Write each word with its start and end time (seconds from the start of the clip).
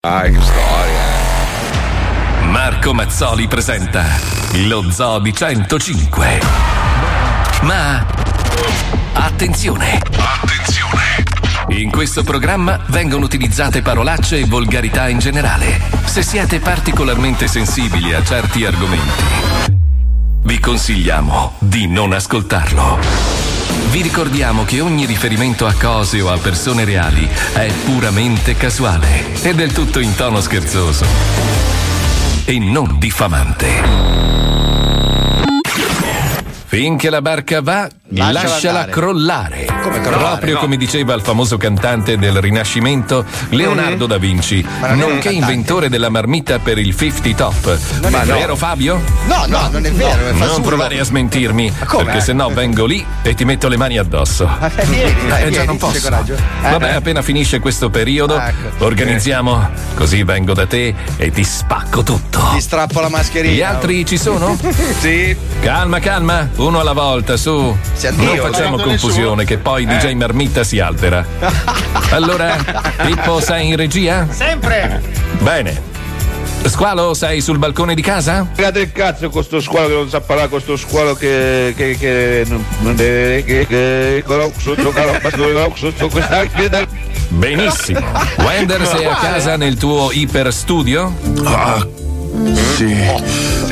Dai, 0.00 0.30
che 0.32 0.40
storia. 0.40 1.00
Marco 2.44 2.94
Mazzoli 2.94 3.48
presenta 3.48 4.04
lo 4.66 4.88
Zoo 4.92 5.18
di 5.18 5.34
105. 5.34 6.40
Ma 7.62 8.06
attenzione! 9.14 10.00
Attenzione! 10.16 11.24
In 11.70 11.90
questo 11.90 12.22
programma 12.22 12.78
vengono 12.90 13.24
utilizzate 13.24 13.82
parolacce 13.82 14.38
e 14.38 14.44
volgarità 14.44 15.08
in 15.08 15.18
generale. 15.18 15.80
Se 16.04 16.22
siete 16.22 16.60
particolarmente 16.60 17.48
sensibili 17.48 18.14
a 18.14 18.22
certi 18.22 18.64
argomenti, 18.64 19.24
vi 20.44 20.60
consigliamo 20.60 21.54
di 21.58 21.88
non 21.88 22.12
ascoltarlo. 22.12 23.57
Vi 23.90 24.02
ricordiamo 24.02 24.64
che 24.64 24.80
ogni 24.80 25.06
riferimento 25.06 25.66
a 25.66 25.72
cose 25.72 26.20
o 26.20 26.30
a 26.30 26.36
persone 26.36 26.84
reali 26.84 27.26
è 27.54 27.72
puramente 27.84 28.54
casuale 28.54 29.42
e 29.42 29.54
del 29.54 29.72
tutto 29.72 29.98
in 29.98 30.14
tono 30.14 30.40
scherzoso 30.40 31.06
e 32.44 32.58
non 32.58 32.98
diffamante. 32.98 33.66
Finché 36.66 37.08
la 37.08 37.22
barca 37.22 37.62
va, 37.62 37.88
Lasciala 38.10 38.48
lasciala, 38.48 38.84
crollare. 38.86 39.66
Come 39.82 40.00
crollare? 40.00 40.36
Proprio 40.36 40.54
No. 40.54 40.60
come 40.60 40.76
diceva 40.78 41.12
il 41.12 41.20
famoso 41.20 41.58
cantante 41.58 42.16
del 42.16 42.40
Rinascimento, 42.40 43.22
Leonardo 43.50 44.06
da 44.06 44.16
Vinci, 44.16 44.64
nonché 44.94 45.28
inventore 45.30 45.90
della 45.90 46.08
marmita 46.08 46.58
per 46.58 46.78
il 46.78 46.96
50 46.96 47.34
top. 47.34 47.78
Non 48.00 48.06
è 48.06 48.10
Ma 48.16 48.24
vero. 48.24 48.38
vero 48.38 48.56
Fabio? 48.56 48.98
No, 49.26 49.44
no, 49.46 49.68
non 49.70 49.84
è 49.84 49.92
vero, 49.92 50.26
è 50.28 50.32
Non 50.32 50.62
provare 50.62 50.98
a 50.98 51.04
smentirmi, 51.04 51.70
perché 51.86 52.20
se 52.22 52.32
no 52.32 52.48
vengo 52.48 52.86
lì 52.86 53.04
e 53.22 53.34
ti 53.34 53.44
metto 53.44 53.68
le 53.68 53.76
mani 53.76 53.98
addosso. 53.98 54.48
Eh, 54.76 54.84
vieni, 54.86 55.14
dai, 55.28 55.42
Eh 55.44 55.50
già 55.50 55.64
non 55.64 55.76
posso. 55.76 56.06
Eh, 56.08 56.70
Vabbè, 56.70 56.86
eh. 56.92 56.94
appena 56.94 57.20
finisce 57.20 57.58
questo 57.60 57.90
periodo, 57.90 58.40
Ecco. 58.40 58.84
organizziamo, 58.86 59.68
così 59.94 60.22
vengo 60.22 60.54
da 60.54 60.66
te 60.66 60.94
e 61.18 61.30
ti 61.30 61.44
spacco 61.44 62.02
tutto. 62.02 62.40
Ti 62.54 62.60
strappo 62.62 63.00
la 63.00 63.10
mascherina. 63.10 63.52
Gli 63.54 63.62
altri 63.62 64.06
ci 64.06 64.16
sono? 64.16 64.56
Sì. 64.98 65.36
Calma, 65.60 65.98
calma, 66.00 66.48
uno 66.56 66.80
alla 66.80 66.92
volta, 66.94 67.36
su. 67.36 67.76
Senti, 67.98 68.24
non 68.24 68.36
io, 68.36 68.42
facciamo 68.44 68.76
non 68.76 68.86
confusione, 68.86 69.44
che 69.44 69.58
poi 69.58 69.84
DJ 69.84 70.12
Marmitta 70.12 70.62
si 70.62 70.78
altera. 70.78 71.26
Allora, 72.10 72.56
Pippo, 73.04 73.38
sei 73.40 73.68
in 73.68 73.76
regia? 73.76 74.26
Sempre! 74.30 75.02
Bene. 75.40 75.82
Squalo, 76.64 77.12
sei 77.12 77.40
sul 77.40 77.58
balcone 77.58 77.94
di 77.94 78.00
casa? 78.00 78.46
Fregate 78.50 78.80
il 78.80 78.92
cazzo 78.92 79.28
con 79.28 79.42
sto 79.42 79.60
squalo 79.60 79.88
che 79.88 79.94
non 79.94 80.08
sa 80.08 80.20
parlare, 80.20 80.48
con 80.48 80.60
sto 80.60 80.76
squalo 80.76 81.14
che. 81.14 81.74
che. 81.76 81.96
che. 81.98 82.46
che. 83.44 83.66
che. 83.66 84.24
sotto 84.56 84.92
sotto 84.92 85.74
sotto 85.74 86.08
questa. 86.08 86.46
Benissimo. 87.28 88.00
Wender, 88.38 88.86
sei 88.86 89.04
a 89.04 89.16
casa 89.16 89.56
nel 89.56 89.76
tuo 89.76 90.10
iper 90.12 90.52
studio? 90.52 91.97
Sì. 92.76 92.94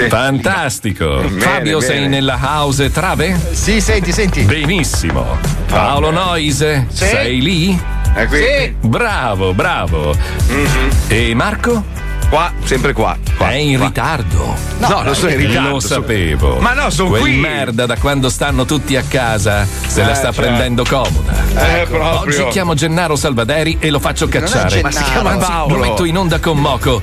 Fantastico. 0.09 1.22
Fabio, 1.39 1.81
sei 1.81 2.00
bene. 2.00 2.09
nella 2.09 2.39
house 2.41 2.91
trave? 2.91 3.39
Sì, 3.53 3.81
senti, 3.81 4.12
senti. 4.12 4.42
Benissimo. 4.42 5.39
Paolo 5.69 6.11
Noise, 6.11 6.87
sei 6.92 7.41
lì? 7.41 7.81
È 8.14 8.27
qui. 8.27 8.75
Bravo, 8.81 9.55
bravo. 9.55 10.14
Mhm. 10.48 10.91
E 11.09 11.34
Marco? 11.34 11.84
Qua, 12.28 12.50
sempre 12.64 12.92
qua. 12.92 13.17
qua 13.37 13.50
È 13.50 13.55
in 13.55 13.77
qua. 13.77 13.87
ritardo. 13.87 14.56
No, 14.78 15.03
non 15.03 15.14
sono 15.14 15.31
in 15.31 15.37
ritardo. 15.39 15.69
Lo 15.70 15.81
sapevo. 15.81 16.56
Ma 16.59 16.72
no, 16.75 16.91
sono 16.91 17.11
Quel 17.11 17.20
qui. 17.22 17.37
merda 17.37 17.87
da 17.87 17.97
quando 17.97 18.28
stanno 18.28 18.64
tutti 18.64 18.97
a 18.97 19.05
casa 19.06 19.64
se 19.87 20.03
la 20.03 20.11
Eh, 20.11 20.14
sta 20.14 20.33
certo. 20.33 20.41
prendendo 20.41 20.84
comoda. 20.89 21.33
Eh, 21.55 21.87
proprio. 21.87 22.20
Oggi 22.42 22.48
chiamo 22.50 22.75
Gennaro 22.75 23.14
Salvaderi 23.14 23.77
e 23.78 23.91
lo 23.91 24.00
faccio 24.00 24.27
cacciare. 24.28 24.83
Ma 24.83 24.91
si 24.91 25.05
chiama 25.05 25.31
Anzi, 25.31 25.47
Paolo. 25.47 25.77
Lo 25.77 25.81
metto 25.83 26.05
in 26.05 26.19
onda 26.19 26.41
con 26.41 26.59
Moco. 26.59 27.00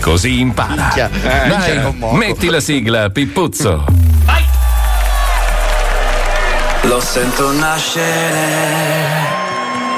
Così 0.00 0.40
impara. 0.40 0.74
Minchia. 0.74 1.10
Eh, 1.12 1.48
Dai, 1.48 1.92
Moco. 1.98 2.14
metti 2.14 2.48
la 2.48 2.60
sigla, 2.60 3.10
Pippuzzo. 3.10 3.84
Lo 6.82 7.00
sento 7.00 7.50
nascere, 7.52 8.04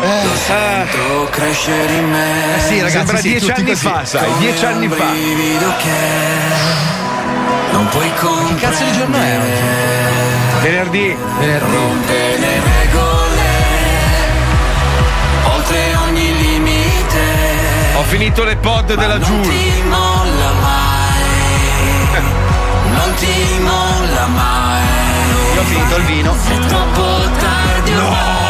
lo 0.01 0.35
sento 0.37 1.29
crescere 1.31 1.93
in 1.93 2.09
me. 2.11 2.57
Eh 2.57 2.61
sì, 2.61 2.81
ragazzi, 2.81 2.97
Sembra 2.97 3.17
sì, 3.19 3.29
dieci 3.29 3.51
anni 3.51 3.75
fa, 3.75 4.05
sai, 4.07 4.31
dieci 4.39 4.65
anni 4.65 4.89
fa. 4.89 5.05
non 7.73 7.87
puoi 7.89 8.11
comprendere. 8.15 8.55
Che 8.55 8.67
cazzo 8.67 8.85
di 8.85 8.93
giorno 8.93 9.17
è 9.19 9.39
oggi? 9.39 10.62
Venerdì. 10.62 11.17
Finito 18.09 18.43
le 18.43 18.57
pod 18.57 18.95
della 18.95 19.19
non 19.19 19.23
Giul. 19.23 19.43
ti 19.43 19.83
molla 19.87 20.53
mai, 20.63 21.21
non 22.91 23.15
ti 23.17 23.59
molla 23.61 24.27
mai. 24.29 24.83
Io 25.55 25.61
ho 25.61 25.65
finito 25.65 25.97
il 25.97 26.05
vino. 26.05 26.33
È 26.33 26.59
troppo 26.67 27.03
tardi 27.39 27.93
ormai. 27.93 28.48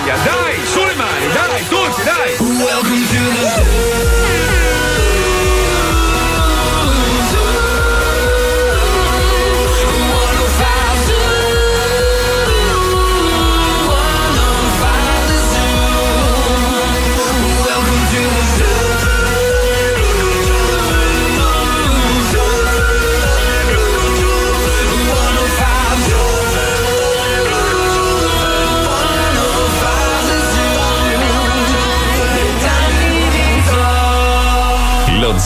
Voglia. 0.00 0.16
Dai, 0.24 0.66
sulle 0.66 0.94
mani, 0.94 1.32
dai, 1.32 1.66
tutti, 1.68 2.02
dai. 2.02 2.36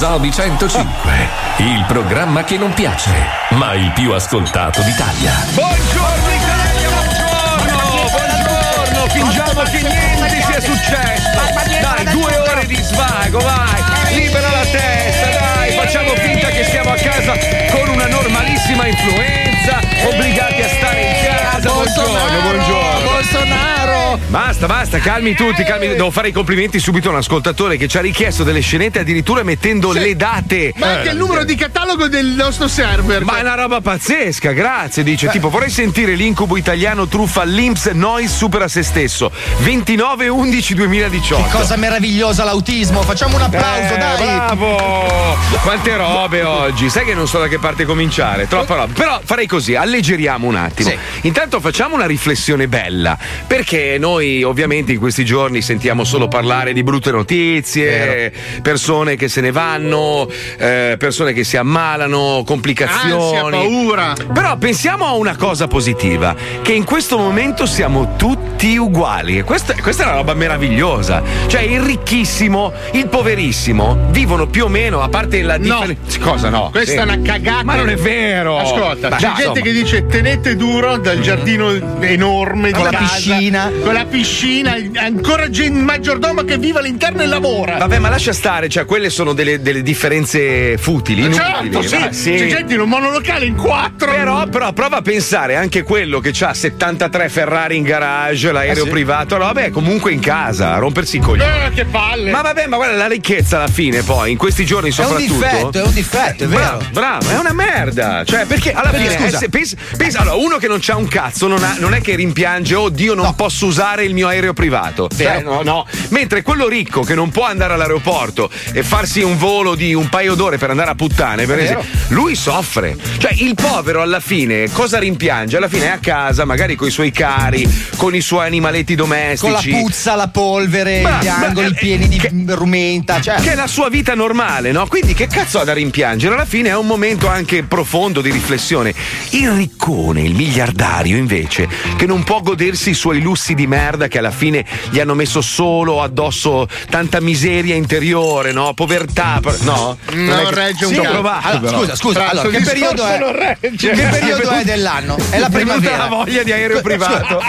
Di 0.04 0.30
105. 0.30 1.12
Il 1.56 1.82
programma 1.88 2.44
che 2.44 2.58
non 2.58 2.74
piace, 2.74 3.10
ma 3.52 3.72
il 3.72 3.90
più 3.92 4.12
ascoltato 4.12 4.82
d'Italia. 4.82 5.32
Buongiorno 5.54 6.30
Italia, 6.30 6.88
buongiorno, 6.90 8.10
buongiorno. 8.10 9.08
Fingiamo 9.08 9.62
che 9.62 9.80
niente 9.80 10.42
sia 10.42 10.60
successo. 10.60 11.40
Dai, 11.80 12.04
due 12.12 12.36
ore 12.36 12.66
di 12.66 12.76
svago, 12.82 13.38
vai. 13.38 13.82
Libera 14.14 14.50
la 14.50 14.64
testa, 14.66 15.30
dai. 15.38 15.72
Facciamo 15.74 16.14
finta 16.16 16.48
che 16.48 16.64
siamo 16.64 16.90
a 16.90 16.96
casa 16.96 17.32
con 17.70 17.88
una 17.88 18.06
normalissima 18.06 18.86
influenza, 18.86 19.80
obbligati 20.06 20.60
a 20.60 20.68
stare 20.68 21.00
in 21.00 21.24
casa. 21.24 21.43
Buongiorno, 21.64 22.40
buongiorno. 22.42 23.10
Bolsonaro! 23.10 24.18
Basta, 24.26 24.66
basta, 24.66 24.98
calmi 24.98 25.34
tutti, 25.34 25.64
calmi. 25.64 25.88
Devo 25.88 26.10
fare 26.10 26.28
i 26.28 26.32
complimenti 26.32 26.78
subito 26.78 27.08
a 27.08 27.12
un 27.12 27.16
ascoltatore 27.18 27.76
che 27.78 27.88
ci 27.88 27.96
ha 27.96 28.00
richiesto 28.02 28.42
delle 28.44 28.60
scenette 28.60 28.98
addirittura 28.98 29.42
mettendo 29.42 29.90
le 29.92 30.14
date. 30.14 30.74
Ma 30.76 30.88
anche 30.98 31.10
il 31.10 31.16
numero 31.16 31.42
di 31.44 31.54
catalogo 31.54 32.06
del 32.08 32.26
nostro 32.26 32.68
server. 32.68 33.24
Ma 33.24 33.38
è 33.38 33.40
una 33.40 33.54
roba 33.54 33.80
pazzesca, 33.80 34.52
grazie. 34.52 35.02
Dice 35.02 35.28
tipo 35.28 35.48
vorrei 35.48 35.70
sentire 35.70 36.14
l'incubo 36.14 36.56
italiano 36.58 37.06
truffa 37.08 37.40
all'Inps 37.42 37.86
Noise 37.86 38.34
supera 38.34 38.68
se 38.68 38.82
stesso. 38.82 39.30
29 39.60 40.28
11 40.28 40.74
2018. 40.74 41.42
Che 41.44 41.50
cosa 41.50 41.76
meravigliosa 41.76 42.44
l'autismo. 42.44 43.00
Facciamo 43.02 43.36
un 43.36 43.42
applauso, 43.42 43.94
Eh, 43.94 43.98
dai. 43.98 44.16
Bravo! 44.26 45.36
Quante 45.62 45.96
robe 45.96 46.42
oggi. 46.42 46.90
Sai 46.90 47.04
che 47.06 47.14
non 47.14 47.26
so 47.26 47.38
da 47.38 47.48
che 47.48 47.58
parte 47.58 47.84
cominciare. 47.86 48.46
Troppa 48.48 48.74
roba. 48.74 48.92
Però 48.92 49.20
farei 49.24 49.46
così, 49.46 49.74
alleggeriamo 49.74 50.46
un 50.46 50.56
attimo. 50.56 50.90
Sì. 50.90 50.98
Intanto 51.22 51.53
facciamo 51.60 51.94
una 51.94 52.06
riflessione 52.06 52.68
bella. 52.68 53.16
Perché 53.46 53.96
noi 53.98 54.42
ovviamente 54.42 54.92
in 54.92 54.98
questi 54.98 55.24
giorni 55.24 55.62
sentiamo 55.62 56.04
solo 56.04 56.28
parlare 56.28 56.72
di 56.72 56.82
brutte 56.82 57.10
notizie, 57.10 58.32
persone 58.62 59.16
che 59.16 59.28
se 59.28 59.40
ne 59.40 59.50
vanno, 59.52 60.28
eh, 60.58 60.96
persone 60.98 61.32
che 61.32 61.44
si 61.44 61.56
ammalano, 61.56 62.42
complicazioni. 62.44 63.36
Ansia, 63.36 63.50
paura. 63.50 64.12
Però 64.32 64.56
pensiamo 64.56 65.06
a 65.06 65.12
una 65.14 65.36
cosa 65.36 65.66
positiva, 65.66 66.34
che 66.62 66.72
in 66.72 66.84
questo 66.84 67.16
momento 67.18 67.66
siamo 67.66 68.14
tutti 68.16 68.76
uguali. 68.76 69.38
E 69.38 69.42
questa, 69.44 69.74
questa 69.80 70.04
è 70.04 70.06
una 70.06 70.16
roba 70.16 70.34
meravigliosa. 70.34 71.22
Cioè 71.46 71.60
il 71.62 71.80
ricchissimo, 71.80 72.72
il 72.92 73.08
poverissimo 73.08 74.08
vivono 74.10 74.46
più 74.46 74.64
o 74.64 74.68
meno, 74.68 75.00
a 75.02 75.08
parte 75.08 75.42
la 75.42 75.58
differenza. 75.58 76.18
Cosa 76.20 76.48
no? 76.48 76.70
Questa 76.70 76.92
Sì. 76.92 76.98
è 76.98 77.02
una 77.02 77.20
cagata. 77.20 77.64
Ma 77.64 77.76
non 77.76 77.88
è 77.88 77.96
vero. 77.96 78.58
Ascolta, 78.58 79.08
Beh, 79.08 79.16
c'è 79.16 79.26
dai, 79.26 79.34
gente 79.36 79.42
insomma. 79.42 79.60
che 79.60 79.72
dice 79.72 80.06
tenete 80.06 80.56
duro 80.56 80.96
dal 80.96 81.20
giardino 81.20 81.42
enorme 81.48 82.70
Con 82.70 82.80
di 82.80 82.90
la 82.92 82.98
casa, 82.98 83.14
piscina. 83.14 83.70
Con 83.82 83.92
la 83.94 84.04
piscina, 84.04 84.76
ancora 84.96 85.48
gen- 85.50 85.78
maggiordomo 85.84 86.42
che 86.44 86.58
vive 86.58 86.78
all'interno 86.78 87.22
e 87.22 87.26
lavora. 87.26 87.76
Vabbè, 87.78 87.98
ma 87.98 88.08
lascia 88.08 88.32
stare, 88.32 88.68
cioè 88.68 88.84
quelle 88.84 89.10
sono 89.10 89.32
delle, 89.32 89.60
delle 89.60 89.82
differenze 89.82 90.76
futili, 90.78 91.22
inutili. 91.22 91.42
Certo, 91.44 91.82
sì. 91.82 92.30
Ma 92.30 92.36
C'è 92.36 92.46
gente 92.46 92.74
in 92.74 92.80
un 92.80 92.88
monolocale 92.88 93.44
in 93.46 93.54
quattro. 93.56 94.10
Però, 94.10 94.46
però 94.46 94.72
prova 94.72 94.98
a 94.98 95.02
pensare 95.02 95.56
anche 95.56 95.82
quello 95.82 96.20
che 96.20 96.32
ha 96.40 96.54
73 96.54 97.28
Ferrari 97.28 97.76
in 97.76 97.82
garage, 97.82 98.52
l'aereo 98.52 98.84
sì? 98.84 98.90
privato, 98.90 99.36
no, 99.36 99.44
vabbè, 99.44 99.70
comunque 99.70 100.12
in 100.12 100.20
casa, 100.20 100.74
a 100.74 100.78
rompersi 100.78 101.16
i 101.16 101.20
coglioni. 101.20 101.50
Eh, 101.66 101.70
che 101.74 101.84
palle. 101.84 102.30
Ma 102.30 102.42
vabbè, 102.42 102.66
ma 102.66 102.76
guarda 102.76 102.96
la 102.96 103.06
ricchezza 103.06 103.56
alla 103.58 103.68
fine, 103.68 104.02
poi, 104.02 104.30
in 104.32 104.36
questi 104.36 104.64
giorni 104.64 104.90
È 104.90 105.00
un 105.00 105.06
soprattutto. 105.06 105.34
difetto, 105.34 105.78
è 105.78 105.82
un 105.82 105.92
difetto, 105.92 106.44
è 106.44 106.46
vero. 106.46 106.62
Bravo, 106.62 106.84
bravo, 106.92 107.28
è 107.30 107.38
una 107.38 107.52
merda. 107.52 108.24
Cioè, 108.24 108.46
perché 108.46 108.72
alla 108.72 108.90
Perché, 108.90 109.08
fine, 109.10 109.20
scusa. 109.24 109.36
eh, 109.36 109.40
se- 109.40 109.48
pensa, 109.48 109.76
pensa- 109.96 110.20
allora, 110.20 110.36
uno 110.36 110.56
che 110.56 110.68
non 110.68 110.78
c'ha 110.80 110.96
un 110.96 111.06
cazzo, 111.08 111.23
non, 111.46 111.62
ha- 111.62 111.76
non 111.78 111.94
è 111.94 112.00
che 112.00 112.14
rimpiange, 112.14 112.74
oh 112.74 112.88
Dio, 112.88 113.14
non 113.14 113.34
posso 113.34 113.66
usare 113.66 114.04
il 114.04 114.14
mio 114.14 114.28
aereo 114.28 114.52
privato. 114.52 115.08
Cioè, 115.14 115.42
no, 115.42 115.62
no. 115.62 115.86
Mentre 116.08 116.42
quello 116.42 116.68
ricco 116.68 117.02
che 117.02 117.14
non 117.14 117.30
può 117.30 117.44
andare 117.44 117.74
all'aeroporto 117.74 118.50
e 118.72 118.82
farsi 118.82 119.22
un 119.22 119.36
volo 119.36 119.74
di 119.74 119.94
un 119.94 120.08
paio 120.08 120.34
d'ore 120.34 120.58
per 120.58 120.70
andare 120.70 120.90
a 120.90 120.94
puttane, 120.94 121.46
per 121.46 121.58
esempio, 121.58 121.86
lui 122.08 122.34
soffre. 122.34 122.96
Cioè, 123.18 123.32
il 123.38 123.54
povero 123.54 124.02
alla 124.02 124.20
fine 124.20 124.70
cosa 124.72 124.98
rimpiange? 124.98 125.56
Alla 125.56 125.68
fine 125.68 125.86
è 125.86 125.90
a 125.90 125.98
casa, 125.98 126.44
magari 126.44 126.74
con 126.76 126.88
i 126.88 126.90
suoi 126.90 127.10
cari, 127.10 127.68
con 127.96 128.14
i 128.14 128.20
suoi 128.20 128.46
animaletti 128.46 128.94
domestici. 128.94 129.40
Con 129.40 129.52
la 129.52 129.78
puzza, 129.82 130.14
la 130.14 130.28
polvere, 130.28 131.00
Bra- 131.02 131.18
gli 131.22 131.28
angoli 131.28 131.68
eh, 131.68 131.74
pieni 131.74 132.08
di 132.08 132.18
che- 132.18 132.30
rumenta. 132.48 133.20
Cioè, 133.20 133.36
che 133.40 133.52
è 133.52 133.54
la 133.54 133.66
sua 133.66 133.88
vita 133.88 134.14
normale, 134.14 134.72
no? 134.72 134.86
Quindi 134.86 135.14
che 135.14 135.26
cazzo 135.26 135.60
ha 135.60 135.64
da 135.64 135.72
rimpiangere? 135.72 136.34
Alla 136.34 136.44
fine 136.44 136.68
è 136.70 136.76
un 136.76 136.86
momento 136.86 137.28
anche 137.28 137.62
profondo 137.62 138.20
di 138.20 138.30
riflessione. 138.30 138.92
Il 139.30 139.50
riccone, 139.50 140.22
il 140.22 140.34
miliardario, 140.34 141.13
invece, 141.16 141.68
che 141.96 142.06
non 142.06 142.22
può 142.24 142.40
godersi 142.40 142.90
i 142.90 142.94
suoi 142.94 143.20
lussi 143.20 143.54
di 143.54 143.66
merda 143.66 144.08
che 144.08 144.18
alla 144.18 144.30
fine 144.30 144.64
gli 144.90 144.98
hanno 145.00 145.14
messo 145.14 145.40
solo 145.40 146.02
addosso 146.02 146.66
tanta 146.90 147.20
miseria 147.20 147.74
interiore, 147.74 148.52
no? 148.52 148.72
Povertà, 148.74 149.40
no? 149.60 149.96
Non 150.12 150.38
è 150.38 150.44
che- 150.46 150.54
regge 150.54 150.84
un 150.86 150.92
Sì, 150.92 150.98
allora, 151.00 151.40
scusa, 151.68 151.94
scusa, 151.96 152.28
allora, 152.28 152.48
che 152.48 152.60
periodo 152.62 153.04
è? 153.06 153.18
non. 153.18 153.56
Che 153.76 153.88
periodo 154.10 154.50
è 154.50 154.64
dell'anno? 154.64 155.16
È 155.30 155.38
la 155.38 155.48
primavera. 155.48 155.96
la 155.96 156.06
voglia 156.06 156.42
di 156.42 156.52
aereo 156.52 156.80
privato. 156.80 157.40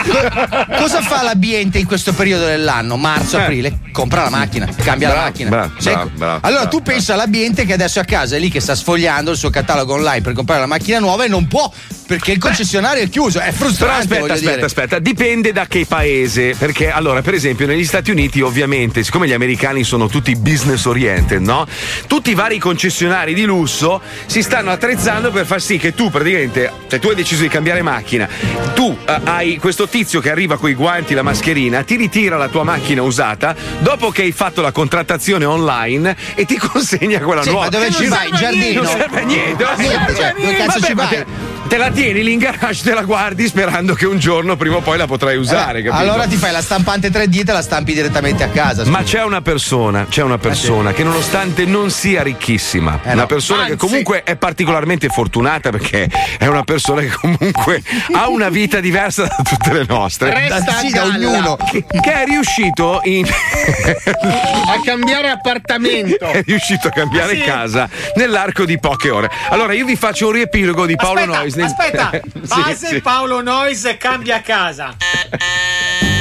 Cosa 0.77 1.01
fa 1.01 1.21
l'ambiente 1.23 1.77
in 1.77 1.85
questo 1.85 2.13
periodo 2.13 2.45
dell'anno? 2.45 2.97
Marzo, 2.97 3.37
Eh. 3.37 3.41
aprile? 3.43 3.79
Compra 3.91 4.23
la 4.23 4.29
macchina, 4.29 4.67
cambia 4.83 5.07
la 5.07 5.13
Bravo, 5.13 5.29
macchina. 5.29 5.49
bravo, 5.49 5.71
Sì. 5.77 5.89
bravo, 5.89 6.09
bravo, 6.15 6.39
allora 6.41 6.67
tu 6.67 6.81
pensa 6.81 7.13
all'ambiente 7.13 7.65
che 7.65 7.73
adesso 7.73 7.99
è 7.99 8.01
a 8.01 8.05
casa, 8.05 8.35
è 8.35 8.39
lì 8.39 8.49
che 8.49 8.59
sta 8.59 8.75
sfogliando 8.75 9.31
il 9.31 9.37
suo 9.37 9.49
catalogo 9.49 9.93
online 9.93 10.21
per 10.21 10.33
comprare 10.33 10.59
la 10.61 10.67
macchina 10.67 10.99
nuova 10.99 11.23
e 11.23 11.27
non 11.29 11.47
può 11.47 11.71
perché 12.07 12.31
il 12.33 12.37
concessionario 12.39 13.03
è 13.03 13.09
chiuso. 13.09 13.39
È 13.39 13.51
Però 13.57 13.69
frustrante. 13.69 13.99
aspetta, 14.01 14.19
voglio 14.21 14.33
aspetta, 14.33 14.53
dire. 14.53 14.65
aspetta, 14.65 14.99
dipende 14.99 15.51
da 15.51 15.65
che 15.67 15.85
paese. 15.87 16.55
Perché 16.57 16.89
allora, 16.91 17.21
per 17.21 17.33
esempio, 17.33 17.65
negli 17.65 17.85
Stati 17.85 18.11
Uniti, 18.11 18.41
ovviamente, 18.41 19.03
siccome 19.03 19.27
gli 19.27 19.33
americani 19.33 19.83
sono 19.83 20.07
tutti 20.07 20.35
business 20.35 20.85
oriented, 20.85 21.41
no? 21.41 21.65
Tutti 22.07 22.31
i 22.31 22.33
vari 22.33 22.57
concessionari 22.59 23.33
di 23.33 23.43
lusso 23.45 24.01
si 24.25 24.41
stanno 24.41 24.71
attrezzando 24.71 25.31
per 25.31 25.45
far 25.45 25.61
sì 25.61 25.77
che 25.77 25.93
tu 25.93 26.09
praticamente, 26.09 26.71
se 26.87 26.99
tu 26.99 27.07
hai 27.09 27.15
deciso 27.15 27.41
di 27.41 27.47
cambiare 27.47 27.81
macchina, 27.81 28.27
tu 28.73 28.95
eh, 29.07 29.19
hai 29.23 29.57
questo 29.57 29.87
tizio 29.87 30.19
che 30.19 30.29
arriva 30.31 30.57
con 30.57 30.69
i 30.69 30.73
guanti, 30.73 31.13
la 31.13 31.23
mascherina, 31.23 31.83
ti 31.83 31.95
ritira 31.95 32.37
la 32.37 32.47
tua 32.49 32.63
macchina 32.63 33.01
usata, 33.01 33.55
dopo 33.79 34.09
che 34.11 34.23
hai 34.23 34.31
fatto 34.31 34.61
la 34.61 34.71
contrattazione 34.71 35.45
online 35.45 36.15
e 36.35 36.45
ti 36.45 36.57
consegna 36.59 37.19
quella 37.19 37.41
Sì, 37.43 37.49
nuova. 37.49 37.65
ma 37.65 37.69
dove 37.71 37.87
Che 37.87 37.93
ci 37.93 38.07
vai? 38.07 38.29
Niente, 38.31 38.37
giardino? 38.37 38.81
Non 38.81 38.91
serve 38.91 39.19
a 39.21 39.23
niente. 39.23 39.63
non 39.63 39.73
Niente, 39.77 39.95
serve 39.97 40.11
a 40.11 40.15
cioè, 40.15 40.33
dove 40.41 40.55
cazzo 40.55 40.79
Vabbè, 40.79 40.85
ci 40.85 40.93
vai? 40.93 41.25
Te- 41.67 41.77
la 41.77 41.89
tieni 41.91 42.23
lì 42.23 42.33
in 42.33 42.39
garage, 42.39 42.83
te 42.83 42.93
la 42.93 43.03
guardi 43.03 43.47
sperando 43.47 43.93
che 43.93 44.05
un 44.05 44.17
giorno 44.19 44.55
prima 44.55 44.77
o 44.77 44.81
poi 44.81 44.97
la 44.97 45.05
potrai 45.07 45.37
usare. 45.37 45.79
Eh, 45.81 45.89
allora 45.89 46.25
ti 46.27 46.35
fai 46.35 46.51
la 46.51 46.61
stampante 46.61 47.09
3D 47.09 47.39
e 47.39 47.43
te 47.43 47.51
la 47.51 47.61
stampi 47.61 47.93
direttamente 47.93 48.43
a 48.43 48.49
casa. 48.49 48.83
Ma 48.85 48.99
scusa. 48.99 49.17
c'è 49.17 49.23
una 49.23 49.41
persona, 49.41 50.05
c'è 50.09 50.21
una 50.21 50.37
persona 50.37 50.93
che 50.93 51.03
nonostante 51.03 51.65
non 51.65 51.89
sia 51.91 52.23
ricchissima, 52.23 52.99
Eh 53.03 53.11
una 53.13 53.21
no. 53.21 53.27
persona 53.27 53.65
che 53.65 53.71
Anzi. 53.73 53.85
comunque 53.85 54.23
è 54.23 54.35
particolarmente 54.35 55.07
fortunata 55.09 55.69
perché 55.69 56.09
è 56.37 56.45
una 56.47 56.63
persona 56.63 57.01
che 57.01 57.09
comunque 57.11 57.81
ha 58.13 58.27
una 58.29 58.49
vita 58.49 58.79
diversa 58.79 59.23
da 59.23 59.35
tutte 59.43 59.73
le 59.73 59.85
nostre. 59.87 60.33
Resta 60.33 60.73
sì, 60.77 60.87
a 60.87 60.91
da 60.91 61.03
ognuno. 61.05 61.57
Che, 61.57 61.83
che 62.01 62.13
è 62.13 62.25
riuscito 62.25 63.01
in 63.03 63.25
a 63.29 64.79
cambiare 64.83 65.29
appartamento. 65.29 66.25
è 66.25 66.43
riuscito 66.45 66.87
a 66.87 66.91
cambiare 66.91 67.35
Sì. 67.35 67.41
casa 67.41 67.89
nell'arco 68.15 68.65
di 68.65 68.79
poche 68.79 69.09
ore. 69.09 69.29
Allora 69.49 69.73
io 69.73 69.85
vi 69.85 69.95
faccio 69.95 70.27
un 70.27 70.33
riepilogo 70.33 70.85
di 70.85 70.95
Paolo 70.95 71.19
aspetta, 71.21 71.39
Noyes. 71.55 71.55
nel- 71.55 71.65
aspetta, 71.65 72.09
base 72.63 72.87
sì. 72.87 73.01
Paolo 73.01 73.41
Noyes 73.41 73.95
cambia 73.97 74.41
casa. 74.41 74.95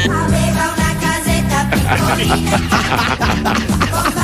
Aveva 0.07 0.73
una 0.77 0.95
casetta 1.01 1.67
piccolina. 1.71 2.63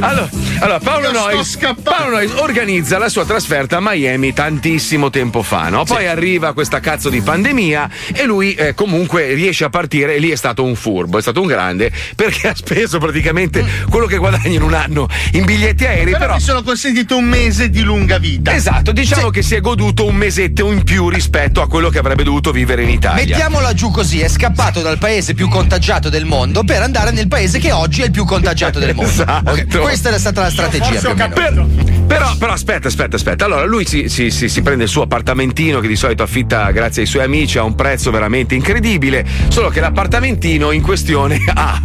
Allora, 0.00 0.28
allora, 0.60 0.78
Paolo, 0.78 1.12
Noyes. 1.12 1.58
Paolo 1.82 2.10
Noyes 2.10 2.32
organizza 2.36 2.98
la 2.98 3.08
sua 3.08 3.24
trasferta 3.24 3.78
a 3.78 3.80
Miami 3.80 4.32
tantissimo 4.32 5.10
tempo 5.10 5.42
fa, 5.42 5.68
no? 5.68 5.84
Poi 5.84 6.06
arriva 6.06 6.52
questa 6.52 6.80
cazzo 6.80 7.08
di 7.08 7.20
pandemia 7.20 7.90
e 8.12 8.24
lui 8.24 8.54
eh, 8.54 8.74
comunque 8.74 9.34
riesce 9.34 9.64
a 9.64 9.70
partire 9.70 10.14
e 10.14 10.18
lì 10.18 10.30
è 10.30 10.36
stato 10.36 10.64
un 10.64 10.76
furbo, 10.76 11.18
è 11.18 11.22
stato 11.22 11.40
un 11.40 11.46
grande 11.46 11.90
perché 12.14 12.48
ha 12.50 12.54
speso 12.54 12.98
praticamente 12.98 13.64
quello 13.90 14.06
che 14.06 14.16
guadagna 14.16 14.48
in 14.48 14.62
un 14.62 14.74
anno 14.74 15.08
in 15.32 15.44
biglietti 15.44 15.84
aerei, 15.84 16.12
Però, 16.12 16.18
però... 16.18 16.34
mi 16.34 16.40
sono 16.40 16.62
consentito 16.62 17.16
un 17.16 17.24
mese 17.24 17.68
di 17.70 17.82
lunga 17.82 18.18
vita. 18.18 18.54
Esatto, 18.54 18.92
diciamo 18.92 19.30
che 19.30 19.42
si 19.42 19.54
è 19.54 19.60
goduto 19.60 20.06
un 20.06 20.14
mesetto 20.14 20.70
in 20.70 20.84
più 20.84 21.08
rispetto 21.08 21.60
a 21.60 21.68
quello 21.68 21.88
che 21.88 21.98
avrebbe 21.98 22.22
dovuto 22.22 22.52
vivere 22.52 22.82
in 22.82 22.90
Italia. 22.90 23.24
Mettiamola 23.24 23.74
giù 23.74 23.90
così, 23.90 24.20
è 24.20 24.28
scappato 24.28 24.80
dal 24.80 24.98
paese 24.98 25.34
più 25.34 25.48
contagiato 25.48 26.08
del 26.08 26.24
mondo 26.24 26.62
per 26.62 26.82
andare 26.82 26.91
nel 27.10 27.28
paese 27.28 27.58
che 27.58 27.72
oggi 27.72 28.02
è 28.02 28.06
il 28.06 28.10
più 28.10 28.24
contagiato 28.24 28.78
del 28.78 28.94
mondo. 28.94 29.10
Esatto. 29.22 29.50
Ok, 29.52 29.78
Questa 29.80 30.10
è 30.10 30.18
stata 30.18 30.42
la 30.42 30.50
strategia 30.50 30.84
forse 30.84 31.00
più 31.00 31.08
o 31.08 31.12
ho 31.12 31.14
meno. 31.16 31.34
capito. 31.34 31.90
Però, 32.06 32.36
però 32.36 32.52
aspetta, 32.52 32.88
aspetta, 32.88 33.16
aspetta. 33.16 33.44
Allora 33.46 33.64
lui 33.64 33.86
si, 33.86 34.08
si- 34.08 34.30
si- 34.30 34.48
si 34.48 34.62
prende 34.62 34.84
il 34.84 34.90
suo 34.90 35.02
appartamentino 35.02 35.80
che 35.80 35.88
di 35.88 35.96
solito 35.96 36.22
affitta 36.22 36.70
grazie 36.70 37.02
ai 37.02 37.08
suoi 37.08 37.24
amici 37.24 37.58
a 37.58 37.62
un 37.62 37.74
prezzo 37.74 38.10
veramente 38.10 38.54
incredibile. 38.54 39.24
Solo 39.48 39.68
che 39.70 39.80
l'appartamentino 39.80 40.70
in 40.72 40.82
questione 40.82 41.38
ha, 41.54 41.80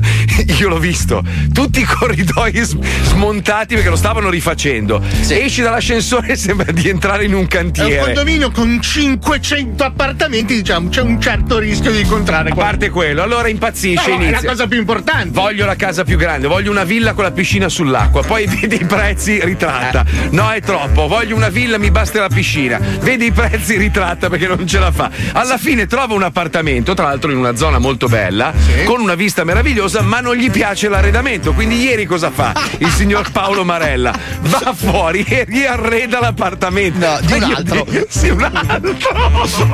io 0.59 0.67
l'ho 0.69 0.79
visto, 0.79 1.23
tutti 1.53 1.79
i 1.79 1.83
corridoi 1.83 2.53
sm- 2.63 2.79
smontati 3.03 3.75
perché 3.75 3.89
lo 3.89 3.95
stavano 3.95 4.29
rifacendo. 4.29 5.01
Sì. 5.21 5.39
Esci 5.39 5.61
dall'ascensore 5.61 6.29
e 6.29 6.35
sembra 6.35 6.71
di 6.71 6.89
entrare 6.89 7.23
in 7.25 7.31
un 7.33 7.35
È 7.39 7.41
un 7.41 7.47
cantiere. 7.47 7.97
condominio 8.03 8.51
con 8.51 8.81
500 8.81 9.83
appartamenti, 9.83 10.55
diciamo, 10.55 10.89
c'è 10.89 11.01
un 11.01 11.21
certo 11.21 11.57
rischio 11.59 11.91
di 11.91 12.01
incontrare 12.01 12.49
A 12.49 12.55
parte 12.55 12.89
quello, 12.89 13.21
allora 13.21 13.47
impazzisce 13.47 14.09
No, 14.09 14.15
no, 14.15 14.19
è 14.19 14.23
la 14.23 14.29
inizia. 14.29 14.49
cosa 14.49 14.67
più 14.67 14.77
importante. 14.77 14.96
Voglio 15.31 15.65
la 15.65 15.75
casa 15.75 16.03
più 16.03 16.17
grande, 16.17 16.47
voglio 16.47 16.71
una 16.71 16.83
villa 16.83 17.13
con 17.13 17.23
la 17.23 17.31
piscina 17.31 17.69
sull'acqua, 17.69 18.23
poi 18.23 18.45
vedi 18.59 18.75
i 18.81 18.85
prezzi, 18.85 19.39
ritratta. 19.43 20.05
No, 20.31 20.51
è 20.51 20.61
troppo, 20.61 21.07
voglio 21.07 21.35
una 21.35 21.49
villa, 21.49 21.77
mi 21.77 21.91
basta 21.91 22.19
la 22.19 22.29
piscina. 22.29 22.79
Vedi 23.01 23.25
i 23.27 23.31
prezzi, 23.31 23.77
ritratta 23.77 24.29
perché 24.29 24.47
non 24.47 24.65
ce 24.67 24.79
la 24.79 24.91
fa. 24.91 25.09
Alla 25.33 25.57
fine 25.57 25.85
trova 25.87 26.13
un 26.13 26.23
appartamento, 26.23 26.93
tra 26.93 27.05
l'altro 27.05 27.31
in 27.31 27.37
una 27.37 27.55
zona 27.55 27.79
molto 27.79 28.07
bella, 28.07 28.53
con 28.85 28.99
una 29.01 29.15
vista 29.15 29.43
meravigliosa, 29.43 30.01
ma 30.01 30.19
non 30.19 30.35
gli 30.35 30.49
piace 30.49 30.89
l'arredamento. 30.89 31.53
Quindi 31.53 31.81
ieri 31.81 32.05
cosa 32.05 32.29
fa? 32.31 32.53
Il 32.79 32.89
signor 32.89 33.29
Paolo 33.31 33.63
Marella 33.63 34.13
va 34.41 34.73
fuori 34.73 35.23
e 35.27 35.45
riarreda 35.47 36.19
l'appartamento. 36.19 37.05
No, 37.05 37.19
di 37.21 37.33
un 37.33 37.43
altro. 37.43 37.85
Sì, 38.09 38.29
un 38.29 38.43
altro. 38.43 38.95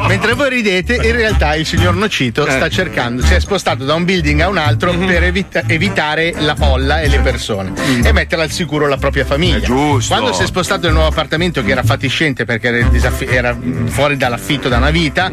Mentre 0.07 0.33
voi 0.33 0.49
ridete, 0.49 0.95
in 0.95 1.11
realtà 1.15 1.55
il 1.55 1.65
signor 1.65 1.95
Nocito 1.95 2.45
Eh. 2.45 2.51
sta 2.51 2.69
cercando, 2.69 3.23
si 3.23 3.33
è 3.33 3.39
spostato 3.39 3.83
da 3.85 3.93
un 3.93 4.03
building 4.05 4.39
a 4.41 4.49
un 4.49 4.57
altro 4.57 4.91
Per 5.13 5.23
evita- 5.23 5.63
evitare 5.67 6.33
la 6.39 6.55
folla 6.55 7.01
e 7.01 7.07
le 7.07 7.19
persone 7.19 7.71
e 8.03 8.11
mettere 8.11 8.41
al 8.43 8.51
sicuro 8.51 8.87
la 8.87 8.97
propria 8.97 9.25
famiglia. 9.25 9.57
Mm. 9.57 9.61
È 9.61 9.65
giusto. 9.65 10.13
Quando 10.13 10.33
si 10.33 10.43
è 10.43 10.45
spostato 10.45 10.85
nel 10.85 10.93
nuovo 10.93 11.07
appartamento 11.09 11.63
che 11.63 11.71
era 11.71 11.83
fatiscente 11.83 12.45
perché 12.45 12.67
era, 12.69 12.87
disaffi- 12.87 13.25
era, 13.25 13.55
fuori 13.85 14.17
dall'affitto 14.17 14.69
da 14.69 14.77
una 14.77 14.89
vita, 14.91 15.29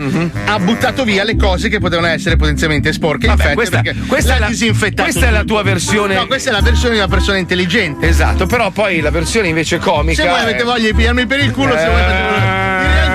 ha 0.47 0.59
buttato 0.59 1.05
via 1.05 1.25
le 1.25 1.37
cose 1.37 1.69
che 1.69 1.79
potevano 1.79 2.09
essere 2.09 2.37
potenzialmente 2.37 2.93
sporche. 2.93 3.27
Vabbè, 3.27 3.53
infette 3.53 3.55
questa- 3.55 3.83
questa 4.07 4.37
è 4.37 4.39
la- 4.39 5.03
questa 5.03 5.27
è 5.27 5.31
la 5.31 5.45
tua 5.45 5.63
versione- 5.63 6.15
No, 6.15 6.27
questa 6.27 6.51
è 6.51 6.53
la 6.53 6.61
versione 6.63 6.95
di 6.95 6.99
una 7.01 7.09
persona 7.09 7.39
intelligente. 7.39 8.09
Esatto, 8.09 8.47
però 8.47 8.71
poi 8.71 9.01
la 9.01 9.11
versione 9.11 9.49
invece 9.49 9.79
comica. 9.79 10.23
Se 10.23 10.29
voi 10.29 10.39
è- 10.39 10.43
avete 10.43 10.63
voglia 10.65 10.87
di 10.87 10.95
pigliarmi 10.95 11.27
per 11.27 11.41
il 11.41 11.51
culo, 11.53 11.75
se 11.77 11.85
Eh. 11.85 11.89
volete. 11.89 13.10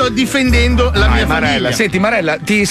Sto 0.00 0.08
difendendo 0.08 0.90
la 0.94 1.08
mia 1.08 1.26
Marella, 1.26 1.46
famiglia. 1.48 1.72
senti 1.72 1.98
Marella, 1.98 2.38
ti 2.42 2.66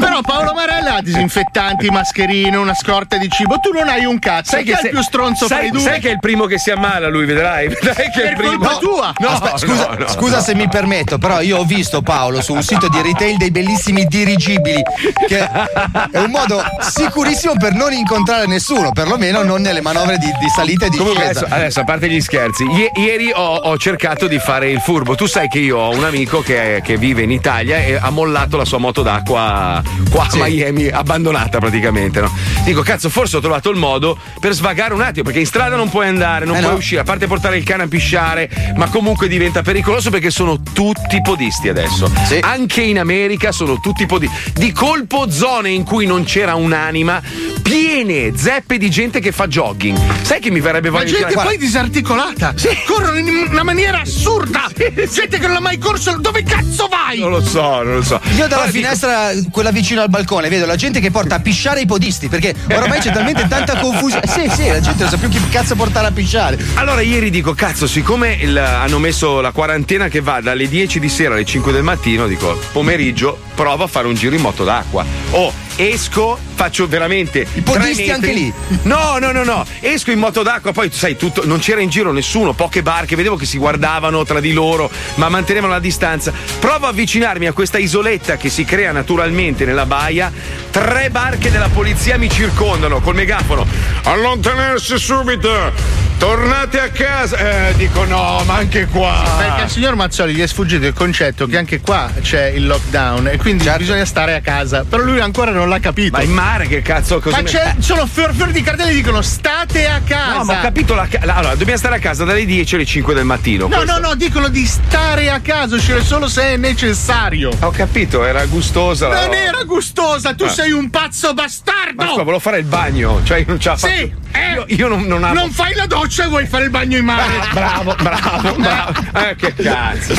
Però 0.00 0.22
Paolo 0.22 0.54
Marella 0.54 0.94
ha 0.94 1.02
disinfettanti, 1.02 1.90
mascherine, 1.90 2.56
una 2.56 2.72
scorta 2.72 3.18
di 3.18 3.28
cibo. 3.28 3.58
Tu 3.58 3.70
non 3.70 3.86
hai 3.88 4.06
un 4.06 4.18
cazzo. 4.18 4.52
Sai 4.52 4.64
che 4.64 4.72
è 4.72 4.76
se- 4.76 4.86
il 4.86 4.92
più 4.94 5.02
stronzo 5.02 5.46
sai, 5.46 5.58
fra 5.58 5.66
i 5.66 5.70
due? 5.70 5.80
sai 5.80 6.00
che 6.00 6.08
è 6.08 6.12
il 6.12 6.20
primo 6.20 6.46
che 6.46 6.58
si 6.58 6.70
ammala 6.70 7.08
lui, 7.08 7.26
vedrai. 7.26 7.68
Vedrai 7.84 8.10
che 8.10 8.22
è 8.22 8.30
il 8.30 8.36
primo. 8.36 8.56
colpa 8.56 8.76
tua. 8.78 9.12
No, 9.18 9.28
Aspetta, 9.28 9.58
scusa, 9.58 9.88
no, 9.90 9.96
no, 9.98 10.08
scusa 10.08 10.36
no. 10.36 10.42
se 10.42 10.54
mi 10.54 10.66
permetto, 10.66 11.18
però 11.18 11.42
io 11.42 11.58
ho 11.58 11.64
visto 11.64 12.00
Paolo 12.00 12.40
su 12.40 12.54
un 12.54 12.62
sito 12.62 12.88
di 12.88 13.02
retail 13.02 13.36
dei 13.36 13.50
bellissimi 13.50 14.06
dirigibili, 14.06 14.80
che 15.28 15.38
è 15.40 16.18
un 16.18 16.30
modo 16.30 16.62
sicurissimo 16.80 17.56
per 17.58 17.74
non 17.74 17.92
incontrare 17.92 18.46
nessuno, 18.46 18.90
perlomeno 18.92 19.42
non 19.42 19.60
nelle 19.60 19.82
manovre 19.82 20.16
di, 20.16 20.32
di 20.40 20.48
salita 20.48 20.86
e 20.86 20.88
di 20.88 20.96
Comunque 20.96 21.24
adesso, 21.24 21.46
adesso, 21.46 21.80
a 21.80 21.84
parte 21.84 22.08
gli 22.08 22.22
scherzi, 22.22 22.64
ie- 22.64 22.90
ieri 22.96 23.30
ho, 23.34 23.54
ho 23.56 23.76
cercato 23.76 24.26
di 24.26 24.38
fare 24.38 24.70
il 24.70 24.80
furbo. 24.80 25.14
Tu 25.14 25.26
sai 25.26 25.48
che 25.48 25.58
io 25.58 25.76
ho 25.76 25.90
un 25.94 26.04
amico 26.04 26.40
che, 26.40 26.53
che 26.82 26.96
vive 26.96 27.22
in 27.22 27.30
Italia 27.30 27.78
e 27.78 27.96
ha 27.96 28.10
mollato 28.10 28.56
la 28.56 28.64
sua 28.64 28.78
moto 28.78 29.02
d'acqua 29.02 29.82
qua 30.10 30.26
a 30.30 30.36
Miami, 30.36 30.88
abbandonata 30.88 31.58
praticamente. 31.58 32.20
No? 32.20 32.32
Dico, 32.64 32.82
cazzo, 32.82 33.08
forse 33.08 33.36
ho 33.36 33.40
trovato 33.40 33.70
il 33.70 33.76
modo 33.76 34.18
per 34.40 34.52
svagare 34.52 34.94
un 34.94 35.00
attimo, 35.00 35.24
perché 35.24 35.40
in 35.40 35.46
strada 35.46 35.76
non 35.76 35.90
puoi 35.90 36.06
andare, 36.06 36.44
non 36.44 36.56
Eh 36.56 36.60
puoi 36.60 36.72
no. 36.72 36.76
uscire, 36.78 37.00
a 37.00 37.04
parte 37.04 37.26
portare 37.26 37.56
il 37.56 37.64
cane 37.64 37.84
a 37.84 37.88
pisciare, 37.88 38.48
ma 38.76 38.88
comunque 38.88 39.28
diventa 39.28 39.62
pericoloso 39.62 40.10
perché 40.10 40.30
sono 40.30 40.60
tutti 40.72 41.20
podisti 41.20 41.68
adesso. 41.68 42.10
Sì. 42.26 42.38
Anche 42.42 42.82
in 42.82 42.98
America 42.98 43.52
sono 43.52 43.80
tutti 43.80 44.06
podisti. 44.06 44.52
Di 44.54 44.72
colpo 44.72 45.30
zone 45.30 45.70
in 45.70 45.84
cui 45.84 46.06
non 46.06 46.24
c'era 46.24 46.54
un'anima, 46.54 47.20
piene 47.62 48.32
zeppe 48.36 48.78
di 48.78 48.90
gente 48.90 49.20
che 49.20 49.32
fa 49.32 49.46
jogging. 49.46 49.98
Sai 50.22 50.40
che 50.40 50.50
mi 50.50 50.60
verrebbe 50.60 50.90
voglia 50.90 51.04
di 51.04 51.10
gente 51.10 51.28
tirare- 51.28 51.48
poi 51.48 51.58
disarticolata. 51.58 52.54
Corrono 52.86 53.18
in 53.18 53.48
una 53.50 53.62
maniera 53.62 54.00
assurda. 54.00 54.70
Gente 54.76 55.38
che 55.38 55.46
non 55.46 55.56
ha 55.56 55.60
mai 55.60 55.78
corso. 55.78 56.16
Dove 56.18 56.43
cazzo 56.44 56.86
vai? 56.88 57.18
Non 57.18 57.30
lo 57.30 57.42
so, 57.42 57.82
non 57.82 57.96
lo 57.96 58.02
so. 58.02 58.20
Io 58.30 58.46
dalla 58.46 58.62
Allora, 58.62 58.70
dico- 58.70 58.72
finestra, 58.84 59.30
quella 59.50 59.70
vicino 59.70 60.00
al 60.02 60.08
balcone, 60.08 60.48
vedo 60.48 60.66
la 60.66 60.76
gente 60.76 61.00
che 61.00 61.10
porta 61.10 61.36
a 61.36 61.40
pisciare 61.40 61.80
i 61.80 61.86
podisti, 61.86 62.28
perché 62.28 62.54
oramai 62.70 63.00
c'è 63.00 63.12
talmente 63.12 63.46
tanta 63.48 63.78
confusione. 63.78 64.26
Sì, 64.26 64.48
sì, 64.50 64.68
la 64.68 64.80
gente 64.80 65.02
non 65.02 65.10
sa 65.10 65.16
più 65.16 65.28
chi 65.28 65.40
cazzo 65.48 65.74
portare 65.74 66.06
a 66.08 66.10
pisciare. 66.12 66.58
Allora 66.74 67.00
ieri 67.00 67.30
dico, 67.30 67.54
cazzo, 67.54 67.86
siccome 67.86 68.34
il- 68.40 68.56
hanno 68.58 68.98
messo 68.98 69.40
la 69.40 69.50
quarantena 69.52 70.08
che 70.08 70.20
va 70.20 70.40
dalle 70.40 70.68
10 70.68 70.98
di 71.00 71.08
sera 71.08 71.34
alle 71.34 71.44
5 71.44 71.72
del 71.72 71.82
mattino, 71.82 72.26
dico, 72.26 72.58
pomeriggio 72.72 73.38
provo 73.54 73.84
a 73.84 73.86
fare 73.86 74.06
un 74.06 74.14
giro 74.14 74.34
in 74.34 74.40
moto 74.42 74.64
d'acqua. 74.64 75.04
O 75.30 75.52
esco, 75.76 76.38
faccio 76.54 76.86
veramente. 76.86 77.46
I 77.52 77.60
podisti 77.60 78.10
anche 78.10 78.32
lì? 78.32 78.52
No, 78.82 79.18
no, 79.18 79.32
no, 79.32 79.44
no. 79.44 79.64
Esco 79.80 80.10
in 80.10 80.18
moto 80.18 80.42
d'acqua, 80.42 80.72
poi 80.72 80.90
sai, 80.90 81.16
tutto, 81.16 81.44
non 81.44 81.58
c'era 81.58 81.80
in 81.80 81.88
giro 81.88 82.12
nessuno, 82.12 82.52
poche 82.52 82.82
barche, 82.82 83.16
vedevo 83.16 83.36
che 83.36 83.46
si 83.46 83.58
guardavano 83.58 84.24
tra 84.24 84.40
di 84.40 84.52
loro, 84.52 84.90
ma 85.16 85.28
mantenevano 85.28 85.72
la 85.72 85.80
distanza. 85.80 86.32
Provo 86.58 86.86
a 86.86 86.88
avvicinarmi 86.90 87.46
a 87.46 87.52
questa 87.52 87.78
isoletta 87.78 88.36
che 88.36 88.48
si 88.48 88.64
crea 88.64 88.92
naturalmente 88.92 89.64
nella 89.64 89.86
baia. 89.86 90.32
Tre 90.70 91.10
barche 91.10 91.50
della 91.50 91.68
polizia 91.68 92.18
mi 92.18 92.30
circondano 92.30 93.00
col 93.00 93.14
megafono. 93.14 93.66
Allontanarsi 94.04 94.98
subito! 94.98 96.02
Tornate 96.16 96.80
a 96.80 96.88
casa! 96.90 97.36
Eh, 97.36 97.74
dico 97.76 98.04
no, 98.04 98.42
ma 98.46 98.54
anche 98.54 98.86
qua. 98.86 99.22
Perché 99.36 99.62
al 99.62 99.70
signor 99.70 99.94
Mazzoli 99.94 100.34
gli 100.34 100.40
è 100.40 100.46
sfuggito 100.46 100.86
il 100.86 100.92
concetto 100.92 101.46
che 101.46 101.58
anche 101.58 101.80
qua 101.80 102.10
c'è 102.22 102.46
il 102.46 102.66
lockdown 102.66 103.28
e 103.28 103.36
quindi 103.36 103.70
bisogna 103.76 104.04
stare 104.04 104.34
a 104.34 104.40
casa. 104.40 104.84
Però 104.88 105.02
lui 105.02 105.20
ancora 105.20 105.50
non 105.50 105.68
l'ha 105.68 105.80
capito. 105.80 106.16
Ma 106.16 106.22
in 106.22 106.30
mare 106.44 106.66
che 106.66 106.82
cazzo 106.82 107.20
cosa 107.20 107.36
Ma 107.36 107.42
mi- 107.42 107.48
c'è, 107.48 107.74
sono 107.78 108.06
fior, 108.06 108.34
fior 108.34 108.50
di 108.50 108.60
cartelli 108.60 108.90
che 108.90 108.96
dicono 108.96 109.22
state 109.22 109.88
a 109.88 110.00
casa. 110.04 110.36
No, 110.38 110.44
ma 110.44 110.58
ho 110.58 110.60
capito 110.60 110.94
la 110.94 111.08
la- 111.22 111.34
Allora, 111.36 111.54
dobbiamo 111.54 111.78
stare 111.78 111.96
a 111.96 111.98
casa 111.98 112.24
dalle 112.24 112.44
10 112.44 112.74
alle 112.74 112.84
5 112.84 113.14
del 113.14 113.24
mattino. 113.24 113.66
No, 113.66 113.76
questo. 113.76 113.98
no, 113.98 114.08
no, 114.08 114.14
dicono 114.14 114.48
di 114.48 114.66
stare 114.66 115.30
a 115.30 115.40
casa, 115.40 115.76
uscire 115.76 116.02
solo 116.04 116.28
se 116.28 116.42
è 116.42 116.56
necessario. 116.56 117.50
Ho 117.60 117.70
capito, 117.70 118.24
era 118.24 118.44
gustosa. 118.46 119.08
la 119.08 119.14
Non 119.14 119.24
roba. 119.24 119.36
era 119.36 119.62
gustosa, 119.64 120.34
tu 120.34 120.44
Ah. 120.44 120.48
sei 120.50 120.72
un 120.72 120.90
pazzo 120.90 121.32
bastardo! 121.34 121.94
Ma 121.96 122.06
scusa, 122.08 122.18
volevo 122.22 122.38
fare 122.40 122.58
il 122.58 122.64
bagno. 122.64 123.20
Cioè, 123.24 123.44
non 123.46 123.58
ce 123.58 123.68
la 123.70 123.76
Sì, 123.76 123.86
faccio. 123.86 124.10
eh, 124.32 124.52
Io, 124.54 124.64
io 124.68 124.88
non, 124.88 125.02
non 125.04 125.24
amo. 125.24 125.34
non 125.34 125.50
fai 125.50 125.74
la 125.74 125.86
doccia 125.86 126.24
e 126.24 126.28
vuoi 126.28 126.46
fare 126.46 126.64
il 126.64 126.70
bagno 126.70 126.96
in 126.98 127.04
mare. 127.04 127.32
Bravo, 127.54 127.94
bravo, 127.94 128.54
bravo. 128.56 128.92
Eh, 129.14 129.36
che 129.36 129.54
cazzo. 129.54 130.12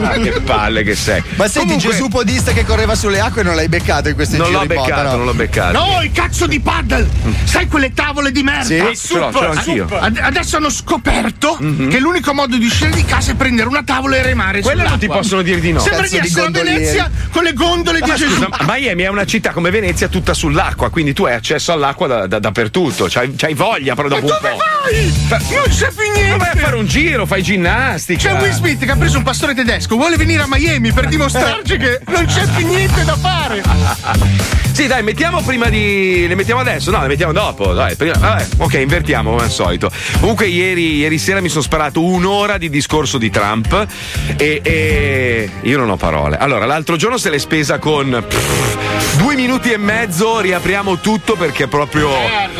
Ah, 0.00 0.12
che 0.12 0.40
palle 0.40 0.82
che 0.84 0.94
sei. 0.94 1.22
Ma 1.34 1.46
senti, 1.48 1.68
Comunque, 1.74 1.90
Gesù 1.90 2.08
podista 2.08 2.52
che 2.52 2.64
correva 2.64 2.94
sulle 2.94 3.20
acque 3.20 3.42
non 3.42 3.54
l'hai 3.56 3.68
beccato 3.68 4.08
in 4.08 4.14
questi 4.14 4.36
Non 4.36 4.46
giri 4.46 4.56
l'ho 4.58 4.62
in 4.64 4.68
moto, 4.78 4.88
beccato, 4.88 5.10
no? 5.10 5.16
non 5.16 5.24
l'ho 5.26 5.34
beccato. 5.34 5.65
No, 5.72 6.00
il 6.02 6.12
cazzo 6.12 6.46
di 6.46 6.60
paddle! 6.60 7.08
Sai 7.44 7.66
quelle 7.68 7.92
tavole 7.92 8.30
di 8.32 8.42
merda? 8.42 8.64
Sì, 8.64 8.76
ce 9.08 9.18
l'ho, 9.18 9.32
ce 9.32 9.40
l'ho 9.40 9.50
anch'io. 9.50 9.86
Ad- 9.98 10.18
adesso 10.20 10.56
hanno 10.56 10.70
scoperto 10.70 11.56
che 11.56 11.98
l'unico 11.98 12.32
modo 12.34 12.56
di 12.56 12.66
uscire 12.66 12.90
di 12.90 13.04
casa 13.04 13.32
è 13.32 13.34
prendere 13.34 13.68
una 13.68 13.82
tavola 13.82 14.16
e 14.16 14.22
remare 14.22 14.60
Quelle 14.62 14.82
non 14.88 14.98
ti 14.98 15.06
possono 15.06 15.42
dire 15.42 15.60
di 15.60 15.72
no. 15.72 15.80
Sembra 15.80 16.02
Cazzo 16.02 16.18
di 16.20 16.26
essere 16.26 16.46
a. 16.46 16.50
Venezia 16.50 17.10
con 17.30 17.42
le 17.42 17.52
gondole 17.52 18.00
di 18.00 18.08
Ma 18.10 18.14
Gesù. 18.16 18.34
scusa, 18.34 18.48
Miami 18.66 19.02
è 19.02 19.08
una 19.08 19.24
città 19.26 19.50
come 19.50 19.70
Venezia 19.70 20.08
tutta 20.08 20.34
sull'acqua, 20.34 20.90
quindi 20.90 21.12
tu 21.12 21.24
hai 21.24 21.34
accesso 21.34 21.72
all'acqua 21.72 22.06
da- 22.06 22.26
da- 22.26 22.38
dappertutto. 22.38 23.06
C'hai, 23.08 23.34
c'hai 23.36 23.54
voglia 23.54 23.94
però 23.94 24.08
Ma 24.08 24.14
dopo 24.20 24.26
un 24.26 24.38
dove 24.40 24.54
po'. 24.54 24.56
vai? 24.88 25.12
Non 25.28 25.62
c'è 25.68 25.90
più 25.92 26.12
niente. 26.12 26.30
Ma 26.30 26.36
vai 26.36 26.48
a 26.52 26.56
fare 26.56 26.76
un 26.76 26.86
giro, 26.86 27.26
fai 27.26 27.42
ginnastica. 27.42 28.34
C'è 28.34 28.40
Will 28.40 28.52
Smith 28.52 28.84
che 28.84 28.90
ha 28.90 28.96
preso 28.96 29.18
un 29.18 29.24
pastore 29.24 29.54
tedesco, 29.54 29.96
vuole 29.96 30.16
venire 30.16 30.42
a 30.42 30.46
Miami 30.48 30.92
per 30.92 31.06
dimostrarci 31.08 31.76
che 31.76 32.00
non 32.06 32.24
c'è 32.26 32.46
più 32.54 32.66
niente 32.66 33.04
da 33.04 33.16
fare. 33.16 33.62
Sì, 34.76 34.86
dai, 34.86 35.02
mettiamo 35.02 35.40
prima 35.40 35.55
di. 35.68 36.26
Le 36.28 36.34
mettiamo 36.34 36.60
adesso? 36.60 36.90
No, 36.90 37.00
le 37.00 37.08
mettiamo 37.08 37.32
dopo. 37.32 37.72
Dai, 37.72 37.96
prima- 37.96 38.16
vabbè, 38.18 38.46
ok, 38.58 38.74
invertiamo 38.74 39.30
come 39.30 39.42
al 39.42 39.50
solito. 39.50 39.90
Comunque, 40.20 40.46
ieri, 40.46 40.96
ieri 40.96 41.18
sera 41.18 41.40
mi 41.40 41.48
sono 41.48 41.62
sparato 41.62 42.02
un'ora 42.02 42.58
di 42.58 42.68
discorso 42.68 43.18
di 43.18 43.30
Trump 43.30 43.86
e, 44.36 44.60
e 44.62 45.50
io 45.62 45.78
non 45.78 45.90
ho 45.90 45.96
parole. 45.96 46.36
Allora, 46.36 46.66
l'altro 46.66 46.96
giorno 46.96 47.16
se 47.18 47.30
l'è 47.30 47.38
spesa 47.38 47.78
con. 47.78 48.24
pff, 48.28 49.16
due 49.16 49.34
minuti 49.34 49.70
e 49.72 49.76
mezzo, 49.78 50.40
riapriamo 50.40 50.98
tutto 51.00 51.34
perché 51.34 51.66
proprio. 51.66 52.10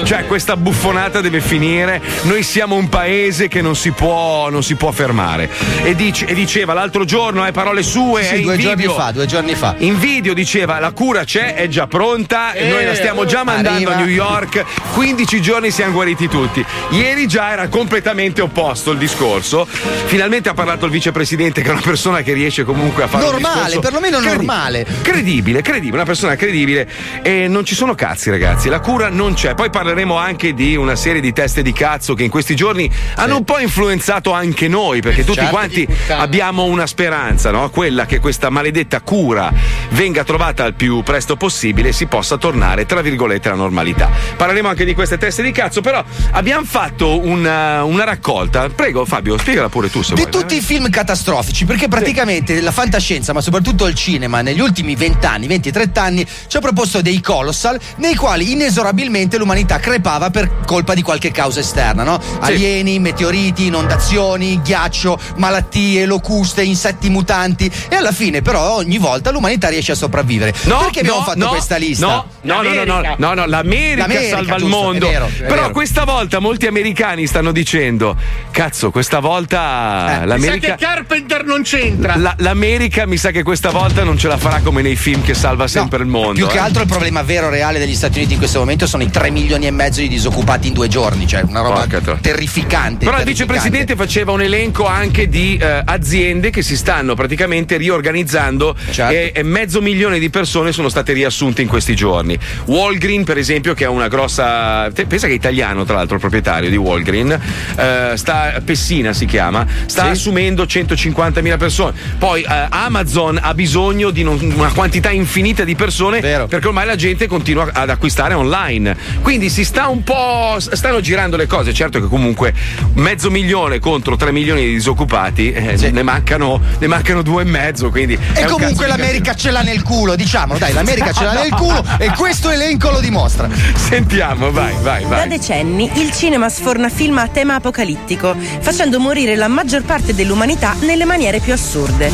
Cioè, 0.04 0.26
questa 0.26 0.56
buffonata 0.56 1.20
deve 1.20 1.40
finire. 1.40 2.00
Noi 2.22 2.42
siamo 2.42 2.74
un 2.76 2.88
paese 2.88 3.48
che 3.48 3.60
non 3.60 3.76
si 3.76 3.90
può, 3.92 4.48
non 4.50 4.62
si 4.62 4.74
può 4.74 4.90
fermare. 4.90 5.48
E, 5.82 5.94
dice- 5.94 6.26
e 6.26 6.34
diceva 6.34 6.72
l'altro 6.72 7.04
giorno, 7.04 7.46
eh, 7.46 7.52
parole 7.52 7.82
sue, 7.82 8.24
Sì, 8.24 8.34
eh, 8.36 8.40
due 8.40 8.56
giorni 8.56 8.76
video. 8.82 8.94
fa, 8.94 9.10
due 9.12 9.26
giorni 9.26 9.54
fa. 9.54 9.74
In 9.78 9.98
video 9.98 10.32
diceva 10.34 10.78
la 10.78 10.92
cura 10.92 11.24
c'è, 11.24 11.54
è 11.54 11.68
già 11.68 11.86
pronta, 11.86 12.52
e 12.52 12.68
noi 12.68 12.84
la 12.86 12.94
stiamo 12.94 13.24
già 13.24 13.44
mandando 13.44 13.90
arriva. 13.90 13.92
a 13.94 13.96
New 13.96 14.06
York, 14.08 14.64
15 14.94 15.40
giorni 15.40 15.70
siamo 15.70 15.92
guariti 15.92 16.28
tutti. 16.28 16.64
Ieri 16.90 17.26
già 17.26 17.52
era 17.52 17.68
completamente 17.68 18.40
opposto 18.42 18.90
il 18.90 18.98
discorso. 18.98 19.66
Finalmente 19.66 20.48
ha 20.48 20.54
parlato 20.54 20.84
il 20.86 20.90
vicepresidente 20.92 21.62
che 21.62 21.68
è 21.68 21.72
una 21.72 21.80
persona 21.80 22.22
che 22.22 22.32
riesce 22.32 22.64
comunque 22.64 23.02
a 23.04 23.06
fare 23.08 23.24
Normale, 23.24 23.78
perlomeno 23.78 24.18
credi- 24.18 24.36
normale. 24.36 24.86
Credibile, 25.02 25.62
credibile, 25.62 25.96
una 25.96 26.04
persona 26.04 26.36
credibile 26.36 26.88
e 27.22 27.48
non 27.48 27.64
ci 27.64 27.74
sono 27.74 27.94
cazzi 27.94 28.30
ragazzi, 28.30 28.68
la 28.68 28.80
cura 28.80 29.08
non 29.08 29.34
c'è. 29.34 29.54
Poi 29.54 29.70
parleremo 29.70 30.16
anche 30.16 30.54
di 30.54 30.76
una 30.76 30.94
serie 30.96 31.20
di 31.20 31.32
teste 31.32 31.62
di 31.62 31.72
cazzo 31.72 32.14
che 32.14 32.22
in 32.24 32.30
questi 32.30 32.54
giorni 32.54 32.90
hanno 33.16 33.36
un 33.36 33.44
po' 33.44 33.58
influenzato 33.58 34.32
anche 34.32 34.68
noi 34.68 35.00
perché 35.00 35.24
tutti 35.24 35.38
Certo. 35.38 35.50
quanti 35.50 35.86
abbiamo 36.08 36.64
una 36.64 36.86
speranza, 36.86 37.50
no? 37.50 37.68
Quella 37.70 38.06
che 38.06 38.20
questa 38.20 38.48
maledetta 38.50 39.00
cura 39.00 39.52
venga 39.90 40.24
trovata 40.24 40.64
al 40.64 40.74
più 40.74 41.02
presto 41.02 41.36
possibile 41.36 41.88
e 41.88 41.92
si 41.92 42.06
possa 42.06 42.36
tornare, 42.36 42.75
tra 42.84 43.00
virgolette, 43.00 43.48
alla 43.48 43.56
normalità. 43.56 44.10
Parleremo 44.36 44.68
anche 44.68 44.84
di 44.84 44.94
queste 44.94 45.16
teste 45.16 45.42
di 45.42 45.52
cazzo, 45.52 45.80
però 45.80 46.04
abbiamo 46.32 46.64
fatto 46.64 47.18
una, 47.24 47.84
una 47.84 48.04
raccolta. 48.04 48.68
Prego, 48.68 49.04
Fabio, 49.04 49.38
spiegala 49.38 49.68
pure 49.68 49.88
tu 49.90 50.02
se 50.02 50.14
Di 50.14 50.22
vuoi. 50.22 50.32
tutti 50.32 50.56
i 50.56 50.60
film 50.60 50.90
catastrofici, 50.90 51.64
perché 51.64 51.88
praticamente 51.88 52.60
la 52.60 52.72
fantascienza, 52.72 53.32
ma 53.32 53.40
soprattutto 53.40 53.86
il 53.86 53.94
cinema, 53.94 54.42
negli 54.42 54.60
ultimi 54.60 54.94
20 54.94 55.26
anni, 55.26 55.46
20-30 55.46 55.98
anni, 55.98 56.26
ci 56.46 56.56
ha 56.56 56.60
proposto 56.60 57.00
dei 57.00 57.20
colossal 57.20 57.78
nei 57.96 58.14
quali 58.14 58.52
inesorabilmente 58.52 59.38
l'umanità 59.38 59.78
crepava 59.78 60.30
per 60.30 60.64
colpa 60.66 60.94
di 60.94 61.02
qualche 61.02 61.30
causa 61.30 61.60
esterna, 61.60 62.02
no? 62.02 62.20
Alieni, 62.40 62.98
meteoriti, 62.98 63.66
inondazioni, 63.66 64.60
ghiaccio, 64.62 65.18
malattie, 65.36 66.04
locuste, 66.06 66.62
insetti 66.62 67.08
mutanti. 67.08 67.70
E 67.88 67.94
alla 67.94 68.12
fine, 68.12 68.42
però, 68.42 68.74
ogni 68.74 68.98
volta 68.98 69.30
l'umanità 69.30 69.68
riesce 69.68 69.92
a 69.92 69.94
sopravvivere. 69.94 70.54
No, 70.64 70.78
perché 70.78 71.00
abbiamo 71.00 71.18
no, 71.18 71.24
fatto 71.24 71.38
no, 71.38 71.48
questa 71.48 71.76
lista? 71.76 72.06
No, 72.06 72.26
no, 72.42 72.62
no, 72.74 72.84
no, 72.84 73.00
no, 73.00 73.14
no, 73.18 73.34
no, 73.34 73.46
l'America, 73.46 74.06
L'America, 74.06 74.36
salva 74.36 74.54
il 74.56 74.60
giusto, 74.62 74.76
mondo. 74.76 75.06
è 75.08 75.10
vero, 75.10 75.26
è 75.26 75.42
Però 75.42 75.54
vero. 75.62 75.70
questa 75.70 76.04
volta 76.04 76.38
molti 76.38 76.66
americani 76.66 77.26
stanno 77.26 77.52
dicendo: 77.52 78.16
Cazzo, 78.50 78.90
questa 78.90 79.20
volta 79.20 79.54
Eh, 79.56 80.12
Mi 80.12 80.18
sa 80.20 80.24
l'America. 80.26 80.74
che 80.74 80.84
Carpenter 80.84 81.44
non 81.44 81.62
c'entra. 81.62 82.16
la- 82.16 82.34
L'America 82.38 83.06
mi 83.06 83.16
sa 83.16 83.30
che 83.30 83.42
questa 83.42 83.70
volta 83.70 84.02
non 84.04 84.18
ce 84.18 84.28
la 84.28 84.36
farà 84.36 84.60
come 84.60 84.82
nei 84.82 84.96
film 84.96 85.22
che 85.22 85.34
salva 85.34 85.66
sempre 85.68 85.98
il 86.00 86.06
mondo. 86.06 86.32
Più 86.34 86.46
che 86.46 86.56
eh. 86.56 86.60
altro 86.60 86.82
il 86.82 86.88
problema 86.88 87.22
vero 87.22 87.48
reale 87.48 87.78
degli 87.78 87.94
Stati 87.94 88.18
Uniti 88.18 88.32
in 88.34 88.38
questo 88.38 88.58
momento 88.58 88.86
sono 88.86 89.02
i 89.02 89.10
3 89.10 89.30
milioni 89.30 89.66
e 89.66 89.70
mezzo 89.70 90.00
di 90.00 90.08
disoccupati 90.08 90.68
in 90.68 90.74
due 90.74 90.88
giorni, 90.88 91.26
cioè 91.26 91.42
una 91.42 91.60
roba 91.60 91.86
Porca 91.88 92.18
terrificante. 92.20 93.04
Però 93.04 93.18
il 93.18 93.24
terrificante. 93.24 93.30
vicepresidente 93.30 93.96
faceva 93.96 94.32
un 94.32 94.42
elenco 94.42 94.86
anche 94.86 95.28
di 95.28 95.56
eh, 95.60 95.82
aziende 95.84 96.50
che 96.50 96.62
si 96.62 96.76
stanno 96.76 97.14
praticamente 97.14 97.76
riorganizzando 97.76 98.74
Certo. 98.90 99.12
e, 99.12 99.32
e 99.34 99.42
mezzo 99.42 99.80
milione 99.80 100.18
di 100.18 100.30
persone 100.30 100.72
sono 100.72 100.88
state 100.88 101.12
riassunte 101.12 101.62
in 101.62 101.68
questi 101.68 101.94
giorni. 101.94 102.38
Walgreen, 102.66 103.24
per 103.24 103.38
esempio, 103.38 103.74
che 103.74 103.84
è 103.84 103.88
una 103.88 104.08
grossa. 104.08 104.90
Pensa 104.92 105.26
che 105.26 105.32
è 105.32 105.36
italiano, 105.36 105.84
tra 105.84 105.96
l'altro, 105.96 106.14
il 106.14 106.20
proprietario 106.20 106.70
di 106.70 106.76
Walgreen, 106.76 107.38
eh, 107.76 108.12
sta, 108.14 108.60
Pessina 108.64 109.12
si 109.12 109.26
chiama, 109.26 109.66
sta 109.86 110.04
Sì. 110.04 110.08
assumendo 110.10 110.64
150.000 110.64 111.56
persone. 111.56 111.94
Poi 112.18 112.42
eh, 112.42 112.66
Amazon 112.70 113.38
ha 113.40 113.54
bisogno 113.54 114.10
di 114.10 114.22
non- 114.22 114.38
una 114.56 114.70
quantità 114.72 115.10
infinita 115.10 115.64
di 115.64 115.74
persone 115.74 116.20
Vero. 116.20 116.46
perché 116.46 116.66
ormai 116.68 116.86
la 116.86 116.96
gente 116.96 117.26
continua 117.26 117.68
ad 117.72 117.90
acquistare 117.90 118.34
online. 118.34 118.96
Quindi 119.22 119.48
si 119.50 119.64
sta 119.64 119.88
un 119.88 120.02
po'. 120.02 120.56
stanno 120.58 121.00
girando 121.00 121.36
le 121.36 121.46
cose. 121.46 121.72
Certo 121.74 122.00
che 122.00 122.06
comunque 122.08 122.52
mezzo 122.94 123.30
milione 123.30 123.78
contro 123.78 124.16
3 124.16 124.32
milioni 124.32 124.62
di 124.64 124.72
disoccupati 124.74 125.52
eh, 125.52 125.76
Sì. 125.76 125.90
ne, 125.90 126.02
mancano, 126.02 126.60
ne 126.78 126.86
mancano 126.86 127.22
due 127.22 127.42
e 127.42 127.44
mezzo. 127.44 127.90
Quindi 127.90 128.18
E 128.34 128.42
un 128.44 128.50
comunque 128.50 128.86
l'America 128.86 129.34
ce 129.34 129.50
l'ha 129.50 129.62
nel 129.62 129.82
culo, 129.82 130.14
diciamolo, 130.16 130.58
dai, 130.58 130.72
l'America 130.72 131.12
ce 131.12 131.24
l'ha 131.24 131.32
nel 131.34 131.50
culo 131.54 131.84
e 131.98 132.10
questo 132.16 132.35
elenco 132.50 132.90
lo 132.90 133.00
dimostra. 133.00 133.48
Sentiamo, 133.74 134.50
vai, 134.50 134.74
vai, 134.82 135.02
Da 135.02 135.08
vai. 135.08 135.28
decenni 135.28 135.90
il 136.00 136.12
cinema 136.12 136.48
sforna 136.48 136.88
film 136.88 137.18
a 137.18 137.28
tema 137.28 137.54
apocalittico, 137.56 138.34
facendo 138.60 138.98
morire 139.00 139.36
la 139.36 139.48
maggior 139.48 139.82
parte 139.82 140.14
dell'umanità 140.14 140.74
nelle 140.80 141.04
maniere 141.04 141.40
più 141.40 141.52
assurde. 141.52 142.10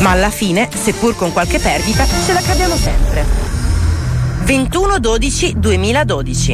Ma 0.00 0.10
alla 0.10 0.30
fine, 0.30 0.68
seppur 0.72 1.16
con 1.16 1.32
qualche 1.32 1.58
perdita, 1.58 2.04
ce 2.24 2.32
la 2.32 2.40
caviamo 2.40 2.76
sempre. 2.76 3.24
21-12-2012 4.44 6.52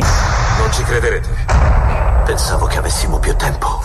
Non 0.59 0.73
ci 0.73 0.83
crederete. 0.83 1.29
Pensavo 2.25 2.67
che 2.67 2.79
avessimo 2.79 3.19
più 3.19 3.35
tempo. 3.37 3.83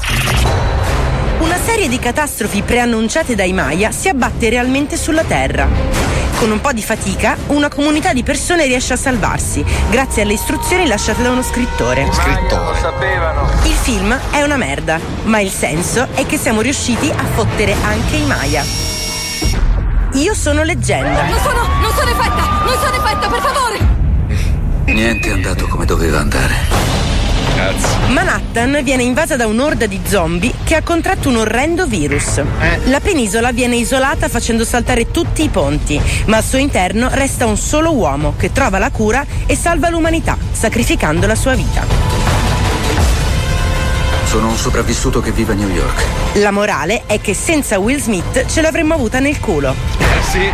Una 1.40 1.58
serie 1.58 1.88
di 1.88 2.00
catastrofi 2.00 2.62
preannunciate 2.62 3.34
dai 3.34 3.54
Maya 3.54 3.92
si 3.92 4.10
abbatte 4.10 4.50
realmente 4.50 4.98
sulla 4.98 5.24
Terra. 5.24 5.68
Con 6.38 6.52
un 6.52 6.62
po' 6.62 6.72
di 6.74 6.82
fatica, 6.84 7.38
una 7.48 7.70
comunità 7.70 8.14
di 8.14 8.24
persone 8.24 8.66
riesce 8.66 8.94
a 8.94 8.98
salvarsi, 8.98 9.64
grazie 9.90 10.22
alle 10.22 10.34
istruzioni 10.34 10.86
lasciate 10.86 11.22
da 11.22 11.32
uno 11.32 11.42
scrittore. 11.42 12.08
Scrittore. 12.12 12.80
Il 13.64 13.74
film 13.74 14.18
è 14.32 14.42
una 14.42 14.58
merda, 14.58 15.00
ma 15.24 15.40
il 15.40 15.50
senso 15.50 16.08
è 16.14 16.26
che 16.26 16.38
siamo 16.38 16.62
riusciti 16.62 17.10
a 17.10 17.24
fottere 17.34 17.74
anche 17.84 18.18
i 18.18 18.26
Maya. 18.26 18.64
Io 20.14 20.34
sono 20.34 20.64
leggenda. 20.64 21.24
Non 21.24 21.40
sono, 21.40 21.68
non 21.82 21.92
sono 21.94 22.10
effetta! 22.10 22.64
Non 22.66 22.78
sono 22.80 22.96
effetta, 22.96 23.28
per 23.30 23.42
favore! 23.42 23.98
Niente 24.86 25.30
è 25.30 25.32
andato 25.32 25.68
come 25.68 25.86
doveva 25.86 26.20
andare. 26.20 26.99
Manhattan 28.08 28.80
viene 28.84 29.04
invasa 29.04 29.36
da 29.36 29.46
un'orda 29.46 29.86
di 29.86 30.00
zombie 30.06 30.54
che 30.64 30.76
ha 30.76 30.82
contratto 30.82 31.30
un 31.30 31.38
orrendo 31.38 31.86
virus. 31.86 32.42
La 32.86 33.00
penisola 33.00 33.52
viene 33.52 33.76
isolata 33.76 34.30
facendo 34.30 34.64
saltare 34.64 35.12
tutti 35.12 35.44
i 35.44 35.50
ponti, 35.50 36.02
ma 36.26 36.38
al 36.38 36.44
suo 36.44 36.58
interno 36.58 37.10
resta 37.12 37.46
un 37.46 37.58
solo 37.58 37.94
uomo 37.94 38.36
che 38.38 38.52
trova 38.52 38.78
la 38.78 38.92
cura 38.92 39.26
e 39.46 39.56
salva 39.56 39.90
l'umanità, 39.90 40.38
sacrificando 40.52 41.28
la 41.28 41.36
sua 41.36 41.56
vita. 41.56 41.86
Sono 44.24 44.48
un 44.48 44.56
sopravvissuto 44.56 45.20
che 45.22 45.32
vive 45.32 45.54
a 45.54 45.56
New 45.56 45.70
York. 45.70 46.06
La 46.36 46.52
morale 46.52 47.04
è 47.08 47.20
che 47.20 47.34
senza 47.34 47.80
Will 47.80 48.00
Smith 48.00 48.46
ce 48.46 48.62
l'avremmo 48.62 48.94
avuta 48.94 49.20
nel 49.20 49.40
culo. 49.40 49.76
Eh, 49.98 50.24
sì. 50.30 50.52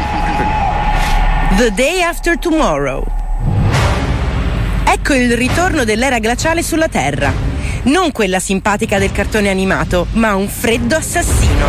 The 1.58 1.72
Day 1.72 2.02
After 2.02 2.38
Tomorrow. 2.40 3.25
Ecco 4.98 5.14
il 5.14 5.36
ritorno 5.36 5.84
dell'era 5.84 6.20
glaciale 6.20 6.64
sulla 6.64 6.88
Terra. 6.88 7.30
Non 7.84 8.14
quella 8.14 8.40
simpatica 8.40 8.98
del 8.98 9.12
cartone 9.12 9.50
animato, 9.50 10.08
ma 10.14 10.36
un 10.36 10.48
freddo 10.48 10.96
assassino. 10.96 11.66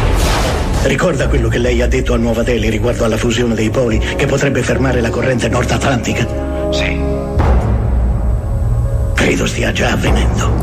Ricorda 0.85 1.26
quello 1.26 1.49
che 1.49 1.59
lei 1.59 1.83
ha 1.83 1.88
detto 1.88 2.14
a 2.14 2.18
Nuova 2.18 2.45
Delhi 2.45 2.71
riguardo 2.71 3.04
alla 3.04 3.16
fusione 3.16 3.54
dei 3.54 3.68
poli 3.68 3.99
che 3.99 4.26
potrebbe 4.26 4.62
fermare 4.62 5.00
la 5.00 5.11
corrente 5.11 5.49
nord 5.49 5.68
atlantica? 5.73 6.25
Sì. 6.71 7.00
Credo 9.14 9.47
stia 9.47 9.73
già 9.73 9.90
avvenendo. 9.90 10.62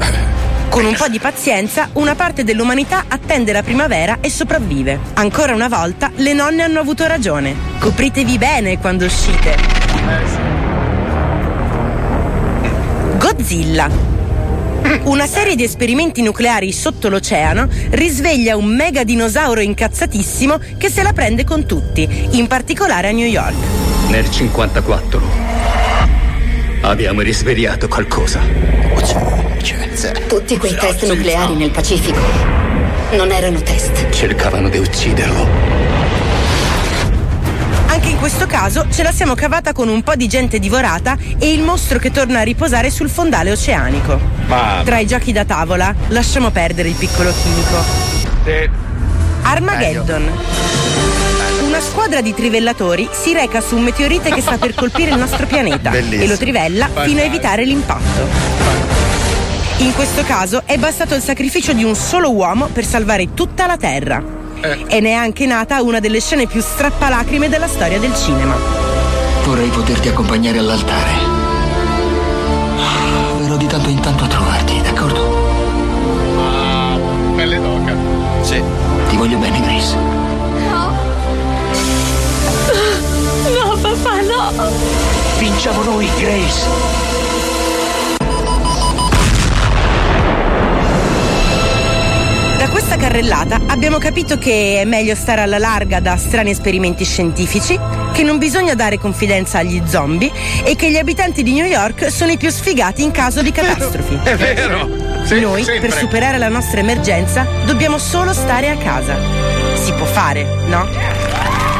Con 0.70 0.86
un 0.86 0.96
po' 0.96 1.10
di 1.10 1.20
pazienza, 1.20 1.90
una 1.94 2.16
parte 2.16 2.46
dell'umanità 2.46 3.04
attende 3.10 3.52
la 3.52 3.62
primavera 3.62 4.20
e 4.22 4.30
sopravvive. 4.30 5.00
Ancora 5.16 5.54
una 5.54 5.68
volta, 5.68 6.12
le 6.16 6.32
nonne 6.32 6.64
hanno 6.64 6.80
avuto 6.80 7.06
ragione. 7.08 7.54
Copritevi 7.78 8.38
bene 8.38 8.80
quando 8.80 9.04
uscite. 9.04 10.53
Godzilla. 13.44 13.90
Una 15.04 15.28
serie 15.28 15.56
di 15.56 15.64
esperimenti 15.64 16.22
nucleari 16.22 16.72
sotto 16.72 17.10
l'oceano 17.10 17.68
risveglia 17.90 18.56
un 18.56 18.68
mega 18.68 19.04
dinosauro 19.04 19.60
incazzatissimo 19.60 20.60
che 20.78 20.90
se 20.90 21.04
la 21.04 21.12
prende 21.12 21.44
con 21.44 21.66
tutti, 21.66 22.08
in 22.32 22.48
particolare 22.48 23.10
a 23.10 23.12
New 23.12 23.28
York. 23.28 23.56
Nel 24.08 24.30
54 24.30 25.22
abbiamo 26.84 27.20
risvegliato 27.20 27.90
qualcosa. 27.90 28.40
Tutti 30.28 30.58
quei 30.58 30.76
test 30.76 31.06
nucleari 31.06 31.56
nel 31.56 31.72
Pacifico 31.72 32.20
non 33.12 33.30
erano 33.30 33.62
test. 33.62 34.10
Cercavano 34.10 34.70
di 34.70 34.78
ucciderlo. 34.78 35.83
Anche 37.94 38.10
in 38.10 38.18
questo 38.18 38.48
caso 38.48 38.88
ce 38.90 39.04
la 39.04 39.12
siamo 39.12 39.36
cavata 39.36 39.72
con 39.72 39.88
un 39.88 40.02
po' 40.02 40.16
di 40.16 40.28
gente 40.28 40.58
divorata 40.58 41.16
e 41.38 41.54
il 41.54 41.62
mostro 41.62 42.00
che 42.00 42.10
torna 42.10 42.40
a 42.40 42.42
riposare 42.42 42.90
sul 42.90 43.08
fondale 43.08 43.52
oceanico. 43.52 44.20
Ma. 44.48 44.82
Tra 44.84 44.98
i 44.98 45.06
giochi 45.06 45.32
da 45.32 45.46
tavola, 45.46 45.94
lasciamo 46.08 46.50
perdere 46.50 46.90
il 46.90 46.96
piccolo 46.96 47.32
chimico. 47.32 47.84
eh, 48.46 48.68
Armageddon. 49.44 50.28
Una 51.68 51.80
squadra 51.80 52.22
di 52.22 52.34
trivellatori 52.34 53.08
si 53.12 53.32
reca 53.32 53.62
su 53.62 53.76
un 53.76 53.84
meteorite 53.84 54.32
che 54.32 54.42
sta 54.42 54.58
per 54.58 54.74
colpire 54.74 55.12
il 55.12 55.18
nostro 55.18 55.46
pianeta 55.46 55.92
Bellissimo. 55.92 56.24
e 56.24 56.28
lo 56.28 56.38
trivella 56.38 56.90
fino 57.04 57.20
a 57.20 57.24
evitare 57.24 57.64
l'impatto. 57.64 58.28
In 59.78 59.94
questo 59.94 60.24
caso 60.24 60.64
è 60.66 60.78
bastato 60.78 61.14
il 61.14 61.22
sacrificio 61.22 61.74
di 61.74 61.84
un 61.84 61.96
solo 61.96 62.32
uomo 62.32 62.68
per 62.68 62.86
salvare 62.86 63.36
tutta 63.36 63.68
la 63.68 63.78
Terra. 63.78 64.42
E 64.64 65.02
ne 65.02 65.10
è 65.10 65.14
anche 65.14 65.46
nata 65.46 65.82
una 65.82 66.00
delle 66.00 66.22
scene 66.22 66.48
più 66.48 66.62
strappalacrime 66.62 67.50
della 67.50 67.68
storia 67.68 68.00
del 68.00 68.16
cinema. 68.16 68.56
Vorrei 69.44 69.68
poterti 69.68 70.08
accompagnare 70.08 70.58
all'altare. 70.58 71.12
Verrò 73.40 73.58
di 73.58 73.68
tanto 73.68 73.90
in 73.90 74.00
tanto 74.00 74.24
a 74.24 74.28
trovarti, 74.28 74.82
d'accordo? 74.82 75.52
Ah, 76.38 76.98
pelle 77.36 77.60
d'oca. 77.60 77.94
Sì. 78.42 78.64
Ti 79.10 79.18
voglio 79.18 79.38
bene, 79.38 79.60
Grace. 79.60 79.96
No. 80.70 80.92
No, 83.50 83.78
papà, 83.82 84.22
no. 84.22 84.72
Vinciamo 85.40 85.84
noi, 85.84 86.10
Grace. 86.18 87.03
Questa 92.74 92.98
carrellata 92.98 93.62
abbiamo 93.68 94.00
capito 94.00 94.40
che 94.40 94.80
è 94.82 94.86
meglio 94.86 95.14
stare 95.14 95.42
alla 95.42 95.60
larga 95.60 96.00
da 96.00 96.18
strani 96.18 96.50
esperimenti 96.50 97.06
scientifici, 97.06 97.80
che 98.12 98.24
non 98.24 98.40
bisogna 98.40 98.74
dare 98.74 98.98
confidenza 98.98 99.60
agli 99.60 99.80
zombie 99.86 100.32
e 100.64 100.76
che 100.76 100.90
gli 100.90 100.98
abitanti 100.98 101.44
di 101.44 101.54
New 101.54 101.68
York 101.68 102.12
sono 102.12 102.32
i 102.32 102.38
più 102.38 102.50
sfigati 102.50 103.04
in 103.04 103.12
caso 103.12 103.44
di 103.44 103.52
catastrofi. 103.52 104.20
è 104.24 104.36
vero. 104.36 104.90
Sì, 105.24 105.40
Noi, 105.40 105.64
sempre. 105.64 105.88
per 105.88 105.98
superare 106.00 106.40
la 106.40 106.50
nostra 106.50 106.80
emergenza, 106.80 107.46
dobbiamo 107.64 108.00
solo 108.00 108.34
stare 108.34 108.72
a 108.72 108.76
casa. 108.78 109.18
Si 109.76 109.94
può 109.94 110.06
fare, 110.06 110.44
no? 110.66 110.88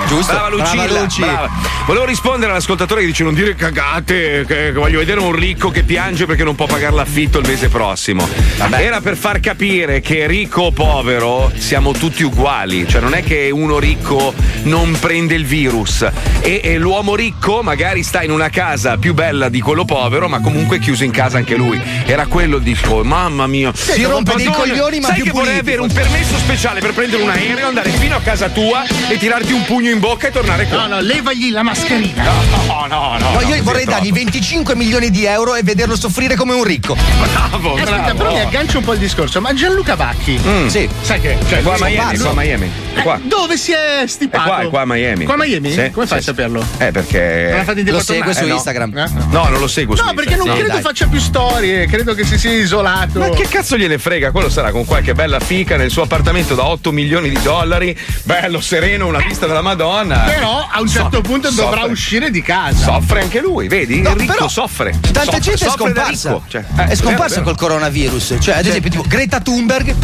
Giusto? 0.06 0.32
Brava 0.32 0.50
Lucilla, 0.50 0.84
Brava 0.84 1.00
Luci. 1.02 1.22
brava. 1.22 1.50
Volevo 1.86 2.06
rispondere 2.06 2.52
all'ascoltatore 2.52 3.02
che 3.02 3.08
dice 3.08 3.26
non 3.26 3.34
dire 3.34 3.56
cagate, 3.56 4.46
che, 4.48 4.72
voglio 4.72 5.00
vedere 5.00 5.20
un 5.20 5.34
ricco 5.34 5.70
che 5.70 5.84
piange 5.84 6.26
perché 6.26 6.46
non 6.46 6.56
può 6.56 6.66
pagare 6.66 6.96
l'affitto 6.96 7.40
il 7.40 7.48
mese 7.48 7.68
prossimo. 7.68 8.26
Era 8.72 9.02
per 9.02 9.18
far 9.18 9.42
capire 9.42 10.00
che 10.00 10.26
ricco 10.26 10.62
o 10.62 10.72
povero 10.72 11.52
siamo 11.58 11.92
tutti 11.92 12.24
uguali, 12.24 12.88
cioè 12.88 13.02
non 13.02 13.14
è 13.14 13.22
che 13.22 13.50
uno 13.52 13.80
ricco 13.80 14.34
non 14.64 14.98
prende 14.98 15.36
il 15.36 15.46
virus 15.46 16.08
e, 16.40 16.62
e 16.64 16.78
l'uomo 16.78 17.16
ricco 17.16 17.62
magari 17.62 18.02
sta 18.02 18.24
in 18.24 18.32
una 18.32 18.48
casa 18.48 18.96
più 18.96 19.14
bella 19.14 19.50
di 19.50 19.60
quello 19.60 19.84
povero, 19.84 20.30
ma 20.30 20.40
comunque 20.40 20.78
è 20.78 20.80
chiuso 20.80 21.04
in 21.04 21.12
casa 21.12 21.38
anche 21.38 21.56
lui. 21.56 21.82
Era 22.06 22.28
quello 22.28 22.58
il 22.58 22.64
disco, 22.64 23.04
mamma 23.04 23.46
mia. 23.46 23.74
Si 23.76 24.04
rompe 24.04 24.36
dei 24.36 24.46
coglioni, 24.46 25.02
ma 25.02 25.08
sai 25.08 25.16
più 25.16 25.26
che 25.26 25.32
vorrei 25.32 25.58
avere 25.58 25.82
un 25.82 25.92
permesso 25.92 26.38
speciale 26.38 26.80
per 26.80 26.94
prendere 26.94 27.24
un 27.24 27.30
aereo, 27.30 27.68
andare 27.68 27.90
fino 27.90 28.16
a 28.16 28.22
casa 28.22 28.48
tua 28.48 28.84
e 29.10 29.18
tirarti 29.18 29.52
un 29.52 29.66
pugno 29.66 29.90
in 29.90 30.00
bocca 30.00 30.28
e 30.28 30.32
tornare 30.32 30.66
qua. 30.68 30.88
No, 30.88 30.96
no, 30.96 31.02
levagli 31.02 31.52
la 31.52 31.62
mascherina. 31.74 32.24
No, 32.68 32.86
no, 32.88 33.18
no. 33.18 33.32
Ma 33.32 33.42
io 33.42 33.56
no, 33.56 33.64
vorrei 33.64 33.86
dargli 33.86 34.12
25 34.12 34.76
milioni 34.76 35.10
di 35.10 35.26
euro 35.26 35.56
e 35.56 35.64
vederlo 35.64 35.96
soffrire 35.96 36.36
come 36.36 36.54
un 36.54 36.64
ricco. 36.64 36.96
Bravo, 36.96 37.78
Eh, 37.78 37.82
Aspetta, 37.82 38.14
però 38.14 38.32
mi 38.32 38.40
aggancio 38.40 38.78
un 38.78 38.84
po' 38.84 38.94
il 38.94 39.00
discorso. 39.00 39.42
Ma 39.42 39.54
Gianluca 39.54 39.96
Bacchi, 39.96 40.40
Sì. 40.68 40.88
sai 41.02 41.20
che. 41.20 41.38
Cioè, 41.48 41.60
È 41.60 41.62
qua 41.64 41.74
a 41.74 41.78
Miami, 41.80 42.16
è 42.16 42.20
qua 42.20 42.30
a 42.30 42.34
Miami. 42.34 42.72
È 42.94 43.02
qua. 43.02 43.16
Eh, 43.16 43.22
Dove 43.28 43.58
si 43.58 43.72
è 43.72 44.02
È 44.04 44.08
stipato? 44.08 44.48
qua, 44.48 44.60
è 44.62 44.68
qua 44.70 44.82
a 44.82 44.86
Miami. 44.86 45.26
Qua 45.26 45.34
a 45.34 45.38
Miami? 45.38 45.72
Sì, 45.72 45.90
Come 45.92 46.06
fai 46.06 46.22
sì, 46.22 46.30
a 46.30 46.34
saperlo? 46.34 46.64
Eh, 46.78 46.92
perché. 46.92 47.64
Lo 47.86 48.00
segue 48.00 48.34
su 48.34 48.44
Eh, 48.44 48.48
no. 48.48 48.54
Instagram. 48.56 48.98
Eh? 48.98 49.06
No, 49.30 49.48
non 49.50 49.60
lo 49.60 49.68
seguo 49.68 49.96
su 49.96 50.04
No, 50.06 50.14
perché 50.14 50.36
non 50.36 50.48
No, 50.48 50.56
credo 50.56 50.80
faccia 50.80 51.08
più 51.08 51.20
storie, 51.20 51.88
credo 51.88 52.14
che 52.14 52.24
si 52.26 52.38
sia 52.38 52.52
isolato. 52.52 53.20
Ma 53.20 53.30
che 53.30 53.48
cazzo 53.48 53.78
gliene 53.78 53.98
frega? 53.98 54.32
Quello 54.32 54.50
sarà 54.50 54.72
con 54.72 54.86
qualche 54.86 55.14
bella 55.14 55.40
fica 55.40 55.78
nel 55.78 55.90
suo 55.90 56.04
appartamento 56.04 56.54
da 56.54 56.66
8 56.66 56.92
milioni 56.92 57.30
di 57.30 57.40
dollari, 57.42 57.98
bello, 58.24 58.60
sereno, 58.62 59.08
una 59.08 59.20
vista 59.20 59.48
della 59.48 59.62
Madonna. 59.62 60.20
Però 60.20 60.68
a 60.70 60.80
un 60.82 60.88
certo 60.88 61.22
punto 61.22 61.50
dovrà 61.64 61.78
soffre. 61.80 61.92
uscire 61.94 62.32
di 62.32 62.42
casa. 62.42 62.84
Soffre 62.86 63.22
anche 63.22 63.40
lui, 63.42 63.68
vedi? 63.68 64.02
No, 64.02 64.10
Enrico 64.10 64.34
però 64.34 64.48
soffre. 64.48 64.92
Tanta 64.92 65.24
Soffre- 65.24 65.40
gente 65.40 65.66
è 65.66 65.68
soffre 65.70 65.92
da 65.94 66.02
scomparsa. 66.02 66.30
ricco. 66.30 66.44
Cioè, 66.48 66.62
è 66.76 66.92
eh, 66.92 66.96
scomparsa 66.96 67.14
vero, 67.16 67.28
vero. 67.28 67.44
col 67.44 67.56
coronavirus. 67.58 68.36
Cioè, 68.40 68.56
ad 68.56 68.66
esempio, 68.66 68.90
tipo 68.90 69.04
Greta 69.08 69.40
Thunberg. 69.40 69.96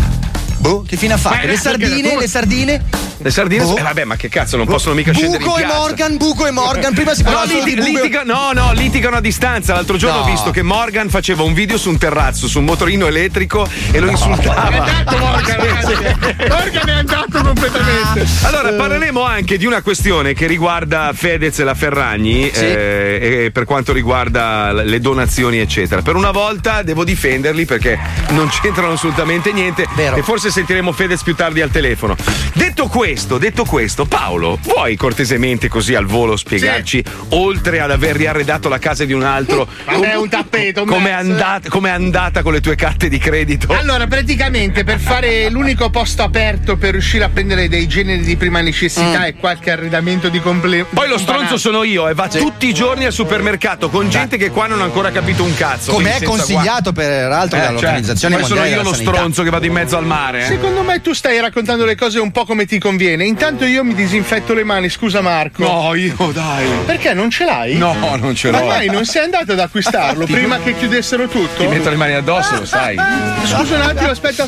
Boh, 0.60 0.84
che 0.88 0.98
fine 0.98 1.13
ha 1.13 1.17
fatto? 1.17 1.45
Le 1.48 1.54
è 1.54 1.56
sardine, 1.56 2.17
le 2.17 2.28
sardine. 2.28 2.84
Le 3.22 3.32
sardine. 3.32 3.63
Oh. 3.63 3.78
Eh, 3.78 3.82
vabbè, 3.82 4.04
ma 4.06 4.15
che 4.15 4.30
cazzo, 4.30 4.56
non 4.58 4.65
possono 4.65 4.95
mica 4.95 5.12
scendere 5.13 5.41
in 5.43 5.48
Buco 5.50 5.58
e 5.60 5.63
piazza. 5.63 5.78
Morgan, 5.78 6.17
Buco 6.17 6.48
e 6.48 6.52
Morgan. 6.52 6.93
Prima 6.93 7.13
si 7.13 7.24
No, 7.24 7.32
parlava 7.32 7.52
di 7.63 7.76
liti- 7.76 7.80
e- 7.80 7.91
litiga- 7.91 8.24
no, 8.24 8.52
no, 8.54 8.72
litigano 8.74 9.17
a 9.17 9.22
distanza. 9.22 9.74
L'altro 9.74 9.98
giorno 9.98 10.19
No. 10.19 10.24
ho 10.24 10.30
visto 10.30 10.52
che 10.52 10.62
Morgan 10.62 11.10
faceva 11.10 11.43
un 11.43 11.54
video 11.54 11.78
su 11.78 11.89
un 11.89 11.98
terrazzo, 11.98 12.48
su 12.48 12.60
un 12.60 12.65
motorino 12.65 13.08
elettrico 13.08 13.67
e 13.91 14.00
lo 14.00 14.08
È 14.08 14.12
insultava. 14.12 14.62
andato 14.86 15.17
Morgan. 15.17 15.58
Morgan 16.50 16.88
è 16.89 16.91
andato 16.93 17.41
completamente. 17.41 18.26
Allora, 18.43 18.72
parleremo 18.74 19.22
anche 19.24 19.58
di 19.58 19.65
una 19.65 19.82
questione 19.82 20.34
che 20.34 20.48
riguarda 20.48 21.12
Fedez 21.13 21.60
e 21.60 21.63
la 21.65 21.76
Ferragni 21.76 22.50
Sì. 22.54 22.63
eh, 22.63 23.43
e 23.45 23.52
per 23.52 23.65
quanto 23.65 23.91
riguarda 23.91 24.72
le 24.72 25.00
donazioni, 25.00 25.60
eccetera. 25.60 26.02
Per 26.02 26.15
una 26.15 26.32
volta 26.32 26.84
devo 26.84 27.04
difenderli 27.04 27.65
perché 27.65 28.00
non 28.30 28.48
c'entrano 28.50 28.93
assolutamente 28.93 29.52
niente 29.52 29.86
Vero. 29.95 30.15
e 30.15 30.22
forse 30.24 30.49
sentiremo 30.52 30.92
Fedez 30.92 31.24
più 31.24 31.36
tardi 31.36 31.62
al 31.62 31.70
telefono. 31.70 32.16
Detto 32.54 32.88
questo, 32.88 33.38
detto 33.38 33.64
questo, 33.66 34.06
Paolo, 34.06 34.58
vuoi 34.64 34.96
cortesemente 34.96 35.68
così 35.68 35.96
al 35.96 36.06
volo 36.06 36.36
spiegarci, 36.36 37.04
oltre 37.30 37.80
ad 37.80 37.92
aver 37.92 38.16
riarredato 38.16 38.70
la 38.70 38.80
casa 38.80 39.06
di 39.06 39.14
un 39.14 39.24
altro, 39.24 39.68
Vabbè, 39.86 40.16
un 40.16 40.30
tappeto, 40.30 40.86
come 40.86 41.10
è 41.10 41.14
andata, 41.14 42.42
con 42.42 42.54
le 42.54 42.62
tue 42.62 42.76
carte 42.76 43.10
di 43.10 43.18
credito? 43.18 43.74
Allora, 43.74 44.08
praticamente 44.08 44.84
per 44.84 45.00
fare 45.00 45.50
l'unico 45.50 45.90
posto 45.90 46.24
aperto 46.24 46.78
per 46.78 46.92
riuscire 46.92 47.24
a 47.24 47.30
prendere 47.30 47.68
dei 47.68 47.88
generi 47.88 48.24
di 48.24 48.36
prima 48.36 48.62
necessità 48.62 49.26
e 49.26 49.36
qualche 49.36 49.72
arredamento 49.72 50.30
di 50.30 50.40
completo. 50.40 50.88
Poi 50.94 51.08
lo 51.08 51.18
stronzo 51.18 51.58
sono 51.58 51.84
io 51.84 52.08
e 52.08 52.14
va 52.14 52.28
tutti 52.28 52.68
i 52.68 52.74
giorni 52.74 53.06
al 53.06 53.14
supermercato 53.14 53.90
con 53.90 54.10
gente 54.10 54.38
che 54.38 54.50
qua 54.50 54.68
non 54.68 54.82
ha 54.82 54.84
ancora 54.84 55.12
capito 55.12 55.44
un 55.44 55.54
cazzo. 55.56 55.92
Come 55.92 56.18
è 56.18 56.24
consigliato 56.24 56.92
peraltro 56.92 57.58
Eh, 57.58 57.62
dall'Organizzazione 57.62 58.36
cioè, 58.36 58.42
poi 58.42 58.50
sono 58.50 58.60
Mondiale 58.62 58.70
io 58.70 58.76
della 58.78 58.90
lo 58.90 58.96
Sanità. 58.96 59.12
stronzo 59.18 59.44
che 59.44 59.50
vado 59.50 59.66
in 59.66 59.74
mezzo 59.74 59.98
al 59.98 60.06
mare. 60.06 60.38
Eh. 60.39 60.45
Secondo 60.45 60.84
me 60.84 61.02
tu 61.02 61.13
stai 61.13 61.39
raccontando 61.39 61.86
le 61.86 61.95
cose 61.95 62.19
un 62.19 62.32
po' 62.32 62.45
come 62.45 62.65
ti 62.65 62.80
conviene. 62.80 63.25
Intanto 63.25 63.65
io 63.65 63.84
mi 63.84 63.93
disinfetto 63.93 64.54
le 64.54 64.63
mani, 64.63 64.89
scusa 64.89 65.21
Marco. 65.21 65.63
No, 65.63 65.93
io 65.95 66.15
dai. 66.34 66.67
Perché 66.86 67.13
non 67.13 67.30
ce 67.30 67.45
l'hai? 67.45 67.75
No, 67.75 67.95
non 68.17 68.36
ce 68.36 68.52
l'ho. 68.52 68.60
Ma 68.60 68.65
mai 68.65 68.88
non 68.88 69.06
sei 69.06 69.23
andato 69.23 69.52
ad 69.52 69.60
acquistarlo 69.60 70.25
prima 70.28 70.60
che 70.60 70.75
chiudessero 70.75 71.28
tutto? 71.28 71.63
Ti 71.63 71.67
metto 71.67 71.89
le 71.89 71.95
mani 71.95 72.13
addosso, 72.13 72.56
lo 72.56 72.65
sai. 72.65 72.97
Scusa 73.45 73.75
un 73.75 73.82
attimo, 73.82 74.10
aspetta. 74.10 74.47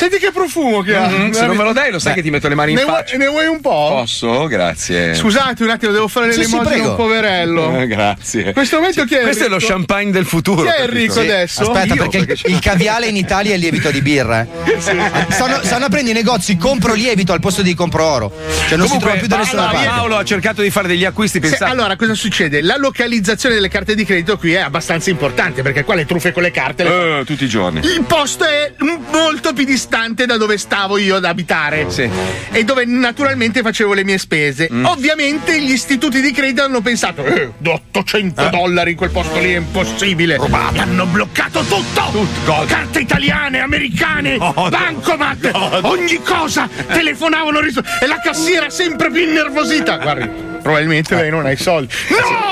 Senti 0.00 0.16
che 0.16 0.30
profumo 0.32 0.80
che 0.80 0.96
ha. 0.96 1.08
Mhm, 1.08 1.32
Se 1.32 1.44
non 1.44 1.56
me 1.56 1.62
lo 1.62 1.72
dai, 1.74 1.90
lo 1.90 1.98
sai 1.98 2.14
che 2.14 2.22
ti 2.22 2.30
metto 2.30 2.48
le 2.48 2.54
mani 2.54 2.70
in 2.72 2.78
ne 2.78 2.84
vuoi, 2.84 2.96
faccia. 2.96 3.16
ne 3.18 3.26
vuoi 3.26 3.46
un 3.48 3.60
po'? 3.60 3.96
Posso? 4.00 4.46
Grazie. 4.46 5.14
Scusate 5.14 5.62
un 5.62 5.68
attimo, 5.68 5.92
devo 5.92 6.08
fare 6.08 6.32
Sì, 6.32 6.42
sì, 6.44 6.50
l'emoji 6.52 6.68
prego. 6.68 6.88
un 6.90 6.96
poverello. 6.96 7.78
Eh, 7.80 7.86
grazie. 7.86 8.42
In 8.46 8.52
questo 8.54 8.76
momento 8.76 9.04
chi 9.04 9.14
è 9.16 9.20
Questo 9.22 9.44
è 9.44 9.48
lo 9.48 9.54
Enrico? 9.56 9.72
champagne 9.72 10.10
del 10.10 10.24
futuro. 10.24 10.62
Chi 10.62 10.68
è? 10.68 10.80
Enrico 10.84 11.20
adesso? 11.20 11.60
Aspetta, 11.70 11.94
Io, 11.94 12.00
perché 12.02 12.16
il- 12.16 12.26
perché- 12.26 12.50
il 12.50 12.58
caviale 12.60 13.06
in 13.08 13.16
Italia 13.16 13.52
è 13.54 13.58
lievito 13.58 13.90
di 13.90 14.00
birra. 14.00 14.40
eh. 14.64 14.80
Stanno, 15.28 15.60
stanno 15.62 15.84
aprendo 15.84 16.10
i 16.10 16.14
negozi 16.14 16.56
compro 16.56 16.94
lievito 16.94 17.34
al 17.34 17.40
posto 17.40 17.60
di 17.60 17.74
compro 17.74 18.02
oro. 18.04 18.32
Cioè 18.68 18.78
non 18.78 18.86
si 18.88 18.96
trova 18.96 19.12
Comunque, 19.12 19.18
più 19.18 19.26
da 19.28 19.36
nessuna 19.36 19.62
Paolo, 19.64 19.76
parte. 19.76 19.88
Paolo 19.98 20.16
ha 20.16 20.24
cercato 20.24 20.62
di 20.62 20.70
fare 20.70 20.88
degli 20.88 21.04
acquisti 21.04 21.40
Se- 21.42 21.46
pensando. 21.48 21.74
allora, 21.74 21.96
cosa 21.96 22.14
succede? 22.14 22.62
La 22.62 22.76
localizzazione 22.78 23.54
delle 23.54 23.68
carte 23.68 23.94
di 23.94 24.06
credito 24.06 24.38
qui 24.38 24.54
è 24.54 24.60
abbastanza 24.60 25.10
importante 25.10 25.60
perché 25.60 25.84
qua 25.84 25.94
le 25.94 26.06
truffe 26.06 26.32
con 26.32 26.42
le 26.42 26.50
carte. 26.50 26.84
le- 26.84 27.18
Eh, 27.20 27.24
tutti 27.26 27.44
i 27.44 27.48
giorni. 27.48 27.80
Il 27.80 28.04
posto 28.06 28.44
è 28.46 28.72
molto 29.12 29.52
più 29.52 29.64
distante 29.64 29.88
da 30.26 30.36
dove 30.36 30.56
stavo 30.56 30.96
io 30.96 31.16
ad 31.16 31.24
abitare 31.24 31.86
Sì. 31.90 32.08
e 32.52 32.64
dove 32.64 32.84
naturalmente 32.86 33.60
facevo 33.60 33.92
le 33.92 34.04
mie 34.04 34.18
spese. 34.18 34.68
Ovviamente 34.84 35.60
gli 35.60 35.72
istituti 35.72 36.20
di 36.20 36.32
credito 36.32 36.62
hanno 36.62 36.80
pensato: 36.80 37.24
eh, 37.24 37.50
800 37.62 38.48
dollari 38.50 38.92
in 38.92 38.96
quel 38.96 39.10
posto 39.10 39.38
lì 39.38 39.52
è 39.52 39.56
impossibile. 39.56 40.36
E 40.36 40.78
hanno 40.78 41.06
bloccato 41.06 41.62
tutto: 41.62 42.26
cosa? 42.44 42.66
carte 42.66 43.00
italiane, 43.00 43.60
americane, 43.60 44.36
no. 44.36 44.68
bancomat, 44.70 45.50
no. 45.52 45.80
ogni 45.88 46.20
cosa. 46.22 46.68
Telefonavano 46.86 47.58
e 47.60 48.06
la 48.06 48.20
cassiera 48.22 48.70
sempre 48.70 49.10
più 49.10 49.22
innervosita. 49.22 49.96
Guardi. 49.96 50.49
Probabilmente 50.62 51.14
lei 51.14 51.30
non 51.30 51.46
ha 51.46 51.50
i 51.50 51.56
soldi. 51.56 51.92
No! 52.08 52.48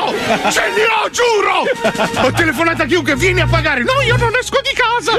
Ce 0.50 0.60
li 0.74 0.82
ho, 0.82 1.10
giuro! 1.10 2.26
Ho 2.26 2.32
telefonato 2.32 2.82
a 2.82 2.86
chiunque 2.86 3.16
vieni 3.16 3.40
a 3.40 3.46
pagare. 3.46 3.82
No, 3.82 4.00
io 4.04 4.16
non 4.16 4.30
esco 4.38 4.58
di 4.62 4.70
casa! 4.74 5.16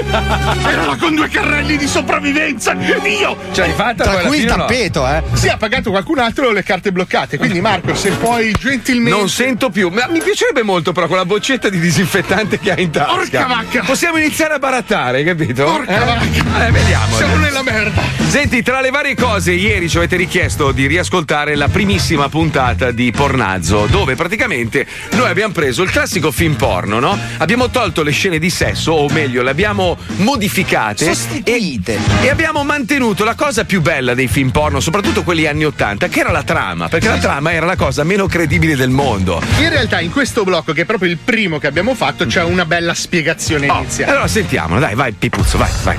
Era 0.70 0.86
là 0.86 0.96
con 0.98 1.16
due 1.16 1.28
carrelli 1.30 1.78
di 1.78 1.88
sopravvivenza! 1.88 2.74
Dio! 2.74 3.38
Ce 3.52 3.62
l'hai 3.62 3.72
fatta 3.74 4.04
Tra 4.04 4.14
cui 4.22 4.36
il 4.38 4.42
fine 4.42 4.52
o 4.52 4.56
no? 4.58 4.62
tappeto, 4.66 5.08
eh. 5.08 5.24
Si 5.34 5.48
ha 5.48 5.58
pagato 5.58 5.90
qualcun 5.90 6.20
altro 6.20 6.46
e 6.46 6.48
ho 6.48 6.52
le 6.52 6.64
carte 6.64 6.92
bloccate. 6.92 7.38
Quindi, 7.38 7.60
Marco, 7.62 7.96
se 7.96 8.12
puoi 8.12 8.52
gentilmente. 8.60 9.18
Non 9.18 9.30
sento 9.30 9.70
più, 9.70 9.90
ma 9.90 10.08
mi 10.10 10.22
piacerebbe 10.22 10.64
molto 10.64 10.92
però 10.92 11.08
quella 11.08 11.26
boccetta 11.26 11.70
di 11.70 11.80
disinfettante 11.80 12.60
che 12.60 12.72
hai 12.72 12.84
in 12.84 12.92
tasca. 12.92 13.14
Porca 13.14 13.46
vacca! 13.48 13.84
Possiamo 13.86 14.18
iniziare 14.18 14.54
a 14.56 14.60
barattare, 14.60 15.24
capito? 15.24 15.64
Porca 15.64 15.96
Eh? 16.02 16.06
vacca! 16.06 16.68
Eh, 16.68 16.72
vediamo. 16.72 17.16
Siamo 17.16 17.36
nella 17.38 17.64
merda! 17.64 18.02
Senti, 18.28 18.62
tra 18.62 18.80
le 18.82 18.92
varie 18.92 19.16
cose, 19.16 19.52
ieri 19.54 19.90
ci 19.90 19.98
avete 19.98 20.16
richiesto 20.18 20.72
di 20.72 20.86
riascoltare 20.86 21.56
la 21.56 21.68
primissima 21.68 22.30
puntata 22.30 22.79
di 22.92 23.12
Pornazzo, 23.12 23.86
dove 23.88 24.16
praticamente 24.16 24.86
noi 25.12 25.30
abbiamo 25.30 25.54
preso 25.54 25.84
il 25.84 25.92
classico 25.92 26.32
film 26.32 26.56
porno, 26.56 27.00
no? 27.00 27.18
Abbiamo 27.38 27.70
tolto 27.70 28.02
le 28.04 28.12
scene 28.12 28.40
di 28.40 28.50
sesso, 28.50 28.92
o 28.94 29.10
meglio, 29.10 29.44
le 29.44 29.50
abbiamo 29.50 29.98
modificate. 30.18 31.06
Sostituite. 31.06 32.00
E, 32.22 32.26
e 32.26 32.30
abbiamo 32.30 32.64
mantenuto 32.64 33.24
la 33.24 33.36
cosa 33.36 33.66
più 33.66 33.82
bella 33.82 34.14
dei 34.14 34.28
film 34.28 34.50
porno, 34.52 34.80
soprattutto 34.80 35.24
quelli 35.24 35.46
anni 35.46 35.66
80, 35.66 36.08
che 36.08 36.20
era 36.22 36.32
la 36.32 36.44
trama, 36.44 36.88
perché 36.88 37.08
la 37.10 37.18
trama 37.18 37.52
era 37.52 37.66
la 37.66 37.76
cosa 37.76 38.04
meno 38.04 38.26
credibile 38.28 38.76
del 38.76 38.90
mondo. 38.90 39.42
In 39.60 39.70
realtà, 39.70 40.00
in 40.00 40.12
questo 40.12 40.44
blocco, 40.44 40.74
che 40.74 40.82
è 40.82 40.86
proprio 40.86 41.10
il 41.10 41.18
primo 41.18 41.58
che 41.60 41.68
abbiamo 41.68 41.94
fatto, 41.96 42.26
c'è 42.26 42.44
una 42.44 42.66
bella 42.66 42.94
spiegazione 42.94 43.68
Oh, 43.70 43.80
iniziale. 43.80 44.12
allora 44.12 44.28
sentiamolo, 44.28 44.80
dai, 44.80 44.96
vai, 44.96 45.12
Pipuzzo, 45.12 45.58
vai, 45.58 45.70
vai. 45.84 45.98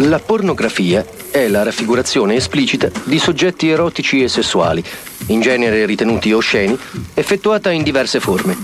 La 0.00 0.18
pornografia 0.20 1.04
è 1.30 1.48
la 1.48 1.62
raffigurazione 1.62 2.34
esplicita 2.34 2.90
di 3.04 3.18
soggetti 3.18 3.68
erotici 3.68 4.22
e 4.22 4.28
sessuali, 4.28 4.82
in 5.26 5.40
genere 5.40 5.86
ritenuti 5.86 6.32
osceni, 6.32 6.78
effettuata 7.14 7.70
in 7.70 7.82
diverse 7.82 8.20
forme: 8.20 8.56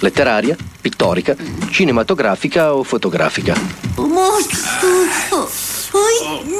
letteraria, 0.00 0.56
pittorica, 0.80 1.36
cinematografica 1.70 2.74
o 2.74 2.82
fotografica. 2.82 3.54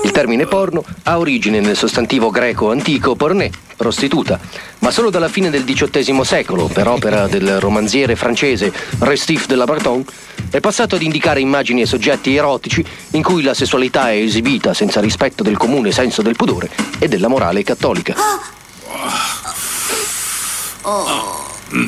Il 0.04 0.10
termine 0.10 0.46
porno 0.46 0.84
ha 1.04 1.18
origine 1.18 1.60
nel 1.60 1.76
sostantivo 1.76 2.30
greco 2.30 2.70
antico 2.70 3.14
porné, 3.14 3.50
prostituta, 3.76 4.38
ma 4.80 4.90
solo 4.90 5.10
dalla 5.10 5.28
fine 5.28 5.50
del 5.50 5.64
XVIII 5.64 6.24
secolo, 6.24 6.66
per 6.66 6.88
opera 6.88 7.26
del 7.26 7.60
romanziere 7.60 8.16
francese 8.16 8.72
Restif 9.00 9.46
de 9.46 9.56
la 9.56 9.64
Breton, 9.64 10.04
è 10.50 10.60
passato 10.60 10.96
ad 10.96 11.02
indicare 11.02 11.40
immagini 11.40 11.82
e 11.82 11.86
soggetti 11.86 12.34
erotici 12.34 12.84
in 13.10 13.22
cui 13.22 13.42
la 13.42 13.54
sessualità 13.54 14.10
è 14.10 14.16
esibita 14.16 14.74
senza 14.74 15.00
rispetto 15.00 15.42
del 15.42 15.56
comune 15.56 15.92
senso 15.92 16.22
del 16.22 16.36
pudore 16.36 16.70
e 16.98 17.08
della 17.08 17.28
morale 17.28 17.62
cattolica. 17.62 18.14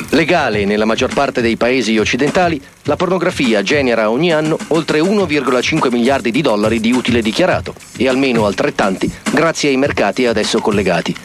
Legale 0.09 0.65
nella 0.65 0.85
maggior 0.85 1.11
parte 1.13 1.41
dei 1.41 1.57
paesi 1.57 1.97
occidentali, 1.97 2.61
la 2.83 2.95
pornografia 2.95 3.63
genera 3.63 4.09
ogni 4.09 4.31
anno 4.31 4.57
oltre 4.67 4.99
1,5 4.99 5.89
miliardi 5.89 6.29
di 6.29 6.41
dollari 6.41 6.79
di 6.79 6.91
utile 6.91 7.21
dichiarato 7.21 7.73
e 7.97 8.07
almeno 8.07 8.45
altrettanti 8.45 9.11
grazie 9.31 9.69
ai 9.69 9.77
mercati 9.77 10.25
ad 10.25 10.37
esso 10.37 10.59
collegati. 10.59 11.15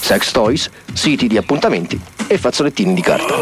Sex 0.00 0.30
toys, 0.30 0.68
siti 0.92 1.26
di 1.26 1.38
appuntamenti 1.38 1.98
e 2.26 2.36
fazzolettini 2.36 2.92
di 2.92 3.00
carta. 3.00 3.34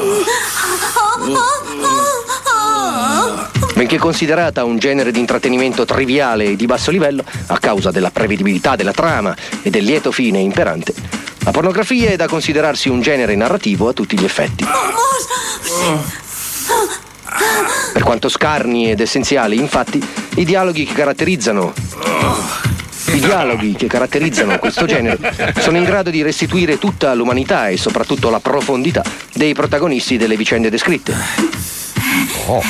Benché 3.74 3.98
considerata 3.98 4.62
un 4.64 4.78
genere 4.78 5.10
di 5.10 5.18
intrattenimento 5.18 5.84
triviale 5.84 6.44
e 6.44 6.56
di 6.56 6.66
basso 6.66 6.90
livello, 6.90 7.24
a 7.46 7.58
causa 7.58 7.90
della 7.90 8.10
prevedibilità 8.10 8.76
della 8.76 8.92
trama 8.92 9.34
e 9.62 9.70
del 9.70 9.84
lieto 9.84 10.12
fine 10.12 10.38
imperante, 10.38 10.92
la 11.42 11.50
pornografia 11.50 12.10
è 12.10 12.16
da 12.16 12.28
considerarsi 12.28 12.88
un 12.88 13.00
genere 13.00 13.34
narrativo 13.34 13.88
a 13.88 13.92
tutti 13.92 14.18
gli 14.18 14.24
effetti. 14.24 14.64
Per 17.92 18.02
quanto 18.02 18.28
scarni 18.28 18.90
ed 18.90 19.00
essenziali, 19.00 19.56
infatti, 19.56 20.02
i 20.36 20.44
dialoghi 20.44 20.84
che 20.84 20.92
caratterizzano 20.92 21.72
I 23.12 23.18
dialoghi 23.18 23.74
che 23.74 23.86
caratterizzano 23.86 24.58
questo 24.58 24.86
genere 24.86 25.34
sono 25.58 25.78
in 25.78 25.84
grado 25.84 26.10
di 26.10 26.22
restituire 26.22 26.78
tutta 26.78 27.12
l'umanità 27.14 27.68
e 27.68 27.76
soprattutto 27.76 28.30
la 28.30 28.38
profondità 28.38 29.02
dei 29.32 29.52
protagonisti 29.52 30.16
delle 30.16 30.36
vicende 30.36 30.70
descritte. 30.70 31.14
Oh. 32.46 32.62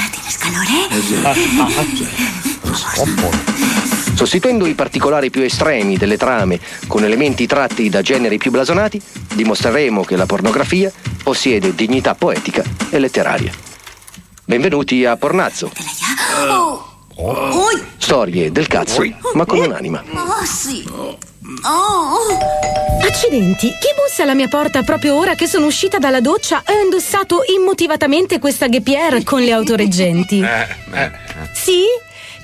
Sostituendo 4.21 4.67
i 4.67 4.75
particolari 4.75 5.31
più 5.31 5.41
estremi 5.41 5.97
delle 5.97 6.19
trame 6.19 6.61
con 6.87 7.03
elementi 7.05 7.47
tratti 7.47 7.89
da 7.89 8.03
generi 8.03 8.37
più 8.37 8.51
blasonati, 8.51 9.01
dimostreremo 9.33 10.05
che 10.05 10.15
la 10.15 10.27
pornografia 10.27 10.93
possiede 11.23 11.75
dignità 11.75 12.15
poetica 12.15 12.63
e 12.91 12.99
letteraria. 12.99 13.51
Benvenuti 14.45 15.07
a 15.07 15.17
Pornazzo. 15.17 15.73
Storie 17.97 18.53
del 18.53 18.67
cazzo, 18.67 19.03
ma 19.33 19.47
con 19.47 19.61
un'anima. 19.61 20.05
Oh, 20.13 20.45
sì. 20.45 20.87
Oh. 21.65 22.19
Accidenti, 23.03 23.69
chi 23.69 23.89
bussa 23.97 24.25
alla 24.25 24.35
mia 24.35 24.49
porta 24.49 24.83
proprio 24.83 25.15
ora 25.17 25.35
che 25.35 25.47
sono 25.47 25.65
uscita 25.65 25.97
dalla 25.97 26.21
doccia 26.21 26.63
e 26.67 26.75
ho 26.75 26.83
indossato 26.83 27.41
immotivatamente 27.57 28.39
questa 28.39 28.67
guépière 28.67 29.25
con 29.25 29.41
le 29.43 29.53
autoreggenti? 29.53 30.41
Eh, 30.43 31.11
Sì? 31.55 31.85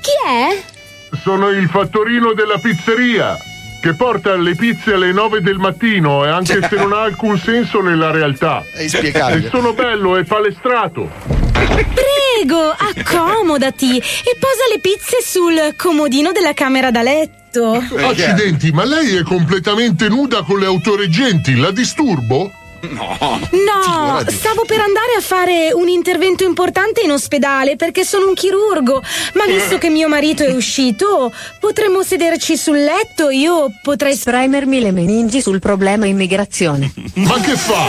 Chi 0.01 0.11
è? 0.27 0.75
Sono 1.23 1.49
il 1.49 1.69
fattorino 1.69 2.33
della 2.33 2.59
pizzeria 2.59 3.37
che 3.81 3.95
porta 3.95 4.35
le 4.35 4.55
pizze 4.55 4.95
alle 4.95 5.13
9 5.13 5.41
del 5.41 5.59
mattino 5.59 6.25
e 6.25 6.29
anche 6.29 6.61
se 6.69 6.77
non 6.77 6.93
ha 6.93 7.03
alcun 7.03 7.39
senso 7.39 7.81
nella 7.81 8.11
realtà. 8.11 8.65
È 8.73 8.83
inspiegabile. 8.83 9.47
E 9.47 9.51
sono 9.51 9.73
bello 9.73 10.17
e 10.17 10.25
palestrato. 10.25 11.11
Prego, 11.53 12.71
accomodati 12.71 13.97
e 13.99 14.37
posa 14.39 14.65
le 14.73 14.81
pizze 14.81 15.19
sul 15.23 15.75
comodino 15.77 16.33
della 16.33 16.53
camera 16.53 16.91
da 16.91 17.03
letto. 17.03 17.75
Accidenti, 17.75 18.71
ma 18.73 18.85
lei 18.85 19.17
è 19.17 19.23
completamente 19.23 20.09
nuda 20.09 20.43
con 20.43 20.59
le 20.59 20.67
autoreggenti, 20.67 21.57
la 21.57 21.71
disturbo? 21.71 22.53
No. 22.91 23.17
No, 23.21 24.23
stavo 24.29 24.65
per 24.67 24.81
andare 24.81 25.15
a 25.19 25.21
fare 25.21 25.73
un 25.73 25.89
intervento 25.89 26.45
importante 26.45 27.01
in 27.03 27.11
ospedale 27.11 27.77
perché 27.77 28.05
sono 28.05 28.29
un 28.29 28.35
chirurgo, 28.35 29.03
ma 29.35 29.45
visto 29.47 29.79
che 29.79 29.89
mio 29.89 30.09
marito 30.09 30.45
è 30.45 30.53
uscito, 30.53 31.33
potremmo 31.61 32.03
sederci 32.03 32.57
sul 32.57 32.83
letto, 32.83 33.31
io 33.31 33.71
potrei 33.83 34.15
spremermi 34.15 34.81
le 34.81 34.93
meningi 34.93 35.41
sul 35.41 35.59
problema 35.59 36.07
immigrazione. 36.07 36.93
Ma 37.15 37.41
che 37.41 37.57
fa? 37.57 37.85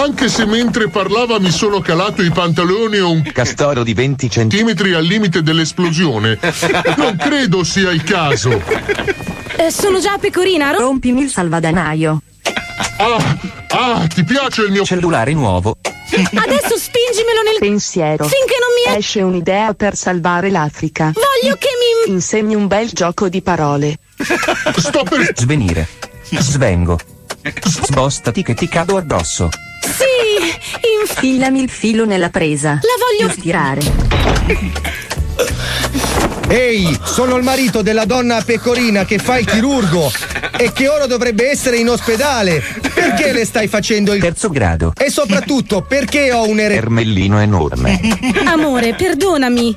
Anche 0.00 0.28
se 0.28 0.44
mentre 0.46 0.88
parlava 0.88 1.38
mi 1.40 1.50
sono 1.50 1.80
calato 1.80 2.22
i 2.22 2.30
pantaloni 2.30 2.98
o 2.98 3.10
un 3.10 3.22
castoro 3.32 3.82
di 3.82 3.92
20 3.92 4.30
centimetri 4.30 4.92
al 4.94 5.04
limite 5.04 5.42
dell'esplosione, 5.42 6.38
non 6.96 7.16
credo 7.18 7.64
sia 7.64 7.90
il 7.90 8.04
caso. 8.04 8.62
Eh, 9.56 9.70
sono 9.70 9.98
già 10.00 10.16
pecorina, 10.18 10.70
ro- 10.70 10.78
Rompimi 10.78 11.22
il 11.22 11.30
salvadanaio. 11.30 12.20
Ah, 12.76 13.36
ah, 13.68 14.06
ti 14.06 14.24
piace 14.24 14.62
il 14.62 14.72
mio 14.72 14.84
cellulare 14.84 15.32
nuovo? 15.32 15.76
Adesso 16.10 16.76
spingimelo 16.76 17.42
nel 17.44 17.58
pensiero. 17.58 18.24
Finché 18.24 18.54
non 18.60 18.70
mi 18.92 18.98
esce 18.98 19.22
un'idea 19.22 19.74
per 19.74 19.96
salvare 19.96 20.50
l'Africa. 20.50 21.12
Voglio 21.14 21.56
che 21.56 21.68
mi 22.06 22.12
insegni 22.12 22.54
un 22.54 22.66
bel 22.66 22.90
gioco 22.90 23.28
di 23.28 23.42
parole. 23.42 23.98
Sto 24.76 25.02
per 25.02 25.32
svenire. 25.34 25.88
Svengo. 26.22 26.98
Spostati 27.62 28.42
che 28.42 28.54
ti 28.54 28.68
cado 28.68 28.96
addosso. 28.96 29.48
Sì, 29.80 30.04
infilami 31.00 31.62
il 31.62 31.68
filo 31.68 32.04
nella 32.04 32.30
presa. 32.30 32.80
La 32.80 32.94
voglio 33.18 33.32
stirare. 33.32 33.80
Ehi, 36.48 36.96
sono 37.02 37.36
il 37.36 37.42
marito 37.42 37.82
della 37.82 38.04
donna 38.04 38.40
pecorina 38.42 39.04
che 39.04 39.18
fa 39.18 39.38
il 39.38 39.46
chirurgo 39.46 40.10
e 40.56 40.72
che 40.72 40.88
ora 40.88 41.06
dovrebbe 41.06 41.50
essere 41.50 41.78
in 41.78 41.88
ospedale. 41.88 42.62
Perché 42.94 43.32
le 43.32 43.44
stai 43.44 43.66
facendo 43.66 44.12
il 44.12 44.20
terzo 44.20 44.50
grado? 44.50 44.92
E 44.96 45.10
soprattutto, 45.10 45.82
perché 45.82 46.32
ho 46.32 46.46
un 46.48 46.60
ere... 46.60 46.74
Ermellino 46.74 47.40
enorme. 47.40 47.98
Amore, 48.46 48.94
perdonami. 48.94 49.76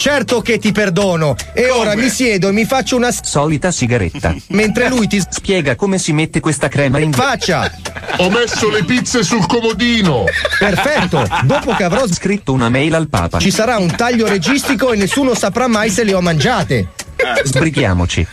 Certo 0.00 0.40
che 0.40 0.56
ti 0.58 0.72
perdono. 0.72 1.36
E 1.52 1.66
Come? 1.68 1.78
ora 1.78 1.94
mi 1.94 2.08
siedo 2.08 2.48
e 2.48 2.52
mi 2.52 2.64
faccio 2.64 2.96
una 2.96 3.10
solita 3.12 3.70
sigaretta. 3.70 4.34
Mentre 4.48 4.88
lui 4.88 5.06
ti 5.06 5.22
spiega 5.28 5.76
come 5.76 5.98
si 5.98 6.14
mette 6.14 6.40
questa 6.40 6.68
crema 6.68 6.98
in 7.00 7.12
faccia. 7.12 7.70
Ho 8.16 8.30
messo 8.30 8.70
le 8.70 8.82
pizze 8.84 9.22
sul 9.22 9.44
comodino. 9.46 10.24
Perfetto. 10.58 11.28
Dopo 11.42 11.74
che 11.74 11.84
avrò 11.84 12.06
scritto 12.08 12.54
una 12.54 12.70
mail 12.70 12.94
al 12.94 13.10
Papa. 13.10 13.38
Ci 13.40 13.50
sarà 13.50 13.76
un 13.76 13.94
taglio 13.94 14.26
registico 14.26 14.90
e 14.92 14.96
nessuno 14.96 15.34
saprà 15.34 15.66
mai 15.68 15.90
se 15.90 16.02
le 16.02 16.14
ho 16.14 16.22
mangiate. 16.22 16.88
Sbrighiamoci. 17.44 18.26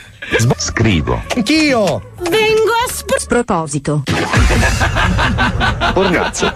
Scrivo. 0.57 1.21
Anch'io. 1.35 2.11
Vengo 2.29 2.71
a 2.85 2.89
sp- 2.89 3.17
Sproposito. 3.17 4.03
Pornazzo. 5.93 6.53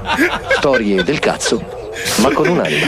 Storie 0.58 1.04
del 1.04 1.20
cazzo, 1.20 1.81
ma 2.18 2.32
con 2.32 2.48
un'anima. 2.48 2.88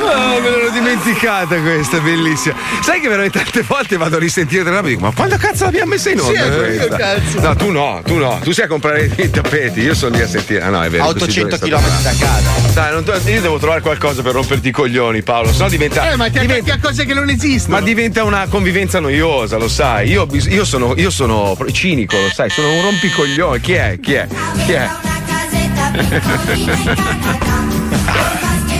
Oh, 0.00 0.40
me 0.40 0.50
l'ero 0.50 0.70
dimenticata 0.70 1.56
questa, 1.60 1.98
bellissima. 1.98 2.54
Sai 2.82 3.00
che 3.00 3.08
veramente 3.08 3.42
tante 3.42 3.62
volte 3.62 3.96
vado 3.96 4.16
a 4.16 4.18
risentire 4.18 4.68
e 4.68 4.82
dico, 4.82 5.00
ma 5.00 5.12
quando 5.12 5.36
cazzo 5.36 5.64
l'abbiamo 5.64 5.90
messa 5.92 6.10
in 6.10 6.20
onda? 6.20 6.32
Sì, 6.32 6.38
anche 6.38 6.56
io, 6.56 6.86
questa?" 6.86 6.96
cazzo. 6.96 7.40
No, 7.40 7.56
tu 7.56 7.70
no, 7.70 8.00
tu 8.04 8.16
no, 8.16 8.38
tu 8.42 8.52
sei 8.52 8.64
a 8.64 8.68
comprare 8.68 9.10
i 9.16 9.30
tappeti, 9.30 9.80
io 9.80 9.94
sono 9.94 10.16
lì 10.16 10.22
a 10.22 10.28
sentire. 10.28 10.62
Ah 10.62 10.70
no, 10.70 10.82
è 10.82 10.88
vero. 10.88 11.04
A 11.04 11.06
in 11.08 11.12
questi 11.18 11.40
800 11.40 11.66
giorni 11.66 11.84
è 11.84 11.88
km 11.88 12.02
da 12.02 12.14
casa. 12.18 12.50
Dai, 12.72 12.92
non 12.92 13.04
to- 13.04 13.20
io 13.30 13.40
devo 13.40 13.58
trovare 13.58 13.80
qualcosa 13.80 14.22
per 14.22 14.32
romperti 14.32 14.68
i 14.68 14.72
coglioni, 14.72 15.22
Paolo, 15.22 15.52
sennò 15.52 15.68
diventa. 15.68 16.10
Eh, 16.10 16.16
ma 16.16 16.28
ti 16.30 16.38
attacchi 16.38 16.70
a 16.70 16.78
cose 16.80 17.04
che 17.04 17.14
non 17.14 17.28
esistono. 17.28 17.76
Ma 17.78 17.82
diventa 17.82 18.24
una 18.24 18.46
convivenza 18.48 19.00
noiosa, 19.00 19.56
lo 19.56 19.68
sai. 19.68 20.08
Io, 20.10 20.26
io 20.30 20.64
sono, 20.64 20.94
io 20.96 21.10
sono 21.10 21.56
cinico, 21.72 22.16
lo 22.16 22.30
sai, 22.32 22.50
sono 22.50 22.72
un 22.72 22.82
rompicoglione. 22.82 23.60
Chi 23.60 23.72
è? 23.72 23.98
Chi 24.00 24.14
è? 24.14 24.26
Chi 24.64 24.72
è? 24.72 25.17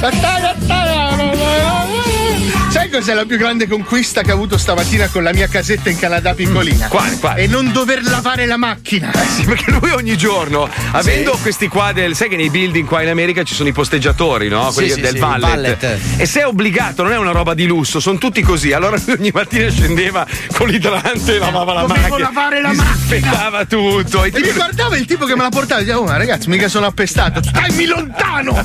Aspetta, 0.03 0.51
aspetta! 0.51 0.78
Sai 2.89 3.01
cos'è 3.01 3.13
la 3.13 3.27
più 3.27 3.37
grande 3.37 3.69
conquista 3.69 4.23
che 4.23 4.31
ho 4.33 4.35
avuto 4.35 4.57
stamattina 4.57 5.09
con 5.09 5.23
la 5.23 5.31
mia 5.35 5.47
casetta 5.47 5.91
in 5.91 5.99
Canada 5.99 6.33
piccolina? 6.33 6.89
Quale? 6.89 7.19
Quale? 7.19 7.43
E 7.43 7.47
non 7.47 7.71
dover 7.71 8.03
lavare 8.03 8.47
la 8.47 8.57
macchina. 8.57 9.11
Sì, 9.37 9.45
perché 9.45 9.71
lui 9.73 9.91
ogni 9.91 10.17
giorno, 10.17 10.67
avendo 10.93 11.37
questi 11.43 11.69
qua 11.69 11.93
del. 11.93 12.17
Sai 12.17 12.31
che 12.31 12.37
nei 12.37 12.49
building 12.49 12.89
qua 12.89 13.03
in 13.03 13.09
America 13.11 13.43
ci 13.43 13.53
sono 13.55 13.69
i 13.69 13.73
posteggiatori, 13.73 14.49
no? 14.49 14.69
Sì, 14.71 14.75
Quelli 14.77 14.91
sì, 14.93 15.01
del 15.03 15.13
sì, 15.13 15.19
valet. 15.19 15.43
valet. 15.51 15.99
E 16.17 16.25
se 16.25 16.41
è 16.41 16.47
obbligato, 16.47 17.03
non 17.03 17.13
è 17.13 17.19
una 17.19 17.33
roba 17.33 17.53
di 17.53 17.67
lusso, 17.67 18.01
sono 18.01 18.17
tutti 18.17 18.41
così. 18.41 18.73
Allora 18.73 18.97
lui 19.05 19.17
ogni 19.19 19.31
mattina 19.35 19.69
scendeva 19.71 20.27
con 20.57 20.69
l'idrante 20.69 21.35
e 21.37 21.39
lavava 21.39 21.75
la 21.75 21.81
Dovevo 21.83 22.01
macchina. 22.01 22.19
lavare 22.29 22.61
la 22.63 22.71
disinfettava 22.71 23.65
tutto. 23.67 24.25
E 24.25 24.29
E 24.29 24.31
mi 24.35 24.41
tipo- 24.45 24.55
guardava 24.55 24.97
il 24.97 25.05
tipo 25.05 25.27
che 25.27 25.37
me 25.37 25.43
l'ha 25.43 25.51
portato 25.51 25.83
e 25.83 25.85
diceva, 25.85 26.01
oh 26.01 26.05
ma 26.07 26.17
ragazzi, 26.17 26.49
mica 26.49 26.69
sono 26.69 26.87
appestato. 26.87 27.43
Stammi 27.43 27.85
lontano! 27.85 28.65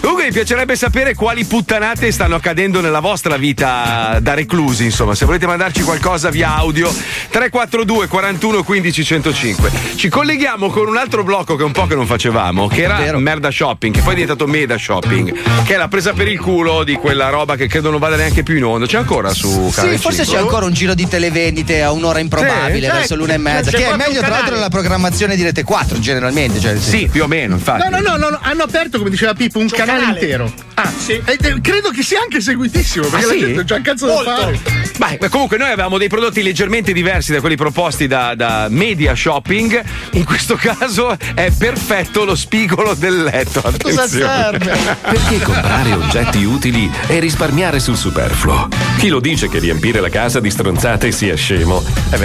Comunque 0.00 0.24
mi 0.26 0.32
piacerebbe 0.32 0.76
sapere 0.76 1.14
quali 1.16 1.44
puttanate 1.44 2.10
stanno 2.12 2.36
accadendo 2.36 2.80
nella 2.80 3.00
vostra 3.00 3.36
vita 3.36 4.18
da 4.20 4.34
reclusi, 4.34 4.84
insomma, 4.84 5.14
se 5.14 5.24
volete 5.24 5.46
mandarci 5.46 5.82
qualcosa 5.82 6.30
via 6.30 6.54
audio 6.56 6.88
342 7.30 8.06
41 8.06 8.62
15 8.62 9.04
105. 9.04 9.70
Ci 9.96 10.08
colleghiamo 10.08 10.68
con 10.68 10.86
un 10.86 10.96
altro 10.96 11.24
blocco 11.24 11.56
che 11.56 11.62
un 11.64 11.72
po' 11.72 11.86
che 11.86 11.94
non 11.94 12.06
facevamo, 12.06 12.68
che 12.68 12.82
era 12.82 13.18
merda 13.18 13.50
shopping, 13.50 13.94
che 13.94 14.00
poi 14.00 14.12
è 14.12 14.14
diventato 14.14 14.46
meda 14.46 14.76
shopping, 14.76 15.32
che 15.64 15.74
è 15.74 15.76
la 15.76 15.88
presa 15.88 16.12
per 16.12 16.28
il 16.28 16.38
culo 16.38 16.84
di 16.84 16.94
quella 16.94 17.30
roba 17.30 17.56
che 17.56 17.66
credo 17.66 17.90
non 17.90 17.98
vada 17.98 18.16
neanche 18.16 18.42
più 18.42 18.56
in 18.56 18.64
onda. 18.64 18.86
C'è 18.86 18.98
ancora 18.98 19.32
su 19.32 19.70
Canale 19.74 19.96
Sì, 19.96 20.02
forse 20.02 20.22
5? 20.24 20.34
c'è 20.34 20.42
ancora 20.42 20.66
un 20.66 20.72
giro 20.72 20.94
di 20.94 21.08
televendite 21.08 21.82
a 21.82 21.90
un'ora 21.92 22.18
improbabile, 22.18 22.86
Sì, 22.88 22.92
verso 22.92 23.16
l'una 23.16 23.32
e 23.34 23.38
mezza, 23.38 23.70
c'è 23.70 23.76
che 23.78 23.84
è 23.84 23.86
proprio 23.88 24.06
meglio 24.08 24.20
un 24.20 24.26
tra 24.26 24.34
l'altro 24.36 24.54
nella 24.54 24.68
programmazione 24.68 25.34
di 25.36 25.42
Rete 25.42 25.62
4 25.64 25.98
generalmente. 25.98 26.60
Cioè, 26.60 26.76
Sì, 26.78 27.08
più 27.10 27.22
o 27.22 27.26
meno, 27.26 27.54
infatti. 27.54 27.82
No, 27.88 27.98
no, 27.98 28.00
no, 28.06 28.16
no, 28.16 28.28
no, 28.30 28.38
hanno 28.42 28.62
aperto, 28.64 28.98
come 28.98 29.10
diceva 29.10 29.32
Pippo, 29.34 29.58
un 29.58 29.68
canale, 29.68 30.00
canale. 30.00 30.20
intero. 30.20 30.52
Ah, 30.74 30.90
sì. 30.96 31.12
E, 31.24 31.38
e 31.40 31.60
credo 31.60 31.90
che 31.90 32.02
sia 32.02 32.20
anche 32.20 32.40
seguitissimo, 32.40 33.06
perché 33.08 33.24
Ah, 33.24 33.28
la 33.28 33.32
sì? 33.34 33.38
gente 33.40 33.74
un 33.74 33.82
cazzo 33.82 34.06
da 34.06 34.12
Molto. 34.14 34.30
fare. 34.30 34.60
Beh, 34.96 35.18
ma 35.20 35.28
comunque 35.28 35.56
noi 35.56 35.68
avevamo 35.68 35.98
dei 35.98 36.08
prodotti 36.08 36.42
leggermente 36.42 36.92
diversi 36.92 37.32
da 37.32 37.40
quelli 37.40 37.56
proposti 37.56 38.06
da, 38.06 38.34
da 38.34 38.66
media 38.70 39.14
shopping. 39.14 39.82
In 40.12 40.24
questo 40.24 40.54
caso 40.56 41.16
è 41.34 41.50
perfetto 41.56 42.24
lo 42.24 42.34
spigolo 42.34 42.94
del 42.94 43.22
letto. 43.22 43.60
Attenzione. 43.60 44.58
Perché 44.58 45.38
comprare 45.42 45.92
oggetti 45.92 46.42
utili 46.44 46.90
e 47.06 47.18
risparmiare 47.18 47.78
sul 47.80 47.96
superfluo? 47.96 48.68
Chi 48.98 49.08
lo 49.08 49.20
dice 49.20 49.48
che 49.48 49.58
riempire 49.58 50.00
la 50.00 50.08
casa 50.10 50.40
di 50.40 50.50
stronzate 50.50 51.10
sia 51.12 51.34
scemo? 51.36 51.82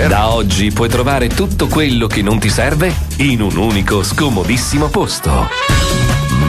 Da 0.08 0.30
oggi 0.30 0.72
puoi 0.72 0.90
trovare 0.90 1.28
tutto 1.28 1.68
quello 1.68 2.08
che 2.08 2.22
non 2.22 2.40
ti 2.40 2.50
serve 2.50 2.94
in 3.18 3.42
un 3.42 3.56
unico 3.56 4.04
scomodissimo 4.04 4.88
posto. 4.88 5.77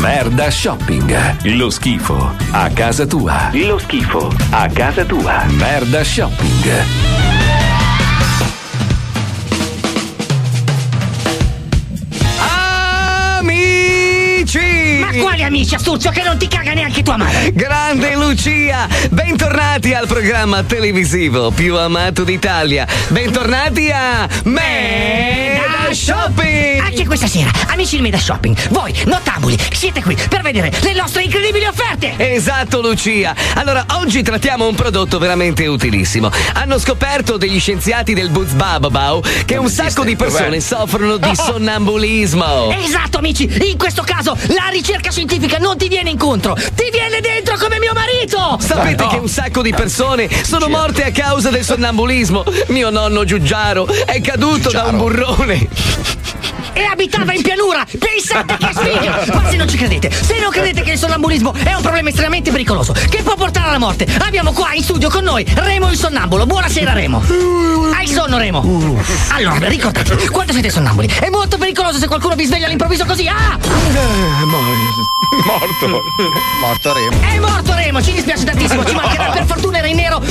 Merda 0.00 0.48
Shopping. 0.48 1.12
Lo 1.56 1.70
schifo 1.70 2.32
a 2.52 2.70
casa 2.70 3.04
tua. 3.04 3.50
Lo 3.52 3.78
schifo 3.78 4.32
a 4.50 4.68
casa 4.68 5.04
tua. 5.04 5.44
Merda 5.46 6.04
Shopping. 6.04 7.37
Amici! 15.48 15.74
Asturzio, 15.74 16.10
che 16.10 16.22
non 16.22 16.36
ti 16.36 16.46
caga 16.46 16.74
neanche 16.74 17.02
tua 17.02 17.16
madre. 17.16 17.52
Grande 17.54 18.14
Lucia! 18.16 18.86
Bentornati 19.08 19.94
al 19.94 20.06
programma 20.06 20.62
televisivo 20.62 21.50
più 21.50 21.74
amato 21.74 22.22
d'Italia. 22.22 22.86
Bentornati 23.08 23.90
a 23.90 24.28
Meda 24.44 25.90
Shopping! 25.90 26.80
Anche 26.82 27.06
questa 27.06 27.26
sera, 27.26 27.50
amici 27.68 27.96
di 27.96 28.02
Meda 28.02 28.18
Shopping, 28.18 28.54
voi, 28.68 28.94
nottabili, 29.06 29.56
siete 29.72 30.02
qui 30.02 30.14
per 30.28 30.42
vedere 30.42 30.70
le 30.82 30.92
nostre 30.92 31.22
incredibili 31.22 31.64
offerte! 31.64 32.12
Esatto 32.18 32.82
Lucia! 32.82 33.34
Allora, 33.54 33.86
oggi 33.92 34.22
trattiamo 34.22 34.68
un 34.68 34.74
prodotto 34.74 35.18
veramente 35.18 35.66
utilissimo. 35.66 36.30
Hanno 36.52 36.78
scoperto 36.78 37.38
degli 37.38 37.58
scienziati 37.58 38.12
del 38.12 38.28
Boots 38.28 38.52
Bababau 38.52 39.22
che 39.46 39.56
un 39.56 39.70
sacco 39.70 40.04
di 40.04 40.14
persone 40.14 40.44
Dov'è? 40.48 40.60
soffrono 40.60 41.16
di 41.16 41.26
Oh. 41.28 41.34
sonnambulismo. 41.40 42.70
Esatto, 42.84 43.16
amici, 43.16 43.44
in 43.70 43.78
questo 43.78 44.02
caso 44.02 44.36
la 44.48 44.68
ricerca 44.70 45.10
scientifica 45.10 45.36
non 45.58 45.76
ti 45.76 45.88
viene 45.88 46.10
incontro, 46.10 46.54
ti 46.54 46.88
viene 46.90 47.20
dentro 47.20 47.56
come 47.56 47.78
mio 47.78 47.92
marito! 47.92 48.58
Sapete 48.60 49.06
che 49.06 49.16
un 49.16 49.28
sacco 49.28 49.62
di 49.62 49.72
persone 49.72 50.28
sono 50.44 50.68
morte 50.68 51.04
a 51.04 51.10
causa 51.10 51.50
del 51.50 51.64
sonnambulismo? 51.64 52.44
Mio 52.68 52.90
nonno 52.90 53.24
Giugiaro 53.24 53.86
è 53.86 54.20
caduto 54.20 54.70
da 54.70 54.84
un 54.84 54.96
burrone. 54.96 55.68
E 56.78 56.84
abitava 56.84 57.32
in 57.32 57.42
pianura! 57.42 57.84
Pensate 57.98 58.56
che 58.56 58.68
sfiga! 58.72 59.24
Ma 59.34 59.50
se 59.50 59.56
non 59.56 59.68
ci 59.68 59.76
credete, 59.76 60.12
se 60.12 60.38
non 60.38 60.52
credete 60.52 60.82
che 60.82 60.92
il 60.92 60.98
sonnambulismo 60.98 61.52
è 61.52 61.74
un 61.74 61.82
problema 61.82 62.08
estremamente 62.08 62.52
pericoloso, 62.52 62.92
che 62.92 63.20
può 63.24 63.34
portare 63.34 63.66
alla 63.70 63.78
morte, 63.78 64.06
abbiamo 64.20 64.52
qua 64.52 64.72
in 64.74 64.84
studio 64.84 65.10
con 65.10 65.24
noi 65.24 65.44
Remo 65.54 65.90
il 65.90 65.96
sonnambulo. 65.96 66.46
Buonasera 66.46 66.92
Remo. 66.92 67.20
Hai 67.92 68.06
sonno 68.06 68.38
Remo? 68.38 68.60
Allora, 69.30 69.66
ricordate, 69.66 70.28
quando 70.30 70.52
siete 70.52 70.70
sonnambuli, 70.70 71.12
è 71.18 71.28
molto 71.30 71.58
pericoloso 71.58 71.98
se 71.98 72.06
qualcuno 72.06 72.36
vi 72.36 72.44
sveglia 72.44 72.66
all'improvviso 72.66 73.04
così. 73.04 73.26
Ah! 73.26 73.58
Morto. 75.44 76.00
Morto 76.60 76.92
Remo. 76.92 77.20
È 77.20 77.38
morto 77.40 77.74
Remo, 77.74 78.00
ci 78.00 78.12
dispiace 78.12 78.44
tantissimo, 78.44 78.84
ci 78.84 78.94
mancherà 78.94 79.30
per 79.30 79.46
fortuna 79.46 79.78
era 79.78 79.88
in 79.88 79.96
nero, 79.96 80.22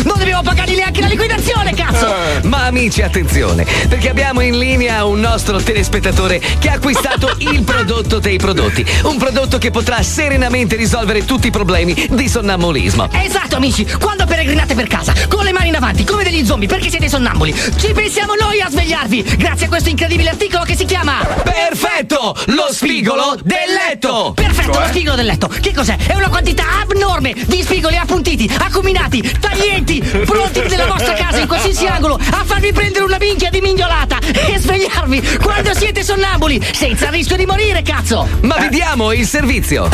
amici, 2.77 3.01
attenzione, 3.01 3.65
perché 3.89 4.07
abbiamo 4.07 4.41
in 4.41 4.55
linea 4.59 5.03
un 5.03 5.19
nostro 5.19 5.59
telespettatore 5.59 6.39
che 6.59 6.69
ha 6.69 6.73
acquistato 6.73 7.33
il 7.39 7.63
prodotto 7.63 8.19
dei 8.19 8.37
prodotti. 8.37 8.85
Un 9.05 9.17
prodotto 9.17 9.57
che 9.57 9.71
potrà 9.71 10.03
serenamente 10.03 10.75
risolvere 10.75 11.25
tutti 11.25 11.47
i 11.47 11.51
problemi 11.51 12.07
di 12.11 12.29
sonnambulismo. 12.29 13.09
Esatto 13.13 13.55
amici, 13.55 13.83
quando 13.99 14.25
peregrinate 14.25 14.75
per 14.75 14.85
casa, 14.85 15.11
con 15.27 15.43
le 15.43 15.53
mani 15.53 15.69
in 15.69 15.75
avanti, 15.75 16.03
come 16.03 16.23
degli 16.23 16.45
zombie, 16.45 16.67
perché 16.67 16.91
siete 16.91 17.09
sonnambuli, 17.09 17.51
ci 17.77 17.93
pensiamo 17.93 18.33
noi 18.39 18.61
a 18.61 18.69
svegliarvi, 18.69 19.23
grazie 19.37 19.65
a 19.65 19.69
questo 19.69 19.89
incredibile 19.89 20.29
articolo 20.29 20.63
che 20.63 20.75
si 20.75 20.85
chiama 20.85 21.25
Perfetto! 21.25 22.35
Lo 22.47 22.67
spigolo 22.69 23.39
del 23.41 23.73
letto! 23.87 24.33
Perfetto, 24.35 24.79
lo 24.79 24.85
spigolo 24.85 25.15
del 25.15 25.25
letto. 25.25 25.47
Che 25.47 25.73
cos'è? 25.73 25.97
È 25.97 26.13
una 26.13 26.29
quantità 26.29 26.81
abnorme 26.81 27.33
di 27.47 27.63
spigoli 27.63 27.97
appuntiti, 27.97 28.49
acuminati, 28.59 29.21
taglienti, 29.39 29.99
pronti 30.25 30.61
nella 30.67 30.85
vostra 30.85 31.13
casa 31.13 31.39
in 31.39 31.47
qualsiasi 31.47 31.87
angolo 31.87 32.15
a 32.15 32.43
farvi 32.45 32.66
prendere 32.71 33.05
una 33.05 33.17
minchia 33.19 33.49
di 33.49 33.61
mignolata 33.61 34.17
e 34.19 34.57
svegliarvi 34.57 35.37
quando 35.41 35.73
siete 35.73 36.03
sonnambuli, 36.03 36.61
senza 36.73 37.05
il 37.07 37.11
rischio 37.11 37.35
di 37.37 37.45
morire, 37.45 37.81
cazzo! 37.81 38.27
Ma 38.41 38.57
vi 38.57 38.69
diamo 38.69 39.11
il 39.11 39.25
servizio! 39.27 39.89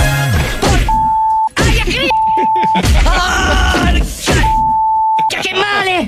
Aia, 1.56 1.84
Ah, 3.06 3.92
che- 5.28 5.40
che 5.42 5.54
male! 5.54 6.08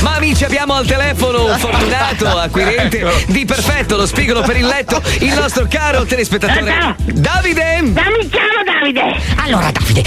Ma 0.00 0.14
amici, 0.16 0.44
abbiamo 0.44 0.74
al 0.74 0.86
telefono 0.86 1.44
un 1.52 1.58
fortunato 1.58 2.26
acquirente 2.38 3.24
di 3.28 3.44
perfetto 3.44 3.96
lo 3.96 4.06
spigolo 4.06 4.40
per 4.42 4.56
il 4.56 4.66
letto, 4.66 5.02
il 5.20 5.32
nostro 5.34 5.66
caro 5.68 6.04
telespettatore 6.04 6.94
Davide! 7.12 7.80
Mi 7.82 7.92
chiamo 7.92 8.62
Davide! 8.78 9.16
Allora, 9.36 9.70
Davide, 9.70 10.02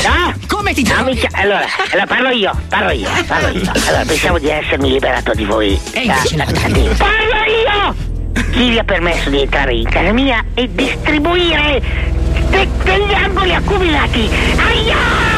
come 0.48 0.74
ti 0.74 0.84
chiami? 0.84 1.20
allora, 1.32 1.66
allora, 1.92 2.06
parlo 2.06 2.30
io, 2.30 2.52
parlo 2.70 2.92
io, 2.92 3.10
parlo 3.26 3.48
io. 3.50 3.72
Allora, 3.88 4.04
pensavo 4.06 4.38
di 4.38 4.48
essermi 4.48 4.92
liberato 4.92 5.34
di 5.34 5.44
voi. 5.44 5.80
E 5.94 6.02
invece 6.02 6.36
no, 6.36 6.46
Parlo 6.46 7.42
io! 7.48 7.96
Chi 8.52 8.70
vi 8.70 8.78
ha 8.78 8.84
permesso 8.84 9.30
di 9.32 9.42
entrare 9.42 9.74
in 9.74 9.90
casa 9.90 10.12
mia 10.12 10.44
e 10.54 10.70
distribuire 10.72 11.82
de- 12.50 12.68
degli 12.84 13.14
angoli 13.14 13.56
accumulati? 13.56 14.30
Aia! 14.58 15.29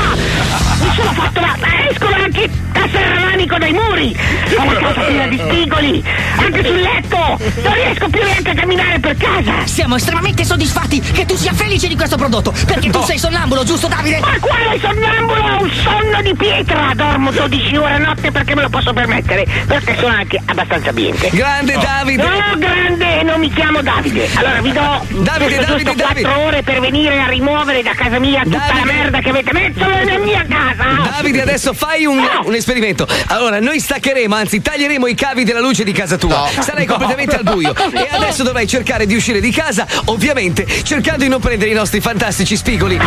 Mi 1.01 1.07
sono 1.07 1.13
fatto 1.13 1.39
la... 1.39 1.57
escono 1.89 2.15
anche 2.15 2.49
da 2.71 2.87
serramanico 2.91 3.57
dai 3.57 3.73
muri! 3.73 4.15
Ho 4.57 4.71
la 4.71 4.79
casa 4.79 5.01
piena 5.01 5.27
di 5.27 5.37
spigoli! 5.37 6.03
Anche 6.35 6.63
sul 6.65 6.79
letto! 6.79 7.39
Non 7.63 7.73
riesco 7.73 8.09
più 8.09 8.23
neanche 8.23 8.49
a 8.51 8.53
camminare 8.53 8.99
per 8.99 9.17
casa! 9.17 9.53
Siamo 9.65 9.95
estremamente 9.95 10.43
soddisfatti 10.45 10.99
che 10.99 11.25
tu 11.25 11.35
sia 11.35 11.53
felice 11.53 11.87
di 11.87 11.95
questo 11.95 12.17
prodotto, 12.17 12.53
perché 12.65 12.89
tu 12.89 13.01
sei 13.03 13.17
sonnambulo, 13.17 13.63
giusto 13.63 13.87
Davide? 13.87 14.19
Ma 14.19 14.37
quale 14.39 14.79
sonnambulo? 14.79 15.41
Ho 15.41 15.63
un 15.63 15.71
sonno 15.71 16.21
di 16.21 16.35
pietra! 16.35 16.91
Dormo 16.95 17.31
12 17.31 17.75
ore 17.77 17.93
a 17.93 17.97
notte 17.97 18.31
perché 18.31 18.55
me 18.55 18.61
lo 18.61 18.69
posso 18.69 18.93
permettere, 18.93 19.45
perché 19.65 19.95
sono 19.99 20.13
anche 20.15 20.39
abbastanza 20.45 20.89
ambiente. 20.89 21.29
Grande 21.31 21.73
Davide! 21.73 22.23
No, 22.23 22.57
grande! 22.57 23.23
Non 23.23 23.39
mi 23.39 23.51
chiamo 23.51 23.81
Davide! 23.81 24.29
Allora 24.35 24.61
vi 24.61 24.71
do 24.71 25.05
Davide, 25.09 25.55
giusto, 25.55 25.61
Davide, 25.61 25.65
giusto 25.65 25.93
4 25.93 26.05
Davide. 26.05 26.27
ore 26.27 26.61
per 26.63 26.79
venire 26.79 27.19
a 27.19 27.27
rimuovere 27.27 27.81
da 27.81 27.93
casa 27.95 28.19
mia 28.19 28.43
tutta 28.43 28.57
Davide. 28.57 28.79
la 28.79 28.85
merda 28.85 29.19
che 29.19 29.29
avete 29.29 29.53
messo 29.53 29.85
nella 29.87 30.17
mia 30.19 30.45
casa! 30.47 30.90
Davide, 30.95 31.41
adesso 31.41 31.73
fai 31.73 32.05
un, 32.05 32.19
un 32.45 32.53
esperimento. 32.55 33.07
Allora, 33.27 33.59
noi 33.59 33.79
staccheremo, 33.79 34.35
anzi, 34.35 34.61
taglieremo 34.61 35.07
i 35.07 35.15
cavi 35.15 35.43
della 35.43 35.59
luce 35.59 35.83
di 35.83 35.91
casa 35.91 36.17
tua. 36.17 36.47
Sarai 36.59 36.85
No. 36.85 36.93
completamente 36.97 37.35
al 37.35 37.43
buio. 37.43 37.73
E 37.75 38.07
adesso 38.11 38.43
dovrai 38.43 38.67
cercare 38.67 39.05
di 39.05 39.15
uscire 39.15 39.39
di 39.39 39.51
casa, 39.51 39.85
ovviamente, 40.05 40.65
cercando 40.83 41.23
di 41.23 41.29
non 41.29 41.39
prendere 41.39 41.69
i 41.71 41.73
nostri 41.73 42.01
fantastici 42.01 42.55
spigoli. 42.57 42.99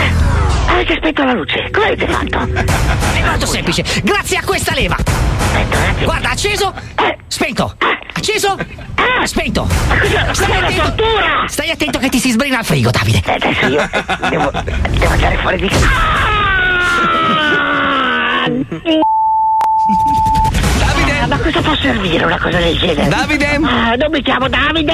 Avete 0.66 0.94
spento 0.96 1.24
la 1.24 1.32
luce, 1.32 1.68
come 1.72 1.86
avete 1.86 2.06
fatto? 2.06 2.48
È 3.14 3.22
molto 3.24 3.46
semplice, 3.46 3.84
grazie 4.02 4.38
a 4.38 4.42
questa 4.44 4.72
leva. 4.74 4.96
Guarda, 6.02 6.30
acceso, 6.30 6.72
spento. 7.26 7.76
Acceso, 8.14 8.56
spento. 9.24 9.68
Stai 10.32 10.56
attento. 10.56 10.94
Stai 11.46 11.70
attento 11.70 11.98
che 11.98 12.08
ti 12.08 12.18
si 12.18 12.30
sbrina 12.30 12.58
al 12.58 12.64
frigo, 12.64 12.90
Davide. 12.90 13.22
Adesso 13.26 13.66
io 13.66 13.90
devo, 14.30 14.50
devo 14.90 15.12
andare 15.12 15.36
fuori 15.42 15.56
di 15.58 15.68
casa. 15.68 15.88
Davide! 20.78 21.26
Ma 21.26 21.38
cosa 21.38 21.60
può 21.60 21.74
servire 21.76 22.24
una 22.24 22.38
cosa 22.38 22.58
del 22.58 22.76
genere? 22.78 23.08
Davide! 23.08 23.46
Ah, 23.62 23.94
non 23.96 24.10
mi 24.10 24.22
chiamo 24.22 24.48
Davide! 24.48 24.92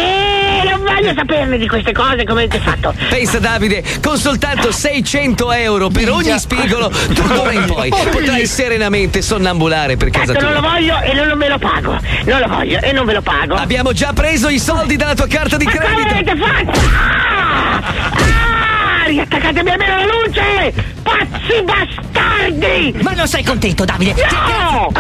Non 0.69 0.81
voglio 0.83 1.13
saperne 1.15 1.59
di 1.59 1.67
queste 1.69 1.93
cose 1.93 2.25
come 2.25 2.45
avete 2.45 2.59
fatto. 2.61 2.95
Pensa 3.09 3.39
Davide, 3.39 3.83
con 4.03 4.17
soltanto 4.19 4.73
600 4.73 5.53
euro 5.53 5.89
per 5.89 6.11
ogni 6.11 6.37
spigolo, 6.39 6.89
tu 6.89 7.23
dovrai 7.27 7.61
poi 7.65 7.91
potrai 7.91 8.47
serenamente 8.47 9.23
sonnambulare 9.23 9.97
per 9.97 10.11
casa 10.11 10.33
Tanto 10.33 10.45
non 10.47 10.55
lo 10.55 10.61
tua. 10.61 10.71
voglio 10.71 11.01
e 11.03 11.13
non 11.15 11.39
me 11.39 11.49
lo 11.49 11.59
pago. 11.59 11.99
Non 12.25 12.41
lo 12.41 12.49
voglio 12.49 12.81
e 12.81 12.93
non 12.93 13.05
ve 13.07 13.15
lo 13.15 13.23
pago. 13.23 13.55
Abbiamo 13.55 13.93
già 13.93 14.13
preso 14.13 14.49
i 14.49 14.59
soldi 14.59 14.97
dalla 14.97 15.15
tua 15.15 15.27
carta 15.29 15.57
di 15.57 15.65
Ma 15.65 15.71
come 15.73 15.85
credito. 16.05 16.31
avete 16.33 16.37
fatto? 16.37 16.79
Ah! 16.81 17.83
Ah! 18.13 18.80
Riattaccatemi 19.11 19.71
almeno 19.71 19.97
la 19.97 20.05
luce! 20.05 20.73
Pazzi 21.03 21.63
bastardi! 21.65 22.95
Ma 23.03 23.11
non 23.11 23.27
sei 23.27 23.43
contento, 23.43 23.85
Davide? 23.85 24.15
No! 24.15 24.93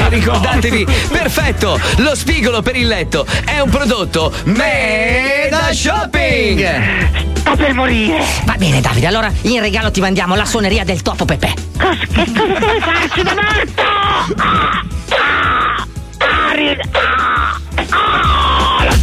E 0.00 0.08
ricordatevi, 0.10 0.84
perfetto, 1.10 1.78
lo 1.98 2.16
spigolo 2.16 2.60
per 2.60 2.74
il 2.74 2.88
letto 2.88 3.24
è 3.44 3.60
un 3.60 3.70
prodotto 3.70 4.32
Meda 4.46 5.72
Shopping! 5.72 7.36
Sto 7.36 7.54
per 7.54 7.72
morire! 7.72 8.24
Va 8.46 8.56
bene, 8.56 8.80
Davide, 8.80 9.06
allora 9.06 9.30
in 9.42 9.60
regalo 9.60 9.92
ti 9.92 10.00
mandiamo 10.00 10.34
la 10.34 10.44
suoneria 10.44 10.82
del 10.82 11.00
Topo 11.02 11.24
Pepe. 11.24 11.54
Cos- 11.78 11.96
che 12.12 12.32
cosa 12.36 12.58
devo 12.58 12.80
farci 12.80 13.22
da 13.22 13.34
morto? 13.34 13.82
Ah! 13.82 14.84
Ah! 15.10 15.86
Ah! 17.90 18.94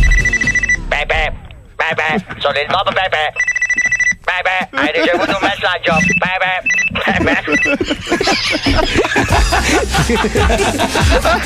Pepe, 0.90 1.34
Pepe, 1.78 2.26
sono 2.40 2.60
il 2.60 2.68
Bob 2.68 2.94
Pepe. 2.94 3.51
Pepe, 4.24 4.70
hai 4.72 4.92
ricevuto 4.94 5.32
un 5.32 5.42
messaggio. 5.42 5.98
Pepe, 6.20 6.62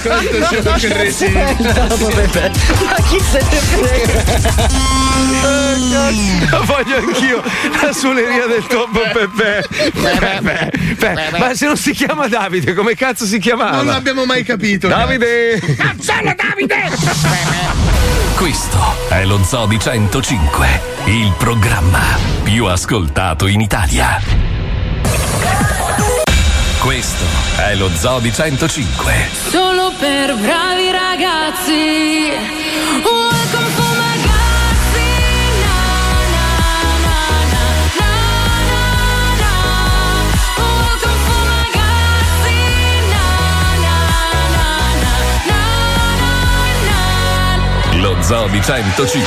Quanto 0.01 0.45
siamo 0.47 0.71
cretini. 0.77 1.33
Ma 2.85 2.95
chi 3.07 3.19
se 3.19 3.41
ne 3.49 3.59
frega? 3.59 4.23
Voglio 6.65 6.97
anch'io 6.97 7.43
la 7.81 7.93
suoneria 7.93 8.45
del 8.47 8.65
Topo 8.67 8.99
Pepe. 9.13 9.65
Pepe, 9.91 10.71
Pepe. 10.97 11.37
Ma 11.37 11.53
se 11.53 11.65
non 11.65 11.77
si 11.77 11.91
chiama 11.93 12.27
Davide, 12.27 12.73
come 12.73 12.95
cazzo 12.95 13.25
si 13.25 13.39
chiamava? 13.39 13.77
Non 13.77 13.85
l'abbiamo 13.87 14.25
mai 14.25 14.43
capito. 14.43 14.87
Davide! 14.87 15.59
Cazzolo 15.77 16.35
Davide! 16.35 17.94
Questo 18.35 18.77
è 19.09 19.25
lo 19.25 19.41
Zoo 19.43 19.65
di 19.65 19.79
105, 19.79 20.81
il 21.05 21.33
programma 21.37 22.01
più 22.43 22.65
ascoltato 22.65 23.47
in 23.47 23.61
Italia. 23.61 24.19
Questo 26.79 27.25
è 27.57 27.73
lo 27.75 27.89
Zoo 27.89 28.19
di 28.19 28.31
105. 28.31 29.13
Solo 29.49 29.91
per 29.97 30.35
bravi 30.35 30.91
ragazzi. 30.91 32.29
Welcome 33.03 33.54
Zoo 48.25 48.47
di 48.47 48.59
105. 48.59 49.21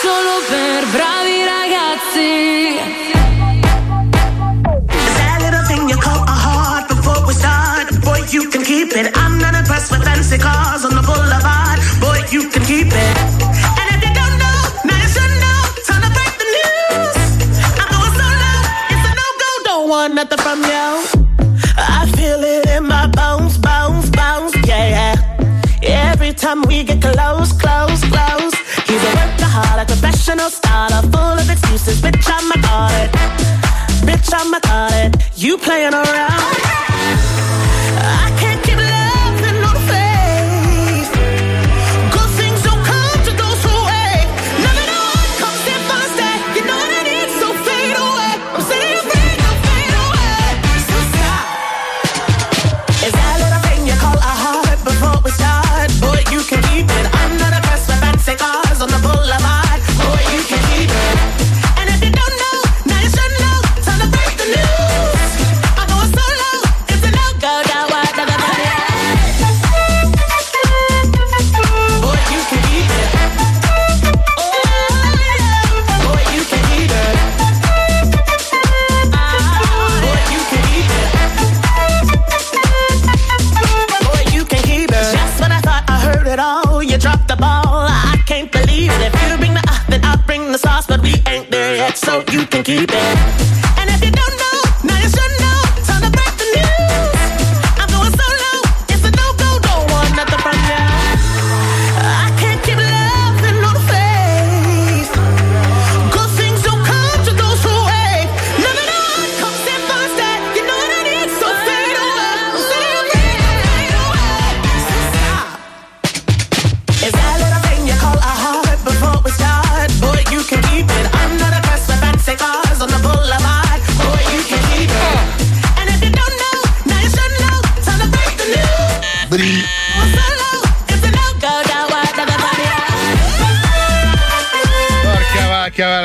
Solo 0.00 0.38
per 0.48 0.86
bravi 0.92 1.42
ragazzi. 1.42 2.78
That 5.16 5.40
little 5.40 5.64
thing 5.66 5.88
you 5.88 5.98
call 5.98 6.22
a 6.22 6.30
heart 6.30 6.86
before 6.86 7.26
we 7.26 7.34
start. 7.34 7.90
Boy, 8.04 8.24
you 8.30 8.48
can 8.50 8.62
keep 8.62 8.94
it. 8.94 9.10
I'm 9.16 9.38
not 9.38 9.56
impressed 9.56 9.90
with 9.90 10.04
fancy 10.04 10.38
cars 10.38 10.84
on 10.84 10.94
the 10.94 11.02
boulevard. 11.02 11.80
Boy, 11.98 12.22
you 12.30 12.48
can 12.50 12.62
keep 12.62 12.86
it. 12.86 13.16
And 13.82 13.90
if 13.90 14.00
you 14.06 14.14
don't 14.14 14.38
know, 14.38 14.62
now 14.84 14.94
you 14.94 15.08
should 15.10 15.34
know. 15.42 15.74
Time 15.82 16.02
to 16.06 16.10
break 16.14 16.38
the 16.38 16.46
news. 16.54 17.18
I'm 17.82 17.88
going 17.90 18.14
solo. 18.14 18.54
It's 18.94 19.02
a 19.02 19.10
no-go. 19.10 19.50
Don't 19.64 19.88
want 19.88 20.14
nothing 20.14 20.38
from 20.38 20.62
you. 20.62 21.13
Time 26.44 26.60
we 26.68 26.84
get 26.84 27.00
close, 27.00 27.52
close, 27.54 28.02
close. 28.12 28.54
He's 28.86 29.02
a 29.02 29.12
workaholic, 29.16 29.86
professional 29.86 30.50
starter, 30.50 31.00
full 31.08 31.38
of 31.40 31.48
excuses. 31.48 32.02
Bitch, 32.02 32.28
I'ma 32.36 32.56
call 32.66 32.90
it. 33.02 33.10
Bitch, 34.06 34.30
I'ma 34.38 34.58
it. 35.04 35.16
You 35.36 35.56
playing 35.56 35.94
around. 35.94 37.43
Can 92.54 92.62
keep 92.62 92.88
it. 92.92 93.53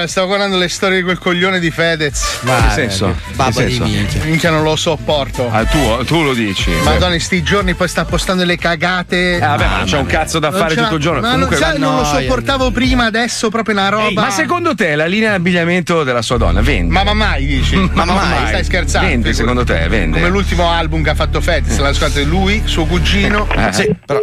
Stavo 0.09 0.27
guardando 0.27 0.57
le 0.57 0.67
storie 0.67 0.97
di 0.97 1.03
quel 1.03 1.17
coglione 1.19 1.59
di 1.59 1.71
Fedez. 1.71 2.39
Ma 2.41 2.67
che 2.67 2.73
senso? 2.73 3.15
Babbo 3.33 3.61
di 3.61 3.79
minchia. 3.79 4.23
Minchia, 4.23 4.49
non 4.49 4.63
lo 4.63 4.75
sopporto. 4.75 5.49
Ah, 5.51 5.63
tu, 5.65 6.03
tu 6.05 6.23
lo 6.23 6.33
dici. 6.33 6.71
Madonna, 6.83 7.13
in 7.13 7.21
sti 7.21 7.43
giorni 7.43 7.73
poi 7.75 7.87
sta 7.87 8.05
postando 8.05 8.43
le 8.43 8.57
cagate. 8.57 9.35
Eh, 9.35 9.39
vabbè, 9.39 9.65
ma 9.67 9.77
non 9.77 9.85
c'è 9.85 9.97
un 9.97 10.05
cazzo 10.05 10.39
da 10.39 10.49
Non 10.49 10.59
fare 10.59 10.75
c'è- 10.75 10.81
tutto 10.83 10.95
il 10.95 11.01
giorno. 11.01 11.21
Ma 11.21 11.31
Comunque 11.31 11.57
non, 11.59 11.69
sai, 11.69 11.79
non 11.79 11.95
lo 11.97 12.03
sopportavo 12.03 12.71
prima, 12.71 13.05
adesso 13.05 13.49
proprio 13.49 13.75
una 13.75 13.89
roba. 13.89 14.07
Ehi, 14.07 14.13
ma 14.15 14.29
secondo 14.31 14.75
te 14.75 14.95
la 14.95 15.05
linea 15.05 15.29
di 15.29 15.35
abbigliamento 15.35 16.03
della 16.03 16.21
sua 16.21 16.37
donna 16.37 16.61
vende? 16.61 16.91
Mamma 16.91 17.13
mai 17.13 17.45
dici? 17.45 17.75
Mamma 17.75 18.05
Mamma 18.05 18.23
mai. 18.25 18.47
Stai 18.47 18.63
scherzando? 18.63 19.07
Vende, 19.07 19.33
secondo 19.33 19.63
te, 19.63 19.87
vende? 19.87 20.17
Come 20.17 20.29
l'ultimo 20.31 20.69
album 20.69 21.03
che 21.03 21.11
ha 21.11 21.15
fatto 21.15 21.39
Fedez, 21.39 21.77
l'ha 21.77 21.89
ascoltato 21.89 22.23
lui, 22.25 22.61
suo 22.65 22.85
cugino. 22.85 23.47
Eh, 23.51 23.71
sì, 23.73 23.95
però. 24.05 24.19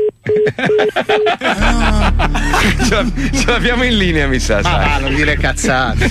Ce, 2.85 2.95
la- 2.95 3.05
ce 3.33 3.45
l'abbiamo 3.47 3.85
in 3.85 3.97
linea, 3.97 4.27
mi 4.27 4.39
sa. 4.39 4.61
Va, 4.61 4.99
non 5.01 5.15
dire 5.15 5.37
cazzate. 5.37 6.11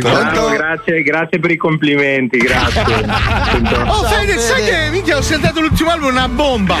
Bravo, 0.00 0.50
grazie, 0.50 1.02
grazie 1.02 1.38
per 1.38 1.50
i 1.50 1.56
complimenti, 1.56 2.38
grazie. 2.38 2.84
Oh 3.86 4.02
Fedez, 4.04 4.44
sai 4.46 4.64
che 4.64 4.88
minchia 4.90 5.16
ho 5.16 5.22
sentato 5.22 5.60
l'ultimo 5.60 5.90
album 5.90 6.10
una 6.10 6.28
bomba. 6.28 6.76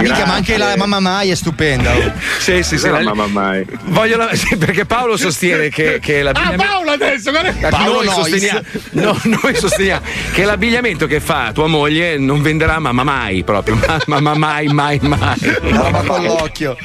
Mica, 0.00 0.26
ma 0.26 0.34
anche 0.34 0.56
la 0.56 0.74
mamma 0.76 1.00
Mai 1.00 1.30
è 1.30 1.34
stupenda. 1.34 1.94
oh. 1.94 2.12
Sì, 2.38 2.62
sì, 2.62 2.78
sì. 2.78 2.86
No, 2.88 2.94
la- 3.00 3.14
mamma 3.14 3.26
mai. 3.26 3.64
Voglio 3.86 4.16
la- 4.16 4.34
sì, 4.34 4.56
perché 4.56 4.84
Paolo 4.84 5.16
sostiene 5.16 5.68
che, 5.68 5.98
che 6.00 6.20
Ah, 6.20 6.22
l'abbigliamento. 6.24 6.64
Paolo 6.64 6.90
adesso, 6.90 7.30
guarda. 7.30 7.68
Paolo 7.68 8.02
noi, 8.02 8.08
sosteniamo, 8.14 8.60
no, 8.92 9.20
noi 9.42 9.54
sosteniamo 9.54 10.02
che 10.32 10.44
l'abbigliamento 10.44 11.06
che 11.06 11.20
fa 11.20 11.50
tua 11.52 11.66
moglie 11.66 12.18
non 12.18 12.42
venderà 12.42 12.78
mamma 12.78 13.02
mai 13.04 13.44
proprio, 13.44 13.76
ma- 13.86 14.00
mamma 14.06 14.34
mai, 14.34 14.66
mai, 14.68 14.98
mai. 15.02 15.36
Mamma 15.62 16.02
con 16.08 16.22
l'occhio. 16.24 16.76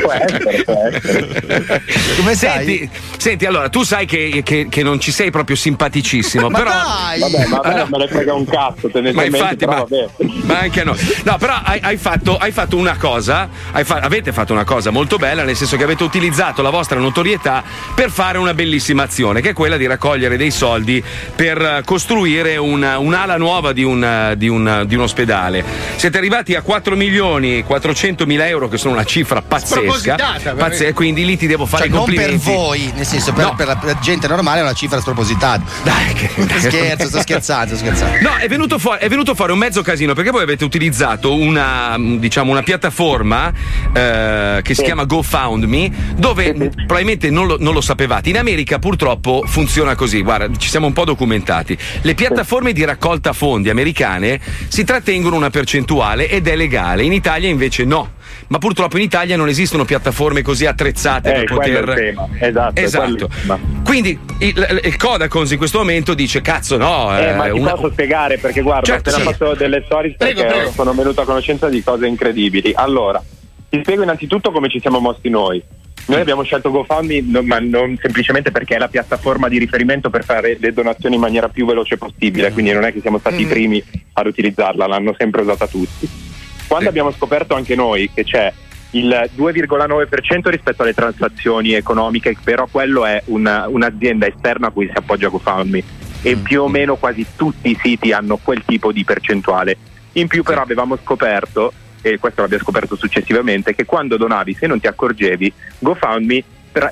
Può 0.00 0.12
essere, 0.12 0.62
può 0.64 0.82
essere. 0.90 1.82
Come 2.16 2.34
Senti, 2.34 2.88
senti, 3.16 3.46
allora 3.46 3.68
tu 3.68 3.82
sai 3.82 4.06
che, 4.06 4.42
che- 4.44 4.66
che 4.68 4.82
non 4.82 4.98
ci 5.00 5.10
sei 5.12 5.30
proprio 5.30 5.56
simpaticissimo, 5.56 6.48
Ma 6.50 6.58
però. 6.58 6.70
dai! 6.70 7.20
Vabbè, 7.20 7.46
ma 7.46 7.56
a 7.58 7.68
me 7.68 7.74
Ah, 7.74 7.84
no. 7.84 7.88
me 7.90 7.98
ne 7.98 8.08
frega 8.08 8.34
un 8.34 8.44
cazzo, 8.46 8.90
Ma 9.12 9.24
infatti, 9.24 9.64
però 9.64 9.86
ma, 9.88 10.26
ma 10.44 10.58
anche 10.60 10.80
a 10.80 10.84
noi. 10.84 10.96
No, 11.24 11.36
però 11.38 11.54
hai, 11.62 11.78
hai 11.82 11.96
fatto, 11.96 12.36
hai 12.36 12.52
fatto 12.52 12.76
una 12.76 12.96
cosa, 12.96 13.48
hai 13.72 13.84
fa- 13.84 14.00
avete 14.00 14.32
fatto 14.32 14.52
una 14.52 14.64
cosa 14.64 14.90
molto 14.90 15.16
bella, 15.16 15.42
nel 15.44 15.56
senso 15.56 15.76
che 15.76 15.84
avete 15.84 16.02
utilizzato 16.02 16.62
la 16.62 16.70
vostra 16.70 16.98
notorietà 16.98 17.62
per 17.94 18.10
fare 18.10 18.38
una 18.38 18.54
bellissima 18.54 19.04
azione, 19.04 19.40
che 19.40 19.50
è 19.50 19.52
quella 19.52 19.76
di 19.76 19.86
raccogliere 19.86 20.36
dei 20.36 20.50
soldi 20.50 21.02
per 21.34 21.82
costruire 21.84 22.56
una- 22.56 22.98
un'ala 22.98 23.36
nuova 23.36 23.72
di 23.72 23.82
un, 23.84 24.34
di 24.36 24.48
un- 24.48 24.84
di 24.86 24.94
un 24.94 25.00
ospedale. 25.02 25.64
Siete 25.96 26.18
arrivati 26.18 26.54
a 26.54 26.62
4 26.62 26.96
milioni 26.96 27.62
400 27.62 28.26
mila 28.26 28.46
euro, 28.48 28.68
che 28.72 28.78
sono 28.78 28.94
una 28.94 29.04
cifra 29.04 29.40
pazzesca. 29.42 29.76
Spropositata, 29.76 30.32
veramente. 30.38 30.62
Pazze- 30.70 30.92
quindi 30.92 31.24
lì 31.24 31.36
ti 31.36 31.46
devo 31.46 31.66
fare 31.66 31.84
Cioè, 31.84 31.92
i 31.92 31.94
non 31.94 32.04
per 32.06 32.14
complimenti. 32.16 32.50
voi, 32.50 32.92
nel 32.96 33.06
senso, 33.06 33.32
per, 33.32 33.44
No. 33.44 33.54
per 33.54 33.66
la 33.66 33.98
gente 34.00 34.26
normale 34.26 34.58
è 34.60 34.62
una 34.62 34.72
cifra 34.72 35.00
spropositata. 35.00 35.62
Dai, 35.82 36.12
che 36.14 36.30
Scherzo, 36.58 37.06
sto 37.08 37.20
scherzando, 37.20 37.76
sto 37.76 37.84
scherzando. 37.84 38.28
No, 38.28 38.36
è 38.36 38.48
venuto, 38.48 38.78
fuori, 38.78 38.98
è 39.00 39.08
venuto 39.08 39.34
fuori 39.34 39.52
un 39.52 39.58
mezzo 39.58 39.82
casino 39.82 40.14
perché 40.14 40.30
voi 40.30 40.42
avete 40.42 40.64
utilizzato 40.64 41.34
una, 41.34 41.96
diciamo, 41.98 42.50
una 42.50 42.62
piattaforma 42.62 43.52
eh, 43.92 44.60
che 44.62 44.74
si 44.74 44.82
chiama 44.82 45.04
GoFoundMe 45.04 45.90
dove 46.16 46.52
probabilmente 46.54 47.30
non 47.30 47.46
lo, 47.46 47.56
non 47.60 47.74
lo 47.74 47.80
sapevate. 47.80 48.30
In 48.30 48.38
America 48.38 48.78
purtroppo 48.78 49.44
funziona 49.46 49.94
così, 49.94 50.22
guarda, 50.22 50.48
ci 50.56 50.68
siamo 50.68 50.86
un 50.86 50.92
po' 50.92 51.04
documentati. 51.04 51.76
Le 52.00 52.14
piattaforme 52.14 52.72
di 52.72 52.84
raccolta 52.84 53.32
fondi 53.32 53.68
americane 53.70 54.40
si 54.68 54.84
trattengono 54.84 55.36
una 55.36 55.50
percentuale 55.50 56.28
ed 56.28 56.46
è 56.46 56.56
legale, 56.56 57.02
in 57.02 57.12
Italia 57.12 57.48
invece 57.48 57.84
no. 57.84 58.12
Ma 58.52 58.58
purtroppo 58.58 58.98
in 58.98 59.02
Italia 59.04 59.34
non 59.34 59.48
esistono 59.48 59.86
piattaforme 59.86 60.42
così 60.42 60.66
attrezzate 60.66 61.30
Eh, 61.30 61.32
per 61.32 61.44
quello 61.44 61.62
è 61.62 61.80
poter. 61.80 61.88
il 61.88 61.94
tema. 61.94 62.28
Esatto, 62.38 62.78
è 62.78 62.82
Esatto. 62.84 63.28
tema. 63.40 63.58
Quindi 63.82 64.18
il, 64.40 64.80
il 64.84 64.96
Codacons 64.98 65.50
in 65.52 65.56
questo 65.56 65.78
momento 65.78 66.12
dice: 66.12 66.42
Cazzo, 66.42 66.76
no. 66.76 67.18
Eh, 67.18 67.32
ma 67.32 67.44
ti 67.44 67.58
una- 67.58 67.72
posso 67.72 67.90
spiegare 67.92 68.36
perché 68.36 68.60
guarda, 68.60 68.84
Certo, 68.84 69.08
ho 69.08 69.12
appena 69.14 69.30
sì. 69.30 69.38
fatto 69.38 69.54
delle 69.54 69.82
stories 69.86 70.16
perché 70.18 70.34
Prego, 70.34 70.50
prego. 70.50 70.70
sono 70.72 70.92
venuto 70.92 71.22
a 71.22 71.24
conoscenza 71.24 71.70
di 71.70 71.82
cose 71.82 72.06
incredibili. 72.06 72.72
Allora, 72.74 73.22
ti 73.70 73.78
spiego 73.80 74.02
innanzitutto 74.02 74.50
come 74.50 74.68
ci 74.68 74.80
siamo 74.80 74.98
mossi 74.98 75.30
noi. 75.30 75.62
Noi 76.08 76.20
abbiamo 76.20 76.42
scelto 76.42 76.70
GoFundMe, 76.70 77.22
no- 77.22 77.42
ma 77.42 77.58
non 77.58 77.96
semplicemente 78.02 78.50
perché 78.50 78.74
è 78.74 78.78
la 78.78 78.88
piattaforma 78.88 79.48
di 79.48 79.56
riferimento 79.56 80.10
per 80.10 80.24
fare 80.24 80.58
le 80.60 80.74
donazioni 80.74 81.14
in 81.14 81.22
maniera 81.22 81.48
più 81.48 81.64
veloce 81.64 81.96
possibile, 81.96 82.52
quindi 82.52 82.72
non 82.72 82.84
è 82.84 82.92
che 82.92 83.00
siamo 83.00 83.16
stati 83.18 83.40
i 83.40 83.46
primi 83.46 83.82
ad 84.12 84.26
utilizzarla, 84.26 84.86
l'hanno 84.86 85.14
sempre 85.16 85.40
usata 85.40 85.66
tutti. 85.66 86.30
Quando 86.72 86.88
abbiamo 86.88 87.12
scoperto 87.12 87.54
anche 87.54 87.74
noi 87.74 88.10
che 88.14 88.24
c'è 88.24 88.50
il 88.92 89.30
2,9% 89.36 90.48
rispetto 90.48 90.80
alle 90.80 90.94
transazioni 90.94 91.74
economiche, 91.74 92.34
però 92.42 92.66
quello 92.70 93.04
è 93.04 93.22
una- 93.26 93.68
un'azienda 93.68 94.26
esterna 94.26 94.68
a 94.68 94.70
cui 94.70 94.86
si 94.86 94.96
appoggia 94.96 95.28
GoFundMe. 95.28 95.82
E 96.22 96.36
più 96.36 96.62
o 96.62 96.68
meno 96.68 96.96
quasi 96.96 97.26
tutti 97.36 97.68
i 97.68 97.78
siti 97.82 98.12
hanno 98.12 98.38
quel 98.38 98.62
tipo 98.64 98.90
di 98.90 99.04
percentuale. 99.04 99.76
In 100.12 100.28
più 100.28 100.42
però 100.42 100.62
avevamo 100.62 100.96
scoperto 100.96 101.74
e 102.00 102.18
questo 102.18 102.40
l'abbiamo 102.40 102.62
scoperto 102.64 102.96
successivamente, 102.96 103.74
che 103.74 103.84
quando 103.84 104.16
donavi, 104.16 104.54
se 104.54 104.66
non 104.66 104.80
ti 104.80 104.86
accorgevi, 104.86 105.52
GoFundMe 105.78 106.44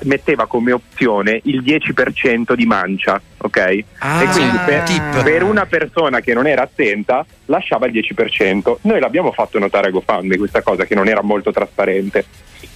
metteva 0.03 0.45
come 0.45 0.71
opzione 0.71 1.39
il 1.43 1.61
10% 1.61 2.53
di 2.53 2.65
mancia, 2.65 3.21
ok? 3.37 3.83
Ah, 3.99 4.23
e 4.23 4.27
quindi 4.27 4.57
per, 4.65 4.83
per 5.23 5.43
una 5.43 5.65
persona 5.65 6.19
che 6.19 6.33
non 6.33 6.47
era 6.47 6.63
attenta 6.63 7.25
lasciava 7.45 7.87
il 7.87 7.93
10%. 7.93 8.77
Noi 8.81 8.99
l'abbiamo 8.99 9.31
fatto 9.31 9.59
notare 9.59 9.87
a 9.87 9.91
GoFundMe 9.91 10.37
questa 10.37 10.61
cosa 10.61 10.85
che 10.85 10.95
non 10.95 11.07
era 11.07 11.21
molto 11.21 11.51
trasparente 11.51 12.25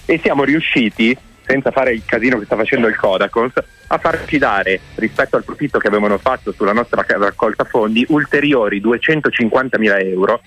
e 0.04 0.20
siamo 0.22 0.44
riusciti 0.44 1.16
senza 1.46 1.70
fare 1.70 1.92
il 1.92 2.02
casino 2.04 2.38
che 2.38 2.44
sta 2.44 2.56
facendo 2.56 2.88
il 2.88 2.96
Kodakons, 2.96 3.52
a 3.86 3.98
farci 3.98 4.36
dare, 4.36 4.80
rispetto 4.96 5.36
al 5.36 5.44
profitto 5.44 5.78
che 5.78 5.86
avevano 5.86 6.18
fatto 6.18 6.52
sulla 6.52 6.72
nostra 6.72 7.04
raccolta 7.06 7.62
fondi, 7.62 8.04
ulteriori 8.08 8.82
250.000 8.82 10.06
euro 10.10 10.40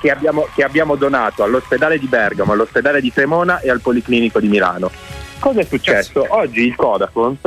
che, 0.00 0.10
abbiamo, 0.10 0.48
che 0.54 0.62
abbiamo 0.62 0.94
donato 0.94 1.42
all'ospedale 1.42 1.98
di 1.98 2.06
Bergamo, 2.06 2.52
all'ospedale 2.52 3.00
di 3.00 3.10
Cremona 3.10 3.60
e 3.60 3.70
al 3.70 3.80
Policlinico 3.80 4.40
di 4.40 4.48
Milano. 4.48 4.90
Cosa 5.44 5.60
è 5.60 5.64
successo? 5.64 6.24
Oggi 6.30 6.62
il 6.62 6.74
Kodakons, 6.74 7.40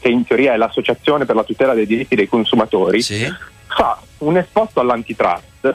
che 0.00 0.08
in 0.08 0.26
teoria 0.26 0.54
è 0.54 0.56
l'associazione 0.56 1.24
per 1.24 1.36
la 1.36 1.44
tutela 1.44 1.72
dei 1.72 1.86
diritti 1.86 2.16
dei 2.16 2.26
consumatori, 2.26 3.00
fa 3.68 4.02
un 4.18 4.36
esposto 4.38 4.80
all'antitrust 4.80 5.72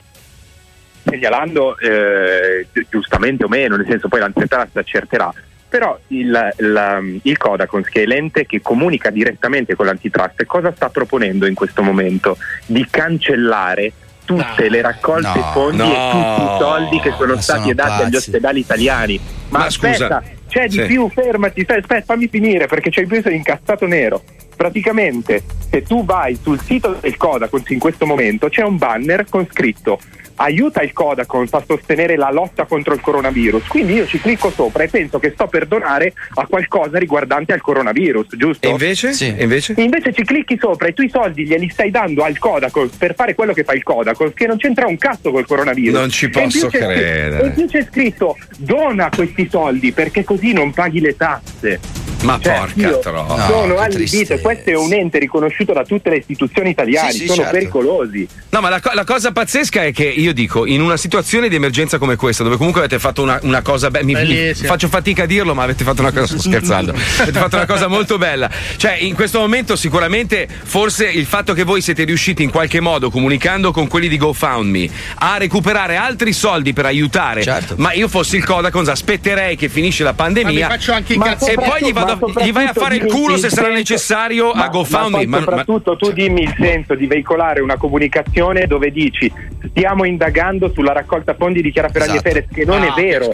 segnalando 1.05 1.77
eh, 1.77 2.67
gi- 2.73 2.85
giustamente 2.89 3.45
o 3.45 3.47
meno, 3.47 3.77
nel 3.77 3.85
senso 3.87 4.09
poi 4.09 4.19
l'antitrust 4.19 4.75
accerterà, 4.75 5.33
però 5.69 5.97
il, 6.07 6.53
il, 6.57 7.19
il 7.23 7.37
Kodakons, 7.37 7.87
che 7.87 8.03
è 8.03 8.05
l'ente 8.05 8.45
che 8.45 8.61
comunica 8.61 9.09
direttamente 9.09 9.73
con 9.73 9.85
l'antitrust, 9.85 10.45
cosa 10.45 10.73
sta 10.75 10.89
proponendo 10.89 11.45
in 11.45 11.55
questo 11.55 11.81
momento? 11.81 12.37
Di 12.65 12.85
cancellare 12.89 13.93
tutte 14.27 14.69
le 14.69 14.81
raccolte 14.81 15.39
No, 15.39 15.51
fondi 15.53 15.77
no, 15.77 15.85
e 15.85 16.11
tutti 16.11 16.41
i 16.41 16.57
soldi 16.59 16.99
che 16.99 17.13
sono 17.17 17.41
stati 17.41 17.73
dati 17.73 18.03
agli 18.03 18.15
ospedali 18.15 18.59
italiani. 18.59 19.19
Ma, 19.49 19.59
Ma 19.59 19.69
scusa, 19.69 19.89
aspetta, 19.89 20.23
c'è 20.49 20.67
di 20.67 20.79
sì. 20.79 20.85
più, 20.85 21.09
fermati, 21.09 21.63
stai- 21.63 21.79
aspetta, 21.79 22.03
fammi 22.13 22.27
finire 22.27 22.67
perché 22.67 22.89
c'è 22.89 23.01
di 23.01 23.07
più, 23.07 23.21
sei 23.21 23.37
incazzato 23.37 23.87
nero. 23.87 24.21
Praticamente, 24.55 25.43
se 25.69 25.83
tu 25.83 26.03
vai 26.03 26.37
sul 26.41 26.59
sito 26.59 26.97
del 26.99 27.15
Kodakons 27.15 27.69
in 27.69 27.79
questo 27.79 28.05
momento, 28.05 28.49
c'è 28.49 28.63
un 28.63 28.77
banner 28.77 29.25
con 29.29 29.47
scritto 29.49 29.99
aiuta 30.37 30.81
il 30.81 30.93
Kodakons 30.93 31.53
a 31.53 31.63
sostenere 31.65 32.15
la 32.15 32.31
lotta 32.31 32.65
contro 32.65 32.93
il 32.93 33.01
coronavirus. 33.01 33.67
Quindi 33.67 33.93
io 33.93 34.05
ci 34.07 34.19
clicco 34.19 34.49
sopra 34.51 34.83
e 34.83 34.87
penso 34.87 35.19
che 35.19 35.31
sto 35.31 35.47
per 35.47 35.65
donare 35.67 36.13
a 36.35 36.45
qualcosa 36.47 36.97
riguardante 36.97 37.53
al 37.53 37.61
coronavirus, 37.61 38.27
giusto? 38.37 38.67
E 38.67 38.71
invece? 38.71 39.09
E 39.37 39.43
invece? 39.43 39.73
Invece 39.77 40.13
ci 40.13 40.23
clicchi 40.23 40.57
sopra 40.59 40.87
e 40.87 40.93
tu 40.93 41.01
i 41.01 41.09
soldi 41.09 41.45
glieli 41.45 41.69
stai 41.69 41.91
dando 41.91 42.23
al 42.23 42.37
Kodakons 42.37 42.95
per 42.95 43.15
fare 43.15 43.35
quello 43.35 43.53
che 43.53 43.63
fa 43.63 43.73
il 43.73 43.83
Kodakons, 43.83 44.33
che 44.33 44.47
non 44.47 44.57
c'entra 44.57 44.87
un 44.87 44.97
cazzo 44.97 45.31
col 45.31 45.45
coronavirus. 45.45 45.93
Non 45.99 46.09
ci 46.09 46.25
E 46.25 46.29
posso 46.29 46.67
credere. 46.69 47.47
E 47.47 47.49
più 47.51 47.67
c'è 47.67 47.85
scritto 47.89 48.37
dona 48.57 49.09
questi 49.13 49.47
soldi 49.49 49.91
perché 49.91 50.23
così 50.23 50.53
non 50.53 50.71
paghi 50.71 50.99
le 51.01 51.15
tasse. 51.15 51.79
Ma 52.23 52.39
Cioè, 52.41 52.57
porca 52.73 52.97
troia. 52.97 53.45
sono 53.45 53.77
allibito 53.77 54.39
questo 54.39 54.71
è 54.71 54.75
un 54.75 54.91
ente 54.91 55.19
riconosciuto 55.19 55.71
da 55.71 55.83
tutte 55.85 56.09
le 56.09 56.17
istituzioni 56.17 56.71
italiane, 56.71 57.11
Sì, 57.11 57.19
sì, 57.19 57.25
sono 57.27 57.41
certo. 57.43 57.51
pericolosi. 57.51 58.27
No, 58.49 58.59
ma 58.61 58.69
la, 58.69 58.79
co- 58.79 58.89
la 58.93 59.03
cosa 59.03 59.31
pazzesca 59.31 59.83
è 59.83 59.91
che 59.91 60.05
io 60.05 60.26
dico, 60.31 60.65
in 60.65 60.81
una 60.81 60.97
situazione 60.97 61.49
di 61.49 61.55
emergenza 61.55 61.97
come 61.97 62.15
questa, 62.15 62.43
dove 62.43 62.57
comunque 62.57 62.81
avete 62.81 62.99
fatto 62.99 63.21
una, 63.21 63.39
una 63.43 63.61
cosa 63.61 63.89
be- 63.89 64.03
mi, 64.03 64.13
mi- 64.13 64.53
faccio 64.53 64.87
fatica 64.87 65.23
a 65.23 65.25
dirlo, 65.25 65.53
ma 65.53 65.63
avete 65.63 65.83
fatto 65.83 66.01
una 66.01 66.11
cosa, 66.11 66.25
sto 66.27 66.39
scherzando, 66.39 66.91
avete 67.19 67.39
fatto 67.39 67.55
una 67.55 67.65
cosa 67.65 67.87
molto 67.87 68.17
bella. 68.17 68.49
Cioè, 68.77 68.97
in 68.99 69.13
questo 69.15 69.39
momento 69.39 69.75
sicuramente 69.75 70.47
forse 70.63 71.09
il 71.09 71.25
fatto 71.25 71.53
che 71.53 71.63
voi 71.63 71.81
siete 71.81 72.03
riusciti 72.03 72.43
in 72.43 72.49
qualche 72.51 72.79
modo, 72.79 73.09
comunicando 73.09 73.71
con 73.71 73.87
quelli 73.87 74.07
di 74.07 74.17
GoFundMe, 74.17 74.89
a 75.15 75.37
recuperare 75.37 75.95
altri 75.95 76.33
soldi 76.33 76.73
per 76.73 76.85
aiutare, 76.85 77.43
ma 77.77 77.93
io 77.93 78.07
fossi 78.07 78.35
il 78.37 78.45
Kodakons 78.45 78.87
aspetterei 78.89 79.55
che 79.55 79.69
finisce 79.69 80.03
la 80.03 80.13
pandemia 80.13 80.67
Ma 80.67 80.73
mi 80.73 80.79
faccio 80.79 80.91
anche 80.93 81.13
i 81.13 81.17
Ma 81.17 81.25
cazzi. 81.25 81.51
e 81.51 81.53
poi 81.55 81.81
gli, 81.83 81.93
vado- 81.93 82.31
gli 82.43 82.51
vai 82.51 82.65
a 82.65 82.73
ma 82.75 82.81
fare 82.81 82.95
il 82.95 83.05
culo 83.05 83.27
dimmi 83.35 83.39
se 83.39 83.45
il 83.47 83.51
sarà 83.53 83.69
necessario 83.69 84.51
ma- 84.53 84.65
a 84.65 84.67
GoFundMe. 84.69 85.25
Ma, 85.25 85.25
Ma- 85.25 85.37
ma- 85.37 85.43
soprattutto 85.43 85.95
tu 85.97 86.11
dimmi 86.11 86.41
il 86.43 86.53
senso 86.59 86.95
di 86.95 87.07
veicolare 87.07 87.61
una 87.61 87.77
comunicazione 87.77 88.65
dove 88.67 88.91
dici 88.91 89.31
stiamo 89.69 90.03
indagando 90.21 90.71
sulla 90.73 90.93
raccolta 90.93 91.35
fondi 91.35 91.61
di 91.61 91.71
Chiara 91.71 91.89
Ferragni 91.89 92.15
Esatto. 92.15 92.27
e 92.29 92.31
Perez, 92.31 92.49
che 92.51 92.65
non 92.65 92.81
Ah, 92.81 92.87
è 92.95 92.99
vero. 93.01 93.31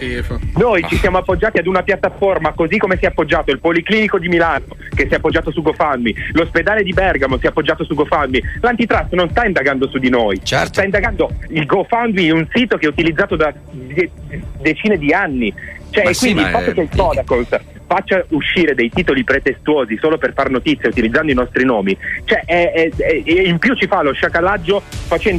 Noi 0.58 0.84
ci 0.90 0.98
siamo 0.98 1.18
appoggiati 1.18 1.58
ad 1.60 1.66
una 1.68 1.82
piattaforma 1.82 2.52
così 2.52 2.78
come 2.78 2.98
si 2.98 3.06
è 3.06 3.08
appoggiato 3.08 3.52
il 3.52 3.60
Policlinico 3.60 4.20
di 4.20 4.28
Milano, 4.28 4.66
che 4.94 5.06
si 5.08 5.14
è 5.14 5.16
appoggiato 5.16 5.50
su 5.52 5.62
GoFundMe, 5.62 6.14
l'ospedale 6.34 6.84
di 6.84 6.92
Bergamo 6.92 7.38
si 7.38 7.46
è 7.46 7.50
appoggiato 7.50 7.86
su 7.86 7.96
GoFundMe. 7.96 8.42
L'antitrust 8.60 9.14
non 9.14 9.30
sta 9.30 9.46
indagando 9.46 9.88
su 9.88 9.98
di 9.98 10.10
noi, 10.10 10.40
sta 10.44 10.84
indagando 10.84 11.32
il 11.50 11.66
GoFundMe, 11.66 12.32
un 12.32 12.46
sito 12.54 12.76
che 12.78 12.86
è 12.88 12.90
utilizzato 12.90 13.36
da 13.38 13.54
de- 13.72 14.10
decine 14.60 14.98
di 14.98 15.14
anni. 15.14 15.54
Cioè, 15.90 16.04
Ma 16.06 16.10
e 16.10 16.14
sì, 16.16 16.32
quindi 16.32 16.42
il 16.42 16.48
fatto 16.50 16.70
è- 16.72 16.74
che 16.74 16.82
il 16.82 16.90
Kodakons 16.96 17.60
faccia 17.94 18.26
uscire 18.30 18.74
dei 18.74 18.90
titoli 18.90 19.24
pretestuosi 19.24 19.98
solo 19.98 20.18
per 20.18 20.34
far 20.34 20.50
notizie 20.50 20.90
utilizzando 20.90 21.32
i 21.32 21.36
nostri 21.36 21.64
nomi, 21.64 21.96
cioè 22.26 22.42
è- 22.44 22.72
è- 22.72 22.90
è- 22.96 23.48
in 23.48 23.60
più 23.60 23.76
ci 23.76 23.86
fa 23.86 24.02
lo 24.02 24.14
sciacallaggio 24.14 24.82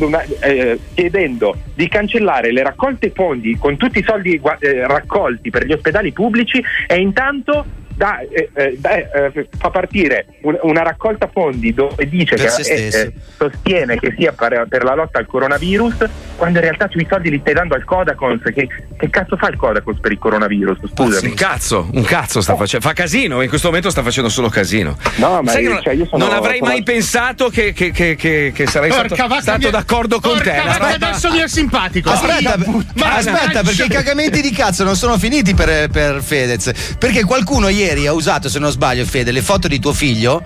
una- 0.04 0.22
eh, 0.40 0.78
chiedendo 0.94 1.56
di 1.74 1.88
cancellare 1.88 2.52
le 2.52 2.62
raccolte 2.62 3.10
fondi 3.12 3.56
con 3.58 3.76
tutti 3.76 3.98
i 3.98 4.04
soldi 4.04 4.40
eh, 4.60 4.86
raccolti 4.86 5.50
per 5.50 5.66
gli 5.66 5.72
ospedali 5.72 6.12
pubblici 6.12 6.62
e 6.86 6.94
intanto 7.00 7.64
da- 7.96 8.20
eh, 8.20 8.50
eh, 8.54 8.76
da- 8.78 8.94
eh, 8.96 9.48
fa 9.58 9.70
partire 9.70 10.26
un- 10.42 10.58
una 10.62 10.82
raccolta 10.82 11.28
fondi 11.32 11.72
dove 11.72 12.08
dice 12.08 12.34
Per 12.36 12.52
che 12.54 12.62
eh, 12.62 12.86
eh, 12.92 13.12
sostiene 13.36 13.98
che 13.98 14.14
sia 14.16 14.32
per, 14.32 14.66
per 14.68 14.82
la 14.84 14.94
lotta 14.94 15.18
al 15.18 15.26
coronavirus 15.26 15.96
quando 16.36 16.58
in 16.58 16.64
realtà 16.64 16.88
tu 16.88 16.98
i 16.98 17.06
soldi 17.08 17.30
li 17.30 17.38
stai 17.40 17.54
dando 17.54 17.74
al 17.74 17.84
Kodakons 17.84 18.42
che, 18.54 18.68
che 18.96 19.10
cazzo 19.10 19.36
fa 19.36 19.48
il 19.48 19.56
Kodakons 19.56 20.00
per 20.00 20.12
il 20.12 20.18
coronavirus 20.18 20.78
scusami 20.92 21.28
Un 21.28 21.34
cazzo, 21.34 21.88
un 21.92 22.02
cazzo 22.02 22.40
sta 22.40 22.56
facendo. 22.56 22.86
Fa 22.86 22.92
casino, 22.92 23.40
in 23.42 23.48
questo 23.48 23.68
momento 23.68 23.90
sta 23.90 24.02
facendo 24.02 24.28
solo 24.28 24.48
casino. 24.48 24.96
No, 25.16 25.40
ma 25.42 25.58
io- 25.58 25.72
non, 25.74 25.82
cioè, 25.82 25.94
io 25.94 26.06
sono- 26.06 26.24
non 26.26 26.34
avrei 26.34 26.58
sono- 26.58 26.70
mai 26.70 26.82
pensato 26.82 27.48
che, 27.48 27.72
che- 27.72 27.90
che- 27.92 28.16
che- 28.16 28.52
che 28.54 28.66
sarei 28.66 28.90
Porca 28.90 29.14
stato, 29.14 29.40
stato 29.40 29.66
mi- 29.66 29.70
d'accordo 29.70 30.20
con 30.20 30.38
te. 30.38 30.50
Porca 30.50 30.62
vacca, 30.64 30.76
roba- 30.92 31.06
adesso 31.08 31.30
mi 31.30 31.38
è 31.38 31.48
simpatico. 31.48 32.10
Aspetta, 32.10 32.56
Ma- 32.94 33.14
aspetta, 33.16 33.62
perché 33.62 33.84
i 33.84 33.88
cagamenti 33.88 34.40
di 34.40 34.50
cazzo 34.50 34.82
non 34.84 34.96
sono 34.96 35.16
finiti 35.18 35.54
per, 35.54 35.88
per 35.88 36.20
Fedez. 36.22 36.96
Perché 36.98 37.24
qualcuno 37.24 37.68
ieri 37.68 37.82
ha 37.90 38.12
usato, 38.12 38.48
se 38.48 38.58
non 38.58 38.70
sbaglio, 38.70 39.04
Fede, 39.04 39.32
le 39.32 39.42
foto 39.42 39.68
di 39.68 39.78
tuo 39.78 39.92
figlio. 39.92 40.42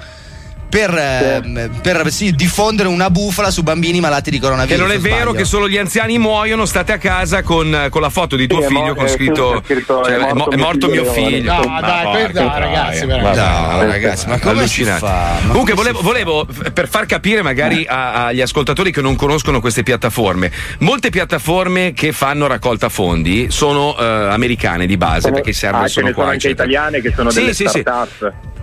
Per, 0.68 0.94
ehm, 0.94 1.80
per, 1.80 2.10
sì, 2.12 2.32
diffondere 2.34 2.88
una 2.88 3.08
bufala 3.08 3.50
su 3.50 3.62
bambini 3.62 4.00
malati 4.00 4.28
di 4.30 4.36
Che 4.38 4.42
coronavirus. 4.44 4.80
non 4.82 4.90
è 4.90 4.98
vero 4.98 5.16
sbaglio? 5.16 5.32
che 5.32 5.44
solo 5.44 5.66
gli 5.66 5.78
anziani 5.78 6.18
muoiono, 6.18 6.66
state 6.66 6.92
a 6.92 6.98
casa 6.98 7.42
con, 7.42 7.86
con 7.88 8.02
la 8.02 8.10
foto 8.10 8.36
di 8.36 8.46
tuo 8.46 8.58
Sì, 8.58 8.64
è 8.64 8.68
figlio 8.68 8.80
mo- 8.88 8.94
con 8.94 9.06
eh, 9.06 9.08
scritto, 9.08 9.62
sì, 9.66 9.72
scritto, 9.74 10.02
cioè, 10.04 10.14
è 10.14 10.18
è, 10.18 10.32
mo- 10.34 10.34
morto 10.34 10.50
è 10.50 10.56
mio 10.56 10.64
morto 10.64 10.88
mio 10.88 11.04
figlio, 11.04 11.28
figlio. 11.28 11.54
no, 11.54 11.68
Ma 11.68 11.80
dai, 11.80 12.32
ragazzi, 12.32 13.06
veramente. 13.06 13.40
No, 13.40 13.82
ragazzi, 13.86 14.26
ma 14.28 14.38
come 14.38 14.66
si 14.66 14.82
allucinante. 14.82 15.06
fa? 15.06 15.38
Ma 15.42 15.48
Comunque 15.48 15.72
volevo, 15.74 16.00
volevo, 16.02 16.46
per 16.74 16.86
far 16.88 17.06
capire 17.06 17.40
magari 17.40 17.86
a- 17.88 18.26
agli 18.26 18.42
ascoltatori 18.42 18.92
che 18.92 19.00
non 19.00 19.16
conoscono 19.16 19.60
queste 19.60 19.82
piattaforme, 19.82 20.52
molte 20.80 21.08
piattaforme 21.08 21.94
che 21.94 22.12
fanno 22.12 22.46
raccolta 22.46 22.90
fondi 22.90 23.46
sono 23.50 23.96
eh, 23.98 24.04
americane 24.04 24.84
di 24.84 24.98
base 24.98 25.22
Sono- 25.22 25.34
perché 25.34 25.54
servono 25.54 25.84
ah, 25.84 25.86
ce 25.86 25.92
sono 25.94 26.06
ne 26.08 26.12
sono 26.12 26.24
qua. 26.24 26.32
anche 26.34 26.46
eccetera. 26.48 26.68
italiane 26.68 27.00
che 27.00 27.12
sono 27.16 27.30
Sì, 27.30 27.40
delle 27.40 27.54
sì, 27.54 27.66
sì. 27.68 27.82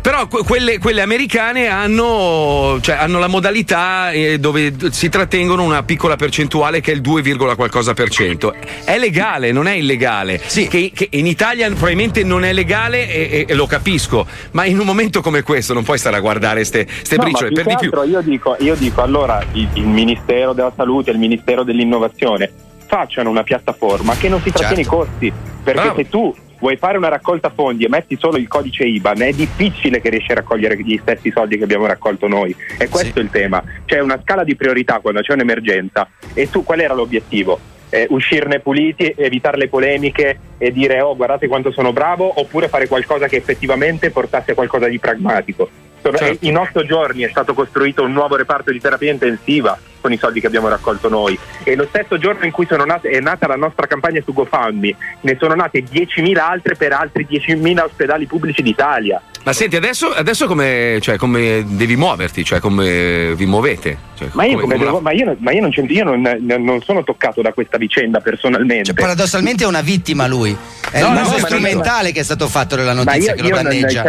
Però 0.05 0.27
que- 0.27 0.43
quelle, 0.43 0.77
quelle 0.77 1.01
americane 1.01 1.65
hanno, 1.65 2.77
cioè, 2.79 2.93
hanno 2.95 3.17
la 3.17 3.25
modalità 3.25 4.11
eh, 4.11 4.37
dove 4.37 4.71
si 4.91 5.09
trattengono 5.09 5.63
una 5.63 5.81
piccola 5.81 6.15
percentuale 6.15 6.79
che 6.79 6.91
è 6.91 6.93
il 6.93 7.01
2, 7.01 7.23
qualcosa 7.55 7.95
per 7.95 8.09
cento. 8.09 8.53
È 8.83 8.99
legale, 8.99 9.51
non 9.51 9.65
è 9.65 9.71
illegale. 9.71 10.37
Che, 10.37 10.91
che 10.93 11.07
in 11.13 11.25
Italia 11.25 11.67
probabilmente 11.69 12.23
non 12.23 12.45
è 12.45 12.53
legale 12.53 13.09
e, 13.09 13.29
e- 13.31 13.45
e 13.47 13.53
lo 13.55 13.65
capisco, 13.65 14.27
ma 14.51 14.65
in 14.65 14.77
un 14.77 14.85
momento 14.85 15.21
come 15.21 15.41
questo 15.41 15.73
non 15.73 15.81
puoi 15.81 15.97
stare 15.97 16.17
a 16.17 16.19
guardare 16.19 16.63
ste, 16.65 16.85
ste 17.01 17.15
No, 17.17 17.23
briciole. 17.23 17.51
Per 17.51 17.65
di 17.65 17.75
più. 17.75 18.03
io 18.03 18.21
dico, 18.21 18.55
io 18.59 18.75
dico 18.75 19.01
allora 19.01 19.43
il, 19.53 19.67
il 19.73 19.87
Ministero 19.87 20.53
della 20.53 20.71
Salute 20.75 21.09
il 21.09 21.17
Ministero 21.17 21.63
dell'Innovazione 21.63 22.51
facciano 22.85 23.31
una 23.31 23.41
piattaforma 23.41 24.15
che 24.15 24.29
non 24.29 24.39
si 24.43 24.51
trattiene 24.51 24.83
Certo. 24.83 25.01
i 25.03 25.05
costi 25.07 25.33
perché 25.63 25.81
Bravo. 25.81 25.95
se 25.95 26.09
tu 26.09 26.35
vuoi 26.65 26.77
fare 26.77 26.97
una 26.97 27.09
raccolta 27.09 27.51
fondi 27.51 27.85
e 27.85 27.89
metti 27.89 28.17
solo 28.19 28.37
il 28.37 28.47
codice 28.47 28.85
IBAN 28.85 29.21
è 29.21 29.31
difficile 29.33 30.01
che 30.01 30.09
riesci 30.09 30.31
a 30.31 30.35
raccogliere 30.35 30.75
gli 30.81 30.97
stessi 30.99 31.29
soldi 31.29 31.59
che 31.59 31.63
abbiamo 31.63 31.85
raccolto 31.85 32.27
noi. 32.27 32.55
E 32.79 32.89
questo 32.89 33.19
è 33.19 33.21
il 33.21 33.29
tema. 33.29 33.63
C'è 33.85 33.99
una 33.99 34.19
scala 34.19 34.43
di 34.43 34.55
priorità 34.55 34.97
quando 34.97 35.21
c'è 35.21 35.33
un'emergenza 35.33 36.09
e 36.33 36.49
tu 36.49 36.63
qual 36.63 36.79
era 36.79 36.95
l'obiettivo? 36.95 37.59
Eh, 37.89 38.07
uscirne 38.09 38.61
puliti, 38.61 39.13
evitare 39.15 39.57
le 39.57 39.67
polemiche 39.67 40.39
e 40.57 40.71
dire 40.71 41.01
oh 41.01 41.15
guardate 41.15 41.47
quanto 41.47 41.71
sono 41.71 41.93
bravo 41.93 42.39
oppure 42.39 42.67
fare 42.67 42.87
qualcosa 42.87 43.27
che 43.27 43.35
effettivamente 43.35 44.09
portasse 44.09 44.51
a 44.51 44.55
qualcosa 44.55 44.87
di 44.87 44.97
pragmatico 44.97 45.84
Sono- 46.05 46.17
Certo. 46.17 46.45
in 46.45 46.55
otto 46.57 46.85
giorni 46.85 47.23
è 47.23 47.29
stato 47.29 47.53
costruito 47.55 48.03
un 48.03 48.11
nuovo 48.11 48.35
reparto 48.35 48.71
di 48.71 48.79
terapia 48.79 49.11
intensiva 49.11 49.75
con 50.01 50.11
i 50.13 50.17
soldi 50.19 50.39
che 50.39 50.45
abbiamo 50.45 50.67
raccolto 50.67 51.09
noi 51.09 51.37
e 51.63 51.75
lo 51.75 51.87
stesso 51.89 52.19
giorno 52.19 52.45
in 52.45 52.51
cui 52.51 52.67
sono 52.69 52.85
nate- 52.85 53.09
è 53.09 53.19
nata 53.19 53.47
la 53.47 53.55
nostra 53.55 53.87
campagna 53.87 54.21
su 54.23 54.31
GoFundMe 54.33 54.95
ne 55.21 55.37
sono 55.39 55.55
nate 55.55 55.83
10.000 55.83 56.37
altre 56.47 56.75
per 56.75 56.91
altri 56.93 57.25
10.000 57.27 57.83
ospedali 57.85 58.27
pubblici 58.27 58.61
d'Italia 58.61 59.19
Ma 59.45 59.51
senti, 59.53 59.75
adesso, 59.75 60.09
adesso 60.11 60.45
come, 60.47 60.99
cioè, 61.01 61.17
come 61.17 61.63
devi 61.67 61.95
muoverti? 61.95 62.43
Cioè, 62.43 62.59
come 62.59 63.33
vi 63.35 63.45
muovete? 63.47 63.97
Cioè, 64.17 64.27
Ma 64.33 64.43
io, 64.45 64.59
come- 64.59 64.61
come 64.61 64.73
come 64.75 64.85
devo- 64.85 64.99
ma 65.01 65.11
io 65.11 65.25
non- 65.25 65.37
ma 65.39 65.51
io 65.51 65.61
non 65.61 65.69
c'entro- 65.71 65.93
io 65.95 66.03
non- 66.03 66.37
non 66.63 66.81
sono 66.83 67.03
toccato 67.03 67.41
da 67.43 67.51
questa 67.53 67.77
vicenda 67.77 68.19
personalmente. 68.21 68.85
Cioè, 68.85 68.95
paradossalmente 68.95 69.63
è 69.63 69.67
una 69.67 69.81
vittima 69.81 70.25
lui. 70.27 70.55
È 70.91 70.99
No, 70.99 71.07
il 71.09 71.13
no, 71.13 71.21
uso 71.21 71.29
non- 71.31 71.39
strumentale 71.41 72.11
che 72.11 72.19
è 72.21 72.23
stato 72.23 72.47
fatto 72.47 72.75
nella 72.75 72.93
Ma 72.95 73.03
notizia 73.03 73.33
io- 73.35 73.41
che 73.43 73.49
lo 73.49 73.55
danneggia. 73.55 74.03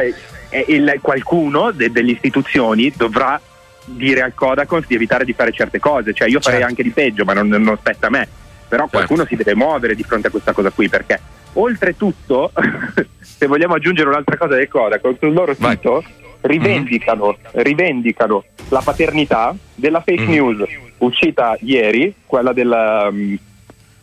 Eh, 0.65 0.73
il- 0.75 0.99
qualcuno 1.01 1.71
de- 1.73 1.91
delle 1.91 2.13
istituzioni 2.13 2.93
dovrà 2.97 3.41
dire 3.85 4.21
al 4.23 4.35
Codacons 4.35 4.87
di 4.87 4.95
evitare 4.95 5.25
di 5.25 5.33
fare 5.33 5.53
certe 5.53 5.79
cose. 5.79 6.13
Cioè, 6.13 6.29
io 6.29 6.41
farei 6.41 6.59
Certo. 6.61 6.67
anche 6.75 6.83
di 6.83 6.91
peggio, 6.91 7.25
ma 7.25 7.33
non, 7.35 7.49
non 7.49 7.77
spetta 7.79 8.07
a 8.09 8.11
me. 8.11 8.29
Però 8.69 8.89
qualcuno 8.89 9.25
si 9.27 9.37
deve 9.37 9.55
muovere 9.55 9.95
di 9.95 10.03
fronte 10.03 10.27
a 10.27 10.31
questa 10.31 10.53
cosa 10.53 10.71
qui, 10.71 10.89
perché 10.89 11.21
oltretutto, 11.53 12.51
se 13.21 13.47
vogliamo 13.47 13.75
aggiungere 13.75 14.09
un'altra 14.09 14.37
cosa 14.37 14.55
del 14.57 14.69
Codacons, 14.69 15.19
sul 15.21 15.33
loro 15.33 15.55
sito 15.55 16.03
rivendicano, 16.41 17.37
rivendicano 17.53 18.45
la 18.71 18.81
paternità 18.81 19.55
della 19.75 20.01
fake 20.01 20.23
Mm. 20.23 20.29
news 20.29 20.65
uscita 20.99 21.57
ieri, 21.61 22.13
quella 22.25 22.53
del, 22.53 23.09
um, 23.11 23.39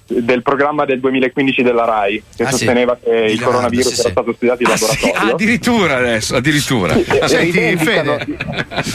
del 0.06 0.42
programma 0.42 0.86
del 0.86 1.00
2015 1.00 1.64
della 1.64 1.86
RAI, 1.86 2.24
che 2.36 2.44
Ah, 2.44 2.48
sì. 2.52 2.58
sosteneva 2.58 2.98
che 3.02 3.10
il 3.10 3.22
Miliardo, 3.22 3.46
coronavirus 3.46 3.86
sì, 3.88 3.94
era 3.94 4.04
sì. 4.04 4.10
stato 4.12 4.34
studiato 4.34 4.62
in 4.64 4.68
Ah, 4.70 4.76
sì? 4.78 4.84
laboratorio. 4.86 5.30
Ah, 5.30 5.34
addirittura 5.34 5.98
adesso, 5.98 6.36
addirittura. 6.36 6.94
Sì, 6.94 7.18
Ah, 7.20 7.28
senti, 7.28 7.52
rivendicano, 7.60 8.18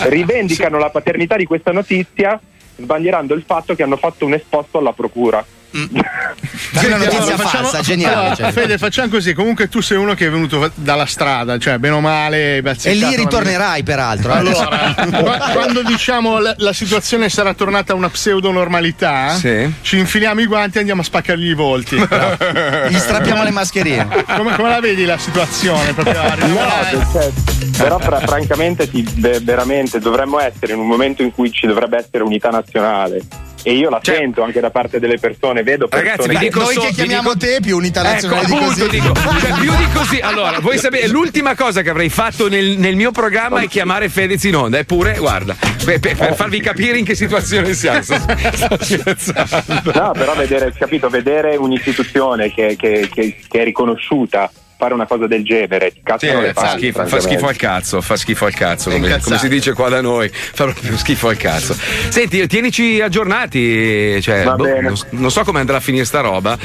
rivendicano 0.08 0.78
la 0.78 0.90
paternità 0.90 1.36
di 1.36 1.44
questa 1.44 1.72
notizia 1.72 2.40
sbandierando 2.76 3.34
il 3.34 3.42
fatto 3.44 3.74
che 3.74 3.82
hanno 3.82 3.96
fatto 3.96 4.24
un 4.26 4.34
esposto 4.34 4.78
alla 4.78 4.92
procura. 4.92 5.44
È 5.70 6.86
una 6.86 6.96
notizia 6.96 7.18
Allora, 7.20 7.36
facciamo- 7.36 7.68
falsa, 7.68 7.80
geniale. 7.80 8.14
Allora, 8.14 8.34
cioè. 8.34 8.52
Fede, 8.52 8.78
facciamo 8.78 9.08
così. 9.08 9.34
Comunque 9.34 9.68
tu 9.68 9.80
sei 9.80 9.98
uno 9.98 10.14
che 10.14 10.26
è 10.26 10.30
venuto 10.30 10.70
dalla 10.74 11.04
strada, 11.06 11.58
cioè 11.58 11.78
bene 11.78 11.94
o 11.96 12.00
male. 12.00 12.56
E 12.58 12.94
lì 12.94 13.14
ritornerai, 13.16 13.82
peraltro. 13.82 14.32
eh. 14.32 14.36
Allora, 14.38 14.94
qua- 15.22 15.38
quando 15.52 15.82
diciamo 15.82 16.38
la, 16.38 16.54
la 16.58 16.72
situazione 16.72 17.28
sarà 17.28 17.52
tornata 17.54 17.92
a 17.92 17.96
una 17.96 18.08
pseudo 18.08 18.50
normalità, 18.50 19.34
Sì. 19.34 19.70
ci 19.82 19.98
infiliamo 19.98 20.40
i 20.40 20.46
guanti 20.46 20.76
e 20.76 20.80
andiamo 20.80 21.02
a 21.02 21.04
spaccargli 21.04 21.48
i 21.48 21.54
volti. 21.54 21.96
Gli 21.96 22.98
strappiamo 22.98 23.42
le 23.42 23.50
mascherine. 23.50 24.06
Come, 24.36 24.54
come 24.56 24.68
la 24.70 24.80
vedi 24.80 25.04
la 25.04 25.18
situazione? 25.18 25.92
Proprio 25.92 26.22
No, 26.46 27.10
cioè, 27.12 27.30
però 27.76 27.98
fra- 27.98 28.20
francamente 28.20 28.88
sì, 28.90 29.06
ve- 29.16 29.40
veramente 29.42 29.98
dovremmo 29.98 30.38
essere 30.40 30.72
in 30.72 30.78
un 30.78 30.86
momento 30.86 31.22
in 31.22 31.32
cui 31.32 31.50
ci 31.52 31.66
dovrebbe 31.66 31.98
essere 31.98 32.22
unità 32.22 32.48
nazionale. 32.50 33.20
E 33.64 33.72
io 33.72 33.90
la 33.90 33.98
sento 34.02 34.42
anche 34.42 34.60
da 34.60 34.70
parte 34.70 34.98
delle 35.00 35.18
persone, 35.18 35.62
vedo 35.62 35.88
persone 35.88 36.10
Ragazzi, 36.10 36.28
vi 36.28 36.38
dico 36.38 36.60
Noi 36.60 36.74
so- 36.74 36.80
che 36.80 36.92
chiamiamo 36.92 37.34
dico- 37.34 37.46
te 37.46 37.58
più 37.60 37.76
unità 37.76 38.02
nazionale 38.02 38.42
ecco, 38.46 38.54
di 38.56 38.64
così. 38.64 38.88
dico, 38.88 39.12
cioè, 39.14 39.52
più 39.60 39.74
di 39.76 39.86
così. 39.92 40.18
Allora, 40.28 40.58
voi 40.60 40.78
sapete, 40.78 41.08
l'ultima 41.08 41.54
cosa 41.54 41.82
che 41.82 41.90
avrei 41.90 42.08
fatto 42.08 42.48
nel, 42.48 42.78
nel 42.78 42.96
mio 42.96 43.10
programma 43.10 43.60
è 43.60 43.68
chiamare 43.68 44.08
Fedez 44.08 44.42
in 44.44 44.56
onda. 44.56 44.78
Eppure, 44.78 45.16
guarda, 45.18 45.56
per, 45.84 45.98
per- 46.00 46.16
per 46.16 46.34
farvi 46.34 46.60
capire 46.60 46.98
in 46.98 47.04
che 47.04 47.14
situazione 47.14 47.74
siamo. 47.74 48.02
Sto, 48.02 48.14
sto 48.54 48.76
scherzando. 48.80 49.92
No, 49.92 50.12
però 50.12 50.34
vedere, 50.34 50.72
capito, 50.78 51.08
vedere 51.08 51.56
un'istituzione 51.56 52.52
che, 52.52 52.76
che- 52.78 53.08
che- 53.12 53.36
che 53.46 53.60
è 53.60 53.64
riconosciuta 53.64 54.50
fare 54.78 54.94
una 54.94 55.06
cosa 55.06 55.26
del 55.26 55.44
genere, 55.44 55.90
Sì, 55.92 56.00
cazzano 56.04 56.40
le 56.40 56.52
fa, 56.52 56.68
schifo, 56.76 57.04
fa 57.04 57.18
schifo 57.20 57.46
al 57.48 57.56
cazzo, 57.56 58.00
fa 58.00 58.14
schifo 58.16 58.44
al 58.46 58.54
cazzo, 58.54 58.90
come, 58.90 59.18
come 59.18 59.36
si 59.38 59.48
dice 59.48 59.72
qua 59.72 59.88
da 59.88 60.00
noi, 60.00 60.28
fa 60.30 60.64
proprio 60.64 60.96
schifo 60.96 61.28
al 61.28 61.36
cazzo. 61.36 61.76
Senti, 62.08 62.46
tienici 62.46 63.00
aggiornati, 63.00 64.22
cioè, 64.22 64.44
Va 64.44 64.54
boh, 64.54 64.62
bene. 64.64 64.80
non, 64.82 64.94
non 65.10 65.30
so 65.32 65.42
come 65.42 65.58
andrà 65.58 65.78
a 65.78 65.80
finire 65.80 66.04
sta 66.04 66.20
roba. 66.20 66.56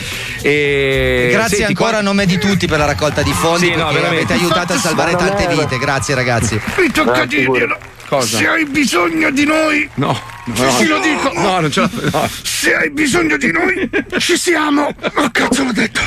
E 0.42 1.30
Grazie 1.32 1.58
senti, 1.58 1.72
ancora 1.72 1.90
qua- 1.90 2.00
a 2.00 2.02
nome 2.04 2.26
di 2.28 2.38
tutti 2.38 2.68
per 2.68 2.78
la 2.78 2.86
raccolta 2.86 3.24
di 3.24 3.32
fondi 3.34 3.66
Sì, 3.68 3.76
no, 3.76 3.88
avete 3.88 4.34
aiutato 4.34 4.74
a 4.74 4.78
salvare 4.78 5.16
tante 5.16 5.48
vite. 5.48 5.78
Grazie 5.80 6.14
ragazzi. 6.14 6.60
Mi 6.78 6.92
tocca 6.92 7.26
dirglielo. 7.26 7.78
Cosa? 8.08 8.38
Se 8.38 8.48
hai 8.48 8.66
bisogno 8.66 9.32
di 9.32 9.46
noi, 9.46 9.90
No, 9.96 10.16
se 10.54 10.64
no, 10.64 10.76
ti 10.78 10.86
lo 10.88 11.00
dico. 11.00 11.32
No, 11.34 11.60
non 11.60 11.72
ce 11.72 11.82
la 11.82 11.90
no. 12.12 12.30
Se 12.42 12.76
hai 12.76 12.90
bisogno 12.92 13.38
di 13.38 13.52
noi, 13.52 13.90
ci 14.20 14.38
siamo. 14.38 14.94
Oh 15.16 15.30
cazzo 15.32 15.64
l'ho 15.64 15.72
detto. 15.72 16.00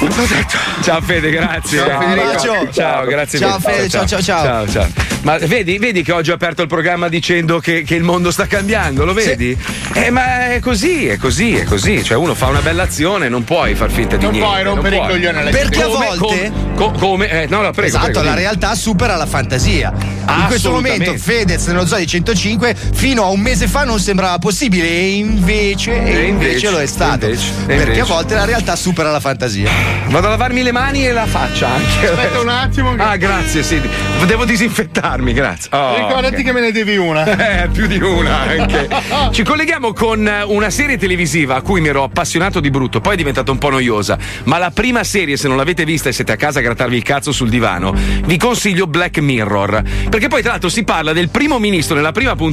L'ho 0.00 0.26
detto. 0.26 0.56
Ciao 0.82 1.00
Fede, 1.00 1.30
grazie. 1.30 1.78
Ciao, 1.78 2.00
Federico. 2.00 2.38
Ciao, 2.40 2.70
Ciao. 2.72 3.04
grazie 3.06 3.38
Ciao, 3.38 3.58
mille. 3.58 3.72
Fede, 3.72 3.88
ciao, 3.88 4.06
ciao, 4.06 4.20
ciao. 4.22 4.68
ciao. 4.68 4.86
Ma 5.22 5.36
vedi, 5.36 5.76
vedi 5.78 6.02
che 6.02 6.12
oggi 6.12 6.30
ho 6.30 6.34
aperto 6.34 6.62
il 6.62 6.68
programma 6.68 7.08
dicendo 7.08 7.58
che, 7.60 7.82
che 7.82 7.94
il 7.94 8.02
mondo 8.02 8.30
sta 8.30 8.46
cambiando, 8.46 9.04
lo 9.04 9.12
vedi? 9.12 9.54
Eh, 9.92 10.08
ma 10.10 10.52
è 10.52 10.60
così, 10.60 11.08
è 11.08 11.18
così, 11.18 11.56
è 11.56 11.64
così. 11.64 12.02
Cioè, 12.02 12.16
uno 12.16 12.34
fa 12.34 12.46
una 12.46 12.60
bella 12.60 12.84
azione, 12.84 13.28
non 13.28 13.44
puoi 13.44 13.74
far 13.74 13.90
finta 13.90 14.16
di 14.16 14.22
Non 14.24 14.32
niente. 14.32 14.48
puoi 14.50 14.62
rompere 14.64 14.96
non 14.96 15.04
puoi. 15.06 15.16
coglioni 15.18 15.38
alle 15.38 15.50
Perché 15.50 15.82
a 15.82 15.86
Come- 15.86 16.06
volte 16.06 16.52
com- 16.54 16.74
co- 16.74 16.90
come? 16.92 17.28
Eh, 17.42 17.46
no, 17.48 17.60
no, 17.60 17.70
prego. 17.72 17.88
esatto, 17.88 18.04
prego, 18.04 18.18
la 18.20 18.30
dimmi. 18.30 18.40
realtà 18.42 18.74
supera 18.74 19.16
la 19.16 19.26
fantasia. 19.26 19.92
In 20.26 20.44
questo 20.46 20.70
momento 20.70 21.14
Fedez 21.18 21.66
nello 21.66 21.84
zoo 21.86 21.98
di 21.98 22.06
105 22.06 22.59
fino 22.92 23.24
a 23.24 23.28
un 23.28 23.40
mese 23.40 23.66
fa 23.66 23.84
non 23.84 23.98
sembrava 23.98 24.38
possibile 24.38 24.88
e 24.88 25.10
invece, 25.14 25.92
e 25.92 26.26
invece 26.26 26.26
invece, 26.50 26.70
lo 26.70 26.78
è 26.80 26.86
stato. 26.86 27.26
e 27.26 27.30
invece, 27.30 27.50
e 27.62 27.64
perché 27.66 27.82
invece. 27.82 28.00
a 28.00 28.04
volte 28.04 28.34
la 28.34 28.44
realtà 28.44 28.76
supera 28.76 29.10
la 29.10 29.20
fantasia. 29.20 29.70
Vado 30.08 30.26
a 30.26 30.30
lavarmi 30.30 30.62
le 30.62 30.72
mani 30.72 31.06
e 31.06 31.12
la 31.12 31.26
faccia 31.26 31.68
anche. 31.68 32.08
Aspetta 32.10 32.40
un 32.40 32.48
attimo. 32.48 32.94
che- 32.94 33.02
Ah, 33.02 33.16
grazie, 33.16 33.62
sì. 33.62 33.80
Devo 34.26 34.44
disinfettarmi, 34.44 35.32
grazie. 35.32 35.70
Oh, 35.72 35.96
Ricordati 35.96 36.36
ok. 36.36 36.42
che 36.44 36.52
me 36.52 36.60
ne 36.60 36.72
devi 36.72 36.96
una. 36.96 37.24
Eh, 37.50 37.68
più 37.68 37.86
di 37.86 37.98
una 37.98 38.40
anche. 38.40 38.88
Ci 39.32 39.42
colleghiamo 39.42 39.92
con 39.92 40.30
una 40.46 40.70
serie 40.70 40.96
televisiva 40.98 41.56
a 41.56 41.60
cui 41.62 41.80
mi 41.80 41.88
ero 41.88 42.02
appassionato 42.04 42.60
di 42.60 42.70
brutto, 42.70 43.00
poi 43.00 43.14
è 43.14 43.16
diventata 43.16 43.50
un 43.50 43.58
po' 43.58 43.70
noiosa. 43.70 44.18
Ma 44.44 44.58
la 44.58 44.70
prima 44.70 45.02
serie, 45.04 45.36
se 45.36 45.48
non 45.48 45.56
l'avete 45.56 45.84
vista 45.84 46.08
e 46.08 46.12
siete 46.12 46.32
a 46.32 46.36
casa 46.36 46.58
a 46.58 46.62
grattarvi 46.62 46.96
il 46.96 47.02
cazzo 47.02 47.32
sul 47.32 47.48
divano, 47.48 47.94
vi 48.24 48.36
consiglio 48.36 48.86
Black 48.86 49.18
Mirror. 49.18 49.82
Perché 50.08 50.28
poi, 50.28 50.42
tra 50.42 50.52
l'altro, 50.52 50.68
si 50.68 50.84
parla 50.84 51.12
del 51.12 51.28
primo 51.30 51.58
ministro 51.58 51.94
nella 51.96 52.12
prima 52.12 52.36
puntata. 52.36 52.49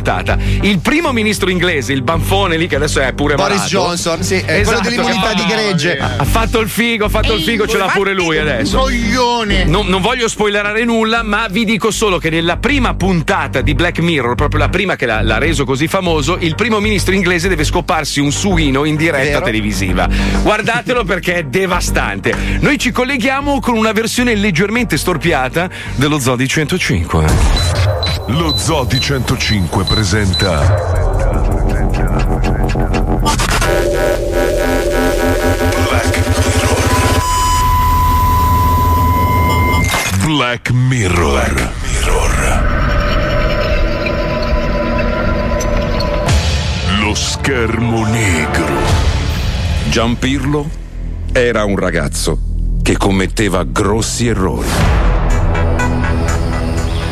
Il 0.62 0.80
primo 0.80 1.12
ministro 1.12 1.50
inglese, 1.50 1.94
il 1.94 2.02
banfone 2.02 2.58
lì, 2.58 2.68
che 2.68 2.76
adesso 2.76 3.00
è 3.00 3.14
pure 3.14 3.36
Boris 3.36 3.56
malato. 3.58 3.70
Johnson, 3.70 4.24
sì, 4.24 4.36
è 4.36 4.60
Esatto, 4.60 4.80
quello 4.80 4.80
dell'immunità 4.82 5.34
di 5.34 5.46
gregge. 5.46 5.98
Ha 5.98 6.24
fatto 6.26 6.60
il 6.60 6.70
figo, 6.70 7.06
ha 7.06 7.10
fatto 7.10 7.34
il 7.34 7.42
figo, 7.44 7.68
ce 7.68 7.78
l'ha 7.78 7.88
pure 7.94 8.14
lui 8.14 8.38
adesso. 8.38 8.78
Coglione. 8.80 9.66
Non, 9.66 9.88
non 9.88 10.02
voglio 10.02 10.28
spoilerare 10.28 10.84
nulla, 10.84 11.24
ma 11.24 11.48
vi 11.50 11.66
dico 11.66 11.92
solo 11.92 12.18
che 12.18 12.30
nella 12.30 12.58
prima 12.58 12.94
puntata 12.96 13.62
di 13.62 13.74
Black 13.74 14.00
Mirror, 14.00 14.36
proprio 14.36 14.60
la 14.60 14.70
prima 14.70 14.96
che 14.96 15.06
l'ha, 15.06 15.22
l'ha 15.22 15.38
reso 15.38 15.66
così 15.66 15.88
famoso, 15.88 16.38
il 16.40 16.56
primo 16.56 16.80
ministro 16.80 17.14
inglese 17.14 17.48
deve 17.48 17.64
scoparsi 17.64 18.20
un 18.20 18.32
suino 18.32 18.86
in 18.86 18.96
diretta 18.96 19.40
Vero. 19.40 19.46
televisiva. 19.46 20.08
Guardatelo 20.42 21.04
perché 21.04 21.36
è 21.36 21.44
devastante. 21.44 22.34
Noi 22.60 22.78
ci 22.78 22.92
colleghiamo 22.92 23.60
con 23.60 23.76
una 23.78 23.92
versione 23.92 24.36
leggermente 24.36 24.98
storpiata 24.98 25.70
dello 25.96 26.20
Zodi 26.20 26.48
105. 26.48 27.77
Lo 28.28 28.56
Zodi 28.58 29.00
105 29.00 29.84
presenta 29.86 30.76
Black 40.24 40.72
Mirror. 40.72 41.72
Lo 47.00 47.16
schermo 47.16 48.06
negro. 48.06 48.76
Giampirlo 49.90 50.70
era 51.32 51.64
un 51.64 51.78
ragazzo 51.78 52.40
che 52.82 52.98
commetteva 52.98 53.64
grossi 53.64 54.28
errori. 54.28 54.68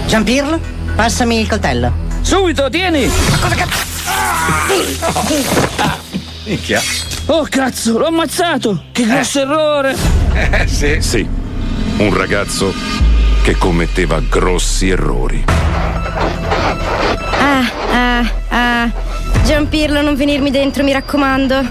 Giampirlo, 0.07 0.59
passami 0.95 1.39
il 1.39 1.47
coltello. 1.47 1.93
Subito, 2.21 2.69
tieni! 2.69 3.09
Minchia. 6.45 6.81
Oh 7.27 7.45
cazzo, 7.49 7.97
l'ho 7.97 8.07
ammazzato! 8.07 8.83
Che 8.91 9.05
grosso 9.05 9.41
errore! 9.41 9.95
Eh 10.33 10.67
sì. 10.67 10.97
Sì, 11.01 11.27
un 11.97 12.15
ragazzo 12.15 12.73
che 13.43 13.55
commetteva 13.57 14.19
grossi 14.21 14.89
errori. 14.89 15.43
Ah, 17.39 17.71
ah, 17.91 18.31
ah. 18.49 18.91
Giampirlo, 19.43 20.01
non 20.01 20.15
venirmi 20.15 20.49
dentro, 20.49 20.83
mi 20.83 20.93
raccomando. 20.93 21.63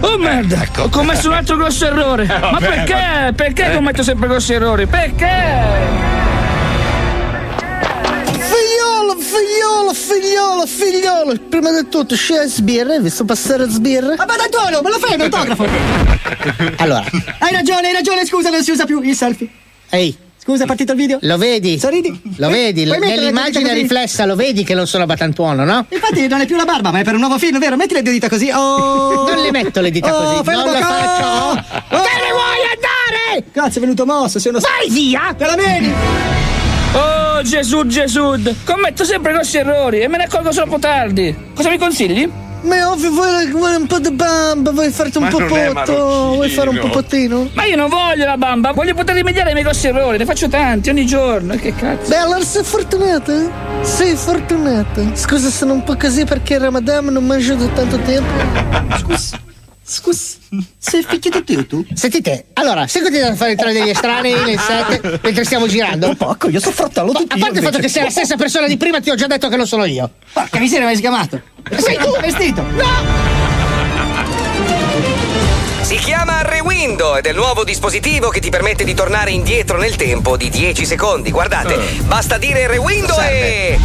Oh 0.00 0.18
merda! 0.18 0.64
Ho 0.78 0.88
commesso 0.88 1.28
un 1.28 1.34
altro 1.34 1.56
grosso 1.56 1.86
errore! 1.86 2.26
Ma 2.26 2.50
vabbè, 2.50 2.66
perché? 2.66 3.32
Perché 3.34 3.72
commetto 3.72 4.02
sempre 4.02 4.28
grossi 4.28 4.52
errori? 4.52 4.86
Perché? 4.86 6.31
Figliolo, 9.32 9.94
figliolo, 9.94 10.66
figliolo. 10.66 11.34
Prima 11.48 11.70
di 11.72 11.88
tutto, 11.88 12.14
scegli 12.14 12.46
sbirre, 12.48 12.96
hai 12.96 13.00
visto 13.00 13.24
passare 13.24 13.66
sbirre? 13.68 14.14
Ma 14.16 14.26
Antonio, 14.26 14.82
me 14.82 14.90
lo 14.90 14.98
fai 14.98 15.14
un 15.14 15.20
autografo? 15.22 15.66
allora, 16.76 17.04
hai 17.38 17.52
ragione, 17.52 17.86
hai 17.88 17.92
ragione, 17.94 18.26
scusa, 18.26 18.50
non 18.50 18.62
si 18.62 18.72
usa 18.72 18.84
più 18.84 19.00
il 19.00 19.16
selfie. 19.16 19.48
Ehi, 19.88 20.14
scusa, 20.36 20.64
è 20.64 20.66
partito 20.66 20.92
il 20.92 20.98
video? 20.98 21.18
Lo 21.22 21.38
vedi? 21.38 21.78
Sorridi? 21.78 22.20
Lo 22.36 22.50
vedi? 22.50 22.84
Puoi 22.84 22.98
Nell'immagine 22.98 23.72
riflessa 23.72 24.26
lo 24.26 24.36
vedi 24.36 24.64
che 24.64 24.74
non 24.74 24.86
sono 24.86 25.04
abbatantuono, 25.04 25.64
no? 25.64 25.86
Infatti 25.88 26.26
non 26.28 26.42
è 26.42 26.46
più 26.46 26.56
la 26.56 26.64
barba, 26.66 26.90
ma 26.90 26.98
è 27.00 27.02
per 27.04 27.14
un 27.14 27.20
nuovo 27.20 27.38
film, 27.38 27.58
vero? 27.58 27.76
Metti 27.76 27.94
le 27.94 28.02
due 28.02 28.12
dita 28.12 28.28
così. 28.28 28.50
Oh! 28.54 29.24
Non 29.32 29.42
le 29.42 29.50
metto 29.50 29.80
le 29.80 29.90
dita 29.90 30.14
Oh, 30.14 30.42
così, 30.42 30.50
non 30.56 30.64
lo 30.72 30.78
faccio. 30.78 31.62
co- 31.88 31.96
Te 31.96 31.96
ne 31.96 32.32
vuoi 32.32 32.60
andare? 32.74 33.44
Cazzo, 33.50 33.78
è 33.78 33.80
venuto 33.80 34.04
mosso, 34.04 34.38
sei 34.38 34.50
uno 34.52 34.60
Vai 34.60 34.90
via! 34.90 35.34
Te 35.36 35.46
la 35.46 35.54
vedi? 35.56 35.92
Oh 36.94 37.42
Gesù 37.42 37.86
Gesù, 37.86 38.34
commetto 38.64 39.04
sempre 39.04 39.32
grossi 39.32 39.56
errori 39.56 40.00
e 40.00 40.08
me 40.08 40.18
ne 40.18 40.24
accorgo 40.24 40.50
troppo 40.50 40.78
tardi. 40.78 41.34
Cosa 41.54 41.70
mi 41.70 41.78
consigli? 41.78 42.30
Ma 42.62 42.76
è 42.76 42.86
ovvio, 42.86 43.10
vuoi, 43.10 43.50
vuoi 43.50 43.74
un 43.74 43.86
po' 43.86 43.98
di 43.98 44.12
bamba, 44.12 44.70
vuoi 44.70 44.90
farti 44.90 45.16
un 45.16 45.24
Ma 45.24 45.30
popotto, 45.30 46.34
vuoi 46.34 46.48
fare 46.48 46.68
un 46.68 46.78
popottino? 46.78 47.48
Ma 47.54 47.64
io 47.64 47.74
non 47.74 47.88
voglio 47.88 48.24
la 48.24 48.36
bamba, 48.36 48.70
voglio 48.70 48.94
poter 48.94 49.16
rimediare 49.16 49.48
ai 49.48 49.54
miei 49.54 49.64
grossi 49.64 49.88
errori, 49.88 50.18
ne 50.18 50.24
faccio 50.24 50.48
tanti 50.48 50.88
ogni 50.88 51.04
giorno, 51.04 51.56
che 51.56 51.74
cazzo. 51.74 52.08
Beh, 52.08 52.16
allora 52.16 52.44
sei 52.44 52.62
fortunata? 52.62 53.82
Sei 53.82 54.14
fortunata. 54.14 55.02
Scusa, 55.14 55.50
sono 55.50 55.72
un 55.72 55.82
po' 55.82 55.96
così 55.96 56.24
perché 56.24 56.54
il 56.54 56.60
Ramadan 56.60 57.06
non 57.06 57.24
mangio 57.26 57.56
da 57.56 57.66
tanto 57.66 57.98
tempo. 57.98 58.30
Scusa. 58.98 59.51
Sei 60.78 61.04
figlio 61.06 61.30
di 61.30 61.42
Dio 61.44 61.66
tu? 61.66 61.84
Sentite, 61.92 62.46
allora, 62.54 62.86
se 62.86 63.02
continuate 63.02 63.32
a 63.32 63.36
fare 63.36 63.50
entrare 63.50 63.72
degli 63.74 63.90
estranei 63.90 64.32
nel 64.44 64.58
set 64.58 65.20
mentre 65.22 65.44
stiamo 65.44 65.66
girando. 65.66 66.08
Un 66.08 66.16
poco, 66.16 66.48
io 66.48 66.60
sono 66.60 66.72
fratello 66.72 67.12
di 67.12 67.26
A 67.28 67.36
parte 67.38 67.58
il 67.58 67.64
fatto 67.64 67.78
che 67.78 67.88
sei 67.88 68.04
la 68.04 68.10
stessa 68.10 68.36
persona 68.36 68.66
di 68.66 68.76
prima, 68.78 69.00
ti 69.00 69.10
ho 69.10 69.14
già 69.14 69.26
detto 69.26 69.48
che 69.48 69.56
non 69.56 69.66
sono 69.66 69.84
io. 69.84 70.10
Porca 70.32 70.58
miseria, 70.58 70.86
mi 70.86 70.92
hai 70.92 70.96
sgamato. 70.96 71.42
Sei 71.76 71.96
tu 71.98 72.10
vestito? 72.20 72.62
No! 72.62 73.40
Si 75.82 75.96
chiama 75.96 76.40
Rewindo 76.40 77.16
ed 77.16 77.26
è 77.26 77.30
il 77.30 77.36
nuovo 77.36 77.64
dispositivo 77.64 78.30
che 78.30 78.40
ti 78.40 78.48
permette 78.48 78.84
di 78.84 78.94
tornare 78.94 79.30
indietro 79.30 79.76
nel 79.78 79.96
tempo 79.96 80.38
di 80.38 80.48
10 80.48 80.86
secondi. 80.86 81.30
Guardate, 81.30 81.76
basta 82.06 82.38
dire 82.38 82.66
Rewindo 82.66 83.18
e. 83.20 83.78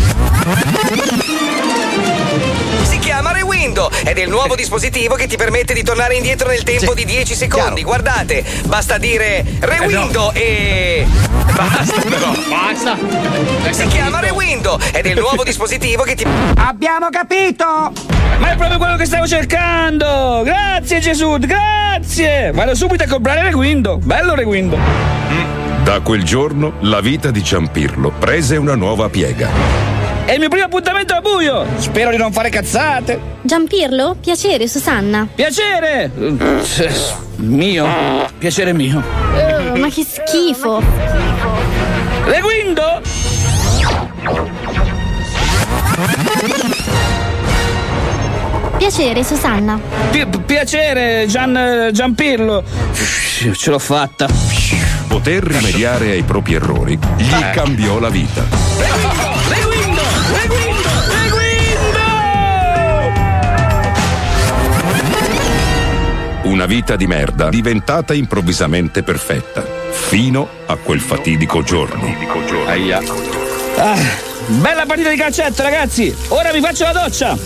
Si 3.17 3.23
chiama 3.23 3.35
Rewindo 3.35 3.89
ed 4.05 4.19
è 4.19 4.21
il 4.21 4.29
nuovo 4.29 4.53
dispositivo 4.55 5.15
che 5.15 5.25
ti 5.25 5.37
permette 5.37 5.73
di 5.73 5.81
tornare 5.81 6.13
indietro 6.13 6.49
nel 6.49 6.61
tempo 6.61 6.93
di 6.93 7.03
10 7.03 7.33
secondi. 7.33 7.81
Guardate, 7.81 8.43
basta 8.65 8.99
dire 8.99 9.43
Rewindo 9.59 10.31
e. 10.33 11.03
Basta 11.55 11.99
però. 12.07 12.31
Basta. 12.47 12.95
Si 13.71 13.87
chiama 13.87 14.19
Rewindo 14.19 14.79
ed 14.93 15.07
è 15.07 15.09
il 15.09 15.17
nuovo 15.17 15.41
dispositivo 15.45 16.03
che 16.03 16.13
ti. 16.13 16.27
Abbiamo 16.57 17.07
capito! 17.09 17.91
Ma 18.37 18.51
è 18.51 18.55
proprio 18.55 18.77
quello 18.77 18.97
che 18.97 19.05
stavo 19.05 19.25
cercando! 19.25 20.43
Grazie 20.45 20.99
Gesù, 20.99 21.39
grazie! 21.39 22.51
Vado 22.51 22.75
subito 22.75 23.05
a 23.05 23.07
comprare 23.07 23.41
Reguindo, 23.41 23.97
bello 23.97 24.35
Reguindo! 24.35 24.77
Da 25.83 26.01
quel 26.01 26.21
giorno 26.21 26.73
la 26.81 27.01
vita 27.01 27.31
di 27.31 27.43
Ciampirlo 27.43 28.11
prese 28.11 28.57
una 28.57 28.75
nuova 28.75 29.09
piega. 29.09 29.96
È 30.27 30.33
il 30.33 30.39
mio 30.39 30.49
primo 30.49 30.65
appuntamento 30.65 31.13
a 31.13 31.21
buio! 31.21 31.65
Spero 31.77 32.09
di 32.09 32.17
non 32.17 32.33
fare 32.33 32.49
cazzate! 32.49 33.17
Giampirlo, 33.43 34.17
piacere, 34.19 34.67
Susanna. 34.67 35.25
Piacere! 35.33 36.11
Eh, 36.19 37.15
Mio, 37.37 37.87
piacere 38.37 38.73
mio. 38.73 39.01
Oh, 39.01 39.77
ma 39.77 39.87
che 39.87 40.03
schifo. 40.03 40.83
Reguindo! 42.25 43.01
Piacere, 48.77 49.23
Susanna. 49.23 49.79
Pi- 50.11 50.27
piacere, 50.45 51.25
Gian, 51.27 51.89
Giampirlo! 51.93 52.63
Ce 52.91 53.69
l'ho 53.69 53.79
fatta! 53.79 54.27
Poter 55.07 55.41
rimediare 55.41 56.11
ai 56.11 56.23
propri 56.23 56.55
errori 56.55 56.99
gli 57.15 57.49
cambiò 57.53 57.97
la 57.97 58.09
vita. 58.09 58.43
Una 66.57 66.65
vita 66.65 66.95
di 66.95 67.05
merda 67.05 67.49
diventata 67.49 68.15
improvvisamente 68.15 69.03
perfetta. 69.03 69.63
Fino 69.91 70.49
a 70.65 70.75
quel 70.77 70.99
fatidico 70.99 71.61
giorno. 71.61 72.11
Aia. 72.65 72.99
Ah, 73.75 73.95
bella 74.47 74.87
partita 74.87 75.11
di 75.11 75.17
calcetto, 75.17 75.61
ragazzi! 75.61 76.11
Ora 76.29 76.51
mi 76.51 76.59
faccio 76.59 76.85
la 76.85 76.93
doccia! 76.93 77.37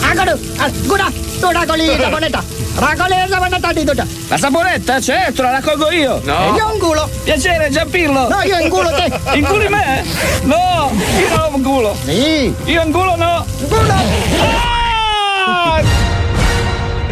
Agora, 0.00 0.36
agora, 0.56 1.12
tu 1.38 1.48
racogli 1.48 1.86
la 1.86 1.94
di 3.72 3.84
saponetta? 4.36 5.00
Certo, 5.00 5.42
la 5.42 5.50
raccolgo 5.52 5.92
io! 5.92 6.20
E 6.20 6.56
io 6.56 6.72
inculo. 6.72 7.08
Piacere, 7.22 7.70
Giampirlo! 7.70 8.28
No, 8.28 8.42
io 8.42 8.58
inculo 8.58 8.90
te. 8.90 9.12
Inculi 9.38 9.68
me? 9.68 10.04
No, 10.42 10.90
io 11.20 11.36
non 11.36 11.52
inculo! 11.54 11.96
Sì! 12.04 12.52
Io 12.64 12.82
inculo 12.82 13.14
no! 13.14 13.46
Inculo! 13.60 14.69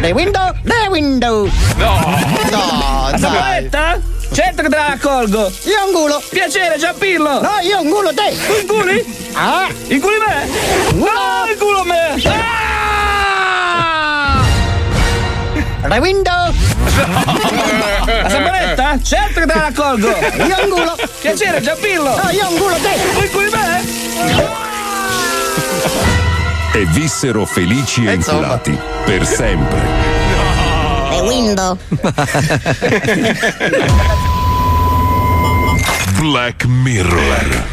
Le 0.01 0.11
window, 0.13 0.53
le 0.63 0.87
window! 0.89 1.49
No! 1.77 1.99
No, 2.51 3.09
La 3.11 3.17
dai. 3.69 4.01
Certo 4.31 4.61
che 4.61 4.69
te 4.69 4.75
la 4.75 4.87
raccolgo! 4.89 5.51
Io 5.63 5.87
inculo! 5.87 6.21
Piacere, 6.29 6.77
Giampirlo! 6.77 7.41
No, 7.41 7.57
io 7.61 7.81
inculo 7.81 8.13
te! 8.13 8.35
Tu 8.45 8.53
inculi? 8.61 9.03
Ah! 9.33 9.67
Inculi 9.87 10.17
me? 10.19 10.47
No, 10.93 11.47
inculo 11.51 11.83
me! 11.83 12.21
Ah! 12.25 14.41
Le 15.85 15.97
window! 15.99 16.53
La 18.05 18.29
saponetta? 18.29 18.99
Certo 19.01 19.39
che 19.41 19.45
te 19.47 19.53
la 19.53 19.61
raccolgo! 19.61 20.07
Io 20.07 20.59
inculo! 20.63 20.95
Piacere, 21.19 21.59
Giampirlo! 21.61 22.15
No, 22.15 22.29
io 22.29 22.47
inculo 22.49 22.75
te! 22.75 22.97
Tu 23.13 23.21
inculi 23.21 23.49
me? 23.49 23.83
E 26.79 26.85
vissero 26.85 27.45
felici 27.45 28.05
e 28.05 28.13
inculati 28.13 28.79
per 29.03 29.25
sempre. 29.25 29.81
Le 31.09 31.19
window! 31.27 31.77
Black 36.21 36.63
Mirror. 36.67 37.65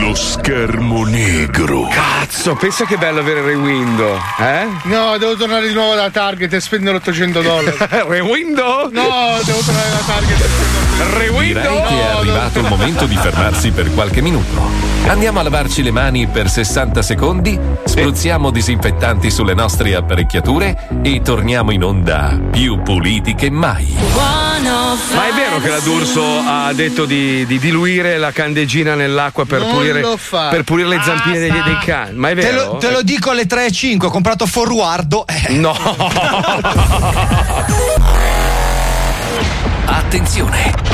Lo 0.00 0.14
schermo 0.14 1.04
negro. 1.04 1.88
Cazzo, 1.88 2.54
pensa 2.54 2.86
che 2.86 2.96
bello 2.96 3.20
avere 3.20 3.42
Rewindo, 3.42 4.18
eh? 4.38 4.66
No, 4.84 5.18
devo 5.18 5.36
tornare 5.36 5.68
di 5.68 5.74
nuovo 5.74 5.94
da 5.94 6.08
Target 6.08 6.54
e 6.54 6.60
spendere 6.60 6.96
800 6.96 7.42
dollari. 7.42 7.76
Rewindo? 8.08 8.88
No, 8.90 9.38
devo 9.44 9.60
tornare 9.60 9.90
da 9.90 10.02
Target 10.06 10.40
e 10.40 10.48
spendere 10.48 10.84
Direi 11.38 11.82
che 11.82 12.00
è 12.00 12.16
arrivato 12.16 12.58
il 12.60 12.66
momento 12.66 13.04
di 13.04 13.16
fermarsi 13.16 13.72
per 13.72 13.92
qualche 13.92 14.22
minuto. 14.22 14.93
Andiamo 15.06 15.38
a 15.38 15.42
lavarci 15.42 15.82
le 15.82 15.90
mani 15.90 16.26
per 16.26 16.48
60 16.48 17.02
secondi, 17.02 17.58
spruzziamo 17.84 18.50
disinfettanti 18.50 19.30
sulle 19.30 19.52
nostre 19.54 19.94
apparecchiature 19.94 20.88
e 21.02 21.20
torniamo 21.22 21.70
in 21.72 21.84
onda 21.84 22.40
più 22.50 22.80
puliti 22.82 23.34
che 23.34 23.50
mai. 23.50 23.94
Ma 25.14 25.28
è 25.28 25.32
vero 25.34 25.60
che 25.60 25.68
la 25.68 25.80
D'Urso 25.80 26.22
ha 26.46 26.72
detto 26.72 27.04
di, 27.04 27.44
di 27.44 27.58
diluire 27.58 28.16
la 28.16 28.32
candeggina 28.32 28.94
nell'acqua 28.94 29.44
per, 29.44 29.66
pulire, 29.66 30.02
per 30.30 30.64
pulire 30.64 30.88
le 30.88 31.00
zampine 31.04 31.38
dei, 31.38 31.50
dei 31.50 31.78
cani? 31.84 32.16
Ma 32.16 32.30
è 32.30 32.34
Te 32.34 32.40
vero? 32.40 32.72
lo, 32.72 32.78
te 32.78 32.90
lo 32.90 33.02
dico 33.02 33.30
alle 33.30 33.44
3.05, 33.44 34.06
ho 34.06 34.10
comprato 34.10 34.46
forwardo. 34.46 35.26
Eh. 35.26 35.52
No! 35.52 35.76
Attenzione! 39.84 40.93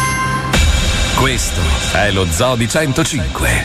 Questo 1.21 1.61
è 1.93 2.09
lo 2.09 2.25
Zoo 2.25 2.55
di 2.55 2.67
105. 2.67 3.61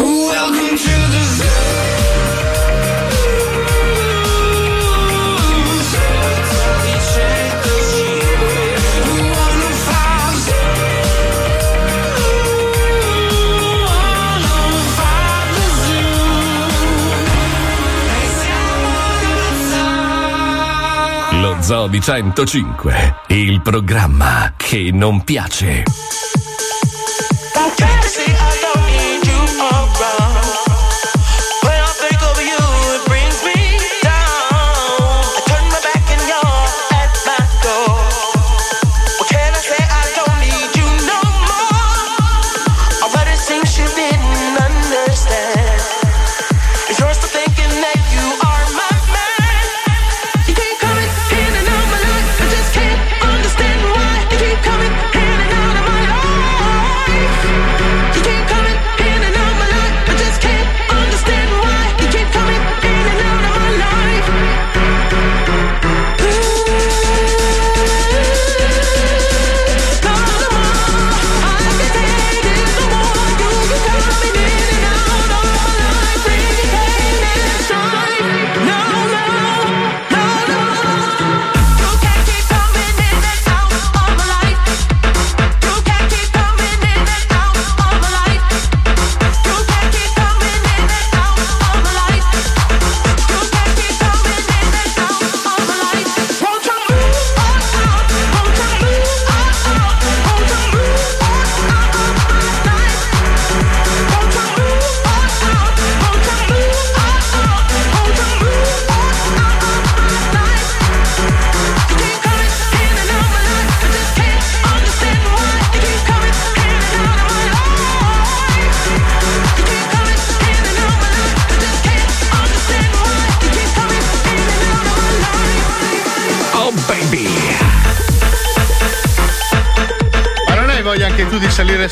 Lo 21.31 21.57
Zoo 21.63 21.87
di 21.87 22.03
105, 22.03 23.15
il 23.29 23.63
programma 23.63 24.53
che 24.55 24.91
non 24.93 25.25
piace. 25.25 25.85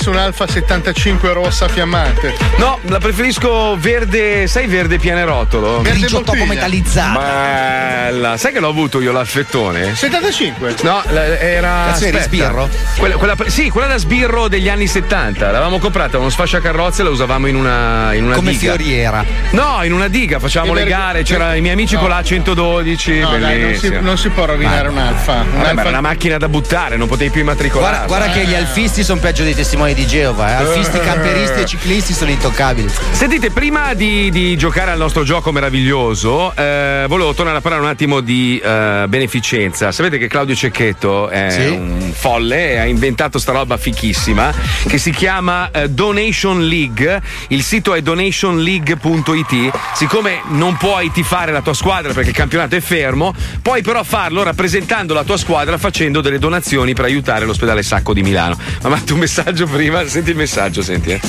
Su 0.05 0.11
un'Alfa 0.11 0.47
75 0.47 1.33
rossa 1.33 1.67
fiammante. 1.67 2.35
No, 2.59 2.79
la 2.89 2.99
preferisco 2.99 3.75
verde, 3.79 4.47
sai 4.47 4.67
verde 4.67 4.99
pianerottolo? 4.99 5.81
Verde 5.81 6.09
topo 6.09 6.45
metallizzato. 6.45 7.21
Bella. 7.21 8.37
Sai 8.37 8.53
che 8.53 8.61
l'ho 8.61 8.69
avuto 8.69 9.01
io 9.01 9.13
l'alfettone? 9.13 9.95
75? 9.95 10.75
No, 10.83 11.03
la- 11.09 11.39
era. 11.39 11.87
Cazzo, 11.87 12.21
sbirro? 12.21 12.69
Quella, 12.99 13.17
quella- 13.17 13.35
sì, 13.47 13.71
quella 13.71 13.87
da 13.87 13.97
sbirro 13.97 14.49
degli 14.49 14.69
anni 14.69 14.87
70. 14.87 15.47
L'avevamo 15.51 15.79
comprata 15.79 16.19
uno 16.19 16.29
sfasciacarrozze 16.29 17.01
e 17.01 17.05
la 17.05 17.11
usavamo 17.11 17.47
in 17.47 17.57
una, 17.57 18.13
in 18.13 18.25
una 18.25 18.35
Come 18.35 18.51
diga. 18.51 18.75
fioriera. 18.75 19.25
No, 19.53 19.83
in 19.85 19.95
una 19.95 20.09
diga, 20.09 20.39
facciamo 20.39 20.75
Che 20.75 20.81
le 20.81 20.87
gare, 20.87 21.23
c'erano 21.23 21.55
i 21.57 21.63
miei 21.63 21.73
amici 21.73 21.95
No. 21.95 22.01
con 22.01 22.11
la 22.11 22.23
112. 22.23 23.21
No, 23.21 23.39
dai, 23.39 23.59
non 23.61 23.75
si, 23.75 23.99
non 24.03 24.19
si 24.19 24.29
può 24.29 24.45
rovinare 24.45 24.89
un'Alfa. 24.89 25.45
Era 25.65 25.89
una 25.89 26.03
macchina 26.03 26.37
da 26.37 26.49
buttare, 26.51 26.97
non 26.99 27.09
potevi 27.09 27.31
più 27.31 27.41
immatricolare. 27.41 28.07
Guarda, 28.07 28.27
guarda 28.27 28.33
che 28.39 28.45
gli 28.47 28.55
alfisti 28.55 29.03
sono 29.03 29.19
peggio 29.19 29.45
dei 29.45 29.55
testimoni 29.55 29.93
di 29.95 30.07
Geova. 30.07 30.51
eh. 30.51 30.53
Alfisti, 30.55 30.99
camperisti 31.05 31.61
e 31.61 31.65
ciclisti 31.65 32.13
sono 32.13 32.31
intoccabili. 32.31 32.89
Sentite, 33.13 33.51
prima 33.51 33.95
di, 33.95 34.31
di 34.31 34.57
giocare 34.57 34.91
al 34.91 34.99
nostro 34.99 35.23
gioco 35.23 35.53
meraviglioso, 35.53 36.55
eh, 36.57 37.05
volevo 37.09 37.33
tornare 37.35 37.59
a 37.59 37.61
parlare 37.61 37.83
un 37.85 37.89
attimo 37.89 38.21
di 38.21 38.61
eh, 38.63 39.05
beneficenza. 39.09 39.93
Sapete 39.93 40.19
che 40.19 40.27
Claudio 40.29 40.55
Cecchetto 40.55 41.29
è 41.29 41.51
Sì. 41.51 41.67
un 41.69 42.13
folle 42.15 42.73
e 42.73 42.79
ha 42.79 42.85
inventato 42.85 43.39
sta 43.39 43.53
roba 43.53 43.77
fichissima 43.77 44.53
che 44.87 44.99
si 44.99 45.11
chiama 45.11 45.71
eh, 45.71 45.89
Donation 45.91 46.67
League. 46.67 47.21
Il 47.49 47.63
sito 47.63 47.95
è 47.95 48.03
donationleague.it. 48.03 49.71
Siccome 49.95 50.43
non 50.49 50.77
puoi 50.77 51.11
tifare 51.11 51.53
la 51.53 51.61
tua 51.63 51.75
squadra 51.75 52.13
perché 52.13 52.31
il 52.31 52.37
campionato 52.37 52.75
è 52.77 52.81
fermo, 52.81 53.33
puoi 53.63 53.83
però 53.83 54.03
farlo 54.03 54.43
rappresentando 54.43 55.15
la 55.15 55.25
tua 55.25 55.37
squadra 55.37 55.79
facendo 55.79 56.21
delle 56.21 56.39
donazioni 56.39 56.95
per 56.95 57.05
aiutare 57.05 57.45
l'ospedale 57.45 57.83
Sacco 57.83 58.13
di 58.13 58.23
Milano. 58.23 58.57
Ma 58.83 58.89
mandi 58.89 59.13
un 59.13 59.19
messaggio 59.19 59.67
prima, 59.67 59.84
senti 60.07 60.31
il 60.31 60.37
messaggio, 60.37 60.83
senti. 60.83 61.11
Eh. 61.11 61.21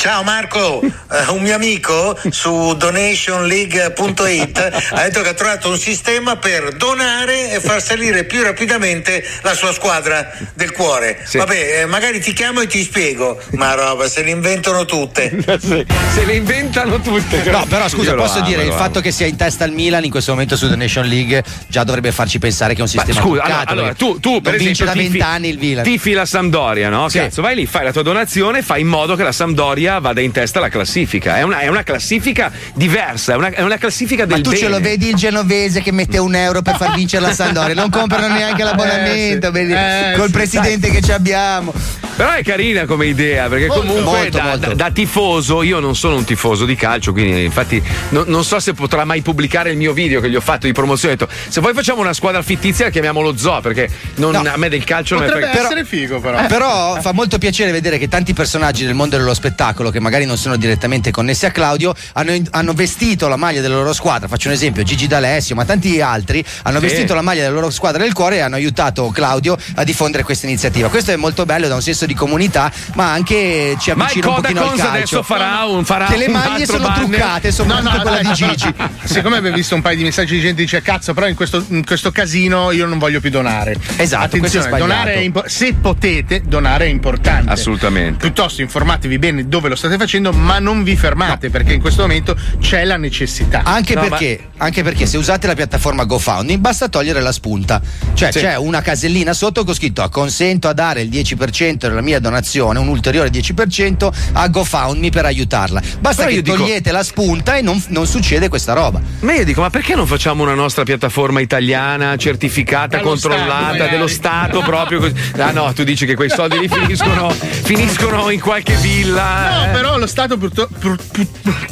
Ciao 0.00 0.22
Marco, 0.22 0.80
Eh, 0.82 1.30
un 1.32 1.42
mio 1.42 1.54
amico 1.56 2.18
su 2.30 2.74
donationleague.it 2.74 4.88
ha 4.92 5.02
detto 5.02 5.20
che 5.20 5.28
ha 5.28 5.34
trovato 5.34 5.68
un 5.68 5.76
sistema 5.76 6.36
per 6.36 6.74
donare 6.76 7.52
e 7.52 7.60
far 7.60 7.82
salire 7.82 8.24
più 8.24 8.42
rapidamente 8.42 9.22
la 9.42 9.52
sua 9.54 9.74
squadra 9.74 10.32
del 10.54 10.72
cuore. 10.72 11.22
Vabbè, 11.30 11.82
eh, 11.82 11.86
magari 11.86 12.18
ti 12.20 12.32
chiamo 12.32 12.62
e 12.62 12.66
ti 12.66 12.82
spiego, 12.82 13.38
ma 13.56 13.74
roba, 13.74 14.08
se 14.08 14.22
le 14.22 14.30
inventano 14.30 14.86
tutte. 14.86 15.36
Se 16.10 16.24
le 16.24 16.34
inventano 16.34 17.00
tutte. 17.00 17.42
No, 17.50 17.64
però 17.68 17.88
scusa, 17.88 18.14
posso 18.14 18.38
amo, 18.38 18.46
dire, 18.46 18.62
il 18.62 18.70
amo. 18.70 18.78
fatto 18.78 19.00
che 19.00 19.12
sia 19.12 19.26
in 19.26 19.36
testa 19.36 19.64
al 19.64 19.70
Milan 19.72 20.04
in 20.04 20.10
questo 20.10 20.32
momento 20.32 20.56
su 20.56 20.68
The 20.68 20.76
Nation 20.76 21.06
League 21.06 21.42
già 21.68 21.84
dovrebbe 21.84 22.10
farci 22.10 22.38
pensare 22.38 22.74
che 22.74 22.80
è 22.80 22.84
un 22.84 22.90
Ma 22.94 23.04
sistema 23.04 23.26
scusa, 23.26 23.42
allora, 23.42 23.64
truccato, 23.64 23.72
allora, 23.72 23.94
perché 23.94 24.04
tu, 24.04 24.18
tu 24.20 24.40
per 24.40 24.54
esempio 24.54 24.84
da 24.86 24.92
vent'anni 24.92 25.48
il 25.48 25.58
Milan. 25.58 25.84
tifi 25.84 26.12
la 26.12 26.24
Sampdoria, 26.24 26.88
no? 26.88 27.08
Sì. 27.08 27.18
Cazzo, 27.18 27.42
vai 27.42 27.54
lì, 27.54 27.66
fai 27.66 27.84
la 27.84 27.92
tua 27.92 28.02
donazione, 28.02 28.62
fai 28.62 28.80
in 28.80 28.86
modo 28.88 29.14
che 29.16 29.22
la 29.22 29.32
Sampdoria 29.32 29.89
vada 29.98 30.20
in 30.20 30.30
testa 30.32 30.58
alla 30.58 30.68
classifica. 30.68 31.36
È 31.38 31.42
una, 31.42 31.58
è 31.60 31.68
una 31.68 31.82
classifica 31.82 32.50
diversa, 32.74 33.32
è 33.32 33.36
una, 33.36 33.48
è 33.50 33.62
una 33.62 33.76
classifica 33.78 34.24
del 34.24 34.38
Ma 34.38 34.42
tu 34.42 34.52
ce 34.52 34.62
bene. 34.66 34.68
lo 34.70 34.80
vedi 34.80 35.08
il 35.08 35.14
genovese 35.14 35.80
che 35.82 35.92
mette 35.92 36.18
un 36.18 36.34
euro 36.34 36.62
per 36.62 36.76
far 36.76 36.94
vincere 36.94 37.24
la 37.26 37.32
Sandoria, 37.32 37.74
non 37.74 37.90
comprano 37.90 38.28
neanche 38.32 38.62
l'abbonamento, 38.62 39.46
Eh, 39.48 39.50
sì. 39.50 39.52
vedi? 39.52 39.72
Eh, 39.72 40.12
col 40.16 40.26
sì, 40.26 40.32
presidente 40.32 40.90
che 40.90 41.00
ci 41.02 41.12
abbiamo. 41.12 41.72
Però 42.16 42.32
è 42.32 42.42
carina 42.42 42.84
come 42.84 43.06
idea, 43.06 43.48
perché 43.48 43.66
Molto, 43.66 43.82
comunque 43.86 44.18
molto, 44.18 44.36
da, 44.36 44.42
molto. 44.44 44.68
da- 44.68 44.74
da 44.74 44.90
tifoso, 44.90 45.62
io 45.62 45.80
non 45.80 45.96
sono 45.96 46.16
un 46.16 46.24
tifoso 46.24 46.66
di 46.66 46.74
calcio, 46.76 47.12
quindi 47.12 47.44
infatti 47.44 47.82
non, 48.10 48.24
non 48.26 48.44
so 48.44 48.60
se 48.60 48.74
potrà 48.74 49.04
mai 49.06 49.22
pubblicare 49.22 49.70
il 49.70 49.78
mio 49.78 49.94
video 49.94 50.20
che 50.20 50.28
gli 50.28 50.36
ho 50.36 50.40
fatto 50.42 50.66
di 50.66 50.72
promozione. 50.72 51.14
Ho 51.14 51.16
detto, 51.16 51.32
se 51.48 51.60
poi 51.62 51.72
facciamo 51.72 52.02
una 52.02 52.12
squadra 52.12 52.42
fittizia 52.42 52.84
la 52.86 52.90
chiamiamo 52.90 53.22
lo 53.22 53.36
zoo, 53.38 53.60
perché 53.62 53.88
non- 54.16 54.34
a 54.36 54.56
me 54.58 54.68
del 54.68 54.84
calcio 54.84 55.14
non 55.14 55.24
me 55.24 55.30
Potrebbe 55.30 55.50
frega. 55.52 55.64
essere 55.66 55.84
figo, 55.86 56.20
però. 56.20 56.40
Eh, 56.42 56.46
Però 56.46 57.00
fa 57.00 57.12
molto 57.12 57.38
piacere 57.38 57.72
vedere 57.72 57.96
che 57.96 58.08
tanti 58.08 58.34
personaggi 58.34 58.84
del 58.84 58.92
mondo 58.94 59.16
dello 59.16 59.32
spettacolo, 59.32 59.79
che 59.88 60.00
magari 60.00 60.26
non 60.26 60.36
sono 60.36 60.56
direttamente 60.56 61.10
connessi 61.10 61.46
a 61.46 61.50
Claudio, 61.50 61.94
hanno, 62.12 62.34
hanno 62.50 62.74
vestito 62.74 63.28
la 63.28 63.36
maglia 63.36 63.62
della 63.62 63.76
loro 63.76 63.94
squadra. 63.94 64.28
Faccio 64.28 64.48
un 64.48 64.54
esempio: 64.54 64.82
Gigi 64.82 65.06
D'Alessio, 65.06 65.54
ma 65.54 65.64
tanti 65.64 65.98
altri 66.02 66.44
hanno 66.64 66.80
Sì. 66.80 66.84
vestito 66.86 67.14
la 67.14 67.22
maglia 67.22 67.40
della 67.42 67.54
loro 67.54 67.70
squadra 67.70 68.02
del 68.02 68.12
cuore 68.12 68.36
e 68.36 68.40
hanno 68.40 68.56
aiutato 68.56 69.08
Claudio 69.08 69.56
a 69.76 69.84
diffondere 69.84 70.24
questa 70.24 70.46
iniziativa. 70.46 70.88
Questo 70.90 71.12
è 71.12 71.16
molto 71.16 71.46
bello, 71.46 71.68
da 71.68 71.76
un 71.76 71.82
senso 71.82 72.04
di 72.04 72.12
comunità, 72.14 72.70
ma 72.96 73.12
anche 73.12 73.76
ci 73.80 73.92
Ma 73.94 74.04
avvicina 74.04 74.28
un 74.28 74.34
pochino 74.34 74.60
al 74.62 74.68
calcio. 74.76 74.88
adesso 74.88 75.22
farà 75.22 75.64
un- 75.64 75.84
farà 75.84 76.06
che 76.06 76.16
le 76.16 76.28
maglie 76.28 76.66
sono 76.66 76.86
banner. 76.88 77.04
truccate, 77.08 77.52
soprattutto 77.52 78.00
quella 78.02 78.18
di 78.20 78.26
aspetta, 78.26 78.54
Gigi. 78.54 78.72
però, 78.72 78.88
Siccome 79.04 79.36
avevo 79.38 79.54
visto 79.54 79.74
un 79.74 79.80
paio 79.82 79.96
di 79.96 80.02
messaggi 80.02 80.34
di 80.34 80.40
gente 80.40 80.56
che 80.56 80.62
dice 80.62 80.82
cazzo, 80.82 81.14
però 81.14 81.26
in 81.28 81.34
questo, 81.36 81.64
in 81.68 81.84
questo 81.86 82.10
casino 82.10 82.70
io 82.72 82.86
non 82.86 82.98
voglio 82.98 83.20
più 83.20 83.30
donare. 83.30 83.76
Esatto, 83.96 84.34
è 84.36 84.38
Attenzione, 84.38 84.66
sbagliato. 84.66 84.88
donare 84.90 85.14
è 85.14 85.18
impo- 85.18 85.44
se 85.46 85.72
potete, 85.74 86.42
donare 86.44 86.86
è 86.86 86.88
importante. 86.88 87.50
Assolutamente. 87.50 88.18
Piuttosto 88.18 88.60
informatevi 88.60 89.18
bene 89.18 89.48
dove 89.48 89.68
lo 89.70 89.76
state 89.76 89.96
facendo, 89.96 90.32
ma 90.32 90.58
non 90.58 90.82
vi 90.82 90.96
fermate 90.96 91.48
perché 91.50 91.72
in 91.72 91.80
questo 91.80 92.02
momento 92.02 92.36
c'è 92.60 92.84
la 92.84 92.96
necessità. 92.96 93.62
Anche, 93.64 93.94
perché, 93.94 94.48
anche 94.58 94.82
perché 94.82 95.06
se 95.06 95.16
usate 95.16 95.46
la 95.46 95.54
piattaforma 95.54 96.04
GoFundMe 96.04 96.58
basta 96.58 96.88
togliere 96.88 97.20
la 97.20 97.32
spunta. 97.32 97.80
Cioè 98.14 98.32
Sì. 98.32 98.40
c'è 98.40 98.56
una 98.56 98.82
casellina 98.82 99.32
sotto 99.32 99.64
con 99.64 99.74
scritto 99.74 100.06
consento 100.10 100.68
a 100.68 100.72
dare 100.72 101.02
il 101.02 101.08
10% 101.08 101.74
della 101.88 102.00
mia 102.02 102.18
donazione, 102.20 102.78
un 102.78 102.88
ulteriore 102.88 103.30
10% 103.30 104.12
a 104.32 104.48
GoFundMe 104.48 105.10
per 105.10 105.24
aiutarla. 105.24 105.80
Basta 106.00 106.22
Però 106.24 106.28
che 106.28 106.34
io 106.36 106.42
dico- 106.42 106.56
togliete 106.56 106.90
la 106.92 107.02
spunta 107.02 107.56
e 107.56 107.62
non, 107.62 107.82
non 107.88 108.06
succede 108.06 108.48
questa 108.48 108.72
roba. 108.72 109.00
Ma 109.20 109.32
io 109.34 109.44
dico, 109.44 109.60
ma 109.60 109.70
perché 109.70 109.94
non 109.94 110.06
facciamo 110.06 110.42
una 110.42 110.54
nostra 110.54 110.82
piattaforma 110.82 111.40
italiana, 111.40 112.16
certificata, 112.16 112.96
Dallo 112.96 113.08
controllata, 113.10 113.74
Stato, 113.74 113.90
dello 113.90 114.06
Stato 114.08 114.60
proprio 114.62 114.98
così? 115.00 115.14
Ah 115.38 115.52
no, 115.52 115.72
tu 115.72 115.84
dici 115.84 116.04
che 116.06 116.14
quei 116.16 116.28
soldi 116.30 116.58
lì 116.58 116.68
finiscono, 116.68 117.30
finiscono 117.30 118.30
in 118.30 118.40
qualche 118.40 118.74
villa. 118.76 119.58
No, 119.59 119.59
eh. 119.64 119.68
però 119.68 119.98
lo 119.98 120.06
Stato 120.06 120.36
purtroppo. 120.36 120.76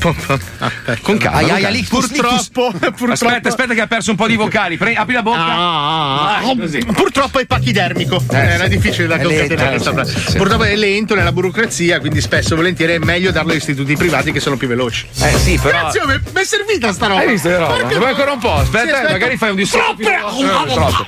Con 0.00 0.14
calma. 0.14 0.40
Ai, 0.58 1.00
con 1.00 1.14
ai, 1.14 1.18
calma. 1.20 1.68
ai, 1.68 1.82
Purtroppo, 1.88 2.70
purtroppo. 2.72 3.12
Aspetta, 3.12 3.48
aspetta 3.48 3.74
che 3.74 3.80
ha 3.80 3.86
perso 3.86 4.10
un 4.10 4.16
po' 4.16 4.26
di 4.26 4.36
vocali. 4.36 4.76
Pre- 4.76 4.94
apri 4.94 5.14
la 5.14 5.22
bocca. 5.22 5.38
Ah, 5.46 6.40
Vai, 6.42 6.56
così. 6.56 6.78
Purtroppo 6.84 7.38
è 7.38 7.46
pachidermico, 7.46 8.22
Eh, 8.30 8.36
era 8.36 8.64
sì. 8.64 8.70
difficile 8.70 9.06
da 9.06 9.16
È 9.16 9.24
lento, 9.24 9.54
concatenare. 9.54 10.02
eh, 10.02 10.04
sì, 10.06 10.20
sì, 10.20 10.30
sì. 10.32 10.36
Purtroppo 10.36 10.64
è 10.64 10.76
lento 10.76 11.14
nella 11.14 11.32
burocrazia, 11.32 11.98
quindi 12.00 12.20
spesso 12.20 12.54
e 12.54 12.56
volentieri 12.56 12.94
è 12.94 12.98
meglio 12.98 13.30
darlo 13.30 13.50
agli 13.52 13.56
istituti 13.58 13.96
privati 13.96 14.32
che 14.32 14.40
sono 14.40 14.56
più 14.56 14.68
veloci. 14.68 15.06
Eh 15.20 15.38
sì, 15.38 15.58
però. 15.62 15.78
Grazie, 15.90 16.02
mi 16.06 16.40
è 16.40 16.44
servita 16.44 16.92
sta 16.92 17.06
roba. 17.06 17.20
Hai 17.20 17.28
visto 17.28 17.48
che 17.48 17.56
roba? 17.56 17.76
Vuoi 17.96 18.10
ancora 18.10 18.32
un 18.32 18.38
po'? 18.38 18.52
Aspetta, 18.54 18.84
Sì, 18.84 18.90
aspetta. 18.92 19.12
magari 19.12 19.36
fai 19.36 19.50
un 19.50 19.56
discorso. 19.56 19.94
più- 19.94 20.04
Troppe! 20.06 20.70
Eh, 20.70 20.72
troppo. 20.74 21.06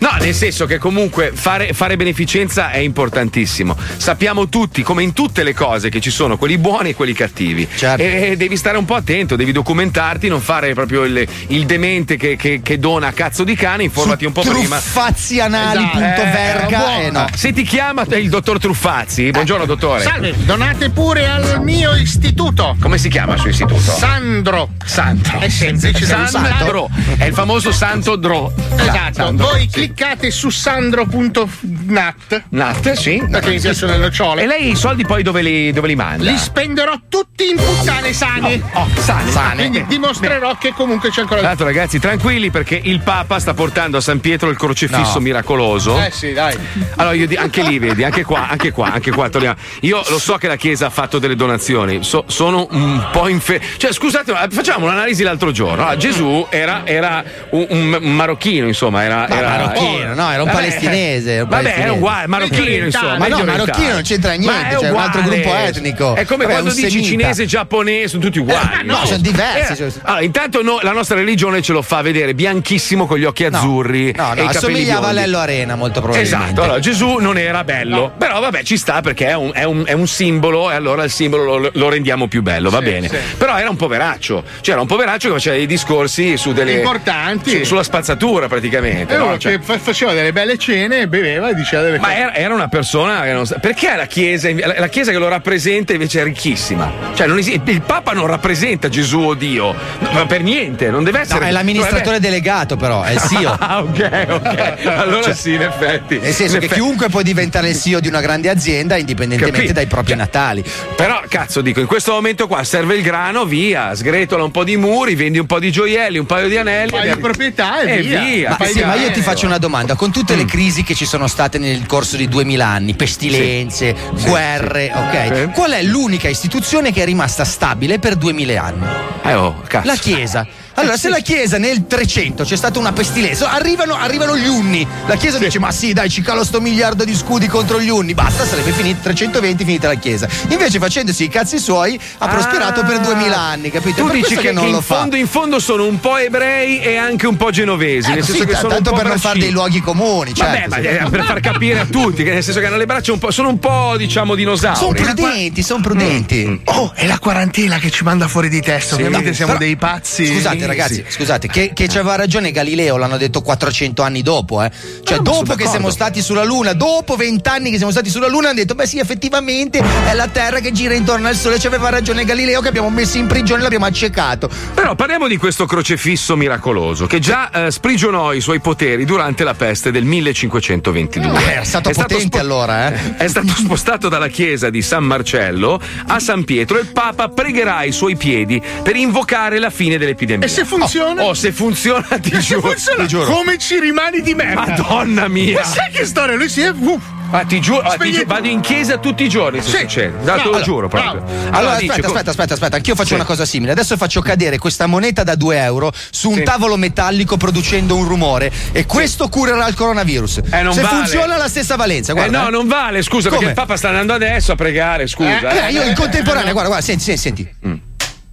No, 0.00 0.10
nel 0.20 0.34
senso 0.34 0.64
che 0.66 0.78
comunque 0.78 1.32
fare, 1.34 1.72
fare 1.72 1.96
beneficenza 1.96 2.70
è 2.70 2.76
importantissimo. 2.78 3.76
Sappiamo 3.96 4.48
tutti, 4.48 4.82
come 4.82 5.02
in 5.02 5.12
tutte 5.12 5.42
le 5.42 5.54
cose, 5.54 5.88
che 5.88 6.00
ci 6.00 6.10
sono 6.10 6.17
quelli 6.36 6.58
buoni 6.58 6.90
e 6.90 6.94
quelli 6.94 7.12
cattivi. 7.12 7.66
Certo. 7.74 8.02
E, 8.02 8.30
e 8.30 8.36
devi 8.36 8.56
stare 8.56 8.78
un 8.78 8.84
po' 8.84 8.94
attento, 8.94 9.36
devi 9.36 9.52
documentarti, 9.52 10.28
non 10.28 10.40
fare 10.40 10.74
proprio 10.74 11.04
il, 11.04 11.26
il 11.48 11.64
demente 11.66 12.16
che, 12.16 12.36
che- 12.36 12.60
che 12.62 12.78
dona 12.78 13.08
a 13.08 13.12
cazzo 13.12 13.44
di 13.44 13.54
cane, 13.54 13.82
informati 13.84 14.24
un 14.24 14.32
po' 14.32 14.42
prima. 14.42 14.76
Truffazianali.verga 14.78 16.98
Eh, 17.00 17.04
eh, 17.06 17.10
no. 17.10 17.26
Se 17.34 17.52
ti 17.52 17.62
chiama 17.62 18.04
il 18.10 18.28
dottor 18.28 18.58
Truffazzi, 18.58 19.30
buongiorno 19.30 19.64
dottore. 19.64 20.02
Salve, 20.02 20.34
donate 20.44 20.90
pure 20.90 21.28
al 21.28 21.60
mio 21.62 21.94
istituto. 21.94 22.76
Come 22.80 22.98
si 22.98 23.08
chiama 23.08 23.34
il 23.34 23.40
suo 23.40 23.50
istituto? 23.50 23.80
Sandro. 23.80 24.70
Sandro. 24.84 25.38
È 25.40 25.48
semplice 25.48 26.06
da 26.06 26.22
usare. 26.22 26.54
Sandro. 26.58 26.88
È 27.16 27.24
il 27.24 27.34
famoso 27.34 27.72
Santo 27.72 28.16
Dro. 28.16 28.52
Esatto, 28.76 29.14
Sandro, 29.14 29.48
voi 29.50 29.60
sì. 29.62 29.68
cliccate 29.68 30.30
su 30.30 30.50
sandro.nat 30.50 32.42
Nat, 32.50 32.92
sì. 32.92 33.22
perché 33.30 33.50
mi 33.50 33.60
piacciono 33.60 33.92
le 33.92 33.98
nocciole. 33.98 34.42
E 34.42 34.46
lei 34.46 34.70
i 34.70 34.76
soldi 34.76 35.04
poi 35.04 35.22
dove 35.22 35.42
li, 35.42 35.72
dove 35.72 35.88
li 35.88 35.94
manda? 35.94 36.07
Li 36.16 36.36
spenderò 36.38 36.94
tutti 37.08 37.48
in 37.50 37.56
puttane 37.56 38.12
sane. 38.12 38.62
Oh, 38.72 38.86
sane, 38.98 39.30
sane. 39.30 39.54
Quindi 39.68 39.84
dimostrerò 39.86 40.56
che 40.56 40.72
comunque 40.72 41.10
c'è 41.10 41.20
ancora 41.22 41.40
l'altro, 41.40 41.64
ragazzi, 41.66 41.98
tranquilli 41.98 42.50
perché 42.50 42.80
il 42.82 43.00
Papa 43.00 43.38
sta 43.38 43.54
portando 43.54 43.98
a 43.98 44.00
San 44.00 44.20
Pietro 44.20 44.48
il 44.50 44.56
crocefisso 44.56 45.14
No. 45.14 45.20
miracoloso. 45.20 45.98
Eh 45.98 46.10
sì, 46.10 46.32
dai. 46.32 46.56
Allora, 46.96 47.14
io 47.14 47.26
di- 47.26 47.36
anche 47.36 47.62
lì, 47.62 47.78
vedi, 47.78 48.04
anche 48.04 48.24
qua, 48.24 48.48
anche 48.48 48.70
qua, 48.70 48.92
anche 48.92 49.10
qua. 49.10 49.28
togliamo. 49.28 49.56
Io 49.80 50.02
lo 50.08 50.18
so 50.18 50.36
che 50.36 50.48
la 50.48 50.56
Chiesa 50.56 50.86
ha 50.86 50.90
fatto 50.90 51.18
delle 51.18 51.36
donazioni, 51.36 52.02
so- 52.02 52.24
sono 52.28 52.66
un 52.70 53.06
po' 53.12 53.28
infe. 53.28 53.60
Cioè, 53.76 53.92
scusate, 53.92 54.32
ma 54.32 54.46
facciamo 54.50 54.86
un'analisi 54.86 55.22
l'altro 55.22 55.50
giorno. 55.50 55.82
Allora, 55.82 55.96
Gesù 55.96 56.46
era, 56.50 56.82
era 56.84 57.22
un, 57.50 57.66
un- 57.68 58.12
marocchino, 58.14 58.66
insomma, 58.66 59.02
era. 59.04 59.28
Era 59.28 59.48
marocchino, 59.48 60.14
no, 60.14 60.30
era 60.30 60.42
un 60.42 60.48
Vabbè, 60.50 60.52
palestinese, 60.52 61.32
era 61.32 61.42
un 61.44 61.48
Vabbè, 61.48 61.62
palestinese. 61.62 61.92
è 61.94 61.96
uguale, 61.96 62.26
marocchino, 62.26 62.84
insomma. 62.86 63.16
Ma 63.18 63.28
no, 63.28 63.44
marocchino 63.44 63.92
non 63.92 64.02
c'entra 64.02 64.32
niente, 64.32 64.46
Ma 64.60 64.68
è 64.68 64.76
c'è 64.76 64.90
un 64.90 64.96
altro 64.98 65.20
gruppo 65.22 65.54
etnico. 65.54 65.87
È 66.14 66.24
come 66.24 66.44
Vabbè, 66.44 66.52
quando 66.60 66.72
dici 66.74 66.88
semita. 66.90 67.08
cinese 67.08 67.42
e 67.42 67.46
giapponese, 67.46 68.08
sono 68.08 68.22
tutti 68.22 68.38
uguali. 68.38 68.84
no, 68.84 69.04
sono 69.04 69.18
diversi, 69.18 69.72
Eh, 69.72 69.76
cioè- 69.76 69.92
allora, 70.02 70.22
intanto 70.22 70.62
no, 70.62 70.78
la 70.82 70.92
nostra 70.92 71.16
religione 71.16 71.62
ce 71.62 71.72
lo 71.72 71.82
fa 71.82 72.02
vedere 72.02 72.34
bianchissimo 72.34 73.06
con 73.06 73.18
gli 73.18 73.24
occhi 73.24 73.44
azzurri. 73.44 74.12
No, 74.16 74.22
no, 74.22 74.28
capelli 74.28 74.48
assomigliava 74.48 75.08
a. 75.08 75.12
Lello 75.12 75.38
Arena 75.38 75.74
molto 75.76 76.00
probabilmente. 76.00 76.36
Esatto, 76.44 76.62
allora 76.62 76.78
Gesù 76.80 77.16
non 77.18 77.38
era 77.38 77.64
bello, 77.64 78.12
però 78.16 78.40
vabbè 78.40 78.62
ci 78.62 78.76
sta 78.76 79.00
perché 79.00 79.26
è 79.28 79.34
un, 79.34 79.50
è 79.54 79.64
un- 79.64 79.84
è 79.86 79.92
un 79.92 80.06
simbolo 80.06 80.70
e 80.70 80.74
allora 80.74 81.04
il 81.04 81.10
simbolo 81.10 81.58
lo, 81.58 81.70
lo 81.72 81.88
rendiamo 81.88 82.28
più 82.28 82.42
bello, 82.42 82.70
va 82.70 82.78
Sì, 82.78 82.84
bene. 82.84 83.08
sì. 83.08 83.16
Però 83.36 83.56
era 83.56 83.68
un 83.70 83.76
poveraccio, 83.76 84.44
cioè 84.60 84.72
era 84.72 84.80
un 84.80 84.86
poveraccio 84.88 85.28
che 85.28 85.34
faceva 85.34 85.56
dei 85.56 85.66
discorsi 85.66 86.36
su 86.36 86.52
delle... 86.52 86.72
Importanti. 86.72 87.50
su- 87.58 87.64
sulla 87.64 87.82
spazzatura 87.82 88.48
praticamente. 88.48 89.14
E 89.14 89.16
no? 89.16 89.26
uno 89.26 89.38
Cioè- 89.38 89.58
che 89.58 89.62
fa- 89.64 89.78
faceva 89.78 90.12
delle 90.12 90.32
belle 90.32 90.56
cene, 90.58 91.06
beveva 91.08 91.50
e 91.50 91.54
diceva 91.54 91.82
delle 91.82 91.98
Ma 91.98 92.08
cose. 92.08 92.18
era, 92.20 92.34
era 92.34 92.54
una 92.54 92.68
persona 92.68 93.22
che 93.22 93.32
non 93.32 93.46
sa- 93.46 93.58
Perché 93.58 93.94
la 93.96 94.06
chiesa, 94.06 94.48
la, 94.54 94.74
la 94.78 94.88
chiesa 94.88 95.10
che 95.12 95.18
lo 95.18 95.28
rappresenta 95.28 95.77
invece 95.92 96.20
è 96.20 96.24
ricchissima? 96.24 96.90
Cioè, 97.14 97.26
il 97.26 97.82
Papa 97.84 98.12
non 98.12 98.26
rappresenta 98.26 98.88
Gesù 98.88 99.18
o 99.20 99.34
Dio. 99.34 99.74
No, 99.98 100.10
ma 100.12 100.26
per 100.26 100.42
niente, 100.42 100.90
non 100.90 101.04
deve 101.04 101.20
essere. 101.20 101.40
No, 101.40 101.46
è 101.46 101.50
l'amministratore 101.50 102.20
delegato, 102.20 102.76
però, 102.76 103.02
è 103.02 103.12
il 103.12 103.20
CEO. 103.28 103.56
Ah, 103.58 103.80
ok, 103.80 104.26
ok. 104.28 104.76
Allora 104.86 105.22
Cioè, 105.24 105.34
sì, 105.34 105.54
in 105.54 105.62
effetti. 105.62 106.18
Nel 106.18 106.32
senso 106.32 106.54
In 106.54 106.60
che 106.60 106.66
effetti. 106.66 106.80
chiunque 106.80 107.08
può 107.08 107.22
diventare 107.22 107.68
il 107.70 107.76
CEO 107.78 108.00
di 108.00 108.08
una 108.08 108.20
grande 108.20 108.48
azienda 108.48 108.96
indipendentemente 108.96 109.56
Capito. 109.58 109.74
dai 109.74 109.86
propri 109.86 110.14
natali. 110.14 110.64
Però, 110.96 111.20
cazzo, 111.28 111.60
dico, 111.60 111.80
in 111.80 111.86
questo 111.86 112.12
momento 112.12 112.46
qua 112.46 112.62
serve 112.64 112.94
il 112.96 113.02
grano, 113.02 113.44
via, 113.44 113.94
sgretola 113.94 114.42
un 114.44 114.50
po' 114.50 114.64
di 114.64 114.76
muri, 114.76 115.14
vendi 115.14 115.38
un 115.38 115.46
po' 115.46 115.58
di 115.58 115.70
gioielli, 115.70 116.18
un 116.18 116.26
paio 116.26 116.48
di 116.48 116.56
anelli. 116.56 116.90
Fai 116.90 117.08
e 117.08 117.14
di 117.14 117.20
proprietà 117.20 117.80
e 117.80 118.02
via. 118.02 118.50
Ma, 118.50 118.56
Fai 118.56 118.68
sì, 118.68 118.78
di 118.78 118.84
ma 118.84 118.94
io 118.94 119.10
ti 119.10 119.20
faccio 119.20 119.46
una 119.46 119.58
domanda: 119.58 119.94
con 119.94 120.10
tutte 120.12 120.34
Mm. 120.34 120.38
le 120.38 120.44
crisi 120.44 120.82
che 120.82 120.94
ci 120.94 121.04
sono 121.06 121.26
state 121.26 121.58
nel 121.58 121.86
corso 121.86 122.16
di 122.16 122.28
2000 122.28 122.66
anni, 122.66 122.94
pestilenze, 122.94 123.94
guerre, 124.24 124.90
ok? 124.94 125.50
Qual 125.52 125.67
è 125.76 125.82
l'unica 125.82 126.28
istituzione 126.28 126.92
che 126.92 127.02
è 127.02 127.04
rimasta 127.04 127.44
stabile 127.44 127.98
per 127.98 128.16
2000 128.16 128.62
anni? 128.62 128.86
Eh, 129.22 129.34
oh, 129.34 129.60
cazzo. 129.66 129.86
La 129.86 129.96
Chiesa. 129.96 130.46
Allora, 130.78 130.96
se 130.96 131.08
la 131.08 131.18
Chiesa 131.18 131.58
nel 131.58 131.86
300 131.86 132.44
c'è 132.44 132.56
stata 132.56 132.78
una 132.78 132.92
pestilenza, 132.92 133.50
arrivano, 133.50 133.94
arrivano 133.96 134.36
gli 134.36 134.46
unni. 134.46 134.86
La 135.06 135.16
Chiesa 135.16 135.38
dice: 135.38 135.58
Ma 135.58 135.70
sì, 135.72 135.92
dai, 135.92 136.08
ci 136.08 136.22
calo 136.22 136.44
sto 136.44 136.60
miliardo 136.60 137.04
di 137.04 137.14
scudi 137.14 137.46
contro 137.46 137.80
gli 137.80 137.88
unni. 137.88 138.14
Basta, 138.14 138.44
sarebbe 138.46 138.70
finito 138.72 139.00
320, 139.02 139.64
finita 139.64 139.88
la 139.88 139.94
Chiesa. 139.94 140.28
Invece, 140.48 140.78
facendosi 140.78 141.24
i 141.24 141.28
cazzi 141.28 141.58
suoi, 141.58 141.98
ha 142.18 142.28
prosperato 142.28 142.82
per 142.84 143.00
2000 143.00 143.36
anni, 143.38 143.70
capito? 143.70 144.02
Tu 144.02 144.06
Per 144.06 144.14
dici 144.16 144.34
che, 144.36 144.40
che 144.42 144.52
non 144.52 144.64
che 144.64 144.70
lo 144.70 144.76
in, 144.76 144.82
fa. 144.82 144.96
fondo, 144.98 145.16
in 145.16 145.26
fondo 145.26 145.58
sono 145.58 145.84
un 145.86 145.98
po' 146.00 146.16
ebrei 146.16 146.80
e 146.80 146.96
anche 146.96 147.26
un 147.26 147.36
po' 147.36 147.50
genovesi. 147.50 148.08
nel 148.08 148.18
Ecco, 148.18 148.26
senso 148.26 148.42
sì, 148.42 148.46
che 148.48 148.54
sono 148.56 148.68
tanto 148.68 148.90
un 148.90 148.96
po' 148.96 149.02
per 149.02 149.10
non 149.10 149.18
fare 149.18 149.38
dei 149.38 149.50
luoghi 149.50 149.80
comuni, 149.80 150.32
Vabbè, 150.36 150.52
certo, 150.56 150.68
ma 150.70 150.76
sì. 150.76 150.82
eh, 150.86 151.04
per 151.10 151.24
far 151.24 151.40
capire 151.40 151.80
a 151.80 151.86
tutti, 151.86 152.22
che 152.22 152.32
nel 152.32 152.42
senso 152.44 152.60
che 152.60 152.66
hanno 152.66 152.76
le 152.76 152.86
braccia 152.86 153.12
un 153.12 153.18
po'. 153.18 153.30
sono 153.30 153.48
un 153.48 153.58
po', 153.58 153.94
diciamo, 153.96 154.34
dinosauri. 154.34 154.76
Sono 154.78 154.92
prudenti, 154.92 155.62
sono 155.62 155.80
prudenti. 155.82 156.60
Oh, 156.66 156.92
è 156.94 157.06
la 157.06 157.18
quarantena 157.18 157.78
che 157.78 157.90
ci 157.90 158.04
manda 158.04 158.28
fuori 158.28 158.48
di 158.48 158.60
testa. 158.60 158.94
Sì, 158.96 159.02
Ovviamente 159.02 159.34
siamo 159.34 159.52
però- 159.52 159.64
dei 159.64 159.76
pazzi. 159.76 160.26
Scusate, 160.26 160.66
ragazzi, 160.68 161.04
scusate, 161.06 161.48
che, 161.48 161.72
che 161.74 161.86
c'aveva 161.88 162.14
ragione 162.16 162.50
Galileo, 162.52 162.96
l'hanno 162.96 163.16
detto 163.16 163.42
400 163.42 164.02
anni 164.02 164.22
dopo, 164.22 164.62
eh. 164.62 164.70
Cioè, 165.02 165.18
Ah, 165.18 165.22
dopo 165.22 165.40
che 165.40 165.46
d'accordo. 165.48 165.70
siamo 165.70 165.90
stati 165.90 166.22
sulla 166.22 166.44
Luna, 166.44 166.72
dopo 166.74 167.16
20 167.16 167.48
anni 167.48 167.70
che 167.70 167.76
siamo 167.76 167.90
stati 167.92 168.08
sulla 168.10 168.28
Luna, 168.28 168.48
hanno 168.48 168.58
detto: 168.58 168.74
Beh, 168.74 168.86
sì, 168.86 168.98
effettivamente 168.98 169.82
è 170.06 170.14
la 170.14 170.28
Terra 170.28 170.60
che 170.60 170.70
gira 170.72 170.94
intorno 170.94 171.28
al 171.28 171.34
Sole. 171.34 171.58
C'aveva 171.58 171.88
ragione 171.88 172.24
Galileo 172.24 172.60
che 172.60 172.68
abbiamo 172.68 172.90
messo 172.90 173.18
in 173.18 173.26
prigione, 173.26 173.62
l'abbiamo 173.62 173.86
accecato. 173.86 174.48
Però 174.74 174.94
parliamo 174.94 175.26
di 175.26 175.36
questo 175.36 175.66
crocefisso 175.66 176.36
miracoloso 176.36 177.06
che 177.06 177.18
già 177.18 177.50
eh, 177.66 177.70
sprigionò 177.70 178.32
i 178.32 178.40
suoi 178.40 178.60
poteri 178.60 179.04
durante 179.04 179.44
la 179.44 179.54
peste 179.54 179.90
del 179.90 180.04
1522. 180.04 181.38
Eh, 181.44 181.50
era 181.52 181.64
stato 181.64 181.90
potente 181.90 182.38
allora, 182.38 182.92
eh. 182.92 183.16
È 183.24 183.26
stato 183.28 183.48
spostato 183.56 184.08
dalla 184.08 184.28
chiesa 184.28 184.70
di 184.70 184.82
San 184.82 185.04
Marcello 185.04 185.80
a 186.06 186.18
San 186.20 186.44
Pietro 186.44 186.78
e 186.78 186.82
il 186.82 186.88
Papa 186.88 187.28
pregherà 187.28 187.76
ai 187.76 187.92
suoi 187.92 188.16
piedi 188.16 188.60
per 188.82 188.96
invocare 188.96 189.58
la 189.58 189.70
fine 189.70 189.98
dell'epidemia. 189.98 190.46
Se 190.58 190.64
funziona? 190.64 191.22
Oh, 191.22 191.28
oh, 191.28 191.34
se 191.34 191.52
funziona, 191.52 192.04
ti 192.20 192.30
se 192.30 192.38
giuro. 192.40 192.68
funziona, 192.70 193.02
ti 193.02 193.08
giuro. 193.08 193.24
come 193.32 193.58
ci 193.58 193.78
rimani 193.78 194.20
di 194.22 194.34
merda? 194.34 194.66
Madonna 194.66 195.28
mia. 195.28 195.60
Ma 195.60 195.64
sai 195.64 195.90
che 195.92 196.04
storia? 196.04 196.34
Lui 196.34 196.48
si 196.48 196.62
è. 196.62 196.70
uh, 196.70 197.00
Ah, 197.30 197.44
ti 197.44 197.60
giuro, 197.60 197.80
ah, 197.82 197.94
ti 197.98 198.10
gi- 198.10 198.24
vado 198.24 198.48
in 198.48 198.60
chiesa 198.60 198.96
tutti 198.96 199.22
i 199.22 199.28
giorni 199.28 199.60
se 199.62 199.68
Sì. 199.70 199.76
succede. 199.80 200.16
No, 200.16 200.24
te 200.24 200.30
lo 200.36 200.42
allora, 200.44 200.60
giuro 200.62 200.88
proprio. 200.88 201.22
Allora, 201.50 201.76
dice, 201.76 201.90
aspetta, 201.92 202.00
co- 202.00 202.12
aspetta, 202.14 202.30
aspetta, 202.30 202.54
aspetta, 202.54 202.76
anch'io 202.76 202.94
faccio 202.94 203.08
Sì. 203.08 203.14
una 203.14 203.24
cosa 203.24 203.44
simile. 203.44 203.72
Adesso 203.72 203.96
faccio 203.98 204.20
cadere 204.22 204.56
questa 204.58 204.86
moneta 204.86 205.22
da 205.24 205.34
2 205.34 205.58
euro 205.62 205.92
su 206.10 206.30
un 206.30 206.36
Sì. 206.36 206.42
tavolo 206.42 206.76
metallico 206.78 207.36
producendo 207.36 207.96
un 207.96 208.08
rumore 208.08 208.50
e 208.72 208.86
questo 208.86 209.28
curerà 209.28 209.68
il 209.68 209.74
coronavirus. 209.74 210.40
Eh, 210.50 210.62
non 210.62 210.72
Se 210.72 210.80
vale. 210.80 210.96
funziona 210.96 211.36
la 211.36 211.48
stessa 211.48 211.76
valenza, 211.76 212.12
Eh 212.12 212.14
guarda. 212.14 212.40
no, 212.40 212.48
eh. 212.48 212.50
non 212.50 212.66
vale, 212.66 213.02
scusa, 213.02 213.28
Come? 213.28 213.40
perché 213.44 213.60
il 213.60 213.60
Papa 213.66 213.76
sta 213.76 213.88
andando 213.88 214.14
adesso 214.14 214.52
a 214.52 214.54
pregare, 214.56 215.06
scusa. 215.06 215.66
Eh, 215.68 215.70
io 215.72 215.82
in 215.82 215.94
contemporanea, 215.94 216.50
guarda, 216.52 216.68
guarda, 216.70 216.84
senti, 216.84 217.04
senti, 217.04 217.20
senti. 217.60 217.82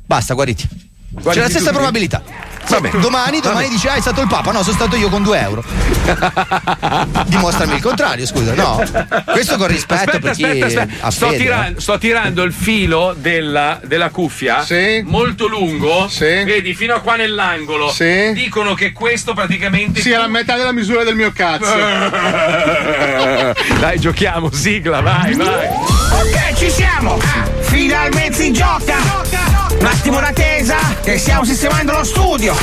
Basta, 0.05 0.33
guarditi. 1.21 1.35
C'è 1.35 1.41
la 1.41 1.49
stessa 1.49 1.69
tu. 1.69 1.75
probabilità. 1.75 2.21
Vabbè. 2.67 2.89
Domani, 2.97 3.41
domani 3.41 3.65
Vabbè. 3.65 3.75
dice, 3.75 3.89
ah, 3.89 3.93
è 3.93 4.01
stato 4.01 4.21
il 4.21 4.27
Papa. 4.27 4.51
No, 4.51 4.63
sono 4.63 4.75
stato 4.75 4.95
io 4.95 5.07
con 5.09 5.21
2 5.21 5.39
euro. 5.39 5.63
Dimostrami 7.27 7.75
il 7.75 7.81
contrario, 7.81 8.25
scusa. 8.25 8.53
No. 8.55 8.81
Questo 9.25 9.57
con 9.57 9.67
rispetto 9.67 10.01
Aspetta, 10.01 10.19
per 10.19 10.31
chi 10.31 10.43
aspetta, 10.43 10.65
aspetta. 10.65 11.11
Sto, 11.11 11.25
fede, 11.27 11.35
eh. 11.35 11.39
tirando, 11.41 11.79
sto 11.79 11.97
tirando 11.99 12.43
il 12.43 12.53
filo 12.53 13.13
della, 13.17 13.79
della 13.83 14.09
cuffia 14.09 14.63
Sì. 14.63 15.03
molto 15.05 15.47
lungo. 15.47 16.07
Sì. 16.09 16.43
Vedi, 16.43 16.73
fino 16.73 16.95
a 16.95 17.01
qua 17.01 17.15
nell'angolo. 17.15 17.91
Sì. 17.91 18.31
Dicono 18.33 18.73
che 18.73 18.91
questo 18.93 19.33
praticamente. 19.33 20.01
Sì, 20.01 20.09
è 20.09 20.17
la 20.17 20.27
metà 20.27 20.57
della 20.57 20.71
misura 20.71 21.03
del 21.03 21.15
mio 21.15 21.31
cazzo. 21.31 21.73
Dai, 23.79 23.99
giochiamo, 23.99 24.51
sigla, 24.51 25.01
vai, 25.01 25.35
vai. 25.35 25.67
Ok, 25.67 26.53
ci 26.57 26.71
siamo! 26.71 27.19
Finalmente 27.61 28.33
si 28.33 28.51
gioca! 28.51 29.54
Un 29.79 29.85
attimo 29.85 30.19
d'attesa, 30.19 30.77
che 31.03 31.17
stiamo 31.17 31.43
sistemando 31.43 31.91
lo 31.91 32.03
studio! 32.03 32.55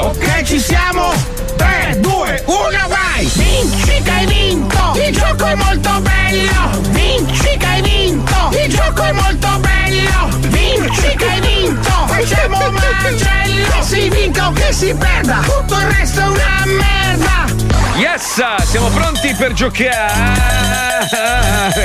Ok, 0.00 0.42
ci 0.42 0.60
siamo! 0.60 1.12
3, 1.56 1.98
2, 2.00 2.42
1, 2.46 2.58
vai! 2.88 3.30
Vinci 3.34 4.02
che 4.02 4.10
hai 4.10 4.26
vinto! 4.26 4.92
Il 5.06 5.16
gioco 5.16 5.44
è 5.46 5.54
molto 5.54 6.00
bello! 6.00 6.80
Vinci 6.90 7.56
che 7.56 7.66
hai 7.66 7.82
vinto! 7.82 8.50
Il 8.52 8.74
gioco 8.74 9.02
è 9.02 9.12
molto 9.12 9.48
bello! 9.58 10.28
Vinci 10.48 11.16
che 11.16 11.24
hai 11.24 11.40
vinto! 11.40 12.06
Facciamo 12.06 12.68
un 12.68 12.74
macello! 12.74 13.68
Che 13.78 13.82
si 13.82 14.08
vinca 14.08 14.48
o 14.48 14.52
che 14.52 14.72
si 14.72 14.94
perda! 14.94 15.40
Tutto 15.42 15.74
il 15.74 15.86
resto 15.86 16.20
è 16.20 16.26
una 16.26 16.64
merda! 16.66 17.59
Yes, 17.96 18.40
siamo 18.68 18.88
pronti 18.88 19.34
per 19.36 19.52
giocare. 19.52 21.08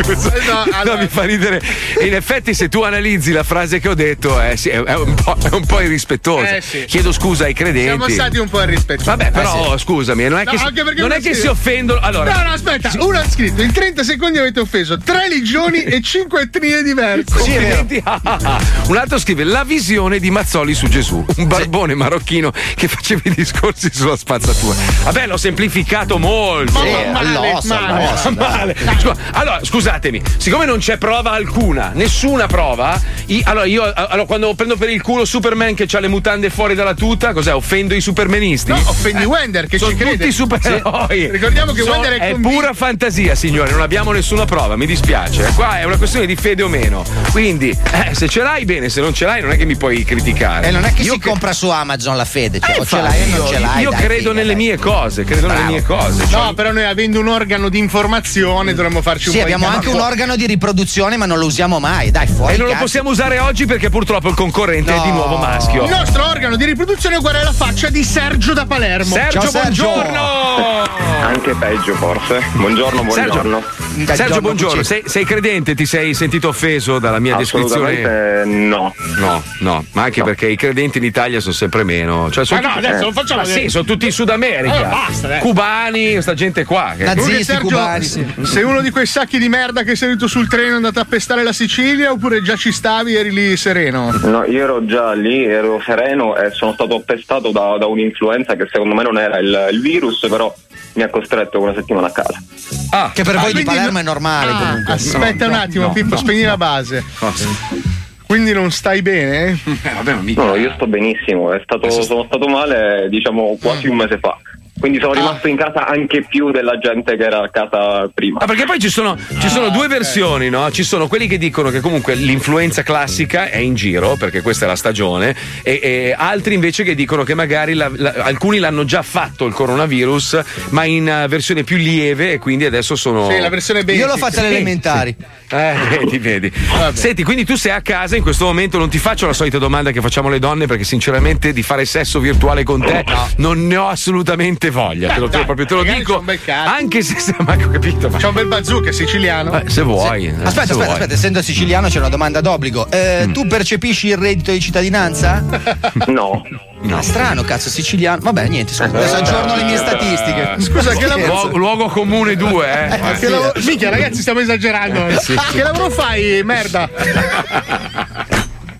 Scusa, 0.00 0.32
No, 0.46 0.62
allora- 0.72 0.94
no, 0.96 1.00
mi 1.02 1.08
fa 1.08 1.24
ridere. 1.24 1.60
In 2.02 2.14
effetti, 2.14 2.54
se 2.54 2.68
tu 2.68 2.82
analizzi 2.82 3.32
la 3.32 3.42
frase 3.42 3.80
che 3.80 3.88
ho 3.88 3.94
detto, 3.94 4.40
eh, 4.40 4.56
sì, 4.56 4.68
è, 4.70 4.94
un 4.94 5.14
po', 5.14 5.36
è 5.42 5.54
un 5.54 5.66
po' 5.66 5.80
irrispettosa. 5.80 6.56
Eh, 6.56 6.60
sì. 6.60 6.84
Chiedo 6.86 7.12
scusa 7.12 7.44
ai 7.44 7.52
credenti. 7.54 7.88
Siamo 7.88 8.08
stati 8.08 8.38
un 8.38 8.48
po' 8.48 8.62
irrispettosi. 8.62 9.06
Vabbè, 9.08 9.30
però 9.30 9.74
Eh, 9.74 9.78
sì. 9.78 9.84
scusami, 9.84 10.28
non 10.28 10.38
è 10.38 10.44
No, 10.44 10.50
che, 10.52 10.58
si, 10.58 10.64
non 11.00 11.12
è 11.12 11.20
che 11.20 11.34
si 11.34 11.46
offendono. 11.46 12.00
Allora, 12.00 12.32
No, 12.34 12.42
no, 12.48 12.52
aspetta, 12.52 12.90
uno 13.00 13.18
ha 13.18 13.28
scritto 13.28 13.60
in 13.62 13.72
30 13.72 14.02
secondi 14.04 14.38
avete 14.38 14.60
offeso 14.60 14.96
tre 14.98 15.28
legioni 15.28 15.82
e 15.84 16.00
cinque 16.02 16.42
etnie 16.42 16.82
diverse. 16.82 17.40
Sì. 17.42 18.02
Un 18.88 18.96
altro 18.96 19.18
scrive 19.18 19.44
la 19.44 19.64
visione 19.64 20.18
di 20.18 20.30
Mazzoli 20.30 20.74
su 20.74 20.88
Gesù, 20.88 21.24
un 21.36 21.46
barbone 21.46 21.94
marocchino 21.94 22.52
che 22.74 22.88
faceva 22.88 23.20
i 23.24 23.34
discorsi 23.34 23.90
sulla 23.92 24.16
spazzatura. 24.16 24.76
Vabbè, 25.12 25.26
l'ho 25.26 25.36
semplificato 25.36 26.18
molto. 26.18 26.72
Ma- 26.82 27.10
male, 27.12 27.60
male. 27.64 28.08
dai. 28.22 28.34
Male. 28.50 28.76
Scusa, 28.98 29.14
allora, 29.32 29.58
scusatemi, 29.62 30.22
siccome 30.36 30.64
non 30.66 30.78
c'è 30.78 30.98
prova 30.98 31.32
alcuna, 31.32 31.90
nessuna 31.94 32.46
prova, 32.46 33.00
i- 33.26 33.42
allora 33.44 33.64
io 33.64 33.82
allora, 33.92 34.24
quando 34.24 34.54
prendo 34.54 34.76
per 34.76 34.88
il 34.90 35.02
culo 35.02 35.24
Superman 35.24 35.74
che 35.74 35.86
ha 35.90 35.98
le 36.00 36.08
mutande 36.08 36.48
fuori 36.50 36.74
dalla 36.74 36.94
tuta, 36.94 37.32
cos'è? 37.32 37.52
Offendo 37.54 37.94
i 37.94 38.00
supermanisti? 38.00 38.70
No, 38.70 38.80
offendi 38.86 39.24
Wender 39.24 39.66
che 39.66 39.78
Sono 39.78 39.90
ci 39.90 39.96
crede. 39.96 40.16
tutti 40.18 40.32
supereroi. 40.32 41.06
Sì. 41.10 41.30
Ricordiamo 41.30 41.72
che 41.72 41.80
Sono- 41.82 41.92
Wender 41.92 42.12
è, 42.12 42.16
è 42.28 42.30
convinto- 42.32 42.48
pura 42.56 42.72
fantasia, 42.72 43.34
signore, 43.34 43.70
non 43.72 43.80
abbiamo 43.82 44.12
nessuna 44.12 44.44
prova, 44.44 44.76
mi 44.76 44.86
dispiace. 44.86 45.50
Qua 45.54 45.78
è 45.80 45.84
una 45.84 45.96
questione 45.96 46.26
di 46.26 46.36
fede 46.36 46.62
o 46.62 46.68
meno. 46.68 47.04
Quindi, 47.32 47.70
eh, 47.70 48.14
se 48.14 48.28
ce 48.28 48.42
l'hai 48.42 48.64
bene, 48.64 48.88
se 48.88 49.00
non 49.00 49.12
ce 49.14 49.24
l'hai 49.24 49.40
non 49.40 49.50
è 49.52 49.56
che 49.56 49.64
mi 49.64 49.76
puoi 49.76 50.04
criticare. 50.04 50.68
E 50.68 50.70
non 50.70 50.84
è 50.84 50.92
che 50.92 51.02
Io 51.02 51.14
si 51.14 51.20
compra 51.20 51.52
su 51.52 51.68
Amazon 51.68 52.16
la 52.16 52.24
fede, 52.24 52.60
cioè 52.60 52.76
Eh, 52.76 52.80
o 52.80 52.86
ce 52.86 53.00
l'hai 53.00 53.22
o 53.22 53.26
non 53.26 53.38
io- 53.38 53.46
ce 53.52 53.58
l'hai. 53.58 53.82
Io 53.82 53.90
dai, 53.90 54.00
credo 54.00 54.18
figa, 54.20 54.32
nelle 54.32 54.54
dai. 54.54 54.56
mie 54.56 54.76
cose, 54.78 54.89
credo 54.90 55.46
nelle 55.46 55.54
Bravo. 55.58 55.70
mie 55.70 55.82
cose. 55.84 56.22
No, 56.24 56.28
Cioè- 56.28 56.54
però 56.54 56.72
noi 56.72 56.84
avendo 56.84 57.20
un 57.20 57.28
organo 57.28 57.68
di 57.68 57.78
informazione 57.78 58.74
dovremmo 58.74 59.00
farci 59.02 59.28
un 59.28 59.34
Sì, 59.34 59.40
po' 59.40 59.46
di 59.46 59.52
abbiamo 59.52 59.72
anche 59.72 59.88
un 59.88 60.00
organo 60.00 60.36
di 60.36 60.46
riproduzione, 60.46 61.16
ma 61.16 61.26
non 61.26 61.38
lo 61.38 61.46
usiamo 61.46 61.78
mai. 61.78 62.10
Dai, 62.10 62.26
fuori. 62.26 62.54
E 62.54 62.56
non 62.56 62.66
lo 62.66 62.72
cazzo. 62.72 62.84
possiamo 62.84 63.10
usare 63.10 63.38
oggi 63.38 63.66
perché 63.66 63.88
purtroppo 63.88 64.28
il 64.28 64.34
concorrente 64.34 64.92
è 64.92 64.96
No. 64.96 65.02
di 65.04 65.10
nuovo 65.12 65.36
maschio. 65.36 65.84
Il 65.84 65.90
nostro 65.90 66.26
organo 66.28 66.56
di 66.56 66.64
riproduzione 66.64 67.14
è 67.14 67.18
uguale 67.18 67.40
alla 67.40 67.52
faccia 67.52 67.88
di 67.88 68.02
Sergio 68.02 68.52
da 68.52 68.66
Palermo. 68.66 69.14
Sergio, 69.14 69.40
Ciao, 69.40 69.50
Sergio. 69.50 69.82
buongiorno! 69.84 70.82
Anche 71.22 71.54
peggio 71.54 71.94
forse. 71.94 72.42
Buongiorno, 72.54 73.02
buongiorno. 73.04 73.60
Sergio, 73.62 73.79
Sergio, 74.14 74.40
buongiorno. 74.40 74.82
Sei, 74.82 75.02
sei 75.06 75.24
credente? 75.24 75.74
Ti 75.74 75.84
sei 75.84 76.14
sentito 76.14 76.48
offeso 76.48 76.98
dalla 76.98 77.18
mia 77.18 77.36
descrizione? 77.36 78.44
No. 78.44 78.94
No, 79.18 79.42
no, 79.60 79.84
ma 79.92 80.02
anche 80.04 80.22
perché 80.22 80.48
i 80.48 80.56
credenti 80.56 80.98
in 80.98 81.04
Italia 81.04 81.40
sono 81.40 81.52
sempre 81.52 81.82
meno. 81.84 82.30
Cioè, 82.30 82.44
sono 82.46 82.60
Ma 82.60 82.68
no, 82.68 82.74
adesso 82.76 83.04
lo 83.06 83.12
facciamo 83.12 83.40
Ma 83.40 83.46
vedere. 83.46 83.64
sì, 83.64 83.68
sono 83.68 83.84
tutti 83.84 84.06
in 84.06 84.12
Sud 84.12 84.30
America. 84.30 84.72
Allora, 84.74 84.88
basta. 84.88 85.38
Cubani, 85.38 86.22
sta 86.22 86.34
gente 86.34 86.64
qua. 86.64 86.94
che- 86.96 87.04
Nazisti, 87.04 87.44
Sergio, 87.44 87.62
cubani, 87.66 88.04
sì. 88.04 88.24
Sei 88.42 88.62
uno 88.62 88.80
di 88.80 88.90
quei 88.90 89.06
sacchi 89.06 89.38
di 89.38 89.48
merda 89.48 89.82
che 89.82 89.96
sei 89.96 90.08
venuto 90.08 90.28
sul 90.28 90.48
treno 90.48 90.68
e 90.68 90.72
è 90.72 90.74
andato 90.76 91.00
a 91.00 91.04
pestare 91.04 91.42
la 91.42 91.52
Sicilia 91.52 92.12
oppure 92.12 92.42
già 92.42 92.56
ci 92.56 92.72
stavi 92.72 93.14
e 93.14 93.18
eri 93.18 93.32
lì 93.32 93.56
sereno? 93.56 94.10
No, 94.22 94.44
io 94.44 94.62
ero 94.62 94.84
già 94.86 95.12
lì, 95.12 95.44
ero 95.44 95.80
sereno 95.84 96.36
e 96.36 96.50
sono 96.52 96.72
stato 96.72 96.94
appestato 96.96 97.50
da, 97.50 97.76
da 97.78 97.86
un'influenza 97.86 98.54
che 98.54 98.66
secondo 98.70 98.94
me 98.94 99.02
non 99.02 99.18
era 99.18 99.38
il, 99.38 99.68
il 99.72 99.80
virus, 99.80 100.26
però 100.28 100.54
mi 100.94 101.02
ha 101.02 101.08
costretto 101.08 101.60
una 101.60 101.74
settimana 101.74 102.08
a 102.08 102.10
casa. 102.12 102.42
Ah, 102.90 103.10
Che 103.14 103.22
per 103.22 103.36
voi 103.38 103.52
di 103.52 103.62
Palermo 103.62 103.92
no- 103.92 103.98
è 103.98 104.02
normale 104.02 104.50
Ah, 104.50 104.56
comunque. 104.58 104.92
Aspetta 104.94 105.46
No, 105.46 105.52
un 105.52 105.58
attimo, 105.58 105.86
no, 105.86 105.92
Pippo, 105.92 106.14
no, 106.14 106.16
spegni 106.16 106.42
no. 106.42 106.48
la 106.48 106.56
base. 106.56 107.04
Quindi 108.26 108.52
non 108.52 108.70
stai 108.70 109.02
bene? 109.02 109.58
Eh, 109.82 109.92
vabbè. 109.92 110.14
No, 110.36 110.54
io 110.54 110.72
sto 110.74 110.86
benissimo, 110.86 111.52
è 111.52 111.60
stato- 111.64 111.90
sono 111.90 112.24
stato 112.26 112.46
male 112.46 113.08
diciamo 113.10 113.58
quasi 113.60 113.88
un 113.88 113.96
mese 113.96 114.18
fa. 114.20 114.36
Quindi 114.80 114.98
sono 114.98 115.12
rimasto 115.12 115.46
in 115.46 115.56
casa 115.56 115.86
anche 115.86 116.24
più 116.26 116.50
della 116.50 116.78
gente 116.78 117.16
che 117.16 117.22
era 117.24 117.42
a 117.42 117.48
casa 117.50 118.08
prima. 118.12 118.40
Ah, 118.40 118.46
perché 118.46 118.64
poi 118.64 118.78
ci 118.78 118.88
sono, 118.88 119.16
ci 119.38 119.48
sono 119.48 119.68
due 119.68 119.86
versioni, 119.88 120.48
no? 120.48 120.70
Ci 120.70 120.82
sono 120.82 121.06
quelli 121.06 121.26
che 121.28 121.36
dicono 121.38 121.68
che 121.70 121.80
comunque 121.80 122.14
l'influenza 122.14 122.82
classica 122.82 123.50
è 123.50 123.58
in 123.58 123.74
giro, 123.74 124.16
perché 124.16 124.40
questa 124.40 124.64
è 124.64 124.68
la 124.68 124.76
stagione, 124.76 125.36
e, 125.62 125.80
e 125.82 126.14
altri 126.16 126.54
invece 126.54 126.82
che 126.82 126.94
dicono 126.94 127.22
che 127.24 127.34
magari 127.34 127.74
la- 127.74 127.90
la- 127.94 128.14
alcuni 128.22 128.58
l'hanno 128.58 128.84
già 128.86 129.02
fatto 129.02 129.44
il 129.44 129.52
coronavirus, 129.52 130.40
ma 130.70 130.84
in 130.84 131.06
eh, 131.08 131.28
versione 131.28 131.62
più 131.62 131.76
lieve 131.76 132.32
e 132.32 132.38
quindi 132.38 132.64
adesso 132.64 132.96
sono. 132.96 133.28
Sì, 133.30 133.38
la 133.38 133.48
versione 133.50 133.84
basic. 133.84 134.00
Io 134.00 134.06
l'ho 134.06 134.16
fatta 134.16 134.40
alle 134.40 134.48
Sì, 134.48 134.54
elementari. 134.54 135.14
sì. 135.18 135.54
Eh, 135.54 135.74
vedi, 135.98 136.18
vedi. 136.18 136.52
Senti, 136.94 137.22
quindi 137.22 137.44
tu 137.44 137.56
sei 137.56 137.72
a 137.72 137.82
casa 137.82 138.16
in 138.16 138.22
questo 138.22 138.44
momento, 138.46 138.78
non 138.78 138.88
ti 138.88 138.98
faccio 138.98 139.26
la 139.26 139.32
solita 139.34 139.58
domanda 139.58 139.90
che 139.90 140.00
facciamo 140.00 140.28
le 140.30 140.38
donne, 140.38 140.66
perché 140.66 140.84
sinceramente 140.84 141.52
di 141.52 141.62
fare 141.62 141.84
sesso 141.84 142.18
virtuale 142.20 142.62
con 142.64 142.80
te 142.80 143.04
non 143.36 143.66
ne 143.66 143.76
ho 143.76 143.88
assolutamente 143.88 144.69
voglia. 144.70 145.06
Dai, 145.08 145.16
te 145.16 145.20
lo, 145.20 145.28
te 145.28 145.36
lo- 145.38 145.44
dai, 145.44 145.44
proprio 145.44 145.66
te 145.66 145.74
lo 145.74 145.82
dico. 145.82 146.24
Anche 146.48 147.02
se 147.02 147.18
se 147.18 147.34
mai 147.40 147.62
ho 147.62 147.70
capito. 147.70 148.08
Ma... 148.08 148.18
C'è 148.18 148.26
un 148.26 148.34
bel 148.34 148.46
bazooka 148.46 148.92
siciliano. 148.92 149.60
Eh, 149.60 149.68
se 149.70 149.82
vuoi. 149.82 150.26
eh, 150.26 150.30
Aspetta, 150.30 150.50
se 150.50 150.58
aspetta, 150.60 150.74
vuoi. 150.74 150.88
aspetta, 150.88 151.14
essendo 151.14 151.42
siciliano 151.42 151.88
c'è 151.88 151.98
una 151.98 152.08
domanda 152.08 152.40
d'obbligo. 152.40 152.90
Eh, 152.90 153.28
Tu 153.32 153.46
percepisci 153.46 154.08
il 154.08 154.16
reddito 154.16 154.50
di 154.52 154.60
cittadinanza? 154.60 155.44
No. 156.06 156.42
Ah, 156.90 157.02
strano, 157.02 157.42
cazzo, 157.42 157.68
siciliano. 157.68 158.20
Vabbè, 158.22 158.48
niente, 158.48 158.72
scusa. 158.72 158.88
Adesso 158.96 159.16
aggiorno 159.16 159.54
le 159.54 159.64
mie 159.64 159.76
statistiche. 159.76 160.54
Scusa, 160.60 160.94
che 160.94 161.06
lavoro- 161.06 161.26
Luogo, 161.50 161.56
luogo 161.58 161.88
comune 161.88 162.36
2, 162.36 162.66
eh. 162.66 162.94
Eh, 162.94 163.18
che 163.18 163.28
lavoro- 163.28 163.52
Minchia, 163.64 163.90
ragazzi, 163.90 164.20
stiamo 164.22 164.40
esagerando. 164.40 165.06
Eh, 165.08 165.16
sì. 165.20 165.34
Che 165.52 165.62
lavoro 165.62 165.90
fai, 165.90 166.40
merda? 166.42 166.88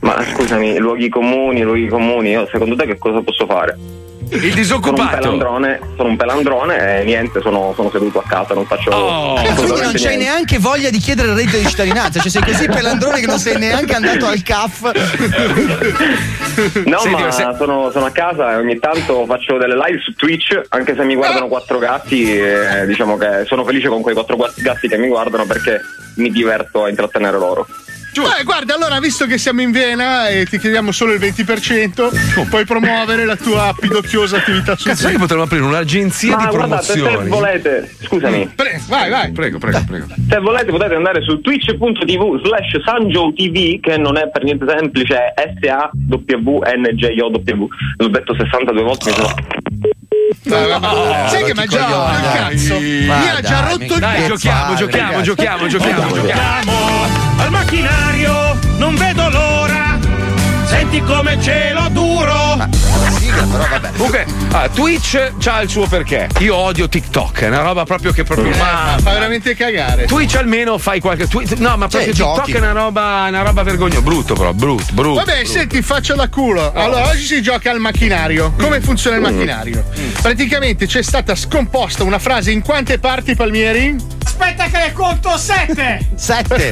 Ma 0.00 0.16
scusami, 0.32 0.78
luoghi 0.78 1.08
comuni, 1.10 1.60
luoghi 1.62 1.88
comuni, 1.88 2.30
io 2.30 2.48
secondo 2.50 2.74
te 2.74 2.86
che 2.86 2.96
cosa 2.98 3.20
posso 3.20 3.44
fare? 3.46 3.76
Il 4.32 4.38
Sono 4.38 4.46
un 4.48 4.54
disoccupato. 4.54 5.16
pelandrone, 5.18 5.80
sono 5.96 6.08
un 6.10 6.16
pelandrone 6.16 7.00
e 7.00 7.04
niente, 7.04 7.40
sono, 7.40 7.72
sono 7.74 7.90
seduto 7.90 8.20
a 8.20 8.22
casa, 8.28 8.54
non 8.54 8.64
faccio 8.64 8.90
Oh. 8.90 9.34
Ah, 9.34 9.42
quindi 9.54 9.80
non 9.80 9.92
c'hai 9.92 10.16
niente. 10.16 10.16
neanche 10.18 10.58
voglia 10.58 10.88
di 10.90 10.98
chiedere 10.98 11.28
il 11.30 11.34
reddito 11.34 11.56
di 11.58 11.66
cittadinanza, 11.66 12.20
cioè 12.20 12.30
sei 12.30 12.42
così 12.42 12.66
pelandrone 12.68 13.18
che 13.20 13.26
non 13.26 13.38
sei 13.38 13.58
neanche 13.58 13.92
andato 13.94 14.26
al 14.26 14.42
CAF. 14.42 14.82
No, 16.84 16.98
Senti, 16.98 17.22
ma 17.22 17.30
se- 17.30 17.54
sono, 17.58 17.90
sono 17.90 18.04
a 18.06 18.10
casa 18.10 18.52
e 18.52 18.56
ogni 18.56 18.78
tanto 18.78 19.24
faccio 19.26 19.56
delle 19.58 19.74
live 19.76 20.00
su 20.00 20.14
Twitch, 20.14 20.60
anche 20.68 20.94
se 20.94 21.04
mi 21.04 21.14
guardano 21.16 21.48
quattro 21.48 21.78
gatti, 21.78 22.38
e 22.38 22.86
diciamo 22.86 23.16
che 23.16 23.44
sono 23.46 23.64
felice 23.64 23.88
con 23.88 24.00
quei 24.02 24.14
quattro 24.14 24.36
gatti 24.56 24.88
che 24.88 24.96
mi 24.98 25.08
guardano 25.08 25.44
perché 25.46 25.80
mi 26.16 26.30
diverto 26.30 26.84
a 26.84 26.88
intrattenere 26.88 27.38
loro. 27.38 27.66
Eh, 28.12 28.42
guarda, 28.44 28.74
allora, 28.74 28.98
visto 28.98 29.24
che 29.26 29.38
siamo 29.38 29.60
in 29.60 29.70
Viena 29.70 30.28
e 30.28 30.44
ti 30.44 30.58
chiediamo 30.58 30.90
solo 30.90 31.12
il 31.12 31.20
20%, 31.20 32.48
puoi 32.48 32.64
promuovere 32.64 33.24
la 33.24 33.36
tua 33.36 33.72
pidocchiosa 33.78 34.38
attività 34.38 34.76
su 34.76 34.88
Cazzo, 34.88 35.02
sai 35.02 35.12
che 35.12 35.18
potremmo 35.18 35.44
aprire 35.44 35.62
un'agenzia 35.62 36.36
Ma 36.36 36.44
di 36.44 36.48
guardate, 36.56 36.82
se 36.82 37.00
volete, 37.00 37.94
scusami, 38.02 38.50
Pre- 38.54 38.80
vai, 38.88 39.10
vai. 39.10 39.30
Prego, 39.30 39.58
prego, 39.58 39.84
prego. 39.86 40.06
se 40.28 40.38
volete 40.38 40.70
potete 40.72 40.94
andare 40.94 41.22
su 41.22 41.40
twitch.tv 41.40 42.44
slash 42.44 42.82
sanjotv 42.84 43.80
che 43.80 43.96
non 43.96 44.16
è 44.16 44.28
per 44.28 44.42
niente 44.42 44.64
semplice, 44.68 45.32
è 45.34 45.54
S-A-W-N-J-O-W. 45.62 47.68
L'ho 47.98 48.08
detto 48.08 48.34
62 48.34 48.82
volte, 48.82 49.10
mi 49.10 49.16
vai, 50.44 50.80
vai. 50.80 51.30
Sai 51.30 51.44
che 51.44 51.54
mi 51.54 51.60
ha 51.62 51.66
già 51.66 51.86
cazzo? 52.32 52.78
Mi 52.78 53.08
ha 53.08 53.40
già 53.40 53.60
dai, 53.60 53.70
rotto 53.70 53.94
il 53.94 54.00
Dai, 54.00 54.20
Che 54.20 54.26
giochiamo, 54.26 54.74
giochiamo, 54.74 55.20
giochiamo, 55.22 55.66
giochiamo, 55.66 56.12
giochiamo. 56.12 56.72
Al 57.38 57.50
macchinario, 57.50 58.58
non 58.78 58.94
vedo 58.94 59.28
l'ora. 59.28 59.98
Senti 60.64 61.02
come 61.02 61.40
ce 61.40 61.72
duro. 62.66 63.16
Sigla, 63.18 63.42
però 63.44 63.66
vabbè. 63.68 63.90
Comunque, 63.92 64.26
ah, 64.52 64.68
Twitch 64.68 65.32
c'ha 65.38 65.60
il 65.60 65.68
suo 65.68 65.86
perché. 65.86 66.28
Io 66.38 66.54
odio 66.54 66.88
TikTok, 66.88 67.40
è 67.40 67.48
una 67.48 67.62
roba 67.62 67.84
proprio 67.84 68.12
che 68.12 68.24
proprio. 68.24 68.48
Ma 68.56 68.96
fa 69.02 69.10
veramente 69.12 69.54
cagare. 69.54 70.06
Twitch 70.06 70.36
almeno 70.36 70.78
fai 70.78 71.00
qualche. 71.00 71.26
Twi- 71.28 71.46
no, 71.58 71.76
ma 71.76 71.88
proprio 71.88 72.12
Sì, 72.12 72.18
TikTok 72.22 72.36
giochi. 72.36 72.52
è 72.52 72.58
una 72.58 72.72
roba, 72.72 73.26
una 73.28 73.42
roba 73.42 73.62
vergognosa. 73.62 74.00
Brutto, 74.00 74.34
però, 74.34 74.52
brutto, 74.52 74.92
brutto. 74.92 75.14
Vabbè, 75.24 75.38
brutto. 75.40 75.50
senti, 75.50 75.82
faccio 75.82 76.14
da 76.14 76.28
culo. 76.28 76.72
Allora, 76.72 77.08
oggi 77.08 77.24
si 77.24 77.42
gioca 77.42 77.70
al 77.70 77.78
macchinario. 77.78 78.52
Come 78.58 78.80
funziona 78.80 79.16
il 79.16 79.22
macchinario? 79.22 79.84
Praticamente 80.20 80.86
c'è 80.86 81.02
stata 81.02 81.34
scomposta 81.34 82.02
una 82.04 82.18
frase 82.18 82.50
in 82.50 82.62
quante 82.62 82.98
parti, 82.98 83.34
Palmieri? 83.34 83.96
Aspetta 84.24 84.64
che 84.66 84.78
ne 84.78 84.92
conto 84.92 85.36
sette. 85.36 86.08
Sette. 86.16 86.70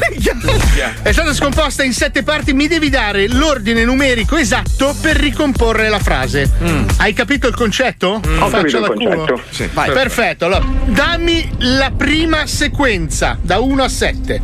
È 1.03 1.13
stata 1.13 1.35
scomposta 1.35 1.83
in 1.83 1.93
sette 1.93 2.23
parti. 2.23 2.53
Mi 2.53 2.67
devi 2.67 2.89
dare 2.89 3.29
l'ordine 3.29 3.85
numerico 3.85 4.37
esatto 4.37 4.95
per 5.01 5.17
ricomporre 5.17 5.78
la 5.89 6.01
frase. 6.01 6.51
Hai 6.97 7.13
capito 7.13 7.47
il 7.47 7.55
concetto? 7.55 8.21
Ho 8.41 8.49
capito 8.49 8.79
il 8.79 8.85
concetto. 8.87 9.41
Sì, 9.51 9.69
Vai, 9.73 9.91
perfetto. 9.93 10.47
Allora, 10.47 10.65
dammi 10.87 11.49
la 11.59 11.93
prima 11.97 12.47
sequenza 12.47 13.39
da 13.41 13.61
1 13.61 13.83
a 13.83 13.89
7. 13.89 14.43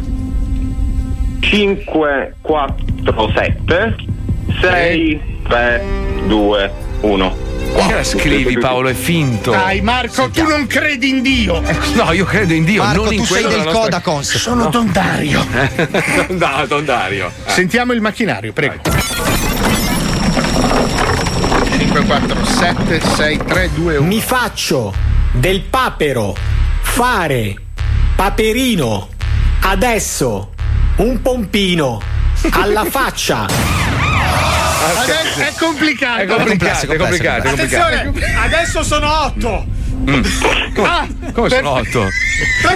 5, 1.40 2.34
4, 2.40 3.32
7, 3.34 3.96
6, 4.60 5.20
3, 5.48 5.84
2, 6.26 6.72
1. 7.00 7.36
Perché 7.74 7.94
la 7.94 8.04
scrivi, 8.04 8.56
Paolo? 8.58 8.88
È 8.88 8.94
finto. 8.94 9.50
Dai, 9.50 9.80
Marco, 9.80 10.30
tu 10.30 10.46
non 10.46 10.66
credi 10.66 11.08
in 11.08 11.22
Dio. 11.22 11.60
No, 11.94 12.12
io 12.12 12.24
credo 12.24 12.52
in 12.54 12.64
Dio, 12.64 12.82
Marco, 12.82 13.04
non 13.04 13.12
in 13.12 13.18
tu 13.20 13.24
sei 13.26 13.42
quello 13.42 13.48
del 13.48 13.58
della 13.58 13.72
nostra- 13.72 14.00
Codacons. 14.00 14.36
Sono 14.36 14.66
Don 14.68 14.90
Dario. 14.92 15.44
no, 16.30 16.64
Don 16.66 16.84
Dario. 16.84 17.30
Sentiamo 17.46 17.92
il 17.92 18.00
macchinario, 18.00 18.52
prego. 18.52 18.80
5, 18.84 19.53
4, 22.02 22.44
7, 22.44 23.00
6, 23.00 23.36
3, 23.38 23.70
2, 23.74 23.96
1. 23.98 24.06
Mi 24.06 24.20
faccio 24.20 24.92
del 25.32 25.62
papero 25.62 26.34
fare 26.80 27.56
paperino 28.16 29.08
adesso 29.60 30.52
un 30.96 31.22
pompino 31.22 32.00
alla 32.50 32.84
faccia. 32.90 33.46
Adesso 34.96 35.40
è 35.40 35.52
complicato. 35.58 36.20
È 36.20 36.26
complicato, 36.26 36.92
è 36.92 36.96
complicato, 36.96 37.42
è 37.42 37.50
complicato. 37.50 37.96
Attenzione, 37.98 38.36
adesso 38.36 38.82
sono 38.82 39.06
otto. 40.02 40.82
Ah, 40.84 41.06
Come 41.32 41.48
per- 41.48 41.58
sono 41.58 41.70
otto? 41.70 42.08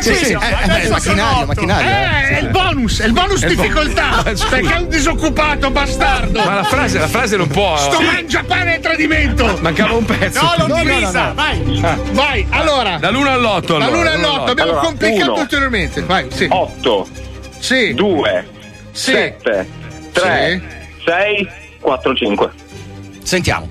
Sì, 0.00 0.14
sì, 0.14 0.32
Tranquillo, 0.32 0.40
eh, 0.40 0.84
Eh, 0.84 0.88
macchinario, 0.88 1.36
otto. 1.38 1.46
macchinario. 1.46 1.88
Eh, 1.88 2.28
è 2.28 2.40
il 2.40 2.48
bonus, 2.48 3.00
è 3.00 3.06
il 3.06 3.12
bonus 3.12 3.42
È 3.42 3.46
difficoltà. 3.48 4.08
Ah, 4.18 4.22
scusa. 4.36 4.46
perché 4.48 4.74
è 4.74 4.78
un 4.78 4.88
disoccupato 4.88 5.70
bastardo. 5.70 6.42
Ma 6.44 6.54
la 6.54 6.62
frase, 6.64 6.98
la 6.98 7.08
frase 7.08 7.36
non 7.36 7.48
può. 7.48 7.76
Sto 7.76 8.00
mangia 8.00 8.42
pane 8.46 8.76
e 8.76 8.80
tradimento. 8.80 9.58
Mancava 9.60 9.94
un 9.94 10.04
pezzo. 10.04 10.40
No, 10.42 10.54
non 10.58 10.68
No, 10.68 10.76
no, 10.76 10.82
divisa, 10.82 11.22
no, 11.22 11.28
no. 11.28 11.34
vai. 11.34 11.80
Vai, 12.12 12.46
allora. 12.50 12.96
Dall'1 12.98 13.26
all'8 13.26 13.74
allora. 13.74 13.86
Dall'1 13.86 14.04
dall'1 14.04 14.24
all'8 14.24 14.50
abbiamo 14.50 14.70
Allora, 14.70 14.86
complicato 14.86 15.32
uno. 15.32 15.40
ulteriormente. 15.42 16.02
Vai, 16.02 16.26
sì. 16.32 16.46
8, 16.50 17.08
Sì. 17.58 17.94
2, 17.94 18.46
Sì. 18.92 19.10
7, 19.12 19.68
3, 20.12 20.62
6, 21.04 21.48
4, 21.80 22.14
5. 22.14 22.50
Sentiamo. 23.22 23.68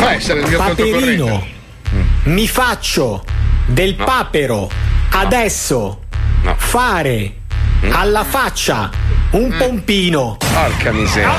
Fa 0.00 0.14
essere 0.14 0.40
il 0.40 0.48
mio. 0.48 0.58
Paperino. 0.58 1.46
Mi 2.24 2.48
faccio 2.48 3.24
del 3.66 3.94
papero 3.94 4.70
adesso 5.10 6.02
fare 6.56 7.34
alla 7.90 8.24
faccia 8.24 8.90
un 9.32 9.54
pompino. 9.56 10.36
Porca 10.38 10.92
miseria. 10.92 11.30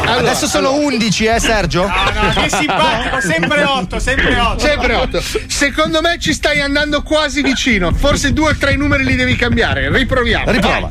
Allora, 0.00 0.18
Adesso 0.18 0.46
sono 0.46 0.74
11, 0.74 1.24
eh, 1.26 1.38
Sergio? 1.40 1.82
No, 1.86 1.88
no, 1.88 2.42
che 2.42 2.48
simpatico, 2.48 3.20
sempre 3.20 3.64
otto, 3.64 3.98
sempre 3.98 4.38
otto. 4.40 4.58
Sempre 4.58 4.94
8. 4.94 5.22
Secondo 5.46 6.00
me 6.00 6.18
ci 6.18 6.32
stai 6.32 6.60
andando 6.60 7.02
quasi 7.02 7.42
vicino. 7.42 7.92
Forse 7.92 8.32
due 8.32 8.50
o 8.50 8.56
tre 8.56 8.76
numeri 8.76 9.04
li 9.04 9.16
devi 9.16 9.36
cambiare. 9.36 9.90
Riproviamo. 9.90 10.50
Riprova. 10.50 10.90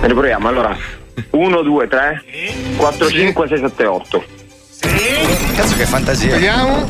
Riproviamo, 0.00 0.48
allora. 0.48 0.76
1, 1.30 1.62
2, 1.62 1.88
3, 1.88 2.24
4, 2.76 3.08
5, 3.08 3.48
6, 3.48 3.58
7, 3.58 3.86
8. 3.86 4.24
Cazzo 5.54 5.76
che 5.76 5.86
fantasia. 5.86 6.32
Vediamo. 6.32 6.86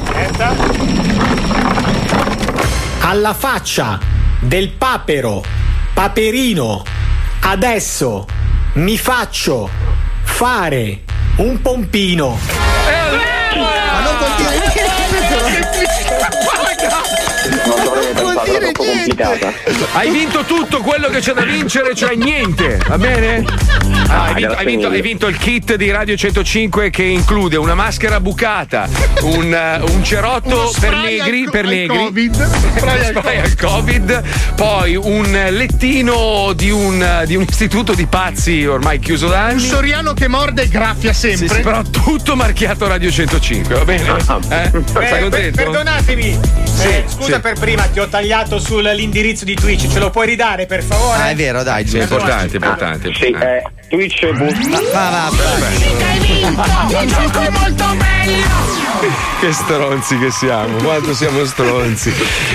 Alla 3.00 3.34
faccia 3.34 3.98
del 4.40 4.70
papero 4.70 5.42
paperino 5.92 6.82
adesso 7.40 8.26
mi 8.74 8.98
faccio 8.98 9.70
fare 10.22 11.02
un 11.36 11.60
pompino. 11.60 12.38
Ma 13.54 14.00
non 14.00 14.16
dire 17.64 17.90
niente. 17.98 18.22
non 18.22 18.34
dovrei 18.34 18.72
pensarla 18.72 18.72
troppo 18.72 18.84
complicata. 18.84 19.52
Hai 19.92 20.10
vinto 20.10 20.44
tutto 20.44 20.80
quello 20.80 21.08
che 21.08 21.20
c'è 21.20 21.32
da 21.32 21.42
vincere, 21.42 21.94
cioè 21.94 22.14
niente, 22.14 22.78
va 22.88 22.98
bene? 22.98 23.44
Ah, 24.08 24.24
hai, 24.24 24.34
vinto, 24.34 24.54
hai 24.54 24.64
vinto- 24.66 24.88
hai 24.88 25.00
vinto 25.00 25.26
il 25.26 25.36
kit 25.38 25.74
di 25.76 25.90
Radio 25.90 26.16
105 26.16 26.90
che 26.90 27.02
include 27.02 27.56
una 27.56 27.74
maschera 27.74 28.20
bucata, 28.20 28.88
un, 29.22 29.52
eh, 29.52 29.80
un 29.92 30.04
cerotto 30.04 30.70
per 30.78 30.94
negri, 30.96 31.44
al- 31.44 31.50
per 31.50 31.64
negri, 31.66 31.96
Covid. 31.96 32.34
Spray 32.76 33.04
spray 33.04 33.38
al 33.40 33.54
Covid, 33.56 34.22
poi 34.56 34.96
un 34.96 35.30
lettino 35.50 36.52
di 36.54 36.70
un, 36.70 37.22
di 37.26 37.36
un 37.36 37.44
istituto 37.48 37.94
di 37.94 38.06
pazzi 38.06 38.66
ormai 38.66 38.98
chiuso 38.98 39.28
da 39.28 39.36
Un 39.44 39.48
anni. 39.50 39.60
soriano 39.66 40.12
che 40.12 40.28
morde 40.28 40.62
e 40.62 40.68
graffia 40.68 41.12
sempre. 41.12 41.48
Sì, 41.48 41.54
sì, 41.54 41.60
però 41.60 41.82
tutto 41.82 42.36
marchiato 42.36 42.86
Radio 42.86 43.10
105, 43.10 43.74
va 43.74 43.84
bene? 43.84 44.02
Eh? 44.08 44.14
Eh, 44.14 44.70
Sei 44.70 44.82
per- 44.92 45.20
contento? 45.20 45.56
perdonatemi. 45.56 46.38
Sì, 46.64 46.86
Eh, 46.88 47.04
scusa 47.06 47.34
sì. 47.34 47.40
Per 47.55 47.59
prima, 47.59 47.85
ti 47.85 48.01
ho 48.01 48.09
tagliato 48.09 48.59
sull'indirizzo 48.59 49.44
di 49.44 49.55
Twitch. 49.55 49.89
Ce 49.89 49.98
lo 49.98 50.10
puoi 50.10 50.26
ridare, 50.26 50.66
per 50.66 50.82
favore? 50.82 51.18
Ah, 51.18 51.31
è 51.31 51.35
vero, 51.35 51.62
dai. 51.62 51.86
Sì, 51.86 51.98
è 51.98 52.02
importante, 52.02 52.56
importante. 52.56 53.14
Sì, 53.14 53.26
eh, 53.26 53.62
Twitch 53.89 54.31
bu- 54.32 54.90
Va, 54.93 55.10
va, 55.10 55.31
Hai 55.31 56.18
vinto! 56.18 57.02
Il 57.02 57.09
gioco 57.09 57.39
è 57.40 57.51
molto 57.51 57.85
meglio! 57.94 58.84
Che 59.40 59.52
stronzi 59.52 60.16
che 60.18 60.30
siamo, 60.30 60.78
quanto 60.78 61.12
siamo 61.12 61.44
stronzi. 61.44 62.10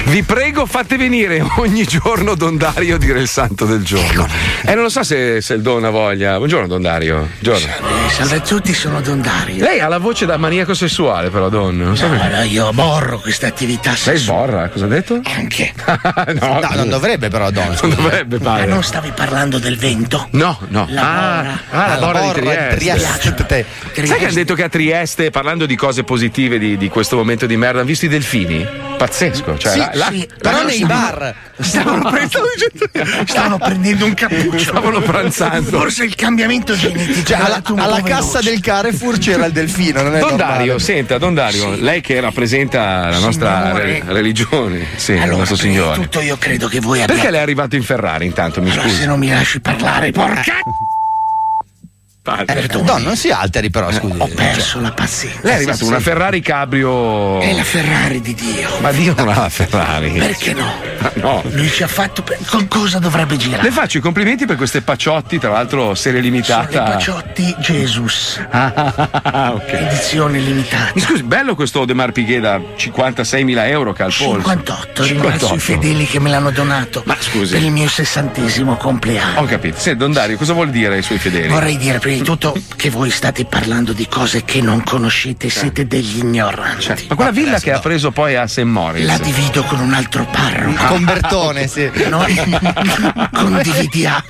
Vi 0.05 0.23
prego, 0.23 0.65
fate 0.65 0.97
venire 0.97 1.45
ogni 1.57 1.83
giorno 1.83 2.33
Don 2.33 2.57
Dario 2.57 2.95
a 2.95 2.97
dire 2.97 3.19
il 3.19 3.27
santo 3.27 3.65
del 3.65 3.83
giorno. 3.83 4.27
E 4.65 4.73
non 4.73 4.83
lo 4.83 4.89
so 4.89 5.03
se, 5.03 5.39
se 5.41 5.53
il 5.53 5.61
Don 5.61 5.83
ha 5.83 5.89
voglia. 5.91 6.37
Buongiorno 6.37 6.65
Don 6.67 6.81
Dario. 6.81 7.29
Buongiorno. 7.39 7.75
Salve 8.09 8.37
a 8.37 8.39
tutti, 8.39 8.73
sono 8.73 9.01
Don 9.01 9.21
Dario. 9.21 9.63
Lei 9.63 9.79
ha 9.81 9.87
la 9.87 9.99
voce 9.99 10.25
da 10.25 10.37
maniaco 10.37 10.73
sessuale, 10.73 11.29
però, 11.29 11.49
Don. 11.49 11.77
Non 11.77 11.95
so 11.95 12.07
No, 12.07 12.17
perché. 12.17 12.35
no, 12.37 12.41
io 12.43 12.71
borro 12.73 13.19
questa 13.19 13.45
attività 13.47 13.93
Lei 14.05 14.17
sborra, 14.17 14.69
cosa 14.69 14.85
ha 14.85 14.87
detto? 14.87 15.21
Anche. 15.25 15.71
no, 16.39 16.59
No, 16.59 16.69
non 16.73 16.89
dovrebbe 16.89 17.27
però, 17.29 17.51
Don. 17.51 17.77
Non 17.81 17.93
dovrebbe, 17.93 18.39
Ma 18.39 18.51
padre. 18.53 18.65
non 18.65 18.81
stavi 18.83 19.11
parlando 19.13 19.59
del 19.59 19.77
vento? 19.77 20.27
No, 20.31 20.57
no. 20.69 20.87
La 20.89 21.01
ah, 21.01 21.41
Borra. 21.43 21.59
ah, 21.69 21.87
la 21.87 21.95
la 21.99 22.05
borra 22.05 22.19
di 22.21 22.25
Borra 22.25 22.39
di 22.39 22.77
Trieste. 22.77 23.33
Trieste. 23.33 24.05
Sai 24.07 24.17
che 24.17 24.25
hanno 24.25 24.33
detto 24.33 24.55
che 24.55 24.63
a 24.63 24.69
Trieste, 24.69 25.29
parlando 25.29 25.65
di 25.67 25.75
cose 25.75 26.03
positive 26.03 26.28
di, 26.31 26.77
di 26.77 26.89
questo 26.89 27.15
momento 27.15 27.45
di 27.45 27.57
merda, 27.57 27.79
hanno 27.79 27.87
visto 27.87 28.05
i 28.05 28.09
delfini? 28.09 28.65
Pazzesco. 28.97 29.57
Cioè, 29.57 29.71
Sì, 29.71 29.79
là- 29.93 30.09
sì, 30.11 30.27
però 30.39 30.57
però 30.57 30.63
nei 30.65 30.75
stavano- 30.83 30.99
bar. 31.17 31.35
Stavano, 31.59 32.09
prendendo, 32.09 33.25
stavano 33.25 33.57
prendendo 33.57 34.05
un 34.05 34.13
cappuccio. 34.13 34.59
Stavano 34.59 35.01
pranzando. 35.01 35.77
Forse 35.79 36.03
il 36.05 36.15
cambiamento 36.15 36.75
genetico. 36.75 37.23
Cioè, 37.23 37.37
alla, 37.39 37.61
alla 37.75 38.01
cassa 38.01 38.39
veloce. 38.39 38.49
del 38.51 38.59
Carrefour 38.61 39.17
c'era 39.17 39.45
il 39.45 39.51
delfino, 39.51 40.01
non 40.01 40.15
è 40.15 40.19
Don 40.19 40.29
normale. 40.31 40.53
Dario, 40.57 40.79
senta, 40.79 41.17
Don 41.17 41.33
Dario, 41.33 41.75
lei 41.75 42.01
che 42.01 42.19
rappresenta 42.19 43.09
la 43.09 43.19
nostra 43.19 43.71
re- 43.77 44.03
religione, 44.05 44.85
sì, 44.95 45.13
il 45.13 45.21
Allora, 45.21 45.37
nostro 45.37 45.55
prima 45.57 45.71
di 45.73 45.79
Signore. 45.79 46.01
tutto 46.01 46.21
io 46.21 46.37
credo 46.37 46.67
che 46.67 46.79
voi 46.79 47.01
abbiate. 47.01 47.13
Perché 47.13 47.29
lei 47.31 47.39
è 47.39 47.43
arrivato 47.43 47.75
in 47.75 47.83
Ferrari 47.83 48.25
intanto, 48.25 48.61
mi 48.61 48.69
Allora, 48.71 48.87
scusi? 48.87 48.99
se 48.99 49.05
non 49.05 49.19
mi 49.19 49.29
lasci 49.29 49.59
parlare, 49.61 50.11
porca. 50.11 50.55
Padre. 52.35 52.67
Don, 52.67 53.01
non 53.01 53.15
si 53.15 53.29
alteri 53.31 53.69
però, 53.69 53.91
scusi. 53.91 54.15
Ho 54.17 54.27
perso 54.27 54.79
la 54.79 54.91
pazienza. 54.91 55.39
Lei 55.43 55.51
è 55.51 55.55
arrivato 55.55 55.85
una 55.85 55.99
Ferrari 55.99 56.41
cabrio. 56.41 57.39
È 57.39 57.53
la 57.53 57.63
Ferrari 57.63 58.21
di 58.21 58.33
Dio. 58.35 58.69
Ma 58.81 58.91
Dio 58.91 59.13
non 59.17 59.29
ha 59.29 59.35
la 59.41 59.49
Ferrari. 59.49 60.11
Perché 60.11 60.53
no? 60.53 60.71
Ma 60.99 61.11
no. 61.15 61.41
Lui 61.51 61.69
ci 61.69 61.83
ha 61.83 61.87
fatto. 61.87 62.21
per- 62.23 62.37
Con 62.45 62.67
cosa 62.67 62.99
dovrebbe 62.99 63.37
girare? 63.37 63.63
Le 63.63 63.71
faccio 63.71 63.97
i 63.97 64.01
complimenti 64.01 64.45
per 64.45 64.57
queste 64.57 64.81
pacciotti, 64.81 65.39
tra 65.39 65.49
l'altro 65.51 65.95
serie 65.95 66.19
Sono 66.21 66.31
limitata. 66.31 66.69
i 66.71 66.91
Paciotti 66.91 67.55
Jesus. 67.59 68.39
Ah, 68.51 69.51
ok. 69.55 69.71
Edizione 69.71 70.39
limitata. 70.39 70.91
Mi 70.95 71.01
scusi, 71.01 71.23
bello 71.23 71.55
questo 71.55 71.85
De 71.85 71.93
Marpighe 71.93 72.39
da 72.39 72.57
56.000 72.57 73.67
euro 73.69 73.93
che 73.93 74.03
ha 74.03 74.05
al 74.05 74.13
polso. 74.17 74.35
58, 74.35 75.03
ringrazio 75.03 75.55
i 75.55 75.59
fedeli 75.59 76.05
che 76.05 76.19
me 76.19 76.29
l'hanno 76.29 76.51
donato. 76.51 77.01
Ma 77.05 77.15
scusi. 77.19 77.53
Per 77.53 77.63
il 77.63 77.71
mio 77.71 77.87
sessantesimo 77.87 78.75
compleanno. 78.75 79.41
Ho 79.41 79.45
capito. 79.45 79.79
Senti, 79.79 79.97
Don 79.99 80.11
Dario, 80.11 80.37
cosa 80.37 80.53
vuol 80.53 80.69
dire 80.69 80.95
ai 80.95 81.01
suoi 81.01 81.17
fedeli? 81.17 81.47
Vorrei 81.47 81.77
dire 81.77 81.99
prima 81.99 82.18
di 82.19 82.25
tutto 82.25 82.59
che 82.75 82.89
voi 82.89 83.09
state 83.09 83.45
parlando 83.45 83.93
di 83.93 84.07
cose 84.07 84.43
che 84.43 84.61
non 84.61 84.83
conoscete, 84.83 85.49
siete 85.49 85.87
degli 85.87 86.19
ignoranti. 86.19 87.05
Ma 87.07 87.15
quella 87.15 87.31
villa 87.31 87.59
che 87.59 87.71
ha 87.71 87.79
preso 87.79 88.11
poi 88.11 88.35
a 88.35 88.45
St. 88.47 88.59
Moritz. 88.61 89.05
La 89.05 89.17
divido 89.17 89.63
con 89.63 89.79
un 89.79 89.93
altro 89.93 90.25
parroco. 90.29 90.85
Con 90.85 91.03
Bertone, 91.05 91.67
sì. 91.67 91.89
Noi 92.09 92.35
condividiamo. 93.31 94.23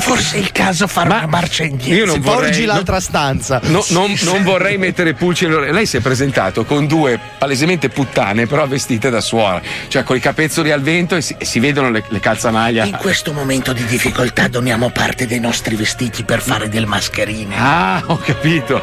Forse 0.00 0.36
è 0.36 0.40
il 0.40 0.52
caso 0.52 0.86
fare 0.86 1.08
una 1.08 1.26
marcia 1.26 1.64
indietro. 1.64 1.94
io 1.96 2.06
non 2.06 2.14
Si 2.14 2.20
vorrei- 2.20 2.42
porgi 2.50 2.64
l'altra 2.64 3.00
stanza. 3.00 3.60
No, 3.64 3.84
non, 3.88 4.14
non 4.22 4.42
vorrei 4.42 4.78
mettere 4.78 5.14
pulci. 5.14 5.46
Lei 5.46 5.86
si 5.86 5.96
è 5.98 6.00
presentato 6.00 6.64
con 6.64 6.86
due 6.86 7.18
palesemente 7.38 7.88
puttane, 7.88 8.46
però 8.46 8.66
vestite 8.66 9.10
da 9.10 9.20
suora, 9.20 9.60
cioè 9.88 10.02
con 10.02 10.16
i 10.16 10.20
capezzoli 10.20 10.70
al 10.72 10.80
vento 10.82 11.16
e 11.16 11.20
si, 11.20 11.34
e 11.38 11.44
si 11.44 11.60
vedono 11.60 11.90
le, 11.90 12.04
le 12.08 12.20
calzamaglia. 12.20 12.84
In 12.84 12.96
questo 12.96 13.32
momento 13.32 13.72
di 13.72 13.84
difficoltà 13.84 14.48
doniamo 14.48 14.90
parte 15.04 15.26
dei 15.26 15.40
nostri 15.40 15.74
vestiti 15.74 16.22
per 16.22 16.40
fare 16.40 16.68
delle 16.68 16.86
mascherine. 16.86 17.56
Ah, 17.58 18.04
ho 18.06 18.18
capito. 18.18 18.80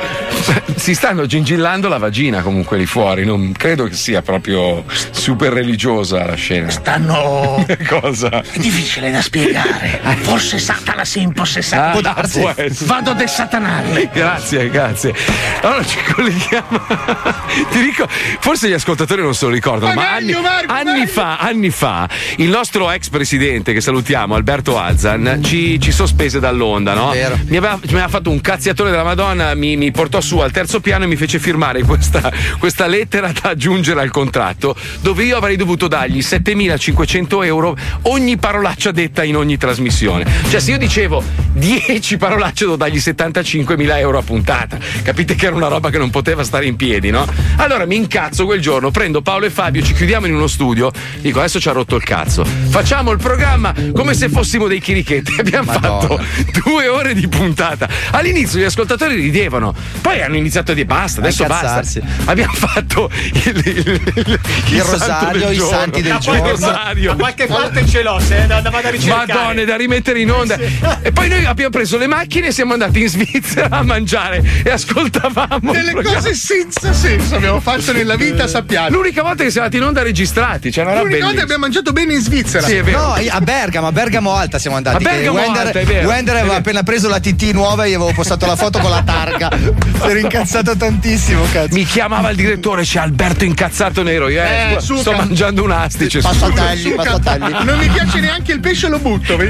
Si 0.75 0.93
stanno 0.93 1.25
gingillando 1.25 1.87
la 1.87 1.97
vagina 1.97 2.41
comunque 2.41 2.77
lì 2.77 2.85
fuori. 2.85 3.23
Non 3.23 3.53
credo 3.53 3.85
che 3.85 3.93
sia 3.93 4.21
proprio 4.21 4.83
super 5.11 5.53
religiosa 5.53 6.25
la 6.25 6.35
scena. 6.35 6.69
Stanno. 6.69 7.65
Cosa? 7.87 8.41
È 8.41 8.59
difficile 8.59 9.11
da 9.11 9.21
spiegare. 9.21 10.01
Forse 10.19 10.59
Satana 10.59 11.05
si 11.05 11.21
impossessa. 11.21 11.87
Ah, 11.87 11.91
Può 11.91 12.01
darsi. 12.01 12.45
Vado 12.83 13.11
a 13.11 13.13
desatanarli. 13.13 14.09
Grazie, 14.11 14.69
grazie. 14.69 15.13
Allora 15.61 15.85
ci 15.85 15.99
colleghiamo. 16.13 16.81
Ti 17.71 17.81
dico, 17.81 18.05
forse 18.09 18.67
gli 18.67 18.73
ascoltatori 18.73 19.21
non 19.21 19.33
se 19.33 19.45
lo 19.45 19.51
ricordano, 19.51 19.93
Ma 19.93 20.03
ma, 20.03 20.19
meglio, 20.19 20.39
anni, 20.39 20.47
Marco, 20.47 20.73
anni 20.73 21.07
fa, 21.07 21.37
anni 21.37 21.69
fa, 21.69 22.09
il 22.37 22.49
nostro 22.49 22.91
ex 22.91 23.07
presidente, 23.07 23.71
che 23.71 23.79
salutiamo, 23.79 24.35
Alberto 24.35 24.77
Alzan, 24.77 25.39
ci, 25.43 25.79
ci 25.79 25.91
sospese 26.09 26.39
dall'onda, 26.39 26.93
no? 26.93 27.11
Mi 27.45 27.57
aveva, 27.57 27.79
mi 27.81 27.89
aveva 27.91 28.07
fatto 28.07 28.31
un 28.31 28.41
cazziatore 28.41 28.89
della 28.89 29.03
Madonna, 29.03 29.53
mi, 29.53 29.77
mi 29.77 29.91
portò 29.91 30.19
su 30.19 30.39
al 30.39 30.51
terzo 30.51 30.79
piano 30.79 31.03
e 31.03 31.07
mi 31.07 31.15
fece 31.15 31.37
firmare 31.37 31.83
questa, 31.83 32.31
questa 32.57 32.87
lettera 32.87 33.31
da 33.31 33.49
aggiungere 33.49 34.01
al 34.01 34.09
contratto, 34.09 34.75
dove 35.01 35.23
io 35.23 35.37
avrei 35.37 35.55
dovuto 35.55 35.87
dargli 35.87 36.21
7500 36.21 37.43
euro 37.43 37.77
ogni 38.03 38.37
parolaccia 38.37 38.91
detta 38.91 39.23
in 39.23 39.35
ogni 39.35 39.57
trasmissione. 39.57 40.25
Cioè, 40.49 40.59
se 40.59 40.71
io 40.71 40.77
dicevo 40.79 41.23
10 41.53 42.17
parolacce, 42.17 42.63
devo 42.65 42.75
dargli 42.75 42.97
75.000 42.97 43.97
euro 43.97 44.17
a 44.17 44.23
puntata. 44.23 44.77
Capite 45.03 45.35
che 45.35 45.45
era 45.45 45.55
una 45.55 45.67
roba 45.67 45.91
che 45.91 45.99
non 45.99 46.09
poteva 46.09 46.43
stare 46.43 46.65
in 46.65 46.75
piedi, 46.75 47.11
no? 47.11 47.25
Allora 47.57 47.85
mi 47.85 47.95
incazzo 47.95 48.45
quel 48.45 48.61
giorno, 48.61 48.89
prendo 48.89 49.21
Paolo 49.21 49.45
e 49.45 49.51
Fabio, 49.51 49.83
ci 49.83 49.93
chiudiamo 49.93 50.25
in 50.25 50.33
uno 50.33 50.47
studio, 50.47 50.91
dico 51.19 51.39
adesso 51.39 51.59
ci 51.59 51.69
ha 51.69 51.71
rotto 51.71 51.95
il 51.95 52.03
cazzo. 52.03 52.43
Facciamo 52.43 53.11
il 53.11 53.19
programma 53.19 53.73
come 53.93 54.13
se 54.15 54.29
fossimo 54.29 54.67
dei 54.67 54.79
chirichetti. 54.79 55.35
Abbiamo 55.39 55.71
fatto 55.99 56.23
due 56.63 56.87
ore 56.87 57.13
di 57.13 57.27
puntata. 57.27 57.87
All'inizio 58.11 58.59
gli 58.59 58.63
ascoltatori 58.63 59.15
ridevano, 59.15 59.73
poi 60.01 60.21
hanno 60.21 60.35
iniziato 60.37 60.71
a 60.71 60.73
dire 60.73 60.85
basta, 60.85 61.19
adesso 61.21 61.45
basta. 61.45 61.81
Abbiamo 62.25 62.53
fatto 62.53 63.09
il, 63.33 63.61
il- 63.65 64.11
il- 64.15 64.39
Il 64.71 64.81
rosario, 64.83 65.49
i 65.51 65.57
santi 65.57 66.01
del 66.01 66.17
giorno. 66.17 66.41
qualche 66.41 66.49
rosario. 66.65 67.15
Qualche 67.15 67.45
parte 67.47 67.85
ce 67.87 68.03
l'ho, 68.03 68.19
se 68.19 68.45
da, 68.47 68.61
da 68.61 68.69
vado 68.69 68.87
a 68.87 68.91
ricercare. 68.91 69.33
Madonna, 69.33 69.63
da 69.63 69.75
rimettere 69.75 70.19
in 70.21 70.31
onda. 70.31 70.57
E 71.01 71.11
poi 71.11 71.27
noi 71.29 71.45
abbiamo 71.45 71.69
preso 71.71 71.97
le 71.97 72.07
macchine 72.07 72.47
e 72.47 72.51
siamo 72.51 72.73
andati 72.73 73.01
in 73.01 73.07
Svizzera 73.09 73.67
a 73.69 73.83
mangiare 73.83 74.43
e 74.63 74.69
ascoltavamo. 74.69 75.71
Delle 75.71 75.93
cose 75.93 76.33
senza 76.33 76.93
senso 76.93 77.35
abbiamo 77.35 77.59
fatto 77.59 77.91
nella 77.93 78.15
vita, 78.15 78.47
sappiamo. 78.47 78.89
L'unica 78.89 79.21
volta 79.23 79.43
che 79.43 79.49
siamo 79.51 79.65
andati 79.65 79.81
in 79.83 79.87
onda 79.89 80.01
registrati, 80.03 80.71
cioè, 80.71 80.85
era 80.85 81.01
L'unica 81.01 81.25
volta 81.25 81.41
abbiamo 81.43 81.61
mangiato 81.61 81.91
bene 81.91 82.13
in 82.13 82.21
Svizzera. 82.21 82.65
Sì, 82.67 82.75
è 82.75 82.83
vero. 82.83 82.97
No, 82.99 83.13
a 83.29 83.41
Bergamo, 83.41 83.87
a 83.87 83.91
Bergamo 83.91 84.33
Alta 84.33 84.59
siamo 84.59 84.75
andati. 84.77 85.03
A 85.05 85.09
Bergamo 85.09 85.39
Wender, 85.39 85.65
Alta, 85.67 85.79
vero. 85.93 86.07
Wender 86.07 86.35
aveva 86.35 86.55
appena 86.55 86.83
preso 86.83 87.09
la 87.09 87.19
TT 87.19 87.51
nuova 87.53 87.85
e 87.85 87.89
gli 87.89 87.93
avevo 87.93 88.11
postato 88.13 88.45
la 88.45 88.55
foto 88.55 88.79
con 88.79 88.89
la 88.89 89.01
targa. 89.03 89.49
Ero 90.09 90.17
incazzato 90.19 90.75
tantissimo, 90.77 91.43
cazzo. 91.51 91.73
Mi 91.75 91.83
chiamava 91.85 92.29
il 92.29 92.35
direttore, 92.35 92.83
c'è 92.83 92.99
Alberto 92.99 93.43
incazzato 93.43 94.03
nero. 94.03 94.29
Io 94.29 94.41
eh, 94.41 94.73
Eh, 94.75 94.79
sto 94.81 94.97
suca. 94.97 95.15
mangiando 95.17 95.63
un 95.63 95.71
astice. 95.71 96.21
Passatelli, 96.21 96.81
Suca. 96.81 96.95
passatelli. 97.03 97.63
Non 97.65 97.77
mi 97.77 97.87
piace 97.89 98.19
neanche 98.19 98.51
il 98.53 98.59
pesce, 98.59 98.87
lo 98.87 98.99
butto. 98.99 99.35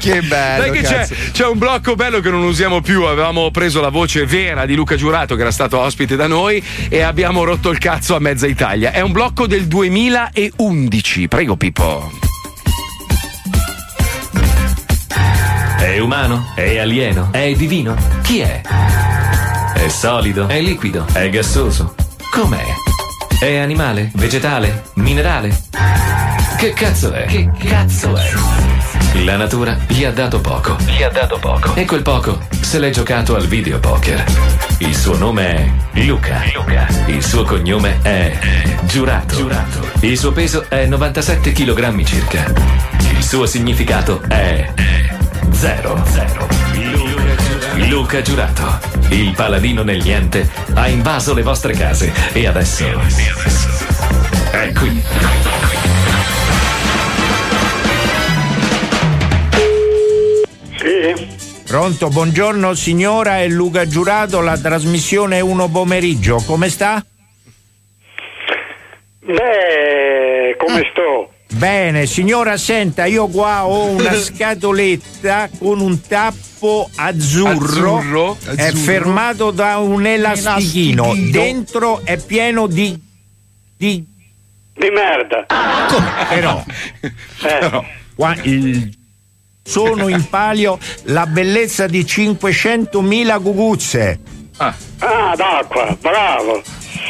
Che 0.00 0.22
bello. 0.22 0.62
Sai 0.62 0.70
che 0.72 0.82
c'è, 0.82 1.08
c'è 1.32 1.46
un 1.46 1.58
blocco 1.58 1.94
bello 1.94 2.20
che 2.20 2.30
non 2.30 2.42
usiamo 2.42 2.80
più. 2.80 3.02
Avevamo 3.04 3.50
preso 3.50 3.80
la 3.80 3.88
voce 3.88 4.24
vera 4.26 4.66
di 4.66 4.74
Luca 4.74 4.96
Giurato, 4.96 5.34
che 5.34 5.40
era 5.42 5.50
stato 5.50 5.78
ospite 5.78 6.16
da 6.16 6.26
noi, 6.26 6.62
e 6.88 7.00
abbiamo 7.02 7.44
rotto 7.44 7.70
il 7.70 7.78
cazzo 7.78 8.14
a 8.14 8.18
mezza 8.20 8.46
Italia. 8.46 8.92
È 8.92 9.00
un 9.00 9.12
blocco 9.12 9.46
del 9.46 9.66
2011. 9.66 11.28
Prego, 11.28 11.56
Pippo. 11.56 12.10
È 15.94 16.00
umano? 16.00 16.50
È 16.56 16.78
alieno? 16.78 17.28
È 17.30 17.52
divino? 17.52 17.94
Chi 18.22 18.40
è? 18.40 18.60
È 19.74 19.86
solido? 19.86 20.48
È 20.48 20.60
liquido? 20.60 21.06
È 21.12 21.30
gassoso? 21.30 21.94
Com'è? 22.32 22.64
È 23.38 23.58
animale? 23.58 24.10
Vegetale? 24.14 24.86
Minerale? 24.94 25.56
Che 26.56 26.72
cazzo 26.72 27.12
è? 27.12 27.26
Che 27.26 27.48
cazzo 27.64 28.16
è? 28.16 28.28
La 29.22 29.36
natura 29.36 29.78
gli 29.86 30.02
ha 30.02 30.10
dato 30.10 30.40
poco. 30.40 30.76
Gli 30.84 31.04
ha 31.04 31.10
dato 31.10 31.38
poco. 31.38 31.76
E 31.76 31.84
quel 31.84 32.02
poco 32.02 32.40
se 32.60 32.80
l'è 32.80 32.90
giocato 32.90 33.36
al 33.36 33.46
videopoker. 33.46 34.24
Il 34.78 34.96
suo 34.96 35.16
nome 35.16 35.90
è 35.92 36.00
Luca. 36.00 36.42
Luca. 36.54 36.88
Il 37.06 37.22
suo 37.22 37.44
cognome 37.44 38.00
è 38.02 38.36
Giurato. 38.82 39.36
Giurato. 39.36 39.78
Il 40.00 40.18
suo 40.18 40.32
peso 40.32 40.68
è 40.68 40.86
97 40.86 41.52
kg 41.52 42.02
circa. 42.02 42.52
Il 43.12 43.22
suo 43.22 43.46
significato 43.46 44.22
è 44.26 44.72
zero. 45.54 46.02
Zero. 46.06 46.46
Luca 47.88 48.20
Giurato, 48.22 48.78
il 49.10 49.32
paladino 49.34 49.82
nel 49.82 50.02
niente, 50.02 50.48
ha 50.74 50.88
invaso 50.88 51.34
le 51.34 51.42
vostre 51.42 51.74
case 51.74 52.12
e 52.32 52.46
adesso 52.46 52.84
è 54.50 54.72
qui. 54.72 55.02
Sì. 60.76 61.62
Pronto, 61.66 62.08
buongiorno 62.08 62.74
signora, 62.74 63.38
è 63.38 63.48
Luca 63.48 63.86
Giurato, 63.86 64.40
la 64.40 64.58
trasmissione 64.58 65.38
è 65.38 65.40
uno 65.40 65.68
pomeriggio, 65.68 66.42
come 66.46 66.68
sta? 66.68 67.04
Beh, 69.20 70.56
come 70.58 70.88
sto? 70.92 71.33
Bene, 71.56 72.06
signora, 72.06 72.56
senta, 72.56 73.04
io 73.06 73.26
qua 73.28 73.66
ho 73.66 73.90
una 73.90 74.14
scatoletta 74.18 75.48
con 75.58 75.80
un 75.80 76.00
tappo 76.00 76.90
azzurro, 76.96 77.98
Azzurro? 77.98 78.36
è 78.56 78.66
Azzurro. 78.66 78.78
fermato 78.84 79.50
da 79.50 79.78
un 79.78 80.04
elastichino, 80.06 81.04
Elastichino. 81.04 81.30
dentro 81.30 82.00
è 82.04 82.16
pieno 82.18 82.66
di... 82.66 82.98
di... 83.76 84.04
Di 84.76 84.90
merda. 84.90 85.46
Però, 86.28 86.64
Eh. 87.42 87.86
qua 88.16 88.34
il- 88.42 88.92
sono 89.62 90.08
in 90.08 90.28
palio 90.28 90.78
la 91.04 91.26
bellezza 91.26 91.86
di 91.86 92.02
500.000 92.02 93.40
guguzze. 93.40 94.18
Ah, 94.56 94.74
d'acqua, 95.36 95.96
bravo. 96.00 96.62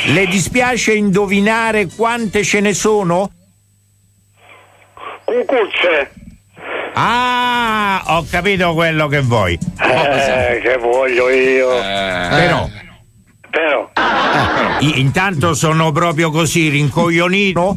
Le 0.07 0.27
dispiace 0.27 0.93
indovinare 0.95 1.87
quante 1.89 2.45
ce 2.45 2.61
ne 2.61 2.75
sono? 2.75 3.31
Cucuzze. 5.25 6.11
Ah, 6.95 8.03
ho 8.07 8.25
capito 8.31 8.73
quello 8.75 9.09
che 9.09 9.21
vuoi. 9.21 9.59
Eh, 9.81 10.61
che 10.63 10.77
voglio 10.79 11.29
io. 11.31 11.69
Però, 11.69 12.69
Però. 13.51 13.91
i- 14.81 15.01
intanto 15.01 15.55
sono 15.55 15.91
proprio 15.93 16.31
così 16.31 16.69
rincoglionito. 16.69 17.77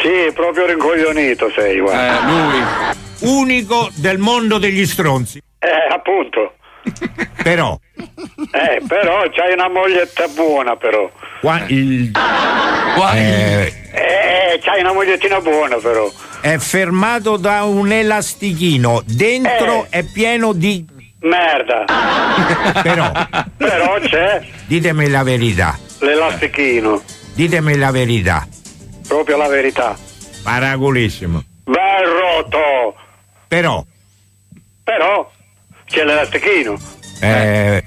Sì, 0.00 0.32
proprio 0.32 0.66
rincoglionito 0.66 1.50
sei, 1.54 1.78
guarda. 1.80 2.18
Eh, 2.18 2.22
lui. 2.30 3.32
Unico 3.36 3.90
del 3.94 4.18
mondo 4.18 4.58
degli 4.58 4.86
stronzi. 4.86 5.40
Eh, 5.58 5.92
appunto. 5.92 6.54
Però, 7.42 7.78
Eh, 8.52 8.82
però 8.86 9.22
c'hai 9.30 9.52
una 9.54 9.68
moglietta 9.68 10.26
buona, 10.28 10.76
però. 10.76 11.10
qua 11.40 11.62
il. 11.68 12.10
eh, 13.14 13.72
Eh, 13.92 14.58
c'hai 14.62 14.80
una 14.80 14.92
mogliettina 14.92 15.40
buona, 15.40 15.76
però. 15.76 16.10
È 16.44 16.58
fermato 16.58 17.38
da 17.38 17.62
un 17.64 17.90
elastichino. 17.90 19.02
Dentro 19.06 19.86
è 19.88 20.02
pieno 20.02 20.52
di. 20.52 20.84
Merda. 21.20 21.84
Però, 22.82 23.10
Però 23.56 23.98
c'è 24.00 24.46
ditemi 24.66 25.08
la 25.08 25.22
verità. 25.22 25.78
l'elastichino. 26.00 27.02
Ditemi 27.32 27.76
la 27.78 27.90
verità. 27.90 28.46
Proprio 29.08 29.38
la 29.38 29.48
verità. 29.48 29.96
Paraculissimo. 30.42 31.42
Bel 31.64 32.04
rotto. 32.04 32.94
Però, 33.48 33.82
Però 34.82 35.32
c'è 35.86 36.04
l'elastichino. 36.04 36.78
eh, 37.20 37.82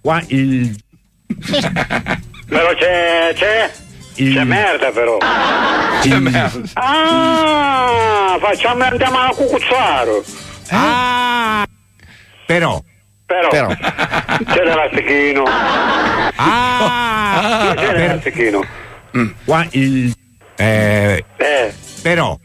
qua 0.00 0.20
il. 0.26 0.76
Però 2.48 2.74
c'è. 2.74 3.32
c'è. 3.36 3.70
C'è 4.16 4.44
merda 4.44 4.90
però. 4.90 5.18
C'è 6.00 6.18
merda. 6.18 6.68
Ah, 6.74 8.38
facciamo 8.40 8.84
andiamo 8.84 9.18
a 9.18 9.28
cucuzzaro. 9.34 10.24
Ah, 10.70 11.64
però. 12.46 12.82
Però, 13.26 13.48
Però. 13.48 13.68
c'è 13.74 14.62
l'elastichino. 14.64 15.42
Ah, 16.36 17.74
c'è 17.76 17.92
l'elastichino. 17.92 18.64
qua 19.44 19.66
il. 19.70 20.14
Eh, 20.56 21.24
Eh, 21.36 21.74
però. 22.02 22.38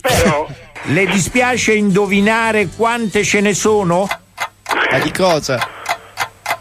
Però. 0.00 0.46
Le 0.88 1.06
dispiace 1.06 1.72
indovinare 1.72 2.68
quante 2.76 3.24
ce 3.24 3.40
ne 3.40 3.54
sono? 3.54 4.06
Ma 4.90 4.98
di 4.98 5.10
cosa? 5.12 5.58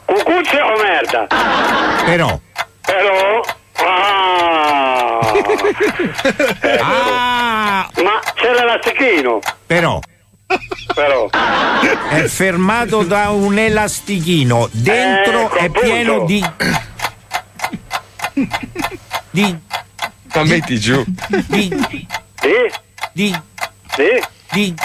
cucuzze 0.05 0.61
o 0.61 0.81
merda? 0.81 1.27
Però. 2.05 2.39
Ah. 6.81 6.81
Ah, 6.81 7.89
Ma 8.03 8.19
c'è 8.35 8.51
l'elastichino. 8.53 9.39
però. 9.65 9.99
Però. 10.93 11.27
È 12.09 12.21
fermato 12.27 13.01
da 13.03 13.29
un 13.31 13.57
elastichino. 13.57 14.69
Dentro 14.71 15.45
Ecco, 15.45 15.55
è 15.55 15.63
appunto. 15.65 15.79
pieno 15.79 16.25
di. 16.25 16.45
di. 19.31 19.57
Ma 20.35 20.43
metti 20.43 20.79
giù. 20.79 21.03
di. 21.47 21.69
Sì? 22.39 22.71
di. 23.13 23.35
Sì? 23.95 24.21
di. 24.51 24.75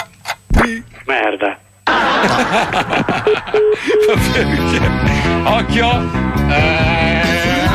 Merda. 1.05 1.59
Occhio. 5.45 5.89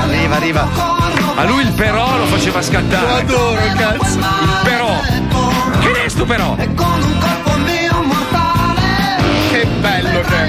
Arriva, 0.03 0.37
arriva. 0.37 1.06
A 1.39 1.45
lui 1.45 1.65
il 1.65 1.73
però 1.75 2.17
lo 2.17 2.25
faceva 2.25 2.63
scattare. 2.63 3.07
Lo 3.07 3.17
adoro, 3.17 3.61
cazzo. 3.77 4.19
Il 4.19 4.61
però. 4.65 4.89
Che 5.81 5.93
ne 5.93 6.05
è 6.05 6.09
sto 6.09 6.25
però? 6.25 6.55
Che 6.55 6.67
bello 9.81 10.21
che 10.21 10.35
è. 10.35 10.49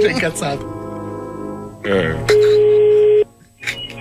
Sei 0.00 0.12
incazzato. 0.12 1.80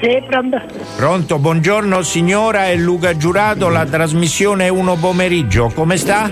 Sì, 0.01 0.23
pronto? 0.27 0.61
Pronto, 0.95 1.39
buongiorno 1.39 2.01
signora, 2.03 2.67
è 2.67 2.77
Luca 2.77 3.17
Giurato, 3.17 3.67
la 3.67 3.85
trasmissione 3.85 4.63
è 4.65 4.69
uno 4.69 4.95
pomeriggio. 4.95 5.69
Come 5.75 5.97
sta? 5.97 6.31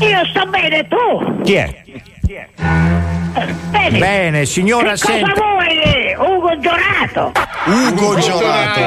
Io 0.00 0.20
sto 0.32 0.44
bene, 0.50 0.86
tu? 0.86 1.40
Chi 1.42 1.54
è? 1.54 1.82
Bene. 2.30 3.98
Bene, 3.98 4.46
signora, 4.46 4.90
che 4.90 4.96
senta. 4.98 5.32
cosa 5.32 5.44
vuoi? 5.44 6.14
Ugo 6.16 6.58
Giorato. 6.60 7.32
Ugo 7.66 8.18
Giorato. 8.20 8.80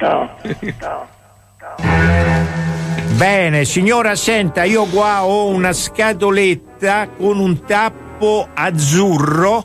Giorato. 0.00 1.08
Bene, 3.16 3.64
signora, 3.64 4.16
senta, 4.16 4.64
io 4.64 4.86
qua 4.86 5.24
ho 5.24 5.46
una 5.46 5.72
scatoletta 5.72 7.10
con 7.16 7.38
un 7.38 7.64
tappo 7.64 8.48
azzurro. 8.52 9.62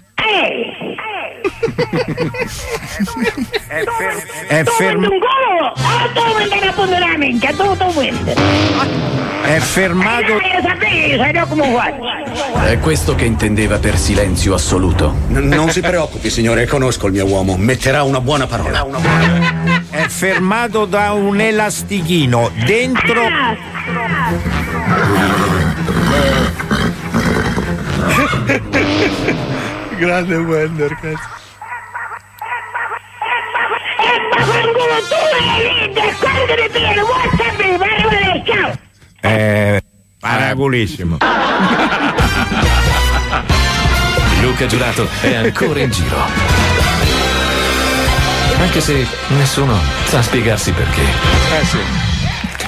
È, 3.68 3.84
fer- 3.84 4.48
è? 4.48 4.64
Ah, 8.78 9.48
è 9.48 9.60
fermato. 9.60 10.38
Sai 11.18 11.32
no 11.34 11.48
come 11.48 11.74
faccio. 11.74 12.66
È 12.66 12.80
questo 12.80 13.16
che 13.16 13.26
intendeva 13.26 13.78
per 13.80 13.98
silenzio 13.98 14.54
assoluto. 14.54 15.16
non 15.28 15.70
si 15.70 15.82
preoccupi, 15.82 16.30
signore, 16.30 16.66
conosco 16.68 17.08
il 17.08 17.14
mio 17.14 17.26
uomo. 17.26 17.56
Metterà 17.58 18.04
una 18.04 18.22
buona 18.22 18.48
parola. 18.48 18.86
È 19.90 20.08
fermato 20.08 20.86
da 20.86 21.12
un 21.14 21.40
elastichino. 21.40 22.52
Dentro. 22.66 23.24
Grande 30.00 30.38
Wender, 30.38 30.96
cazzo. 30.96 31.28
È 39.20 39.84
paraculissimo. 40.18 41.18
Luca 44.42 44.66
Giurato 44.68 45.06
è 45.20 45.36
ancora 45.36 45.82
in 45.82 45.92
giro. 45.92 46.18
Anche 48.58 48.80
se 48.80 49.06
nessuno 49.28 49.78
sa 50.06 50.22
spiegarsi 50.22 50.72
perché. 50.72 51.02
Eh 51.02 51.66
sì. 51.66 51.99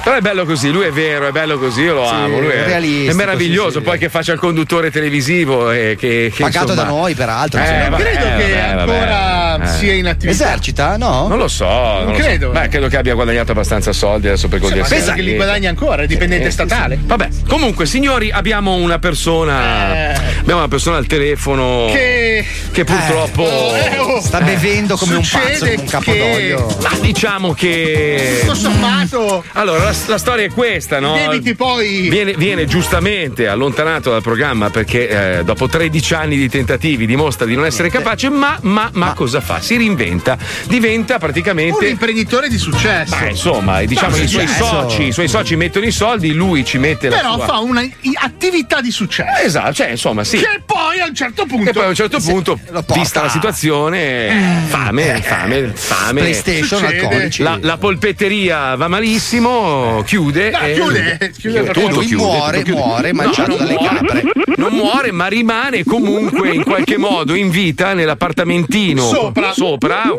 Però 0.03 0.15
è 0.15 0.19
bello 0.21 0.45
così, 0.45 0.71
lui 0.71 0.85
è 0.85 0.91
vero, 0.91 1.27
è 1.27 1.31
bello 1.31 1.59
così, 1.59 1.81
io 1.81 1.93
lo 1.93 2.07
Sì, 2.07 2.13
amo. 2.13 2.39
Lui 2.39 2.49
è, 2.49 2.65
realistico, 2.65 3.11
è 3.11 3.13
meraviglioso. 3.13 3.69
sì, 3.69 3.77
sì. 3.77 3.81
Poi 3.83 3.97
che 3.99 4.09
faccia 4.09 4.33
il 4.33 4.39
conduttore 4.39 4.89
televisivo 4.89 5.69
e 5.71 5.95
che. 5.97 6.31
che 6.35 6.41
Pagato 6.43 6.71
insomma- 6.71 6.81
da 6.89 6.89
noi, 6.89 7.13
peraltro. 7.13 7.61
Eh, 7.61 7.77
non 7.81 7.89
vabbè, 7.91 8.01
credo 8.03 8.19
che 8.19 8.51
vabbè, 8.51 8.73
vabbè. 8.75 8.97
ancora 8.97 9.63
Eh. 9.63 9.67
sia 9.77 9.93
in 9.93 10.07
attività. 10.07 10.43
Esercita? 10.43 10.97
No? 10.97 11.27
Non 11.27 11.37
lo 11.37 11.47
so. 11.47 11.65
Non, 11.67 12.05
lo 12.07 12.13
so. 12.15 12.19
credo. 12.23 12.49
Beh, 12.49 12.67
credo 12.69 12.87
che 12.87 12.97
abbia 12.97 13.13
guadagnato 13.13 13.51
abbastanza 13.51 13.93
soldi 13.93 14.27
adesso 14.27 14.47
per 14.47 14.57
Sì, 14.59 14.65
conto 14.65 14.79
ma 14.81 14.87
di 14.87 14.93
pensa 14.95 15.13
che 15.13 15.21
li 15.21 15.35
guadagna 15.35 15.69
ancora, 15.69 16.01
è 16.01 16.07
dipendente 16.07 16.45
sì, 16.45 16.51
statale. 16.51 16.95
sì. 16.95 17.01
Vabbè, 17.05 17.27
comunque, 17.47 17.85
signori, 17.85 18.31
abbiamo 18.31 18.73
una 18.73 18.97
persona. 18.97 20.13
Abbiamo 20.51 20.67
una 20.67 20.75
persona 20.77 20.97
al 20.97 21.05
telefono 21.07 21.85
Che- 21.93 22.45
che 22.73 22.83
purtroppo 22.83 23.43
Eh, 23.73 23.97
oh. 23.99 24.19
Sta 24.19 24.41
bevendo 24.41 24.97
come 24.97 25.15
un 25.15 25.25
pazzo, 25.29 25.63
un 25.63 25.85
capodoglio. 25.85 26.77
Ma 26.81 26.89
diciamo 26.99 27.53
che. 27.53 28.39
Tutto 28.41 28.55
sommato. 28.55 29.43
Allora, 29.53 29.85
la, 29.85 29.93
la 30.07 30.17
storia 30.17 30.45
è 30.45 30.49
questa, 30.49 30.99
no? 30.99 31.13
Debiti 31.15 31.55
poi- 31.55 32.09
Viene, 32.09 32.33
viene 32.33 32.65
giustamente 32.65 33.47
allontanato 33.47 34.11
dal 34.11 34.21
programma 34.21 34.69
perché 34.69 35.37
eh, 35.39 35.43
dopo 35.45 35.69
13 35.69 36.13
anni 36.15 36.35
di 36.35 36.49
tentativi 36.49 37.05
dimostra 37.05 37.45
di 37.45 37.55
non 37.55 37.63
essere 37.65 37.89
capace, 37.89 38.29
ma, 38.29 38.57
ma, 38.63 38.89
ma 38.91 39.13
cosa 39.13 39.39
fa? 39.39 39.61
Si 39.61 39.77
reinventa, 39.77 40.37
diventa 40.67 41.13
Un 41.13 41.19
praticamente. 41.21 41.87
imprenditore 41.87 42.49
di 42.49 42.57
successo. 42.57 43.15
Beh, 43.17 43.29
insomma, 43.29 43.81
diciamo 43.85 44.17
No, 44.17 44.21
i 44.23 44.27
suoi 44.27 44.47
soci, 44.47 45.03
i 45.07 45.11
suoi 45.13 45.29
soci 45.29 45.55
mettono 45.55 45.85
i 45.85 45.91
soldi, 45.91 46.33
lui 46.33 46.65
ci 46.65 46.77
mette 46.77 47.07
la 47.07 47.15
Però 47.15 47.35
sua. 47.35 47.45
fa 47.45 47.59
una 47.59 47.81
i- 47.81 47.93
attività 48.21 48.81
di 48.81 48.91
successo. 48.91 49.41
Esatto, 49.45 49.73
cioè, 49.73 49.89
insomma, 49.91 50.23
sì. 50.25 50.39
Che 50.41 50.61
poi 50.65 50.99
a 50.99 51.05
un 51.05 51.13
certo 51.13 51.45
punto. 51.45 51.69
E 51.69 51.73
poi 51.73 51.83
a 51.83 51.87
un 51.89 51.93
certo 51.93 52.19
punto, 52.19 52.59
vista 52.95 53.21
la 53.21 53.29
situazione, 53.29 54.65
fame, 54.69 55.21
fame, 55.21 55.71
fame. 55.75 56.21
PlayStation, 56.21 56.83
alcolici. 56.83 57.43
La, 57.43 57.59
la 57.61 57.77
polpetteria 57.77 58.75
va 58.75 58.87
malissimo, 58.87 60.01
chiude. 60.03 60.49
No, 60.49 60.59
e- 60.61 60.73
chiude, 60.73 61.31
chiude 61.37 61.63
tutto 61.65 61.87
Lui 61.89 62.05
chiude, 62.07 62.23
muore, 62.23 62.57
tutto 62.63 62.71
chiude. 62.71 62.81
muore, 62.87 63.13
mangiato 63.13 63.49
non 63.49 63.57
dalle 63.59 63.73
muore, 63.73 63.97
capre. 63.97 64.23
Non 64.55 64.73
muore, 64.73 65.11
ma 65.11 65.27
rimane 65.27 65.83
comunque 65.83 66.49
in 66.49 66.63
qualche 66.63 66.97
modo 66.97 67.35
in 67.35 67.51
vita 67.51 67.93
nell'appartamentino 67.93 69.07
Sopra. 69.53 69.53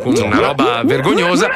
con 0.00 0.14
una 0.16 0.38
roba 0.38 0.82
vergognosa, 0.84 1.50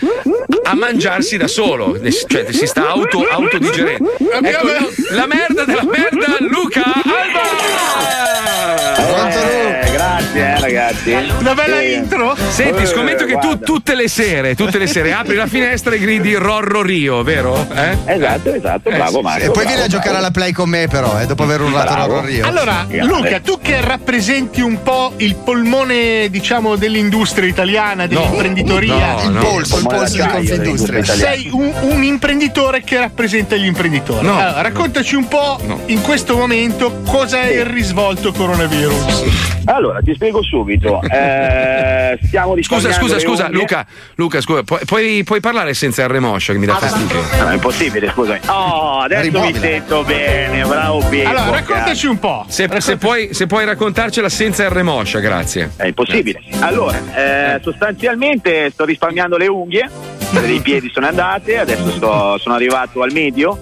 a 0.64 0.74
mangiarsi 0.74 1.36
da 1.36 1.46
solo. 1.46 1.96
Cioè, 2.26 2.46
si 2.50 2.66
sta 2.66 2.88
auto, 2.88 3.24
autodigerendo. 3.30 4.10
Ecco, 4.42 4.66
la 5.10 5.26
merda 5.26 5.64
della 5.64 5.84
merda, 5.84 6.36
Luca 6.40 6.82
Alba! 6.82 8.45
Eh, 8.46 9.90
grazie 9.90 10.40
eh, 10.40 10.60
ragazzi. 10.60 11.12
Una 11.40 11.54
bella 11.54 11.78
Sì. 11.80 11.92
intro. 11.94 12.36
Senti, 12.48 12.82
Eh, 12.82 12.86
scommetto 12.86 13.24
che 13.24 13.38
tu 13.38 13.58
tutte 13.58 13.94
le 13.94 14.08
sere, 14.08 14.54
tutte 14.54 14.78
le 14.78 14.86
sere 14.86 15.12
apri 15.12 15.34
la 15.34 15.46
finestra 15.46 15.94
e 15.94 15.98
gridi 15.98 16.34
Rorro 16.34 16.82
Rio, 16.82 17.22
vero? 17.22 17.66
Eh? 17.74 17.96
Esatto, 18.04 18.52
esatto, 18.54 18.90
bravo 18.90 19.20
Marco. 19.20 19.44
E 19.46 19.50
poi 19.50 19.66
vieni 19.66 19.80
a 19.82 19.86
giocare 19.86 20.10
bravo. 20.10 20.18
alla 20.24 20.30
play 20.30 20.52
con 20.52 20.68
me, 20.68 20.86
però, 20.88 21.18
eh, 21.20 21.26
dopo 21.26 21.42
aver 21.42 21.60
urlato 21.60 21.92
Bravo. 21.92 22.14
Rorro 22.14 22.26
Rio. 22.26 22.46
Allora. 22.46 22.86
Luca, 23.02 23.40
tu 23.40 23.58
che 23.60 23.80
rappresenti 23.80 24.60
un 24.60 24.82
po' 24.82 25.12
il 25.16 25.34
polmone, 25.36 26.28
diciamo, 26.30 26.76
dell'industria 26.76 27.48
italiana, 27.48 28.06
dell'imprenditoria, 28.06 28.94
No, 29.14 29.22
il 29.24 29.30
no. 29.30 29.40
polso, 29.40 29.78
il 29.78 29.86
polso 29.86 30.14
di 30.22 30.28
Confindustria. 30.28 31.04
sei 31.04 31.48
un, 31.52 31.72
un 31.80 32.02
imprenditore 32.04 32.82
che 32.82 32.98
rappresenta 32.98 33.56
gli 33.56 33.66
imprenditori. 33.66 34.24
No. 34.26 34.38
Allora, 34.38 34.60
raccontaci 34.62 35.14
un 35.16 35.26
po' 35.28 35.58
No. 35.64 35.80
in 35.86 36.00
questo 36.02 36.36
momento 36.36 37.00
cosa 37.06 37.42
è 37.42 37.48
il 37.50 37.64
risvolto 37.64 38.32
coronavirus. 38.36 39.24
Allora, 39.66 40.00
ti 40.00 40.14
spiego 40.14 40.42
subito. 40.42 41.00
Eh, 41.16 42.18
stiamo 42.26 42.54
Scusa, 42.60 42.92
scusa, 42.92 43.18
scusa. 43.18 43.48
Luca, 43.50 43.84
Luca, 44.16 44.40
scusa, 44.40 44.62
puoi, 44.62 44.80
puoi- 44.84 45.24
puoi 45.24 45.40
parlare 45.40 45.72
senza 45.74 46.06
R 46.06 46.18
moscia 46.20 46.52
che 46.52 46.58
mi 46.58 46.66
dà 46.66 46.76
fastidio. 46.76 47.20
No, 47.40 47.48
è 47.50 47.54
impossibile, 47.54 48.10
scusami. 48.12 48.38
Oh, 48.46 49.00
adesso 49.00 49.22
Rimuovila. 49.22 49.58
mi 49.58 49.58
sento 49.64 50.04
bene, 50.04 50.64
bravo 50.64 50.98
Pippo. 51.08 51.28
Allora, 51.28 51.50
raccontaci 51.50 52.06
un 52.06 52.18
po'. 52.18 52.44
Se, 52.48 52.68
se 52.80 52.96
puoi, 52.96 53.32
se 53.34 53.46
puoi 53.46 53.64
raccontarcela 53.64 54.28
senza 54.28 54.68
R 54.68 54.82
moscia, 54.82 55.18
grazie. 55.20 55.72
È 55.76 55.86
impossibile. 55.86 56.40
Allora, 56.60 56.98
eh, 57.14 57.60
sostanzialmente 57.62 58.70
sto 58.70 58.84
risparmiando 58.84 59.36
le 59.36 59.46
unghie, 59.48 59.88
dei 60.30 60.60
piedi 60.60 60.90
sono 60.92 61.06
andate, 61.06 61.58
adesso 61.58 61.90
sto- 61.92 62.38
sono 62.38 62.54
arrivato 62.54 63.02
al 63.02 63.12
medio. 63.12 63.58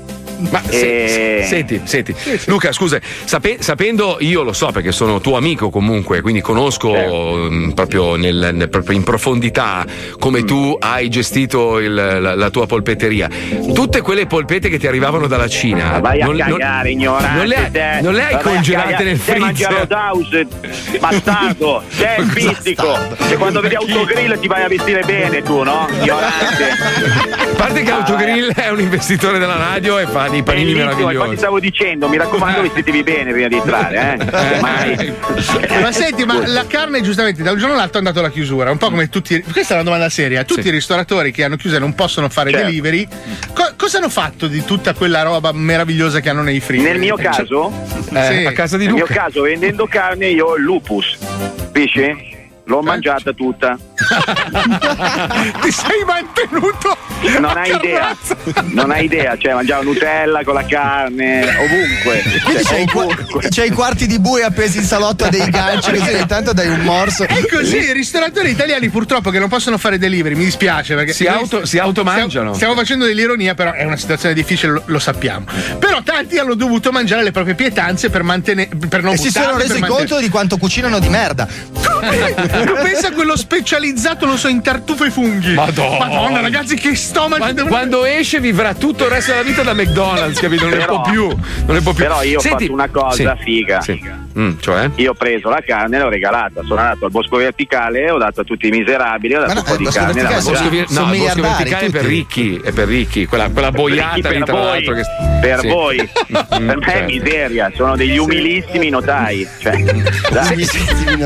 Ma 0.50 0.62
se- 0.68 1.38
E- 1.38 1.44
senti, 1.44 1.80
senti, 1.84 2.14
Luca, 2.46 2.72
scusa, 2.72 2.98
sape- 3.24 3.56
sapendo, 3.60 4.16
io 4.20 4.42
lo 4.42 4.52
so 4.52 4.70
perché 4.72 4.92
sono 4.92 5.20
tuo 5.20 5.36
amico 5.36 5.70
comunque, 5.70 6.20
quindi 6.20 6.40
conosco 6.40 6.92
Certo. 6.92 7.34
mh, 7.50 7.72
proprio, 7.74 8.16
nel- 8.16 8.50
nel- 8.52 8.68
proprio 8.68 8.96
in 8.96 9.02
profondità 9.02 9.84
come 10.18 10.42
Mm. 10.42 10.46
tu 10.46 10.76
hai 10.80 11.08
gestito 11.08 11.78
il- 11.78 11.92
la, 11.94 12.34
la 12.34 12.50
tua 12.50 12.66
polpetteria. 12.66 13.28
Tutte 13.72 14.00
quelle 14.00 14.26
polpette 14.26 14.68
che 14.68 14.78
ti 14.78 14.86
arrivavano 14.86 15.26
dalla 15.26 15.48
Cina. 15.48 15.98
Vai 16.00 16.20
a 16.20 16.26
non- 16.26 16.36
non- 16.36 16.50
cagare, 16.58 16.90
ignorante. 16.90 17.36
Non 17.36 17.46
le 17.46 17.56
hai, 17.56 17.70
te. 17.70 17.98
non 18.02 18.14
le 18.14 18.24
hai 18.24 18.38
congelate 18.42 19.02
nel 19.04 19.18
freezer? 19.18 19.72
Rodaus, 19.72 20.28
bastardo, 21.00 21.82
sei 21.88 22.20
il 22.20 22.30
mistico. 22.34 22.96
E 23.30 23.36
quando 23.36 23.60
vedi 23.60 23.74
autogrill 23.74 24.38
ti 24.40 24.46
vai 24.46 24.62
a 24.62 24.68
vestire 24.68 25.02
bene 25.04 25.42
tu, 25.42 25.62
no? 25.62 25.86
Ignorante. 26.00 26.64
A 27.54 27.56
parte 27.56 27.82
che 27.82 27.90
Autogrill 27.90 28.52
è 28.52 28.68
un 28.70 28.80
investitore 28.80 29.38
della 29.38 29.56
radio 29.56 29.98
e 29.98 30.06
fa 30.06 30.28
dei 30.34 30.42
panini 30.42 30.72
Bellissimo, 30.72 30.84
poi 30.90 30.96
ti 30.96 31.04
meravigliosi. 31.06 31.36
stavo 31.38 31.60
dicendo, 31.60 32.08
mi 32.08 32.16
raccomando, 32.16 32.62
vestitevi 32.62 33.02
bene 33.02 33.32
prima 33.32 33.48
di 33.48 33.54
entrare, 33.56 34.16
eh? 34.18 34.58
Mai. 34.60 35.12
Ma 35.80 35.92
senti, 35.92 36.24
ma 36.24 36.46
la 36.46 36.64
carne 36.66 37.00
giustamente 37.02 37.42
da 37.42 37.52
un 37.52 37.58
giorno 37.58 37.74
all'altro 37.74 37.96
è 37.96 37.98
andato 37.98 38.18
alla 38.20 38.30
chiusura, 38.30 38.70
un 38.70 38.78
po' 38.78 38.90
come 38.90 39.08
tutti. 39.08 39.42
Questa 39.42 39.72
è 39.72 39.76
una 39.76 39.84
domanda 39.84 40.08
seria. 40.08 40.44
Tutti 40.44 40.62
Sì. 40.62 40.68
i 40.68 40.72
ristoratori 40.72 41.30
che 41.32 41.44
hanno 41.44 41.56
chiuso 41.56 41.76
e 41.76 41.78
non 41.78 41.94
possono 41.94 42.28
fare 42.28 42.50
Certo. 42.50 42.66
delivery, 42.66 43.06
co- 43.52 43.72
cosa 43.76 43.98
hanno 43.98 44.08
fatto 44.10 44.46
di 44.46 44.64
tutta 44.64 44.92
quella 44.94 45.22
roba 45.22 45.52
meravigliosa 45.52 46.20
che 46.20 46.28
hanno 46.30 46.42
nei 46.42 46.60
frigo? 46.60 46.82
Nel 46.82 46.98
mio 46.98 47.16
caso, 47.16 47.72
Eh, 48.12 48.36
Sì. 48.40 48.44
A 48.46 48.52
casa 48.52 48.76
di 48.76 48.84
nel 48.84 48.94
mio 48.94 49.06
Luca. 49.06 49.14
caso, 49.24 49.42
vendendo 49.42 49.86
carne, 49.86 50.28
io 50.28 50.46
ho 50.46 50.56
il 50.56 50.62
lupus. 50.62 51.16
Capisci? 51.72 52.32
L'ho 52.66 52.80
mangiata 52.80 53.32
tutta. 53.32 53.76
Ti 55.60 55.70
sei 55.70 56.02
mantenuto? 56.06 56.96
Non 57.38 57.56
hai 57.58 57.70
idea. 57.74 58.16
Non 58.72 58.90
hai 58.90 59.04
idea, 59.04 59.36
cioè 59.36 59.52
mangiavo 59.52 59.82
Nutella 59.82 60.42
con 60.44 60.54
la 60.54 60.64
carne, 60.64 61.42
ovunque. 61.58 62.22
Quindi 62.42 62.64
Cioè, 62.64 62.74
c'hai 62.74 62.82
i, 62.82 62.86
qua- 62.86 63.02
ovunque. 63.04 63.48
c'hai 63.50 63.66
i 63.68 63.70
quarti 63.70 64.06
di 64.06 64.18
bue 64.18 64.44
appesi 64.44 64.78
in 64.78 64.84
salotto 64.84 65.24
a 65.24 65.28
dei 65.28 65.48
ganci, 65.50 65.90
così 65.90 66.12
ogni 66.14 66.26
tanto 66.26 66.52
dai 66.54 66.68
un 66.68 66.80
morso. 66.80 67.24
È 67.24 67.46
così, 67.50 67.76
i 67.76 67.92
ristoratori 67.92 68.48
italiani 68.50 68.88
purtroppo 68.88 69.28
che 69.30 69.38
non 69.38 69.48
possono 69.50 69.76
fare 69.76 69.98
delivery, 69.98 70.34
mi 70.34 70.44
dispiace 70.44 70.94
perché 70.94 71.12
Si 71.12 71.26
auto- 71.26 71.66
si 71.66 71.78
automangiano. 71.78 72.28
Stiamo, 72.30 72.54
stiamo 72.54 72.74
facendo 72.74 73.04
dell'ironia, 73.04 73.54
però 73.54 73.72
è 73.72 73.84
una 73.84 73.96
situazione 73.96 74.34
difficile, 74.34 74.72
lo, 74.72 74.82
lo 74.86 74.98
sappiamo. 74.98 75.44
Però 75.78 76.00
tanti 76.02 76.38
hanno 76.38 76.54
dovuto 76.54 76.92
mangiare 76.92 77.22
le 77.22 77.30
proprie 77.30 77.54
pietanze 77.54 78.08
per, 78.10 78.22
mantene- 78.22 78.68
per 78.88 79.02
non 79.02 79.12
E 79.12 79.18
si 79.18 79.30
sono 79.30 79.56
resi 79.58 79.78
mantenere- 79.78 79.92
conto 80.08 80.18
di 80.18 80.28
quanto 80.30 80.56
cucinano 80.56 80.98
di 80.98 81.08
merda. 81.10 81.46
Tu 82.62 82.72
pensa 82.82 83.08
a 83.08 83.12
quello 83.12 83.36
specializzato, 83.36 84.26
non 84.26 84.38
so, 84.38 84.48
in 84.48 84.62
tartufe 84.62 85.06
e 85.06 85.10
funghi. 85.10 85.54
Madonna. 85.54 85.98
Madonna, 86.06 86.40
ragazzi, 86.40 86.76
che 86.76 86.94
stomaci 86.94 87.40
Quando, 87.40 87.54
devono- 87.62 87.74
quando 87.74 88.04
esce 88.04 88.40
vivrà 88.40 88.74
tutto 88.74 89.04
il 89.04 89.10
resto 89.10 89.32
della 89.32 89.42
vita 89.42 89.62
da 89.62 89.74
McDonald's, 89.74 90.38
capito? 90.40 90.62
Non 90.68 90.72
ne 90.72 90.78
Però- 90.84 91.00
può 91.00 91.10
più. 91.10 91.26
Non 91.28 91.74
ne 91.76 91.80
può 91.80 91.92
più. 91.92 92.02
Però 92.04 92.22
io 92.22 92.38
ho 92.38 92.40
Senti- 92.40 92.64
fatto 92.64 92.72
una 92.72 92.88
cosa 92.88 93.36
Sì. 93.36 93.42
figa. 93.44 93.80
Sì. 93.80 94.02
Mm, 94.38 94.52
cioè? 94.60 94.90
Io 94.96 95.10
ho 95.12 95.14
preso 95.14 95.48
la 95.48 95.62
carne 95.64 95.96
e 95.96 96.00
l'ho 96.00 96.08
regalata. 96.08 96.62
Sono 96.66 96.80
andato 96.80 97.04
al 97.04 97.10
bosco 97.10 97.36
verticale, 97.36 98.10
ho 98.10 98.18
dato 98.18 98.40
a 98.40 98.44
tutti 98.44 98.66
i 98.66 98.70
miserabili, 98.70 99.34
ho 99.34 99.40
dato 99.40 99.52
Ma 99.54 99.54
no, 99.54 99.60
un 99.60 99.66
po' 99.66 99.72
il 99.74 99.78
di 99.78 99.94
carne 99.94 100.12
verticale 100.12 100.42
Bosco 100.42 100.68
vi- 100.68 100.76
no, 100.88 101.12
il 101.14 101.18
bosco 101.20 101.40
verticale 101.40 101.86
è 101.86 101.90
per 101.90 102.04
ricchi, 102.04 102.60
è 102.62 102.72
per 102.72 102.88
ricchi, 102.88 103.26
quella, 103.26 103.48
quella 103.50 103.70
boiata 103.70 104.18
per 104.28 104.36
lì 104.36 104.42
tra 104.44 104.52
voi, 104.54 104.64
l'altro. 104.64 104.94
Che... 104.94 105.02
per 105.40 105.60
Sì. 105.60 105.68
voi. 105.68 106.00
Mm, 106.00 106.34
per 106.66 106.76
me 106.78 106.84
è 106.84 106.90
certo. 106.90 107.04
miseria, 107.12 107.72
sono 107.76 107.96
degli 107.96 108.18
umilissimi 108.18 108.88
notai. 108.88 109.46
Cioè, 109.58 109.82
dai. 110.32 110.66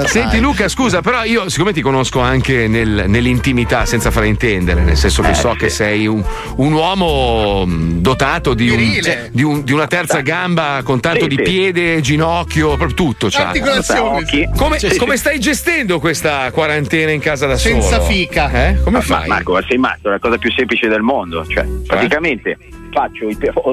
Senti 0.06 0.38
Luca, 0.40 0.68
scusa, 0.68 1.00
però 1.00 1.24
io 1.24 1.48
siccome 1.48 1.72
ti 1.72 1.80
conosco 1.80 2.20
anche 2.20 2.68
nel- 2.68 3.04
nell'intimità, 3.08 3.84
senza 3.86 4.10
fraintendere, 4.10 4.82
nel 4.82 4.96
senso 4.96 5.22
che 5.22 5.30
Eh, 5.30 5.34
so 5.34 5.52
sì. 5.52 5.56
che 5.58 5.68
sei 5.68 6.06
un, 6.06 6.22
un 6.56 6.72
uomo 6.72 7.64
mh, 7.66 8.00
dotato 8.00 8.54
di, 8.54 8.68
un- 8.70 8.76
Virile. 8.76 9.28
di 9.32 9.42
un- 9.42 9.62
di 9.64 9.72
una 9.72 9.86
terza 9.86 10.20
gamba 10.20 10.80
con 10.84 11.00
tanto 11.00 11.22
Sì, 11.22 11.28
di 11.28 11.36
sì. 11.36 11.42
piede, 11.42 12.00
ginocchio, 12.00 12.76
proprio 12.76 12.94
tutto. 12.98 13.28
c'ha. 13.28 13.46
Articolazioni. 13.46 14.48
Come, 14.56 14.78
Sì, 14.80 14.90
sì. 14.90 14.98
come 14.98 15.16
stai 15.16 15.38
gestendo 15.38 16.00
questa 16.00 16.50
quarantena 16.50 17.12
in 17.12 17.20
casa 17.20 17.46
da 17.46 17.56
solo? 17.56 17.80
Senza 17.80 18.00
fica. 18.00 18.50
Eh? 18.50 18.82
Come 18.82 18.96
Ma- 18.98 19.02
fai? 19.04 19.28
Marco, 19.28 19.52
ma 19.52 19.62
sei 19.68 19.78
matto, 19.78 20.08
è 20.08 20.10
la 20.10 20.18
cosa 20.18 20.36
più 20.36 20.50
semplice 20.50 20.88
del 20.88 21.02
mondo. 21.02 21.46
Cioè, 21.46 21.64
praticamente 21.86 22.58
faccio 22.92 23.26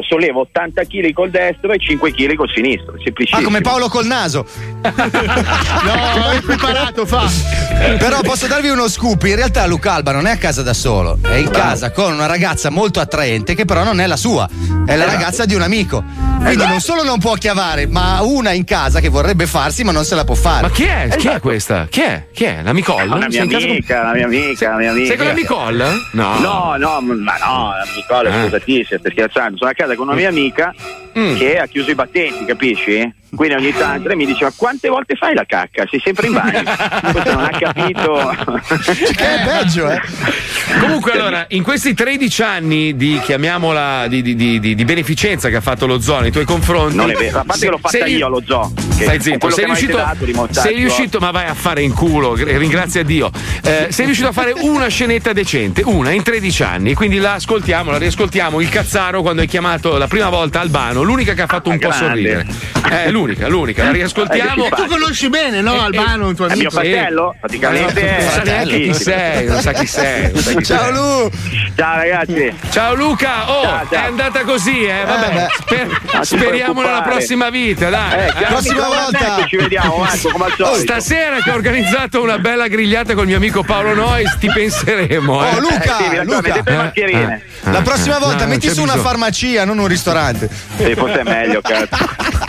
sollevo 0.08 0.42
80 0.42 0.84
kg 0.84 1.14
col 1.14 1.30
destro 1.30 1.72
e 1.72 1.80
5 1.80 2.12
kg 2.12 2.36
col 2.36 2.50
sinistro. 2.54 2.94
Ah, 2.96 3.02
Semplicissimo. 3.04 3.42
come 3.44 3.62
Paolo 3.62 3.88
col 3.90 4.06
naso. 4.06 4.46
No, 5.86 6.32
è 6.32 6.42
preparato, 6.42 7.06
fa. 7.06 7.30
Però 7.98 8.20
posso 8.22 8.48
darvi 8.48 8.70
uno 8.70 8.88
scoop: 8.88 9.24
in 9.24 9.36
realtà 9.36 9.66
Luca 9.66 9.94
Alba 9.94 10.12
non 10.12 10.26
è 10.28 10.32
a 10.32 10.38
casa 10.38 10.62
da 10.64 10.74
solo, 10.74 11.18
è 11.22 11.36
in 11.36 11.50
casa 11.50 11.92
con 11.92 12.14
una 12.14 12.26
ragazza 12.26 12.70
molto 12.70 13.00
attraente 13.00 13.56
che 13.56 13.66
però 13.66 13.84
non 13.84 14.00
è 14.00 14.08
la 14.08 14.16
sua, 14.18 14.48
è 14.86 14.96
la 14.96 15.06
ragazza 15.06 15.46
di 15.46 15.54
un 15.56 15.62
amico. 15.62 16.04
Quindi 16.46 16.66
non 16.68 16.80
solo 16.80 17.04
non 17.04 17.18
può 17.20 17.34
chiavare, 17.34 17.88
ma 17.88 18.18
ha 18.18 18.24
una 18.24 18.52
in 18.52 18.66
casa 18.66 19.00
che 19.00 19.10
vorrebbe 19.10 19.48
farsi, 19.48 19.84
ma 19.84 19.92
non 19.92 20.04
se 20.06 20.14
la 20.16 20.24
può 20.24 20.36
fare. 20.36 20.62
Ma 20.64 20.70
chi 20.70 20.84
è? 20.84 21.08
Chi 21.18 21.28
è 21.28 21.40
questa? 21.40 21.88
Chi 21.90 22.02
è? 22.02 22.28
Chi 22.32 22.44
è? 22.44 22.60
La 22.62 22.72
Nicole? 22.72 23.04
Una 23.06 23.28
mia 23.28 23.30
Sei 23.32 23.44
in 23.44 23.50
casa 23.50 23.62
con- 23.66 23.72
amica, 23.72 24.04
la 24.04 24.14
mia 24.14 24.26
amica, 24.26 24.70
la 24.70 24.78
mia 24.78 24.92
amica. 24.92 25.08
Sei 25.08 25.18
con 25.18 25.26
la 25.26 25.34
Nicole? 25.34 25.86
No. 26.12 26.40
No, 26.40 26.76
no, 26.78 27.02
ma 27.02 27.14
no, 27.38 27.72
Nicole, 27.96 28.30
Eh. 28.30 28.44
scusatissima, 28.44 29.00
scherzando. 29.10 29.57
Sono 29.57 29.72
a 29.72 29.73
casa 29.73 29.95
con 29.95 30.07
una 30.07 30.15
mia 30.18 30.30
amica 30.30 30.73
che 31.38 31.58
ha 31.58 31.66
chiuso 31.68 31.92
i 31.92 31.96
battenti, 31.96 32.44
capisci? 32.46 33.14
Quindi 33.36 33.56
ogni 33.56 33.74
tanto 33.74 34.08
lei 34.08 34.16
mi 34.18 34.26
diceva 34.26 34.52
quante 34.56 34.88
volte 34.88 35.16
fai 35.16 35.34
la 35.34 35.44
cacca? 35.46 35.84
Sei 35.90 36.00
sempre 36.04 36.28
in 36.28 36.34
bagno. 36.34 36.64
Questo 37.12 37.34
non 37.34 37.44
ha 37.44 37.50
capito. 37.50 38.34
che 39.16 39.36
è 39.36 39.44
peggio, 39.46 39.90
eh? 39.90 40.00
Comunque, 40.80 41.12
allora, 41.14 41.46
in 41.50 41.64
questi 41.64 41.94
13 41.94 42.44
anni 42.44 42.96
di 42.96 43.20
chiamiamola 43.24 44.08
di, 44.08 44.22
di- 44.22 44.36
di- 44.36 44.60
di- 44.60 44.76
di 44.76 44.86
beneficenza 44.86 45.50
che 45.50 45.58
ha 45.58 45.62
fatto 45.62 45.86
lo 45.86 46.00
zoo 46.00 46.20
nei 46.22 46.32
tuoi 46.32 46.46
confronti. 46.46 46.96
Non 46.96 47.10
è 47.10 47.14
vero, 47.16 47.40
a 47.40 47.44
parte 47.44 47.66
che 47.66 47.72
l'ho 47.72 47.78
fatta 47.78 47.98
sei- 47.98 48.16
io 48.16 48.26
allo 48.28 48.42
zoo. 48.46 48.72
Stai 48.90 49.20
zitto, 49.22 49.50
sei 49.50 49.66
riuscito, 49.66 49.98
dato 49.98 50.26
sei 50.52 50.76
riuscito, 50.76 51.20
ma 51.20 51.32
vai 51.32 51.48
a 51.48 51.54
fare 51.54 51.82
in 51.82 51.94
culo, 51.94 52.32
gr- 52.34 52.48
ringrazia 52.58 53.04
Dio. 53.04 53.30
Eh, 53.64 53.88
sei 53.92 54.06
riuscito 54.06 54.30
a 54.30 54.32
fare 54.34 54.54
una 54.56 54.88
scenetta 54.88 55.34
decente, 55.34 55.82
una 55.86 56.12
in 56.12 56.24
13 56.24 56.64
anni, 56.64 56.94
quindi 56.94 57.18
la 57.18 57.34
ascoltiamo, 57.34 57.92
la 57.92 57.98
riascoltiamo. 57.98 58.62
Il 58.62 58.70
cazzaro 58.70 59.22
quando 59.22 59.42
hai 59.42 59.48
chiamato 59.48 59.98
la 59.98 60.08
prima 60.08 60.30
volta 60.30 60.62
Albano, 60.62 61.04
l'unica 61.06 61.34
che 61.34 61.41
ha 61.44 61.48
fatto 61.48 61.69
un 61.69 61.80
po' 61.80 61.88
grande. 61.90 62.06
sorridere. 62.07 62.45
Eh, 63.06 63.10
l'unica, 63.11 63.48
l'unica, 63.48 63.84
la 63.84 63.91
riascoltiamo. 63.91 64.65
Eh, 64.65 64.69
tu 64.69 64.86
conosci 64.86 65.30
bene, 65.30 65.61
no, 65.61 65.80
Albano, 65.82 66.27
un 66.27 66.36
tuo 66.36 66.45
È 66.48 66.56
mio 66.56 66.69
amico? 66.69 66.72
fratello, 66.72 67.36
praticamente. 67.40 68.18
Non 68.19 68.30
sa 68.30 68.41
neanche 68.44 68.80
chi 68.82 68.94
sei, 68.94 69.45
non 69.48 69.61
sa 69.61 69.72
chi 69.72 69.88
sei. 69.88 70.32
sei. 70.61 70.91
Lu! 70.94 71.30
Ciao 71.76 71.95
ragazzi! 71.98 72.53
Ciao 72.72 72.94
Luca! 72.95 73.52
Oh, 73.52 73.64
Ciao, 73.64 73.88
ciao. 73.90 74.03
è 74.03 74.06
andata 74.06 74.44
così, 74.44 74.84
eh? 74.84 75.03
Vabbè, 75.06 75.48
sper- 75.57 76.22
speriamo 76.22 76.82
nella 76.82 77.02
prossima 77.02 77.49
vita, 77.49 77.90
dai. 77.90 78.19
Eh, 78.19 78.26
Eh, 78.27 78.45
prossima 78.48 78.88
volta. 78.88 79.45
Ci 79.48 79.56
vediamo, 79.57 79.98
Marco, 79.98 80.30
come 80.30 80.45
al 80.45 80.53
solito. 80.56 80.76
Stasera 80.94 81.38
che 81.41 81.52
ho 81.52 81.56
organizzato 81.56 82.22
una 82.22 82.38
bella 82.38 82.68
grigliata 82.68 83.14
col 83.14 83.26
mio 83.26 83.38
amico 83.38 83.64
Paolo 83.64 83.94
Nois, 83.94 84.36
ti 84.40 84.49
penseremo. 84.53 85.44
Eh. 85.44 85.49
Oh, 85.56 85.60
Luca, 85.60 85.98
Eh, 85.99 86.10
sì, 86.11 86.23
Luca. 86.23 86.64
Ah, 87.68 87.72
La 87.72 87.82
prossima 87.82 88.18
ah, 88.18 88.19
volta 88.19 88.44
no, 88.44 88.49
metti 88.52 88.68
su 88.68 88.76
c'è 88.76 88.82
una 88.82 88.94
bisogno. 88.94 89.10
farmacia, 89.10 89.65
non 89.65 89.80
un 89.80 89.88
ristorante. 89.88 90.49
Sì, 90.77 90.94
forse 90.95 91.19
è 91.19 91.23
meglio, 91.23 91.61
cazzo. 91.61 92.05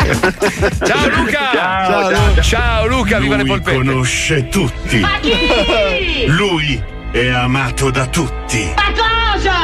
Ciao 0.86 1.09
Luca! 1.09 1.51
Ciao, 1.52 2.10
ciao. 2.12 2.43
Ciao 2.43 2.86
Luca, 2.86 3.18
viva 3.18 3.36
le 3.36 3.43
Lui 3.43 3.51
polpette! 3.51 3.77
conosce 3.77 4.48
tutti. 4.48 4.98
Ma 5.01 5.18
chi? 5.20 6.27
Lui 6.28 6.82
è 7.12 7.28
amato 7.28 7.90
da 7.90 8.06
tutti. 8.06 8.73
Ma 8.77 8.93
cosa? 8.93 9.55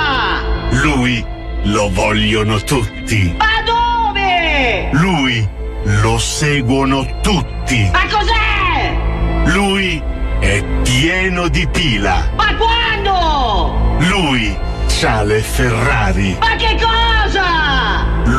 Lui 0.82 1.24
lo 1.64 1.90
vogliono 1.92 2.58
tutti. 2.62 3.34
Ma 3.38 3.62
dove? 3.64 4.88
Lui 4.92 5.48
lo 5.84 6.18
seguono 6.18 7.20
tutti. 7.22 7.88
Ma 7.92 8.02
cos'è? 8.10 9.50
Lui 9.52 10.02
è 10.40 10.62
pieno 10.82 11.48
di 11.48 11.66
pila. 11.68 12.30
Ma 12.36 12.54
quando? 12.56 13.96
Lui 14.08 14.56
c'ha 14.88 15.22
le 15.22 15.40
Ferrari. 15.40 16.36
Ma 16.40 16.56
che 16.56 16.76
cosa? 16.80 17.71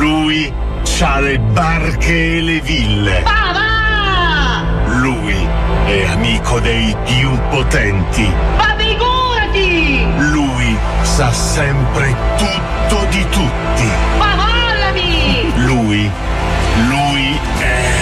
Lui 0.04 0.52
c'ha 0.82 1.18
le 1.18 1.38
barche 1.38 2.36
e 2.36 2.40
le 2.42 2.60
ville. 2.60 3.22
Va! 3.22 4.62
Lui 5.00 5.48
è 5.86 6.04
amico 6.08 6.60
dei 6.60 6.94
più 7.06 7.30
potenti. 7.48 8.30
Ma 8.54 8.74
figurati! 8.76 10.06
Lui 10.30 10.76
sa 11.00 11.32
sempre 11.32 12.14
tutto 12.36 13.06
di 13.08 13.26
tutti. 13.30 13.88
Ma 14.18 14.34
mollami! 14.34 15.52
Lui, 15.64 16.10
lui 16.86 17.40
è 17.60 17.92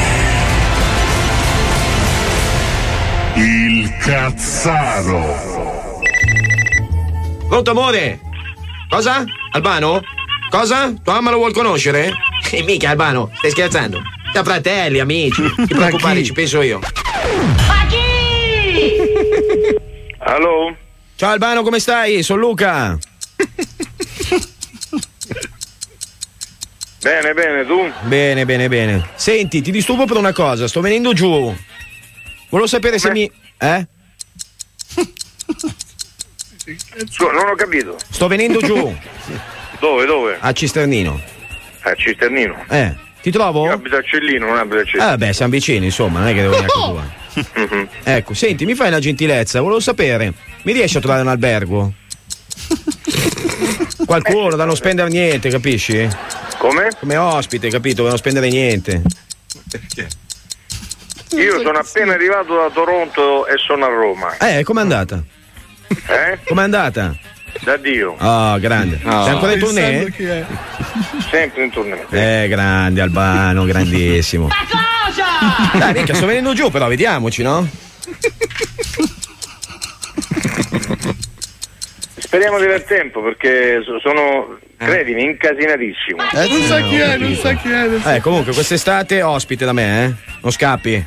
il 3.35 3.97
cazzaro. 3.99 5.37
Pronto 7.47 7.71
amore? 7.71 8.19
Cosa? 8.89 9.25
Albano? 9.53 10.01
Cosa? 10.53 10.93
Tua 11.03 11.15
mamma 11.15 11.31
lo 11.31 11.39
vuol 11.39 11.55
conoscere? 11.55 12.13
E 12.51 12.63
mica 12.63 12.91
Albano, 12.91 13.31
stai 13.37 13.53
scherzando? 13.53 14.03
Da 14.35 14.45
fratelli, 14.45 15.01
amici. 15.01 15.41
Non 15.41 15.55
ti 15.67 15.75
preoccupare, 15.75 16.23
ci 16.23 16.35
penso 16.35 16.61
io. 16.61 16.79
Ma 16.79 17.87
chi? 17.89 18.99
Allo? 20.21 20.77
Ciao 21.17 21.31
Albano, 21.31 21.63
come 21.63 21.81
stai? 21.81 22.23
Sono 22.23 22.41
Luca. 22.41 22.99
Bene, 27.01 27.35
bene, 27.35 27.67
tu? 27.67 27.91
Bene, 28.03 28.45
bene, 28.45 28.69
bene. 28.69 29.09
Senti, 29.17 29.61
ti 29.63 29.73
disturbo 29.73 30.05
per 30.05 30.19
una 30.19 30.33
cosa, 30.33 30.69
sto 30.69 30.81
venendo 30.81 31.15
giù. 31.15 31.53
Volevo 32.51 32.69
sapere 32.69 32.99
se 32.99 33.11
mi. 33.11 33.25
Eh? 33.59 33.87
non 37.19 37.49
ho 37.49 37.55
capito. 37.57 37.97
Sto 38.09 38.29
venendo 38.29 38.61
giù. 38.61 38.95
Dove, 39.83 40.07
dove? 40.07 40.37
A 40.39 40.53
Cisternino. 40.53 41.21
A 41.81 41.95
Cisternino. 41.97 42.65
Eh, 42.69 42.95
ti 43.21 43.33
trovo? 43.33 43.65
Io 43.65 43.73
abito 43.73 43.97
a 43.97 44.03
Cellino, 44.03 44.47
non 44.47 44.57
abito 44.59 44.77
a 44.77 44.81
Ah, 44.83 44.85
Cellino. 44.85 45.09
vabbè, 45.09 45.33
siamo 45.33 45.51
vicini, 45.51 45.87
insomma, 45.87 46.21
non 46.21 46.29
è 46.29 46.35
che 46.35 46.41
devo 46.43 46.53
venire 46.53 46.71
a 46.71 46.73
casa 46.73 46.87
tua. 46.89 47.21
Mhm. 47.67 47.89
Ecco, 48.05 48.35
senti, 48.35 48.65
mi 48.65 48.77
fai 48.77 48.89
una 48.89 49.01
gentilezza, 49.01 49.61
volevo 49.61 49.81
sapere, 49.81 50.33
mi 50.63 50.73
riesci 50.73 50.99
a 50.99 51.01
trovare 51.01 51.23
un 51.23 51.29
albergo? 51.29 51.93
Qualcuno 54.07 54.55
da 54.55 54.65
non 54.67 54.77
spendere 54.77 55.09
niente, 55.09 55.51
capisci? 55.51 56.09
Come? 56.59 56.91
Come 57.01 57.17
ospite, 57.17 57.69
capito? 57.69 58.05
Da 58.05 58.11
non 58.11 58.19
spendere 58.19 58.49
niente. 58.51 59.03
Io 61.31 61.61
sono 61.61 61.79
appena 61.79 62.13
arrivato 62.13 62.55
da 62.55 62.71
Toronto 62.73 63.49
e 63.49 63.55
sono 63.57 63.85
a 63.85 63.89
Roma. 63.89 64.37
Eh, 64.37 64.63
com'è 64.63 64.81
andata? 64.81 65.21
Eh? 65.89 66.39
Com'è 66.45 66.63
andata? 66.63 67.17
Da 67.61 67.77
Dio. 67.77 68.17
Oh, 68.19 68.59
grande. 68.59 68.99
Ah. 69.05 69.25
Sei 69.25 69.33
ancora 69.33 69.53
in 69.53 69.59
tournée? 69.61 70.13
Sempre 71.31 71.65
in 71.65 71.71
tournée. 71.71 72.05
Eh, 72.11 72.49
grande 72.49 73.01
Albano, 73.01 73.65
grandissimo. 73.67 74.49
Ma 74.49 74.55
cosa? 74.69 75.79
Dai, 75.79 75.93
mica, 75.93 76.15
sto 76.15 76.27
venendo 76.27 76.55
giù, 76.55 76.71
però 76.71 76.89
vediamoci, 76.89 77.43
no? 77.43 77.69
Speriamo 82.17 82.59
di 82.59 82.65
aver 82.65 82.85
tempo 82.85 83.23
perché 83.23 83.83
so- 83.85 84.01
sono, 84.01 84.59
credimi, 84.79 85.23
incasinatissimo. 85.23 86.23
Eh, 86.33 86.49
non 86.49 86.63
sa 86.63 86.81
chi 86.81 86.97
è, 86.97 87.17
non 87.19 87.35
sa 87.37 87.53
chi 87.55 87.71
è. 87.71 87.89
sa- 88.01 88.15
Eh, 88.15 88.21
comunque, 88.21 88.53
quest'estate 88.55 89.23
ospite 89.23 89.65
da 89.65 89.73
me, 89.73 90.05
eh? 90.05 90.15
Non 90.41 90.51
scappi. 90.51 91.07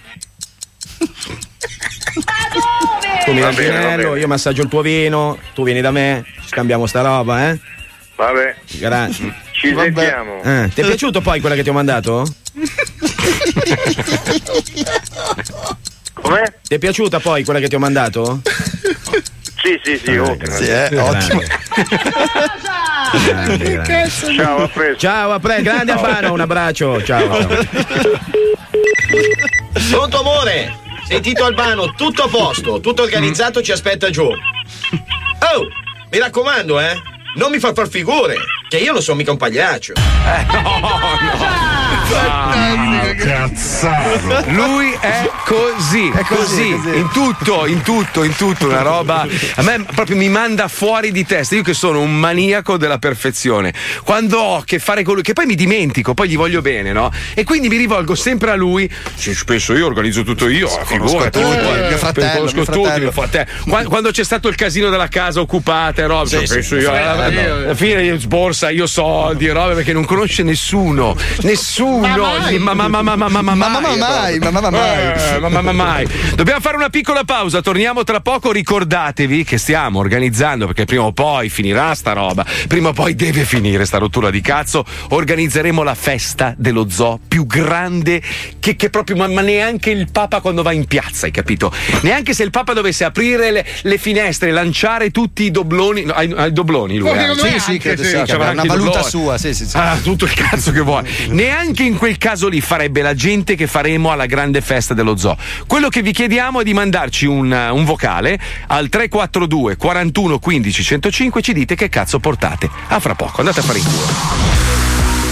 Tu 3.26 3.34
mi 3.34 3.40
dai 3.40 3.50
il 3.50 3.58
vinello, 3.58 4.16
io 4.16 4.28
massaggio 4.28 4.62
il 4.62 4.70
tuo 4.70 4.82
vino, 4.82 5.40
tu 5.56 5.64
vieni 5.64 5.82
da 5.82 5.90
me, 5.90 6.24
ci 6.42 6.48
scambiamo 6.48 6.86
sta 6.86 7.02
roba, 7.02 7.50
eh? 7.50 7.60
Vabbè, 8.16 8.56
Grazie. 8.78 9.34
ci 9.52 9.76
sentiamo. 9.76 10.42
Eh, 10.44 10.70
ti 10.74 10.82
è 10.82 10.86
piaciuto 10.86 11.22
poi 11.22 11.40
quella 11.40 11.56
che 11.56 11.64
ti 11.64 11.70
ho 11.70 11.74
mandato? 11.74 12.26
Com'è? 16.14 16.54
Ti 16.62 16.76
è 16.76 16.78
piaciuta 16.78 17.20
poi 17.20 17.44
quella 17.44 17.60
che 17.60 17.68
ti 17.68 17.76
ho 17.76 17.80
mandato? 17.80 18.42
Sì, 18.44 19.80
sì, 19.84 19.98
sì, 19.98 20.16
ottima. 20.18 20.54
Sì, 20.54 20.68
eh, 20.68 21.00
ottimo. 21.00 21.42
Grande, 23.26 23.72
grande. 23.72 24.10
Ciao, 24.10 24.64
a 24.64 24.68
presto. 24.68 24.98
Ciao, 24.98 25.32
a 25.32 25.40
pre, 25.40 25.62
grande 25.64 25.92
Albano, 25.94 26.34
un 26.34 26.40
abbraccio, 26.42 27.04
ciao. 27.04 27.42
ciao. 27.42 27.66
Pronto 29.90 30.20
amore? 30.20 30.84
Sentito 31.08 31.46
Albano, 31.46 31.94
tutto 31.94 32.24
a 32.24 32.28
posto, 32.28 32.80
tutto 32.80 33.04
organizzato, 33.04 33.62
ci 33.62 33.72
aspetta 33.72 34.10
giù. 34.10 34.24
Oh, 34.24 35.68
mi 36.10 36.18
raccomando, 36.18 36.80
eh, 36.80 37.00
non 37.36 37.52
mi 37.52 37.60
far 37.60 37.74
far 37.74 37.88
figure, 37.88 38.36
che 38.68 38.78
io 38.78 38.92
non 38.92 39.04
sono 39.04 39.18
mica 39.18 39.30
un 39.32 39.38
pagliaccio. 39.38 39.94
Cazzaro. 43.16 44.44
Lui 44.52 44.96
è 45.00 45.30
così, 45.46 46.12
è 46.14 46.24
così, 46.24 46.68
in 46.68 47.10
tutto, 47.12 47.66
in 47.66 47.82
tutto, 47.82 48.24
in 48.24 48.36
tutto, 48.36 48.68
una 48.68 48.82
roba. 48.82 49.28
A 49.56 49.62
me 49.64 49.84
proprio 49.94 50.16
mi 50.16 50.30
manda 50.30 50.68
fuori 50.68 51.12
di 51.12 51.26
testa. 51.26 51.56
Io 51.56 51.64
che 51.64 51.74
sono 51.74 52.02
un 52.02 52.16
maniaco 52.18 52.78
della 52.78 53.00
perfezione. 53.00 53.74
Quando 54.04 54.38
ho 54.40 54.58
a 54.58 54.64
che 54.64 54.80
fare 54.80 55.04
con 55.04 55.16
lui, 55.16 55.24
che 55.24 55.34
poi 55.34 55.46
mi 55.46 55.56
dimentico, 55.56 56.14
poi 56.14 56.30
gli 56.30 56.38
voglio 56.38 56.62
bene, 56.62 56.92
no? 56.92 57.12
E 57.34 57.44
quindi 57.44 57.68
mi 57.70 57.78
rivolgo 57.78 58.16
sempre 58.16 58.52
a 58.52 58.56
lui. 58.56 58.90
Sì, 59.16 59.34
spesso 59.34 59.74
io 59.74 59.86
organizzo 59.86 60.24
tutto 60.24 60.48
io, 60.48 60.68
figurati. 60.68 61.40
tutti, 61.40 61.58
poi, 61.58 61.88
mio 61.88 61.98
fratello, 61.98 62.32
conosco 62.38 62.56
mio 62.56 62.66
tutti, 62.66 63.00
mio 63.00 63.12
fratello. 63.12 63.46
Quando, 63.68 63.90
quando 63.90 64.12
c'è 64.12 64.24
stato 64.24 64.48
il 64.48 64.56
casino 64.56 64.90
della 64.90 65.08
casa 65.08 65.40
occupata 65.40 66.02
e 66.02 66.08
roba, 66.08 66.28
Sì, 66.28 66.46
spesso 66.46 66.76
sì, 66.76 66.82
io. 66.84 66.92
alla, 66.92 67.74
fine 67.74 68.04
io 68.04 68.20
sborsa, 68.20 68.70
io 68.70 68.86
soldi 68.88 69.50
robe 69.50 69.74
perché 69.74 69.94
non 69.94 70.06
conosce 70.06 70.44
nessuno. 70.44 71.16
Nessuno. 71.42 71.95
Uno. 71.96 72.34
Ma 72.60 72.74
ma 72.74 72.88
ma 72.88 73.02
ma 73.02 73.16
ma 73.16 73.16
ma 73.16 73.42
ma 73.42 73.42
Ma 73.42 73.70
ma 73.70 73.80
ma 73.80 73.96
mai, 73.96 74.40
ma 74.40 74.52
ma 74.52 74.60
ma 74.62 74.70
mai. 74.70 75.14
Eh, 75.36 75.40
ma 75.40 75.50
ma 75.50 75.62
ma 75.62 75.72
mai. 75.72 76.08
Dobbiamo 76.36 76.60
fare 76.60 76.76
una 76.78 76.90
piccola 76.90 77.24
pausa, 77.24 77.62
torniamo 77.62 78.04
tra 78.04 78.20
poco. 78.22 78.52
Ricordatevi 78.52 79.44
che 79.44 79.58
stiamo 79.58 80.00
organizzando, 80.00 80.66
perché 80.66 80.86
prima 80.86 81.04
o 81.04 81.12
poi 81.12 81.50
finirà 81.50 81.94
sta 81.96 82.14
roba. 82.14 82.46
Prima 82.68 82.90
o 82.90 82.94
poi 82.94 83.16
deve 83.16 83.44
finire 83.46 83.86
sta 83.86 83.98
rottura 83.98 84.30
di 84.30 84.42
cazzo. 84.42 84.86
Organizzeremo 85.10 85.84
la 85.84 85.96
festa 85.96 86.54
dello 86.58 86.88
zoo 86.90 87.20
più 87.28 87.46
grande 87.46 88.22
che, 88.60 88.76
che 88.76 88.90
proprio, 88.90 89.16
ma, 89.16 89.28
ma 89.28 89.42
neanche 89.42 89.90
il 89.92 90.10
Papa 90.12 90.42
quando 90.42 90.62
va 90.64 90.72
in 90.72 90.86
piazza, 90.86 91.26
hai 91.26 91.32
capito? 91.32 91.72
Neanche 92.02 92.34
se 92.34 92.44
il 92.44 92.50
Papa 92.52 92.74
dovesse 92.74 93.04
aprire 93.04 93.52
le, 93.52 93.66
le 93.84 93.98
finestre, 93.98 94.52
lanciare 94.52 95.12
tutti 95.12 95.44
i 95.44 95.52
dobloni. 95.52 96.04
No, 96.04 96.14
ai, 96.14 96.32
ai 96.36 96.52
dobloni 96.54 96.98
lui. 96.98 97.10
Oh, 97.10 97.16
eh. 97.16 97.20
secondo 97.20 97.44
me 97.44 97.50
Sì, 97.52 97.60
sì, 97.60 97.70
anche, 97.72 97.82
credo 97.82 98.04
sì, 98.04 98.10
sì, 98.10 98.16
che 98.16 98.24
C'avrà 98.26 98.34
avrà 98.50 98.62
anche 98.62 98.62
una 98.62 98.74
i 98.74 98.78
valuta 98.78 99.02
dobloni. 99.02 99.10
sua, 99.10 99.38
sì, 99.38 99.54
sì, 99.54 99.66
sì. 99.66 99.78
Ah, 99.78 99.98
tutto 100.02 100.26
il 100.26 100.34
cazzo 100.34 100.72
che 100.72 100.82
vuoi. 100.82 101.04
Neanche 101.30 101.84
in 101.86 101.98
quel 101.98 102.18
caso 102.18 102.48
lì 102.48 102.62
farebbe 102.62 103.02
la 103.02 103.14
gente 103.14 103.56
che 103.56 103.68
faremo 103.68 104.12
alla 104.12 104.26
grande 104.26 104.62
festa 104.62 104.94
dello 104.94 105.16
zoo. 105.18 105.38
Quello 105.68 105.90
che 105.90 106.02
vi 106.02 106.12
chiediamo 106.12 106.62
è 106.62 106.64
di 106.64 106.74
mandarci 106.74 107.26
un, 107.26 107.52
un 107.52 107.86
vocale 107.86 108.40
al 108.68 108.90
342 108.90 109.78
41 109.78 110.40
15 110.40 110.84
105 110.84 111.42
ci 111.42 111.54
dite 111.54 111.76
che 111.76 111.90
cazzo 111.90 112.20
portate. 112.20 112.70
A 112.88 113.00
fra 113.00 113.16
poco, 113.16 113.40
andate 113.40 113.60
a 113.60 113.64
fare 113.64 113.80
in 113.80 113.86
culo. 113.86 114.75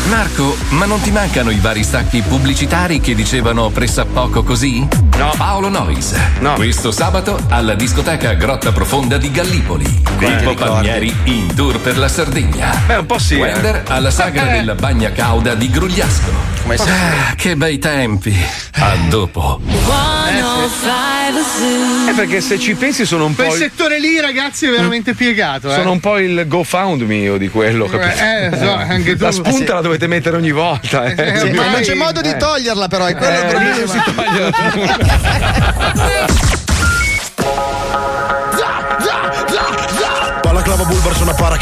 Marco, 0.09 0.55
ma 0.69 0.85
non 0.85 0.99
ti 1.01 1.11
mancano 1.11 1.49
i 1.49 1.59
vari 1.59 1.83
stacchi 1.83 2.21
pubblicitari 2.21 2.99
che 2.99 3.15
dicevano 3.15 3.69
pressappoco 3.69 4.43
così? 4.43 4.85
No. 5.17 5.31
Paolo 5.37 5.69
Nois. 5.69 6.13
No. 6.39 6.53
Questo 6.55 6.91
sabato 6.91 7.39
alla 7.49 7.73
discoteca 7.73 8.33
Grotta 8.33 8.71
Profonda 8.73 9.17
di 9.17 9.31
Gallipoli. 9.31 10.01
Pippo. 10.17 10.53
Palmieri 10.55 11.15
in 11.25 11.53
tour 11.55 11.79
per 11.79 11.97
la 11.97 12.09
Sardegna. 12.09 12.83
Beh, 12.85 12.95
un 12.97 13.05
po' 13.05 13.17
sì. 13.17 13.35
eh. 13.35 13.41
Wender 13.41 13.83
alla 13.87 14.11
sagra 14.11 14.49
Eh. 14.53 14.57
della 14.57 14.75
bagna 14.75 15.11
cauda 15.11 15.55
di 15.55 15.69
Grugliasco. 15.69 16.31
Come 16.63 16.77
sempre. 16.77 16.95
Ah, 17.29 17.33
che 17.35 17.55
bei 17.55 17.79
tempi. 17.79 18.35
A 18.75 18.95
dopo. 19.09 19.61
Eh, 22.07 22.13
perché 22.13 22.41
se 22.41 22.59
ci 22.59 22.75
pensi 22.75 23.05
sono 23.05 23.25
un 23.25 23.35
po'. 23.35 23.43
Quel 23.43 23.55
il- 23.61 23.63
settore 23.69 23.99
lì, 23.99 24.19
ragazzi, 24.19 24.65
è 24.67 24.69
veramente 24.69 25.13
piegato. 25.13 25.69
Eh. 25.71 25.75
Sono 25.75 25.91
un 25.91 25.99
po' 25.99 26.17
il 26.19 26.45
GoFundMe 26.47 27.15
io 27.15 27.37
di 27.37 27.49
quello, 27.49 27.85
capito? 27.85 28.21
Eh, 28.21 28.49
so, 28.57 28.73
anche 28.73 29.15
tu. 29.15 29.23
La 29.23 29.31
spunta 29.31 29.57
Eh, 29.79 29.81
sì. 29.81 29.87
Dovete 29.93 30.07
mettere 30.07 30.37
ogni 30.37 30.51
volta. 30.51 31.05
Eh. 31.05 31.15
Eh, 31.17 31.37
Sì, 31.39 31.51
ma 31.51 31.69
non 31.69 31.81
c'è 31.81 31.93
modo 31.93 32.21
di 32.21 32.35
toglierla, 32.37 32.87
però, 32.87 33.05
è 33.05 33.15
quello 33.15 33.37
Eh, 33.37 33.45
problema. 33.45 33.77
non 33.77 33.87
si 33.87 34.01
toglie 34.15 34.51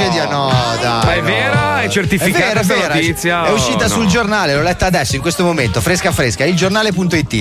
tragedia, 0.00 0.26
no, 0.26 0.50
dai. 0.80 1.04
Ma 1.04 1.14
è 1.14 1.20
no. 1.20 1.26
vera? 1.26 1.69
È 1.82 1.88
certificata 1.88 2.60
È 2.60 2.64
vera, 2.64 2.80
vera. 2.80 2.94
notizia? 2.94 3.44
È 3.46 3.50
uscita 3.50 3.84
no? 3.84 3.88
sul 3.88 4.06
giornale, 4.06 4.54
l'ho 4.54 4.62
letta 4.62 4.86
adesso, 4.86 5.14
in 5.16 5.20
questo 5.22 5.44
momento, 5.44 5.80
fresca 5.80 6.12
fresca, 6.12 6.44
ilgiornale.it. 6.44 7.32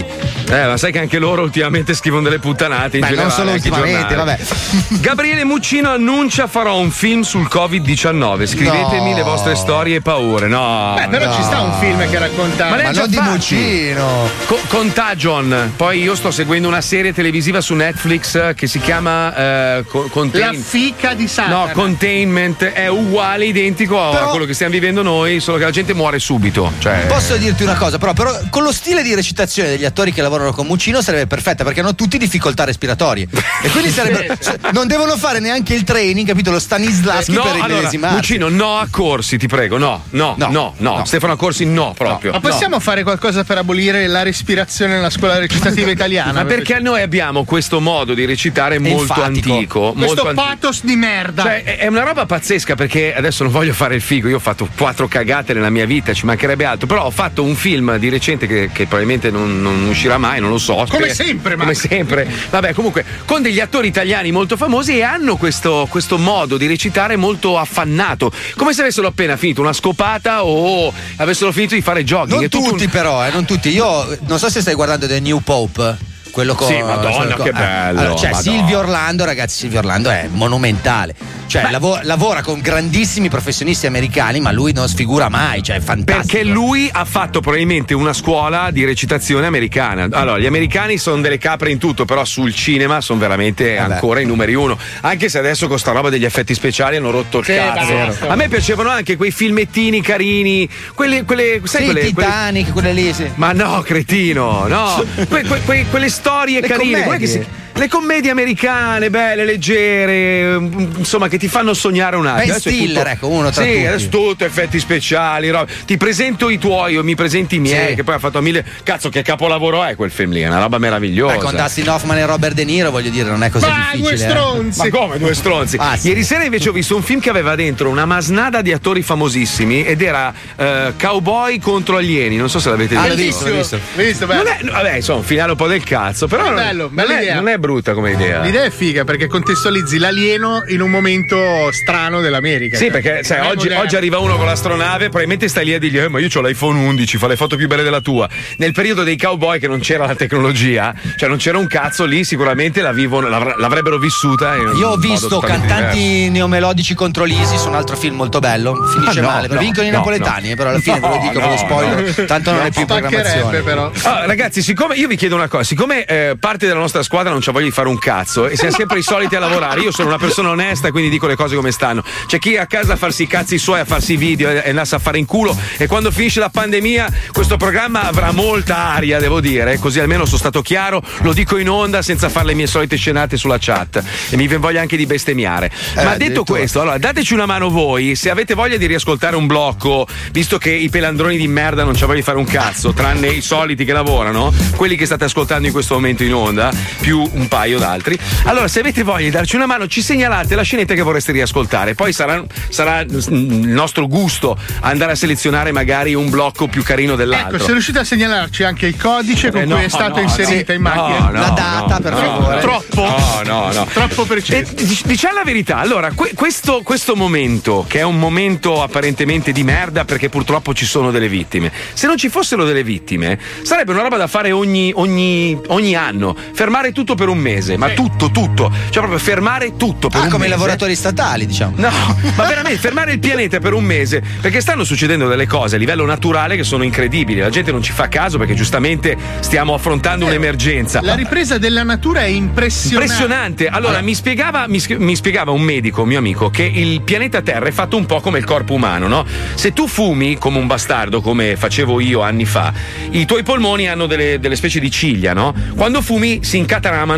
Eh, 0.49 0.66
ma 0.66 0.78
sai 0.78 0.91
che 0.91 0.99
anche 0.99 1.20
loro 1.20 1.41
ultimamente 1.44 1.94
scrivono 1.94 2.24
delle 2.24 2.40
puttanate 2.40 2.98
in 2.98 3.02
Beh, 3.07 3.16
non 3.16 3.28
generale, 3.30 3.32
solo 3.32 3.52
anche 3.52 3.68
i 3.68 3.72
ultimamente, 3.72 4.16
vabbè. 4.16 4.38
Gabriele 5.02 5.44
Muccino 5.44 5.90
annuncia 5.91 6.48
farò 6.48 6.78
un 6.78 6.91
film 6.91 7.22
sul 7.22 7.48
Covid-19. 7.52 8.45
Scrivetemi 8.45 9.10
No. 9.10 9.16
le 9.16 9.24
vostre 9.24 9.56
storie 9.56 9.98
e 9.98 10.02
paure. 10.02 10.48
No. 10.48 10.95
Beh, 10.98 11.07
però 11.07 11.26
no. 11.28 11.34
ci 11.36 11.44
sta 11.44 11.61
un 11.61 11.74
film 11.80 12.10
che 12.10 12.18
racconta. 12.20 12.70
Ma, 12.70 12.76
Ma 12.82 12.91
già 12.91 13.02
non 13.02 13.10
di. 13.10 13.20
Muccino. 13.20 14.30
Co- 14.45 14.60
Contagion. 14.68 15.74
Poi 15.76 16.02
io 16.02 16.16
sto 16.16 16.32
seguendo 16.32 16.68
una 16.68 16.82
serie 16.82 17.14
televisiva 17.14 17.61
su 17.61 17.74
Netflix 17.76 18.36
eh, 18.36 18.53
che 18.56 18.68
si 18.68 18.80
chiama 18.80 19.36
eh, 19.78 19.84
Co- 19.88 20.03
La 20.03 20.10
Contain- 20.10 20.61
fica 20.61 21.14
di 21.14 21.28
Satana. 21.28 21.66
No, 21.66 21.70
Containment 21.74 22.64
è 22.66 22.88
uguale, 22.88 23.45
identico 23.45 24.02
a 24.02 24.11
Però- 24.11 24.29
quello 24.30 24.46
che 24.46 24.54
stiamo 24.54 24.72
vivendo 24.74 25.02
noi, 25.02 25.40
solo 25.40 25.58
che 25.58 25.64
la 25.64 25.72
gente 25.72 25.94
muore 25.94 26.20
subito. 26.20 26.72
Cioè, 26.80 27.06
Posso 27.08 27.36
dirti 27.38 27.64
una 27.64 27.76
cosa, 27.76 27.98
però, 27.98 28.14
però 28.14 28.38
con 28.50 28.64
lo 28.64 28.72
stile 28.72 29.02
di 29.04 29.14
recitazione 29.16 29.70
degli 29.70 29.86
attori 29.86 30.12
che 30.12 30.22
lavorano 30.22 30.52
con 30.52 30.66
Muccino 30.68 31.02
sarebbe 31.02 31.28
perfetta 31.28 31.64
perché 31.64 31.80
hanno 31.82 31.96
tutti 31.96 32.18
difficoltà 32.18 32.64
respiratorie. 32.66 33.28
e 33.64 33.70
quindi 33.70 33.90
sarebbe, 33.92 34.38
cioè, 34.42 34.56
non 34.74 34.88
devono 34.88 35.18
fare 35.18 35.40
neanche 35.40 35.74
il 35.74 35.84
training, 35.84 36.28
capito? 36.28 36.52
Lo 36.52 36.60
Stanislaschi 36.60 37.32
No, 37.34 37.44
per 37.44 37.62
allora. 37.62 37.90
Muccino, 38.12 38.50
no 38.50 38.78
a 38.78 38.88
corsi, 38.90 39.38
ti 39.38 39.48
prego, 39.48 39.78
no, 39.78 40.04
no, 40.12 40.36
no, 40.38 40.74
no, 40.78 41.06
Stefano 41.06 41.34
a 41.34 41.38
corsi 41.38 41.66
no 41.66 41.94
proprio. 41.98 42.32
Ma 42.32 42.40
possiamo 42.40 42.80
fare 42.80 43.04
qualcosa 43.04 43.44
per 43.44 43.58
abolire 43.58 44.08
la 44.08 44.24
respirazione 44.24 44.96
nella 44.96 45.10
scuola 45.10 45.38
recitativa 45.38 45.90
italiana? 45.92 46.32
Ma 46.34 46.46
perché 46.46 46.80
noi 46.80 47.02
abbiamo 47.02 47.44
questo 47.44 47.80
modo 47.80 48.14
di 48.14 48.26
recitare 48.26 48.80
molto 48.80 49.02
enfatico. 49.02 49.24
antico, 49.54 49.80
Questo 49.94 50.06
molto 50.24 50.28
antico. 50.30 50.42
pathos 50.48 50.84
di 50.84 50.96
merda. 50.96 51.44
Cioè, 51.44 51.64
è- 51.64 51.78
è 51.80 51.88
una 51.88 52.04
roba 52.04 52.26
pazzesca 52.26 52.76
perché 52.76 53.14
adesso 53.16 53.44
non 53.44 53.52
voglio 53.52 53.74
fare 53.74 53.96
il 53.96 54.02
figo. 54.20 54.30
Io 54.30 54.36
ho 54.38 54.40
fatto 54.40 54.68
quattro 54.78 55.08
cagate 55.08 55.54
nella 55.54 55.70
mia 55.70 55.86
vita, 55.86 56.14
ci 56.14 56.26
mancherebbe 56.26 56.66
altro. 56.66 56.88
Però 56.88 57.06
ho 57.06 57.12
fatto 57.12 57.44
un 57.44 57.56
film 57.56 57.98
di 57.98 58.10
recente 58.10 58.48
che, 58.48 58.70
che 58.72 58.86
probabilmente 58.86 59.32
non, 59.32 59.62
non 59.62 59.84
uscirà 59.88 60.18
mai, 60.18 60.40
non 60.40 60.50
lo 60.50 60.58
so. 60.58 60.76
Come 60.76 61.10
Spero- 61.10 61.14
sempre, 61.14 61.56
ma- 61.56 61.64
Come 61.64 61.74
sempre. 61.76 62.28
Vabbè, 62.50 62.74
comunque, 62.74 63.04
con 63.26 63.41
degli 63.41 63.60
attori 63.60 63.88
italiani 63.88 64.32
molto 64.32 64.58
famosi 64.58 64.98
e 64.98 65.04
hanno 65.04 65.36
questo, 65.38 65.88
questo 65.90 66.18
modo 66.18 66.58
di 66.58 66.68
recitare 66.68 67.16
molto 67.16 67.58
affannato. 67.58 68.32
Come 68.56 68.74
se 68.74 68.82
avessero 68.82 69.08
appena 69.08 69.38
finito 69.38 69.62
una 69.62 69.74
scopata 69.74 70.44
o 70.44 70.94
avessero 71.18 71.52
finito 71.52 71.76
di 71.76 71.82
fare 71.82 72.04
jogging. 72.04 72.36
Non 72.36 72.44
È 72.44 72.50
tutto 72.50 72.64
un- 72.66 72.70
tutti, 72.72 72.88
però, 72.88 73.26
eh, 73.26 73.32
non 73.32 73.46
tutti. 73.46 73.70
Io 73.70 74.18
non 74.28 74.40
so 74.40 74.50
se 74.50 74.62
stai 74.62 74.74
guardando 74.74 75.08
The 75.08 75.20
New 75.20 75.40
Pope. 75.40 76.09
Quello 76.32 76.54
con. 76.56 76.68
Sì, 76.68 76.82
Madonna, 76.82 77.36
con- 77.36 77.44
che 77.44 77.50
eh, 77.50 77.54
bello, 77.54 78.00
allora, 78.00 78.16
cioè, 78.16 78.32
Madonna. 78.32 78.58
Silvio 78.58 78.80
Orlando, 78.80 79.26
ragazzi, 79.26 79.58
Silvio 79.60 79.80
Orlando 79.80 80.10
è 80.10 80.28
monumentale. 80.32 81.16
Cioè, 81.50 81.72
lavo- 81.72 82.00
lavora 82.04 82.44
con 82.44 82.60
grandissimi 82.62 83.28
professionisti 83.28 83.88
americani, 83.88 84.40
ma 84.40 84.52
lui 84.52 84.72
non 84.72 84.88
sfigura 84.88 85.30
mai, 85.30 85.64
cioè 85.64 85.78
è 85.78 85.80
fantastico. 85.80 86.28
Perché 86.28 86.44
lui 86.44 86.88
ha 86.94 87.06
fatto 87.06 87.40
probabilmente 87.40 87.96
una 87.96 88.14
scuola 88.14 88.70
di 88.70 88.86
recitazione 88.86 89.48
americana. 89.48 90.08
Allora, 90.12 90.38
gli 90.38 90.46
americani 90.46 91.00
sono 91.00 91.22
delle 91.22 91.40
capre 91.40 91.72
in 91.72 91.80
tutto, 91.80 92.06
però 92.06 92.24
sul 92.24 92.54
cinema 92.54 93.02
sono 93.02 93.18
veramente 93.20 93.80
ancora 93.80 94.20
i 94.20 94.26
numeri 94.26 94.54
uno. 94.54 94.78
Anche 95.02 95.28
se 95.28 95.40
adesso 95.40 95.68
con 95.68 95.80
sta 95.80 95.92
roba 95.92 96.10
degli 96.12 96.26
effetti 96.26 96.54
speciali 96.54 96.98
hanno 96.98 97.10
rotto 97.10 97.40
il 97.40 97.46
Sì, 97.46 97.56
cazzo. 97.56 98.28
A 98.28 98.36
me 98.36 98.48
piacevano 98.48 98.90
anche 98.90 99.18
quei 99.18 99.32
filmettini 99.32 100.02
carini, 100.04 100.70
quelle, 100.94 101.24
quelle, 101.24 101.62
sai 101.64 101.86
Sì, 101.86 101.92
quelle, 101.92 102.06
Titanic, 102.06 102.72
quelle 102.72 102.94
lì, 102.94 103.12
sì. 103.12 103.28
Ma 103.36 103.54
no, 103.54 103.82
cretino, 103.82 104.68
no. 104.68 105.04
Que- 105.28 105.42
que- 105.42 105.62
que- 105.66 105.86
quelle 105.90 106.10
storie 106.20 106.60
Le 106.62 106.68
carine, 106.68 107.04
commedie. 107.04 107.04
com'è 107.06 107.18
che 107.18 107.28
si- 107.28 107.46
le 107.80 107.88
commedie 107.88 108.30
americane, 108.32 109.10
belle, 109.10 109.46
leggere, 109.46 110.60
mm, 110.60 110.82
insomma, 110.98 111.28
che 111.28 111.38
ti 111.38 111.48
fanno 111.48 111.74
sognare 111.74 112.16
un 112.16 112.28
attimo. 112.28 112.52
Ben 112.54 112.60
Stiller, 112.60 112.98
tutto- 113.04 113.10
ecco, 113.10 113.28
uno 113.30 113.50
tra 113.52 113.64
Sì, 113.64 113.72
tutti. 113.74 113.86
adesso 113.86 114.10
tutto 114.10 114.46
effetti 114.46 114.80
speciali. 114.80 115.50
roba. 115.50 115.66
Ti 115.86 115.98
presento 115.98 116.50
i 116.50 116.58
tuoi 116.58 116.98
o 116.98 117.04
mi 117.04 117.16
presenti 117.16 117.56
i 117.56 117.60
miei, 117.60 117.90
Sì. 117.90 117.96
che 117.96 118.04
poi 118.04 118.16
ha 118.16 118.20
fatto 118.20 118.42
mille. 118.42 118.64
Cazzo, 118.84 119.10
che 119.10 119.22
capolavoro 119.22 119.84
è 119.84 119.96
quel 119.96 120.12
film 120.12 120.32
lì? 120.34 120.42
È 120.42 120.48
una 120.48 120.60
roba 120.60 120.78
meravigliosa. 120.78 121.36
Beh, 121.36 121.42
con 121.42 121.56
Dustin 121.56 121.90
Hoffman 121.90 122.18
e 122.18 122.26
Robert 122.26 122.54
De 122.54 122.66
Niro, 122.66 122.92
voglio 122.92 123.10
dire, 123.10 123.30
non 123.30 123.44
è 123.44 123.50
così 123.50 123.66
difficile. 123.94 124.28
eh. 124.28 124.64
Ma 124.76 124.90
come 124.90 125.18
due 125.18 125.34
stronzi? 125.34 125.78
Ah, 125.80 125.96
sì. 125.98 126.08
Ieri 126.10 126.24
sera 126.24 126.44
invece 126.44 126.70
ho 126.70 126.72
visto 126.74 126.96
un 126.96 127.02
film 127.04 127.20
che 127.22 127.30
aveva 127.30 127.56
dentro 127.56 127.90
una 127.90 128.06
masnada 128.06 128.62
di 128.62 128.72
attori 128.74 129.02
famosissimi 129.02 129.84
ed 129.86 130.02
era 130.02 130.34
eh, 130.56 130.94
Cowboy 131.00 131.60
contro 131.60 131.98
alieni. 131.98 132.36
Non 132.38 132.50
so 132.50 132.60
se 132.60 132.70
l'avete 132.70 132.96
Ah, 132.96 133.02
visto. 133.04 133.16
l'ho 133.16 133.24
visto, 133.24 133.48
l'ho 133.48 133.56
visto. 133.56 133.80
Visto, 133.96 134.26
bello. 134.28 134.44
Non 134.44 134.52
è, 134.54 134.72
vabbè, 134.72 134.96
insomma, 134.96 135.20
un 135.20 135.24
finale 135.26 135.52
un 135.52 135.58
po' 135.58 135.68
del 135.68 135.84
cazzo, 135.84 136.28
però 136.28 136.44
È 136.44 136.48
non, 136.48 136.56
bello, 136.56 136.84
non 136.84 136.94
bella 136.96 137.18
è, 137.18 137.22
idea. 137.22 137.36
non 137.36 137.48
è 137.48 137.58
brutta 137.70 137.94
come 137.94 138.12
idea. 138.12 138.41
L'idea 138.41 138.64
è 138.64 138.72
figa 138.72 139.04
perché 139.04 139.28
contestualizzi 139.28 140.00
l'alieno 140.00 140.64
in 140.68 140.82
un 140.82 140.90
momento 140.90 141.72
strano 141.72 142.20
dell'america. 142.20 142.78
Sì, 142.78 142.86
Cioè, 142.90 142.91
perché 143.02 143.24
sai, 143.24 143.48
oggi, 143.48 143.70
oggi 143.70 143.96
arriva 143.96 144.18
uno 144.18 144.36
con 144.38 144.46
l'astronave, 144.46 145.04
probabilmente 145.06 145.48
stai 145.48 145.66
lì 145.66 145.74
a 145.76 145.80
dirgli: 145.80 146.00
eh, 146.00 146.08
ma 146.08 146.20
io 146.20 146.28
ho 146.34 146.41
l'iPhone 146.41 146.80
11, 146.80 147.18
fa 147.18 147.28
le 147.28 147.36
foto 147.36 147.56
più 147.56 147.68
belle 147.68 147.84
della 147.84 148.02
tua. 148.02 148.28
Nel 148.58 148.72
periodo 148.74 149.04
dei 149.04 149.18
cowboy 149.18 149.60
che 149.60 149.68
non 149.68 149.80
c'era 149.80 150.06
la 150.08 150.16
tecnologia, 150.16 150.94
cioè 151.16 151.30
non 151.30 151.38
c'era 151.38 151.58
un 151.58 151.68
cazzo 151.68 152.06
lì, 152.06 152.24
sicuramente 152.24 152.82
la 152.82 152.91
vivono, 152.91 153.28
l'avr- 153.30 153.58
l'avrebbero 153.58 153.98
vissuta. 154.00 154.56
Io 154.56 154.90
ho 154.90 154.98
visto 154.98 155.40
cantanti 155.40 156.00
diverso. 156.00 156.32
neomelodici 156.32 156.94
contro 156.96 157.24
l'Isi 157.24 157.58
su 157.58 157.68
un 157.68 157.76
altro 157.76 157.96
film 157.96 158.16
molto 158.16 158.40
bello. 158.40 158.74
Finisce 158.91 159.20
Ah, 159.20 159.22
no, 159.22 159.28
male, 159.28 159.48
no, 159.48 159.60
vincono 159.60 159.86
i 159.88 159.91
no, 159.91 159.98
napoletani, 159.98 160.48
no. 160.48 160.54
eh, 160.54 160.56
però 160.56 160.70
alla 160.70 160.80
fine 160.80 161.00
ve 161.00 161.08
lo 161.08 161.18
dico, 161.22 161.40
no, 161.40 161.46
ve 161.46 161.52
lo 161.52 161.58
spoiler. 161.58 162.14
no. 162.18 162.26
Tanto 162.26 162.52
non 162.52 162.60
No, 162.62 162.66
è 162.66 162.72
più 162.72 162.86
programmazione. 162.86 163.62
però. 163.62 163.91
Ah, 164.04 164.26
ragazzi, 164.26 164.62
siccome 164.62 164.96
io 164.96 165.08
vi 165.08 165.16
chiedo 165.16 165.36
una 165.36 165.48
cosa, 165.48 165.64
siccome 165.64 166.06
eh, 166.06 166.36
parte 166.40 166.66
della 166.68 166.80
nostra 166.80 167.04
squadra 167.04 167.32
non 167.32 167.41
c'ha 167.41 167.52
voglia 167.60 167.65
di 167.65 167.72
fare 167.72 167.90
un 167.90 167.98
cazzo. 167.98 168.48
E 168.48 168.56
siamo 168.56 168.73
sempre 168.73 168.99
i 168.99 169.03
soliti 169.03 169.36
a 169.36 169.40
lavorare, 169.40 169.81
io 169.81 169.91
sono 169.91 170.07
una 170.07 170.18
persona 170.18 170.49
onesta, 170.49 170.91
quindi 170.91 171.10
dico 171.10 171.27
le 171.27 171.36
cose 171.36 171.56
come 171.56 171.72
stanno. 171.72 172.03
C'è 172.26 172.40
chi 172.40 172.53
è 172.53 172.60
a 172.60 172.65
casa 172.65 172.94
a 172.94 172.95
farsi 172.95 173.23
i 173.23 173.27
cazzi 173.27 173.57
suoi, 173.57 173.81
a 173.81 173.86
farsi 173.86 174.14
i 174.14 174.18
video 174.18 174.49
e, 174.49 174.69
andasse 174.69 174.95
a 174.95 174.99
fare 174.99 175.18
in 175.18 175.26
culo. 175.26 175.56
E 175.77 175.88
quando 175.88 176.11
finisce 176.11 176.40
la 176.40 176.49
pandemia 176.49 177.11
questo 177.31 177.57
programma 177.57 178.03
avrà 178.03 178.31
molta 178.31 178.94
aria, 178.94 179.19
devo 179.19 179.41
dire, 179.41 179.77
così 179.77 179.99
almeno 179.99 180.26
sono 180.26 180.38
stato 180.38 180.61
chiaro, 180.61 181.02
lo 181.22 181.34
dico 181.34 181.57
in 181.57 181.69
onda 181.69 182.02
senza 182.02 182.30
fare 182.30 182.48
le 182.48 182.53
mie 182.53 182.68
solite 182.68 182.95
scenate 182.95 183.38
sulla 183.38 183.57
chat. 183.60 184.02
E 184.30 184.38
mi 184.38 184.48
voglia 184.48 184.81
anche 184.81 184.98
di 184.98 185.06
bestemmiare. 185.06 185.72
Ma 185.95 186.15
detto 186.15 186.44
questo, 186.44 186.81
allora 186.81 186.98
dateci 186.98 187.34
una 187.34 187.45
mano 187.45 187.69
voi, 187.69 188.15
se 188.15 188.30
avete 188.30 188.53
voglia 188.53 188.77
di 188.77 188.86
riascoltare 188.86 189.36
un 189.36 189.48
blocco, 189.48 190.07
visto 190.31 190.57
che 190.57 190.72
i 190.72 190.90
pelandroni 190.90 191.38
di 191.38 191.48
merda 191.48 191.84
non 191.84 191.94
voglia 191.99 192.15
di 192.15 192.22
fare 192.22 192.38
un 192.38 192.45
cazzo, 192.45 192.94
tranne 192.94 193.27
i 193.27 193.41
soliti 193.41 193.84
che 193.86 193.94
lavorano, 193.94 194.53
quelli 194.76 194.95
che 194.95 195.06
state 195.06 195.26
ascoltando 195.26 195.68
in 195.68 195.73
questo 195.73 195.95
momento 195.95 196.23
in 196.23 196.34
onda, 196.34 196.72
più 197.02 197.30
un 197.40 197.48
paio 197.48 197.80
d'altri. 197.80 198.18
Allora, 198.44 198.68
se 198.68 198.80
avete 198.80 199.03
voglia 199.03 199.26
di 199.26 199.30
darci 199.32 199.56
una 199.56 199.66
mano, 199.66 199.88
ci 199.88 200.02
segnalate 200.02 200.56
la 200.56 200.61
scenetta 200.64 200.94
che 200.94 201.02
vorreste 201.02 201.32
riascoltare. 201.32 201.95
Poi 201.95 202.14
sarà, 202.14 202.44
sarà 202.70 202.99
il 203.02 203.28
nostro 203.68 204.07
gusto 204.07 204.57
andare 204.82 205.14
a 205.14 205.16
selezionare 205.16 205.72
magari 205.72 206.14
un 206.14 206.30
blocco 206.30 206.68
più 206.68 206.84
carino 206.84 207.16
dell'altro. 207.16 207.56
Ecco, 207.57 207.66
se 207.66 207.72
riuscite 207.72 207.99
a 207.99 208.03
segnalarci 208.03 208.64
anche 208.64 208.88
il 208.88 208.98
codice 208.98 209.52
con 209.52 209.61
Eh, 209.61 209.66
cui 209.66 209.74
no, 209.74 209.80
è 209.80 209.88
stato 209.90 210.16
no, 210.18 210.22
inserita 210.22 210.74
no. 210.74 210.78
in 210.78 210.82
macchina. 210.82 211.20
No, 211.20 211.26
no, 211.26 211.40
La 211.40 211.49
data, 211.49 211.94
no, 211.95 211.99
per 212.02 212.11
no, 212.11 212.18
favore. 212.20 212.60
Troppo. 212.60 213.02
No, 213.02 213.41
no, 213.45 213.72
no. 213.72 213.86
Troppo 213.86 214.26
preciso. 214.26 214.57
Eh, 214.57 214.66
dic- 214.74 215.06
diciamo 215.06 215.36
la 215.36 215.44
verità, 215.44 215.78
allora, 215.78 216.11
que- 216.11 216.32
questo, 216.36 216.82
questo 216.84 217.16
momento, 217.16 217.86
che 217.88 217.99
è 217.99 218.03
un 218.03 218.18
momento 218.20 218.82
apparentemente 218.84 219.52
di 219.52 219.64
merda 219.64 220.03
perché 220.06 220.30
purtroppo 220.30 220.74
ci 220.74 220.86
sono 220.86 221.11
delle 221.11 221.30
vittime, 221.30 221.72
se 221.94 222.07
non 222.07 222.18
ci 222.18 222.30
fossero 222.30 222.66
delle 222.66 222.84
vittime, 222.84 223.40
sarebbe 223.61 223.91
una 223.91 224.02
roba 224.02 224.18
da 224.18 224.28
fare 224.28 224.52
ogni, 224.52 224.91
ogni- 224.95 225.57
ogni 225.68 225.95
anno, 225.95 226.36
fermare 226.53 226.91
tutto 226.91 227.16
per 227.16 227.29
un 227.30 227.38
mese, 227.38 227.78
ma 227.78 227.90
tutto, 227.90 228.30
tutto, 228.32 228.72
cioè 228.86 229.02
proprio 229.04 229.20
fermare 229.20 229.76
tutto 229.78 230.10
per 230.10 230.22
Ah, 230.22 230.24
un 230.26 230.30
come 230.30 230.46
i 230.46 230.48
mese. 230.50 230.60
lavoratori 230.60 230.96
statali, 230.96 231.46
diciamo. 231.46 231.74
No, 231.78 231.90
ma 232.36 232.46
veramente 232.46 232.80
fermare 232.80 233.14
il 233.14 233.20
pianeta 233.20 233.60
per 233.60 233.74
un 233.74 233.84
mese 233.84 234.22
perché 234.42 234.62
stanno 234.62 234.84
succedendo 234.84 235.28
delle 235.28 235.48
cose 235.48 235.76
a 235.76 235.80
livello 235.80 236.06
naturale 236.06 236.56
che 236.56 236.64
sono 236.64 236.84
incredibili. 236.84 237.40
La 237.40 237.50
gente 237.50 237.72
non 237.72 237.82
ci 237.82 237.92
fa 237.92 238.08
caso 238.08 238.38
perché 238.38 238.54
giustamente 238.54 239.16
stiamo 239.40 239.74
affrontando 239.74 240.26
un'emergenza. 240.26 241.00
La 241.02 241.16
ripresa 241.16 241.58
della 241.58 241.84
natura 241.84 242.22
è 242.22 242.26
impressionante. 242.28 243.06
Impressionante. 243.12 243.68
Allora, 243.68 244.02
mi, 244.02 244.14
spiegava, 244.16 244.66
mi, 244.68 244.82
mi 244.98 245.16
spiegava 245.16 245.52
un 245.52 245.62
medico, 245.62 246.02
un 246.04 246.08
mio 246.08 246.18
amico, 246.20 246.50
che 246.50 246.64
il 246.64 247.02
pianeta 247.02 247.42
Terra 247.42 247.68
è 247.68 247.72
fatto 247.72 247.98
un 247.98 248.06
po' 248.06 248.20
come 248.22 248.38
il 248.40 248.46
corpo 248.46 248.74
umano, 248.74 249.08
no? 249.08 249.26
Se 249.56 249.74
tu 249.74 249.88
fumi 249.88 250.38
come 250.38 250.58
un 250.58 250.68
bastardo, 250.68 251.22
come 251.22 251.56
facevo 251.56 252.00
io 252.00 252.22
anni 252.22 252.46
fa, 252.46 252.72
i 253.12 253.26
tuoi 253.26 253.44
polmoni 253.44 253.88
hanno 253.88 254.06
delle, 254.06 254.40
delle 254.40 254.56
specie 254.56 254.80
di 254.80 254.90
ciglia, 254.92 255.34
no? 255.34 255.54
Quando 255.76 256.02
fumi 256.02 256.40
si 256.44 256.58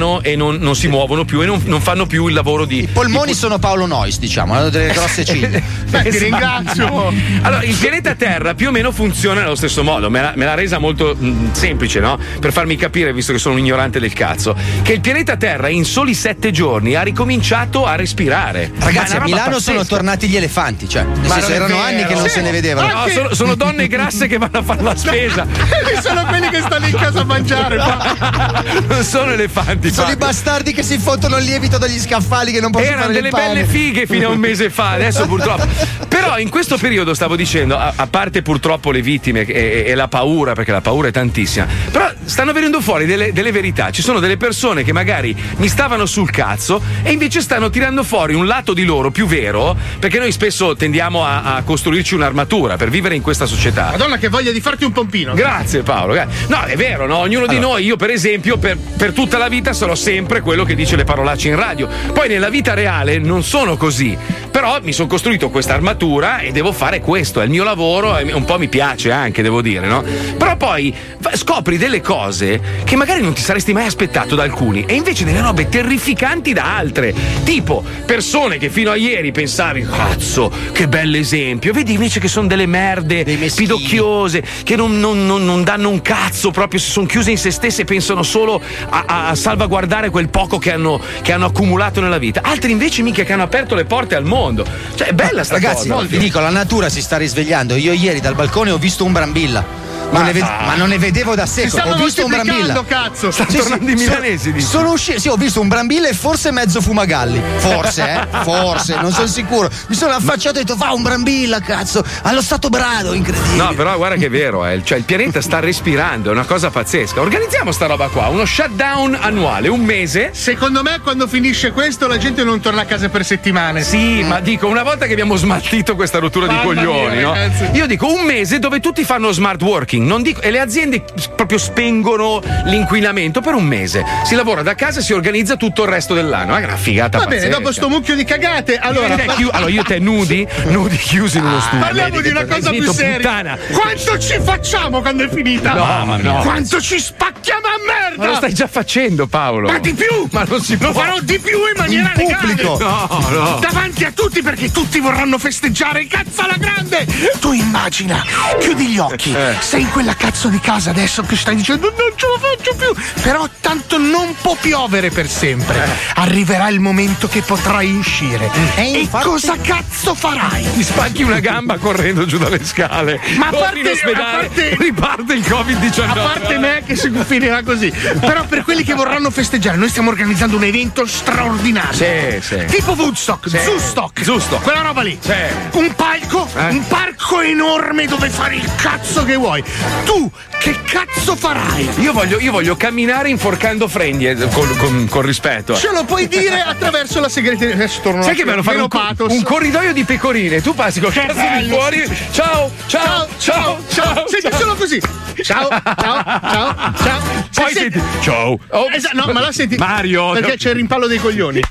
incatramano 0.02 0.22
e 0.22 0.36
non, 0.36 0.56
non 0.56 0.76
si 0.76 0.88
muovono 0.88 1.24
più 1.26 1.42
e 1.42 1.46
non, 1.46 1.62
non 1.66 1.82
fanno 1.82 2.06
più 2.06 2.28
il 2.28 2.34
lavoro 2.34 2.66
di. 2.66 2.80
I 2.84 2.88
polmoni 2.88 3.34
sono 3.34 3.60
Paolo 3.60 3.86
Nois, 3.86 4.20
diciamo, 4.20 4.54
hanno 4.54 4.70
delle 4.70 4.92
grosse 4.94 5.24
ciglia. 5.24 5.48
Beh, 5.50 6.02
ti 6.02 6.08
Esatto. 6.08 6.24
ringrazio. 6.24 7.14
Allora, 7.42 7.64
il 7.64 7.76
pianeta 7.76 8.16
Terra 8.16 8.54
più 8.54 8.70
o 8.70 8.72
meno 8.72 8.92
funziona 8.92 9.42
nello 9.42 9.56
stesso 9.56 9.84
modo. 9.84 10.10
Me 10.10 10.22
l'ha, 10.22 10.34
me 10.36 10.46
l'ha 10.46 10.56
resa 10.56 10.80
molto 10.80 11.16
mm, 11.20 11.52
semplice, 11.52 12.00
no? 12.00 12.18
Per 12.40 12.52
farmi 12.52 12.76
capire, 12.76 13.14
visto 13.14 13.32
che 13.32 13.40
sono 13.40 13.54
un 13.56 13.60
ignorante 13.60 14.00
del 14.00 14.14
cazzo, 14.14 14.56
che 14.82 14.94
il 14.94 15.02
pianeta 15.02 15.38
Terra 15.38 15.70
in 15.70 15.86
soli 15.86 16.14
sette 16.14 16.52
giorni 16.52 16.96
ha 16.96 17.02
ricominciato 17.04 17.86
a 17.86 17.96
respirare. 17.96 18.72
Ragazzi, 18.78 19.16
a 19.16 19.22
Milano 19.22 19.52
pazzesca. 19.52 19.72
sono 19.72 19.86
tornati 19.86 20.28
gli 20.28 20.36
elefanti, 20.36 20.90
cioè, 20.90 21.04
nel 21.04 21.28
Ma 21.28 21.36
senso, 21.36 21.52
erano 21.52 21.76
vero. 21.76 21.86
anni 21.88 22.06
che 22.06 22.14
non 22.14 22.24
Sì. 22.24 22.30
se 22.30 22.42
ne 22.42 22.52
vedevano. 22.52 22.88
No, 23.02 23.08
sono, 23.10 23.34
sono 23.34 23.56
donne 23.56 23.88
grasse 23.88 24.28
che 24.28 24.38
vanno 24.38 24.60
a 24.60 24.64
fare 24.64 24.82
la 24.82 24.96
spesa. 24.96 25.46
Sono 26.02 26.26
quelli 26.26 26.50
che 26.50 26.62
stanno 26.62 26.88
in 26.88 26.96
casa 26.96 27.22
a 27.22 27.24
mangiare. 27.24 27.76
non 28.88 29.04
sono 29.04 29.32
elefanti. 29.32 29.91
Sono 29.92 30.12
i 30.12 30.16
bastardi 30.16 30.72
che 30.74 30.84
si 30.84 30.98
fottono 30.98 31.38
il 31.38 31.44
lievito 31.44 31.78
dagli 31.78 32.00
scaffali 32.00 32.52
che 32.54 32.62
non 32.62 32.72
possono 32.72 32.92
Erano 32.92 33.12
delle 33.12 33.30
belle 33.30 33.66
fighe 33.66 34.06
fino 34.06 34.30
a 34.30 34.32
un 34.32 34.40
mese 34.40 34.70
fa, 34.70 34.92
adesso 34.92 35.28
purtroppo. 35.28 35.68
Però 36.08 36.38
in 36.38 36.50
questo 36.50 36.78
periodo 36.78 37.14
stavo 37.14 37.36
dicendo, 37.36 37.78
a, 37.78 37.94
a 37.96 38.08
parte 38.08 38.42
purtroppo 38.42 38.92
le 38.92 39.02
vittime 39.02 39.42
e, 39.42 39.84
e 39.88 39.96
la 39.96 40.08
paura, 40.08 40.54
perché 40.54 40.72
la 40.72 40.82
paura 40.82 41.08
è 41.08 41.12
tantissima, 41.12 41.66
però 41.92 42.10
stanno 42.26 42.52
venendo 42.54 42.80
fuori 42.80 43.06
delle, 43.06 43.34
delle 43.34 43.52
verità. 43.52 43.92
Ci 43.92 44.02
sono 44.02 44.20
delle 44.20 44.38
persone 44.38 44.84
che 44.84 44.94
magari 44.94 45.36
mi 45.58 45.68
stavano 45.68 46.06
sul 46.06 46.30
cazzo 46.30 46.82
e 47.02 47.12
invece 47.12 47.42
stanno 47.42 47.70
tirando 47.70 48.04
fuori 48.04 48.34
un 48.34 48.46
lato 48.46 48.74
di 48.74 48.84
loro 48.84 49.10
più 49.10 49.26
vero, 49.26 49.76
perché 50.00 50.20
noi 50.20 50.32
spesso 50.32 50.76
tendiamo 50.76 51.26
a, 51.26 51.56
a 51.56 51.64
costruirci 51.64 52.14
un'armatura 52.14 52.78
per 52.78 52.90
vivere 52.90 53.16
in 53.16 53.22
questa 53.22 53.46
società. 53.46 53.90
Madonna, 53.92 54.18
che 54.18 54.30
voglia 54.30 54.52
di 54.52 54.62
farti 54.62 54.84
un 54.84 54.92
pompino. 54.92 55.34
Grazie 55.34 55.82
Paolo. 55.82 56.14
No, 56.48 56.64
è 56.64 56.76
vero, 56.76 57.08
no? 57.08 57.18
Ognuno 57.18 57.48
di 57.48 57.60
noi, 57.60 57.86
io 57.86 57.96
per 57.96 58.10
esempio, 58.10 58.58
per, 58.58 58.78
per 58.78 59.12
tutta 59.12 59.38
la 59.38 59.48
vita 59.48 59.74
sarò 59.82 59.96
sempre 59.96 60.42
quello 60.42 60.64
che 60.64 60.76
dice 60.76 60.96
le 60.96 61.06
parolacce 61.06 61.48
in 61.48 61.56
radio. 61.56 61.88
Poi 62.14 62.28
nella 62.28 62.50
vita 62.50 62.76
reale 62.76 63.18
non 63.18 63.42
sono 63.44 63.78
così. 63.78 64.16
Però 64.52 64.78
mi 64.84 64.94
sono 64.94 65.08
costruito 65.08 65.50
questa 65.50 65.74
armatura 65.74 66.38
e 66.40 66.52
devo 66.52 66.72
fare 66.72 67.00
questo, 67.00 67.42
è 67.42 67.46
il 67.46 67.50
mio 67.50 67.64
lavoro 67.64 68.16
e 68.18 68.32
un 68.32 68.46
po' 68.46 68.60
mi 68.60 68.68
piace 68.68 69.12
anche, 69.12 69.42
devo 69.42 69.60
dire, 69.62 69.88
no? 69.88 70.04
Però 70.38 70.56
poi 70.56 70.94
scopri 71.34 71.78
delle 71.78 72.00
cose 72.02 72.62
che 72.84 72.96
magari 72.96 73.22
non 73.24 73.34
ti 73.34 73.42
saresti 73.42 73.74
mai 73.74 73.88
aspettato 73.88 74.36
da 74.36 74.44
alcuni 74.44 74.84
e 74.86 74.94
invece 74.94 75.24
delle 75.24 75.42
robe 75.42 75.68
terrificanti 75.68 76.54
da 76.54 76.76
altre. 76.78 77.12
Tipo 77.44 77.84
persone 78.06 78.58
che 78.60 78.70
fino 78.70 78.92
a 78.92 78.96
ieri 78.96 79.32
pensavi, 79.32 79.84
cazzo, 79.90 80.52
che 80.74 80.88
bell'esempio. 80.88 81.74
Vedi 81.74 81.94
invece 81.94 82.20
che 82.20 82.28
sono 82.28 82.46
delle 82.46 82.68
merde 82.68 83.24
pidocchiose, 83.24 84.44
che 84.64 84.76
non, 84.76 85.00
non- 85.00 85.26
non- 85.26 85.44
non 85.44 85.64
danno 85.64 85.90
un 85.90 86.02
cazzo 86.04 86.52
proprio, 86.52 86.80
si 86.80 86.92
sono 86.92 87.08
chiuse 87.08 87.32
in 87.32 87.38
se 87.38 87.50
stesse 87.50 87.82
e 87.82 87.86
pensano 87.86 88.22
solo 88.22 88.62
a, 88.90 89.04
a- 89.08 89.28
a 89.30 89.36
salvaguardare 89.36 89.70
quel 90.10 90.30
poco 90.30 90.58
che 90.58 90.74
hanno, 90.74 91.00
che 91.22 91.32
hanno 91.32 91.46
accumulato 91.46 92.02
nella 92.02 92.18
vita. 92.18 92.42
Altri 92.44 92.72
invece 92.72 93.02
mica 93.02 93.24
che 93.24 93.34
hanno 93.34 93.44
aperto 93.44 93.76
le 93.76 93.86
porte 93.86 94.16
al 94.16 94.26
mondo. 94.26 94.66
Cioè, 94.96 95.08
è 95.08 95.14
bella 95.14 95.44
sta 95.44 95.56
Ragazzi, 95.56 95.90
cosa. 95.90 96.06
vi 96.06 96.18
dico, 96.18 96.40
la 96.40 96.50
natura 96.50 96.90
si 96.90 97.02
sta 97.02 97.18
risvegliando. 97.18 97.76
Io 97.76 97.94
ieri 97.94 98.20
dal 98.20 98.36
balcone 98.36 98.72
ho 98.72 98.78
visto 98.78 99.06
un 99.06 99.12
brambilla. 99.12 99.91
Non 100.12 100.24
Ma 100.24 100.32
ved- 100.32 100.44
dai. 100.44 100.66
ma 100.68 100.76
non 100.76 100.90
ne 100.90 100.98
vedevo 100.98 101.36
da 101.36 101.46
secoli. 101.46 101.90
Ho 101.90 101.96
visto 101.96 102.24
un 102.26 102.32
brambilla. 102.32 102.84
cazzo. 102.86 103.32
Stanno 103.32 103.50
tornando 103.52 103.92
i 103.92 103.98
so- 103.98 104.04
milanesi, 104.04 104.52
dici. 104.52 104.66
sono 104.66 104.92
uscito. 104.92 105.20
Sì, 105.20 105.28
ho 105.30 105.36
visto 105.36 105.62
un 105.62 105.68
brambilla 105.70 106.08
e 106.10 106.14
forse 106.14 106.52
mezzo 106.52 106.82
fumagalli. 106.82 107.42
Forse, 107.58 108.04
eh? 108.04 108.28
Forse, 108.44 108.96
non 109.00 109.12
sono 109.12 109.28
sicuro. 109.28 109.70
Mi 109.88 109.96
sono 109.96 110.14
affacciato 110.14 110.58
e 110.58 110.62
ho 110.62 110.64
detto, 110.64 110.76
va 110.76 110.92
un 110.92 111.02
brambilla, 111.02 111.60
cazzo. 111.62 112.04
Allo 112.24 112.42
stato 112.42 112.68
brado, 112.70 113.14
incredibile. 113.14 113.56
No, 113.56 113.74
però 113.74 113.96
guarda 113.96 114.16
che 114.18 114.26
è 114.26 114.30
vero, 114.30 114.66
eh. 114.66 114.82
cioè 114.84 114.98
il 114.98 115.04
pianeta 115.06 115.40
sta 115.42 115.60
respirando, 115.60 116.30
è 116.30 116.34
una 116.34 116.46
cosa 116.46 116.70
pazzesca. 116.70 117.22
Organizziamo 117.22 117.72
sta 117.72 117.86
roba 117.86 118.08
qua, 118.08 118.28
uno 118.28 118.46
shutdown 118.46 119.18
annuale, 119.20 119.70
un 119.70 119.82
mese. 119.82 120.32
Secondo 120.34 120.82
me, 120.84 121.00
quando 121.02 121.28
finisce 121.28 121.72
questo, 121.72 122.08
la 122.08 122.18
gente 122.18 122.44
non 122.44 122.60
torna 122.60 122.82
a 122.82 122.86
casa 122.86 123.08
per 123.10 123.24
settimane. 123.24 123.82
Sì, 123.84 124.24
ma 124.24 124.40
dico, 124.42 124.68
una 124.68 124.84
volta 124.84 125.06
che 125.06 125.14
abbiamo 125.14 125.36
smaltito 125.38 125.96
questa 125.96 126.20
rottura 126.20 126.48
di 126.48 126.54
Mamma 126.56 126.66
coglioni, 126.66 127.16
mia, 127.18 127.22
no? 127.28 127.36
Io 127.74 127.86
dico 127.88 128.12
un 128.12 128.26
mese 128.26 128.60
dove 128.60 128.80
tutti 128.80 129.04
fanno 129.04 129.32
smart 129.32 129.62
working, 129.92 130.06
non 130.08 130.22
dico- 130.22 130.42
e 130.42 130.52
le 130.52 130.60
aziende 130.60 131.04
proprio 131.36 131.58
spengono 131.58 132.42
l'inquinamento 132.66 133.42
per 133.42 133.54
un 133.54 133.64
mese. 133.66 134.04
Si 134.24 134.36
lavora 134.36 134.62
da 134.64 134.76
casa 134.76 135.00
e 135.00 135.04
si 135.04 135.14
organizza 135.14 135.56
tutto 135.56 135.84
il 135.84 135.90
resto 135.90 136.14
dell'anno. 136.14 136.56
È 136.56 136.64
una 136.64 136.76
figata 136.78 137.18
Va 137.18 137.26
bene, 137.26 137.36
pazzesca. 137.42 137.58
dopo 137.58 137.72
sto 137.74 137.90
mucchio 137.90 138.16
di 138.16 138.24
cagate, 138.24 138.78
allora. 138.78 139.08
Io 139.08 139.16
te 139.16 139.26
chi- 139.36 139.48
allora, 139.52 139.72
io 139.72 139.84
te 139.84 140.00
nudi, 140.00 140.48
nudi 140.68 140.98
chiusi 140.98 141.38
in 141.38 141.46
uno 141.46 141.60
studio. 141.60 141.80
Parliamo 141.80 142.22
di 142.22 142.30
una 142.30 142.46
cosa 142.46 142.70
più 142.70 142.92
seria. 142.92 143.16
puttana. 143.18 143.58
Quanto 143.72 144.18
ci 144.20 144.40
facciamo 144.44 145.02
quando 145.02 145.24
è 145.26 145.30
finita? 145.30 145.74
No, 145.74 145.84
mamma 145.86 146.18
mia. 146.18 146.34
Quanto 146.42 146.80
ci 146.82 147.00
spacchiamo 147.00 147.68
a 147.68 147.72
merda? 147.86 148.24
Ma 148.24 148.26
lo 148.28 148.36
stai 148.36 148.54
già 148.54 148.68
facendo, 148.68 149.28
Paolo. 149.28 149.70
Ma 149.70 149.80
di 149.80 149.94
più! 149.94 150.28
Ma 150.32 150.44
non 150.44 150.62
si 150.62 150.78
Lo 150.80 150.92
può. 150.92 151.02
farò 151.02 151.20
di 151.22 151.40
più 151.40 151.58
in 151.58 151.74
maniera 151.76 152.12
In 152.16 152.26
legale! 152.28 152.48
pubblico. 152.56 152.78
No, 152.80 153.26
no. 153.30 153.60
Davanti 153.60 154.04
a 154.06 154.12
tutti 154.14 154.42
perché 154.42 154.72
tutti 154.72 155.00
vorranno 155.00 155.38
festeggiare 155.38 156.06
cazzo 156.08 156.42
alla 156.42 156.56
grande! 156.58 157.06
Tu 157.40 157.52
immagina, 157.54 158.24
chiudi 158.60 158.88
gli 158.88 158.98
occhi, 158.98 159.34
Eh. 159.34 159.56
sei 159.60 159.81
in 159.82 159.90
quella 159.92 160.16
cazzo 160.16 160.48
di 160.48 160.60
casa 160.60 160.92
adesso 160.92 161.24
che 161.24 161.36
stai 161.36 161.56
dicendo 161.56 161.92
non 161.98 162.12
ce 162.16 162.26
la 162.28 162.40
faccio 162.40 162.76
più! 162.76 163.22
Però 163.22 163.48
tanto 163.60 163.98
non 163.98 164.36
può 164.42 164.56
piovere 164.60 165.10
per 165.10 165.28
sempre. 165.30 165.84
Eh. 165.86 165.90
Arriverà 166.16 166.68
il 166.70 166.80
momento 166.80 167.28
che 167.28 167.42
potrai 167.42 167.92
uscire. 167.92 168.50
E, 168.76 169.08
cosa 169.10 169.58
cazzo 169.62 170.14
farai? 170.14 170.72
Ti 170.74 170.84
spacchi 170.84 171.24
una 171.24 171.40
gamba 171.40 171.78
correndo 171.78 172.26
giù 172.26 172.38
dalle 172.38 172.64
scale. 172.64 173.20
Ma 173.38 173.48
a 173.48 173.52
parte, 173.52 173.80
in 173.80 173.88
ospedale, 173.88 174.24
a 174.24 174.40
parte- 174.42 174.76
riparte 174.80 175.34
il 175.34 175.42
Covid-19. 175.42 176.02
A 176.10 176.14
parte 176.14 176.58
me 176.58 176.84
che 176.86 176.96
si 176.96 177.12
finirà 177.26 177.64
così. 177.64 177.92
Però 178.20 178.46
per 178.46 178.64
quelli 178.64 178.84
che 178.84 178.94
vorranno 178.94 179.30
festeggiare, 179.32 179.78
noi 179.78 179.90
stiamo 179.90 180.10
organizzando 180.10 180.56
un 180.58 180.64
evento 180.64 181.06
straordinario. 181.06 181.94
Sì, 181.94 182.40
sì. 182.42 182.66
Tipo 182.66 182.92
Woodstock, 182.94 183.50
Sì. 183.50 183.58
Zoostock. 183.60 184.62
Quella 184.62 184.82
roba 184.82 185.02
lì. 185.02 185.18
Sì. 185.22 185.34
Un 185.74 185.94
palco, 185.96 186.48
Eh. 186.56 186.70
un 186.70 186.86
parco 186.88 187.42
enorme 187.42 188.06
dove 188.06 188.30
fare 188.30 188.56
il 188.56 188.70
cazzo 188.76 189.24
che 189.26 189.36
vuoi. 189.36 189.64
Tu 190.06 190.30
che 190.60 190.78
cazzo 190.84 191.36
farai? 191.36 191.90
Io 192.00 192.12
voglio, 192.14 192.40
io 192.40 192.52
voglio 192.52 192.76
camminare 192.76 193.30
inforcando 193.30 193.88
frendi 193.88 194.28
eh, 194.28 194.36
con, 194.50 194.76
con- 194.78 195.08
con 195.10 195.22
rispetto. 195.24 195.76
Ce 195.76 195.90
lo 195.92 196.04
puoi 196.04 196.28
dire 196.28 196.62
attraverso 196.62 197.20
la 197.20 197.30
segreteria. 197.30 197.74
Adesso 197.76 198.02
torno 198.02 198.22
Sai 198.22 198.36
che 198.36 198.44
bello 198.44 198.62
fare 198.64 198.80
un, 198.80 198.88
co- 198.88 199.02
un 199.28 199.44
corridoio 199.44 199.94
di 199.94 200.04
pecorine? 200.04 200.62
Tu 200.62 200.74
passi 200.76 201.00
con 201.00 201.12
cazzo 201.12 201.34
di 201.60 201.70
fuori. 201.70 202.04
Ciao, 202.32 202.72
ciao, 202.88 203.28
ciao, 203.38 203.80
ciao. 203.90 204.24
Senti 204.28 204.56
solo 204.58 204.76
così. 204.76 205.02
Ciao, 205.42 205.68
ciao, 205.70 206.24
ciao, 206.24 206.76
ciao. 207.04 207.20
Poi 207.54 207.74
senti- 207.74 208.00
senti. 208.00 208.02
Ciao. 208.22 208.60
Oh. 208.70 208.86
No, 209.14 209.32
ma 209.34 209.40
la 209.40 209.52
senti. 209.52 209.78
Mario. 209.78 210.32
Perché 210.32 210.58
c'è 210.58 210.70
il 210.70 210.76
rimpallo 210.76 211.08
dei 211.08 211.18
coglioni. 211.20 211.62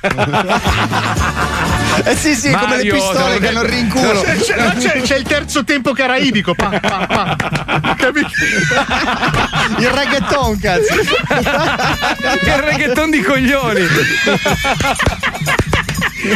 Eh 2.04 2.16
sì, 2.16 2.34
sì, 2.34 2.50
come 2.50 2.62
le 2.62 2.66
Mario, 2.76 2.94
pistole 2.94 3.38
che 3.38 3.48
hanno 3.48 3.62
rinculo. 3.62 4.22
C'è, 4.22 4.36
c'è- 4.78 5.00
c'è 5.02 5.16
il 5.16 5.24
terzo 5.24 5.64
tempo 5.64 5.92
caraibico. 5.92 6.54
Pa, 6.54 6.68
pa, 6.80 7.06
pa. 7.06 7.89
Capito? 7.96 8.28
Il 9.78 9.88
reggaeton, 9.88 10.58
cazzo. 10.58 10.94
Il 12.42 12.52
reggaeton 12.52 13.10
di 13.10 13.22
coglioni. 13.22 13.86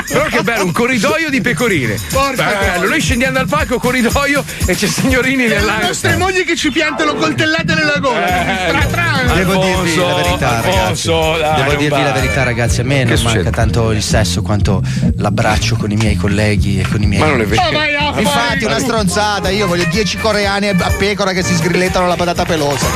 Però 0.09 0.25
che 0.27 0.43
bello, 0.43 0.65
un 0.65 0.73
corridoio 0.73 1.31
di 1.31 1.41
pecorine. 1.41 1.97
Porca 2.11 2.45
Bello, 2.59 2.89
noi 2.89 3.01
scendiamo 3.01 3.33
dal 3.35 3.47
palco, 3.49 3.79
corridoio 3.79 4.45
e 4.67 4.75
c'è 4.75 4.87
signorini 4.87 5.45
E 5.45 5.49
le 5.49 5.55
nell'aria. 5.57 5.87
nostre 5.89 6.17
mogli 6.17 6.45
che 6.45 6.57
ci 6.57 6.71
piantano 6.71 7.15
coltellate 7.15 7.75
nella 7.75 7.99
gola. 7.99 8.67
Eh, 8.67 8.71
Tra, 8.71 8.81
tra. 8.87 9.33
Devo 9.35 9.57
dirvi 9.65 9.97
la 9.97 10.15
verità, 10.15 10.61
ragazzi. 10.61 10.79
Alfonso, 11.09 11.37
Devo 11.57 11.75
dirvi 11.75 12.03
la 12.03 12.13
verità, 12.13 12.43
ragazzi. 12.43 12.81
A 12.81 12.85
me 12.85 13.05
non 13.05 13.17
succede? 13.17 13.43
manca 13.43 13.51
tanto 13.57 13.91
il 13.91 14.03
sesso 14.03 14.43
quanto 14.43 14.83
l'abbraccio 15.19 15.77
con 15.77 15.91
i 15.91 15.97
miei 15.97 16.17
colleghi 16.17 16.81
e 16.81 16.87
con 16.89 17.03
i 17.03 17.07
miei. 17.07 17.21
Ma 17.21 17.29
non 17.29 17.41
è 17.41 17.47
vero. 17.47 17.63
Oh, 17.63 17.73
vai 17.73 17.95
a 17.95 18.13
Infatti, 18.21 18.65
una 18.65 18.79
stronzata. 18.79 19.49
Io 19.51 19.67
voglio 19.67 19.85
10 19.91 20.19
coreani 20.19 20.69
a 20.69 20.93
pecora 20.97 21.33
che 21.33 21.43
si 21.43 21.55
sgrillettano 21.55 22.07
la 22.07 22.17
patata 22.17 22.45
pelosa. 22.45 22.87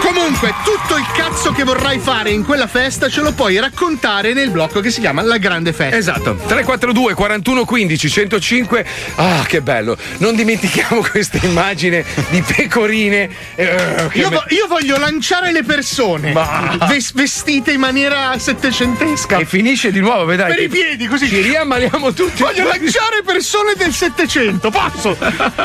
Comunque, 0.00 0.54
tutto 0.64 0.96
il 0.96 1.06
cazzo 1.14 1.52
che 1.52 1.64
vorrai 1.64 1.98
fare 1.98 2.30
in 2.30 2.44
quella 2.44 2.66
festa 2.66 3.08
ce 3.08 3.20
lo 3.20 3.32
puoi 3.32 3.58
raccontare 3.58 4.32
nel 4.32 4.50
blocco 4.50 4.80
che 4.80 4.90
si 4.90 5.00
chiama 5.00 5.22
La 5.22 5.36
Grande 5.38 5.72
Festa. 5.72 5.96
Esatto, 5.96 6.23
342 6.32 7.14
41 7.14 7.64
15 7.64 8.08
105. 8.08 8.86
Ah, 9.16 9.44
che 9.46 9.60
bello! 9.60 9.96
Non 10.18 10.34
dimentichiamo 10.34 11.00
questa 11.10 11.38
immagine 11.42 12.04
di 12.30 12.42
pecorine. 12.42 13.28
eh, 13.54 14.08
Io, 14.14 14.30
me- 14.30 14.36
vo- 14.36 14.44
io 14.48 14.66
voglio 14.66 14.98
lanciare 14.98 15.52
le 15.52 15.62
persone 15.62 16.32
Ma- 16.32 16.76
ves- 16.88 17.12
vestite 17.12 17.72
in 17.72 17.80
maniera 17.80 18.36
settecentesca. 18.38 19.38
E 19.38 19.44
finisce 19.44 19.90
di 19.92 20.00
nuovo, 20.00 20.24
vedrai. 20.24 20.54
Per 20.54 20.62
i 20.64 20.68
piedi, 20.68 21.06
così. 21.06 21.28
Ci 21.28 21.40
riammaliamo 21.42 22.12
tutti. 22.12 22.42
Voglio 22.42 22.64
lanciare 22.68 23.22
persone 23.24 23.74
del 23.76 23.92
Settecento, 23.92 24.70
posso? 24.70 25.16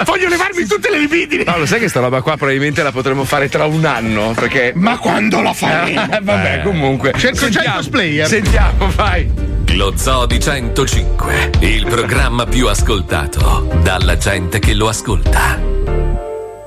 Voglio 0.06 0.27
levarmi 0.27 0.65
tutte 0.65 0.90
le 0.90 0.99
libidini. 0.99 1.44
Paolo, 1.44 1.65
sai 1.65 1.80
che 1.80 1.88
sta 1.88 1.99
roba 1.99 2.22
qua 2.22 2.36
probabilmente 2.38 2.84
la 2.84 2.91
potremmo 2.91 3.23
fare 3.23 3.49
tra 3.49 3.65
un 3.65 3.86
anno? 3.86 4.34
Perché. 4.36 4.73
Ma 4.76 4.98
quando 4.98 5.41
la 5.41 5.53
faremo? 5.53 6.07
Eh, 6.19 6.19
vabbè, 6.22 6.61
comunque. 6.64 7.14
Cerco 7.18 7.38
già 7.38 7.45
il 7.48 7.53
Sentiamo, 7.53 7.76
cosplayer. 7.77 8.27
Sentiamo, 8.27 8.91
vai. 8.95 9.30
Lo 9.73 9.93
Zoo 9.95 10.25
di 10.25 10.39
105, 10.39 11.51
il 11.59 11.85
programma 11.85 12.45
più 12.45 12.67
ascoltato 12.67 13.67
dalla 13.83 14.17
gente 14.17 14.57
che 14.57 14.73
lo 14.73 14.87
ascolta. 14.87 15.59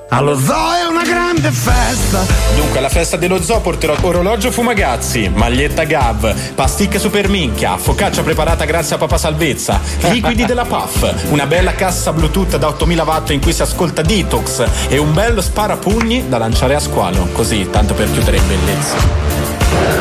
Allo 0.09 0.39
zoo 0.39 0.73
è 0.75 0.87
una 0.87 1.03
grande 1.03 1.51
festa. 1.51 2.25
Dunque, 2.55 2.79
alla 2.79 2.91
festa 2.91 3.17
dello 3.17 3.43
zoo 3.43 3.61
porterò 3.61 3.97
orologio 4.03 4.51
Fumagazzi, 4.51 5.31
maglietta 5.35 5.85
Gav, 5.85 6.55
pasticche 6.55 6.99
super 6.99 7.29
minchia, 7.29 7.77
focaccia 7.77 8.23
preparata 8.23 8.67
grazie 8.67 8.97
a 8.97 8.99
Papa 8.99 9.19
Salvezza, 9.19 9.81
liquidi 10.11 10.45
della 10.45 10.65
Puff, 10.65 11.31
una 11.31 11.47
bella 11.47 11.75
cassa 11.75 12.13
Bluetooth 12.13 12.57
da 12.57 12.69
8000 12.69 13.03
watt 13.05 13.31
in 13.31 13.41
cui 13.41 13.53
si 13.53 13.63
ascolta 13.63 14.03
Detox 14.03 14.65
e 14.89 14.99
un 14.99 15.13
bello 15.13 15.41
sparapugni 15.41 16.29
da 16.29 16.39
lanciare 16.39 16.75
a 16.75 16.81
squalo, 16.81 17.29
così 17.33 17.69
tanto 17.71 17.95
per 17.95 18.13
chiudere 18.13 18.37
in 18.37 18.47
bellezza. 18.47 19.32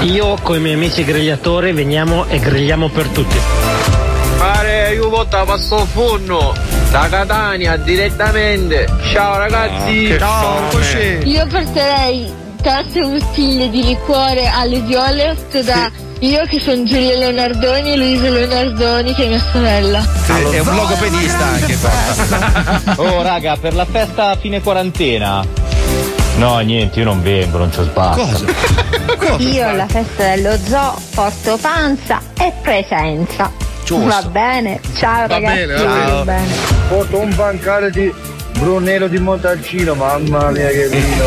Io 0.02 0.38
con 0.42 0.56
i 0.56 0.60
miei 0.60 0.76
amici 0.76 1.04
grigliatori 1.04 1.72
veniamo 1.74 2.26
e 2.28 2.40
grigliamo 2.40 2.90
per 2.90 3.08
tutti. 3.08 3.40
Pare 4.38 4.94
io 4.94 5.10
voto 5.10 5.44
passo 5.46 5.82
al 5.82 5.88
forno 5.88 6.54
da 6.90 7.08
Catania 7.10 7.78
direttamente. 7.78 8.88
Ciao 9.12 9.38
ragazzi. 9.38 10.16
Ciao, 10.18 10.68
così. 10.70 11.20
Io 11.24 11.46
porterei 11.48 12.32
tante 12.62 13.02
bottiglie 13.02 13.70
di 13.70 13.84
liquore 13.84 14.48
alle 14.48 14.80
Violet 14.82 15.64
da 15.64 15.92
io 16.20 16.46
che 16.46 16.60
sono 16.60 16.84
Giulia 16.84 17.18
Leonardoni 17.18 17.94
e 17.94 17.98
Luisa 17.98 18.30
Leonardoni 18.30 19.14
che 19.16 19.24
è 19.24 19.28
mia 19.28 19.44
sorella. 19.52 20.08
È 20.28 20.60
un 20.60 20.76
logopedista 20.76 21.46
anche 21.46 21.78
qua. 21.78 21.90
Oh 23.04 23.22
raga, 23.22 23.58
per 23.58 23.74
la 23.74 23.86
festa 23.86 24.30
a 24.30 24.36
fine 24.36 24.62
quarantena. 24.62 25.44
No, 26.38 26.60
niente, 26.60 27.00
io 27.00 27.06
non 27.06 27.22
vengo, 27.22 27.58
non 27.58 27.70
c'ho 27.70 27.84
spazio. 29.26 29.48
Io 29.50 29.68
alla 29.68 29.88
festa 29.88 30.36
dello 30.36 30.58
zoo 30.58 31.00
porto 31.14 31.58
panza 31.58 32.20
e 32.38 32.52
presenza. 32.62 33.52
Giusto. 33.84 34.06
Va 34.06 34.22
bene, 34.30 34.80
ciao 34.96 35.28
Va 35.28 35.34
ragazzi. 35.36 35.66
bene, 35.66 35.74
va 35.76 36.24
bene. 36.24 36.48
Porto 36.88 37.20
un 37.20 37.36
bancale 37.36 37.90
di 37.92 38.14
Brunello 38.58 39.08
di 39.08 39.18
Montalcino, 39.18 39.96
mamma 39.96 40.52
mia 40.52 40.68
che 40.68 40.88
vino! 40.88 41.26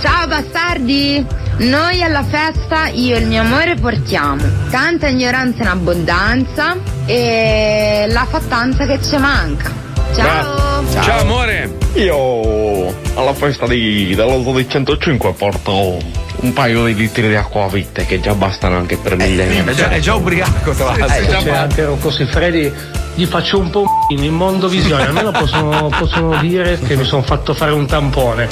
Ciao 0.00 0.26
bastardi! 0.26 1.26
Noi 1.58 2.02
alla 2.02 2.24
festa, 2.24 2.86
io 2.88 3.16
e 3.16 3.18
il 3.20 3.26
mio 3.26 3.42
amore 3.42 3.74
portiamo 3.74 4.42
tanta 4.70 5.06
ignoranza 5.08 5.62
in 5.62 5.68
abbondanza 5.68 6.76
e 7.04 8.06
la 8.08 8.24
fattanza 8.28 8.86
che 8.86 9.00
ci 9.02 9.16
manca. 9.18 9.70
Ciao! 10.14 10.84
Ciao 11.00 11.20
amore! 11.20 11.78
Io 11.94 12.94
alla 13.14 13.34
festa 13.34 13.66
di, 13.66 14.14
dell'auto 14.14 14.52
di 14.54 14.68
105 14.68 15.32
porto 15.34 15.98
un 16.42 16.52
paio 16.52 16.86
di 16.86 16.94
litri 16.94 17.28
di 17.28 17.34
acqua 17.34 17.68
vite 17.68 18.04
che 18.06 18.20
già 18.20 18.34
bastano 18.34 18.76
anche 18.76 18.96
per 18.96 19.16
millenni. 19.16 19.58
È 19.64 19.74
già, 19.74 19.90
è 19.90 20.00
già 20.00 20.14
ubriaco, 20.14 20.72
tra 20.72 20.96
l'altro. 20.96 21.08
Se 21.08 21.26
c'è 21.26 21.50
anche 21.50 21.84
Rocco 21.84 22.10
Siffredi, 22.10 22.72
gli 23.14 23.26
faccio 23.26 23.58
un 23.58 23.70
po' 23.70 23.84
un 24.08 24.22
in 24.22 24.34
mondo 24.34 24.68
visione, 24.68 25.04
almeno 25.04 25.30
possono, 25.30 25.88
possono 25.96 26.40
dire 26.40 26.78
che 26.86 26.96
mi 26.96 27.04
sono 27.04 27.22
fatto 27.22 27.54
fare 27.54 27.72
un 27.72 27.86
tampone. 27.86 28.48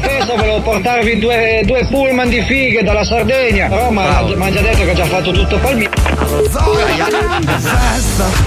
Festa 0.00 0.34
volevo 0.34 0.60
portarvi 0.60 1.18
due, 1.18 1.62
due 1.64 1.86
pullman 1.88 2.28
di 2.28 2.42
fighe 2.42 2.82
dalla 2.82 3.04
Sardegna, 3.04 3.68
però 3.68 3.90
mi 3.90 4.00
ha 4.00 4.50
già 4.50 4.60
detto 4.60 4.84
che 4.84 4.90
ha 4.90 4.94
già 4.94 5.06
fatto 5.06 5.30
tutto 5.30 5.58
palmino. 5.58 5.90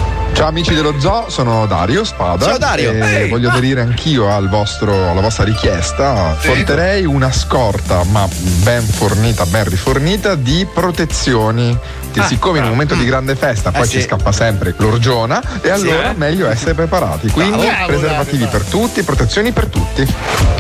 Ciao 0.42 0.50
amici 0.50 0.74
dello 0.74 1.00
zoo, 1.00 1.30
sono 1.30 1.68
Dario 1.68 2.04
Spada. 2.04 2.44
Ciao, 2.46 2.58
Dario. 2.58 2.94
E 2.94 3.28
voglio 3.30 3.50
aderire 3.52 3.82
anch'io 3.82 4.28
al 4.28 4.50
vostro- 4.50 5.12
alla 5.12 5.22
vostra 5.22 5.44
richiesta. 5.44 6.36
Porterei 6.44 7.06
una 7.06 7.32
scorta, 7.32 8.04
ma 8.06 8.28
ben 8.64 8.82
fornita, 8.82 9.46
ben 9.46 9.66
rifornita, 9.70 10.34
di 10.34 10.66
protezioni. 10.74 11.78
Che 12.12 12.20
Ah. 12.20 12.26
siccome 12.26 12.58
in 12.58 12.66
un 12.66 12.72
momento 12.72 12.94
di 12.96 13.06
grande 13.06 13.36
festa 13.36 13.72
poi 13.72 13.84
Eh, 13.84 13.88
ci 13.88 14.00
sì. 14.02 14.04
scappa 14.08 14.32
sempre 14.34 14.74
l'orgiona, 14.78 15.42
e 15.62 15.70
allora 15.70 16.10
eh. 16.12 16.14
meglio 16.16 16.50
essere 16.50 16.74
preparati. 16.74 17.30
Quindi 17.30 17.66
Bravo. 17.66 17.86
preservativi 17.88 18.46
per 18.48 18.64
tutti, 18.64 19.02
protezioni 19.04 19.52
per 19.54 19.68
tutti. 19.68 20.06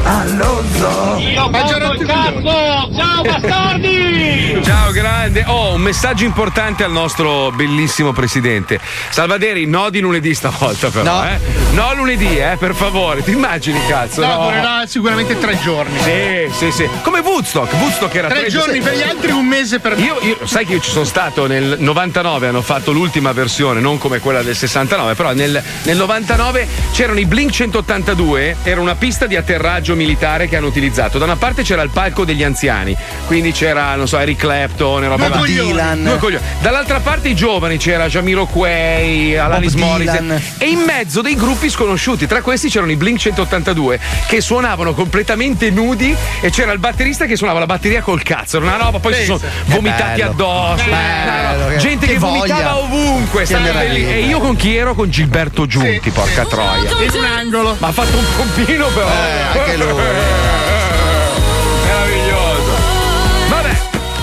Allo 0.03 0.63
zoo! 0.77 1.17
Io 1.19 1.49
il 1.49 2.05
cazzo! 2.05 2.89
Ciao 2.95 3.21
bastardi! 3.21 4.61
Ciao 4.63 4.91
grande, 4.91 5.43
oh 5.47 5.73
un 5.73 5.81
messaggio 5.81 6.23
importante 6.23 6.83
al 6.83 6.91
nostro 6.91 7.51
bellissimo 7.51 8.11
presidente. 8.13 8.79
Salvaderi, 9.09 9.65
no 9.65 9.89
di 9.89 9.99
lunedì 9.99 10.33
stavolta 10.33 10.89
però, 10.89 11.03
No. 11.21 11.25
eh. 11.27 11.39
No 11.73 11.93
lunedì, 11.95 12.37
eh, 12.37 12.57
per 12.59 12.73
favore. 12.73 13.23
Ti 13.23 13.31
immagini, 13.31 13.79
cazzo? 13.87 14.21
No, 14.25 14.35
No, 14.35 14.43
durerà 14.45 14.83
sicuramente 14.87 15.37
tre 15.39 15.57
giorni. 15.61 15.97
Sì, 15.99 16.49
sì, 16.51 16.71
sì. 16.71 16.89
Come 17.03 17.19
Woodstock, 17.19 17.73
Woodstock 17.79 18.13
era 18.15 18.27
Tre 18.27 18.47
giorni 18.47 18.79
per 18.81 18.95
gli 18.95 19.01
altri, 19.03 19.31
un 19.31 19.45
mese 19.45 19.79
per 19.79 19.95
me. 19.95 20.03
Io, 20.03 20.17
io- 20.21 20.45
sai 20.45 20.65
che 20.65 20.73
io 20.73 20.79
ci 20.79 20.89
sono 20.91 21.05
stato 21.05 21.40
nel 21.47 21.77
99, 21.79 22.47
hanno 22.47 22.61
fatto 22.61 22.91
l'ultima 22.91 23.31
versione, 23.31 23.79
non 23.79 23.97
come 23.97 24.19
quella 24.19 24.41
del 24.41 24.55
69, 24.55 25.15
però 25.15 25.33
nel, 25.33 25.61
nel 25.83 25.97
99 25.97 26.67
c'erano 26.91 27.19
i 27.19 27.25
Blink 27.25 27.51
182, 27.51 28.57
era 28.63 28.81
una 28.81 28.95
pista 28.95 29.25
di 29.25 29.35
atterraggio 29.35 29.95
militare 29.95 30.47
che 30.47 30.55
hanno 30.55 30.67
utilizzato. 30.67 31.17
Da 31.17 31.25
una 31.25 31.35
parte 31.35 31.63
c'era 31.63 31.81
il 31.81 31.89
palco 31.89 32.25
degli 32.25 32.43
anziani, 32.43 32.95
quindi 33.27 33.51
c'era, 33.51 33.95
non 33.95 34.07
so, 34.07 34.17
Eric 34.17 34.39
Clapton, 34.39 35.07
roba 35.07 35.29
coglioni. 35.29 35.71
Dylan. 35.71 36.03
Due 36.03 36.17
coglioni. 36.17 36.43
Dall'altra 36.61 36.99
parte 36.99 37.29
i 37.29 37.35
giovani 37.35 37.77
c'era 37.77 38.07
Jamiroquai, 38.07 39.37
Alanis 39.37 39.73
Bob 39.73 39.89
Morissette 39.89 40.21
Dylan. 40.21 40.41
e 40.57 40.65
in 40.69 40.79
mezzo 40.79 41.21
dei 41.21 41.35
gruppi 41.35 41.69
sconosciuti. 41.69 42.27
Tra 42.27 42.41
questi 42.41 42.69
c'erano 42.69 42.91
i 42.91 42.95
Blink 42.95 43.19
182 43.19 43.99
che 44.27 44.41
suonavano 44.41 44.93
completamente 44.93 45.69
nudi 45.69 46.15
e 46.39 46.49
c'era 46.49 46.71
il 46.71 46.79
batterista 46.79 47.25
che 47.25 47.35
suonava 47.35 47.59
la 47.59 47.65
batteria 47.65 48.01
col 48.01 48.23
cazzo. 48.23 48.57
Era 48.57 48.65
una 48.67 48.77
roba, 48.77 48.99
poi 48.99 49.13
si 49.13 49.25
sono 49.25 49.39
vomitati 49.65 50.21
addosso. 50.21 50.83
Bello, 50.83 51.30
Roba- 51.57 51.67
che- 51.71 51.77
gente 51.77 52.05
che, 52.05 52.13
che 52.13 52.19
vomitava 52.19 52.77
ovunque. 52.77 53.45
E 53.45 54.21
io 54.25 54.39
con 54.39 54.55
chi 54.55 54.75
ero? 54.75 54.93
Con 54.95 55.09
Gilberto 55.09 55.65
Giunti, 55.65 56.09
porca 56.11 56.45
troia. 56.45 56.89
In 56.91 57.09
un 57.13 57.25
angolo. 57.25 57.75
Ma 57.79 57.87
ha 57.87 57.91
fatto 57.91 58.17
un 58.17 58.25
pompino 58.35 58.87
però. 58.87 59.07
Eh, 59.07 59.59
anche 59.59 59.77
lui. 59.77 60.69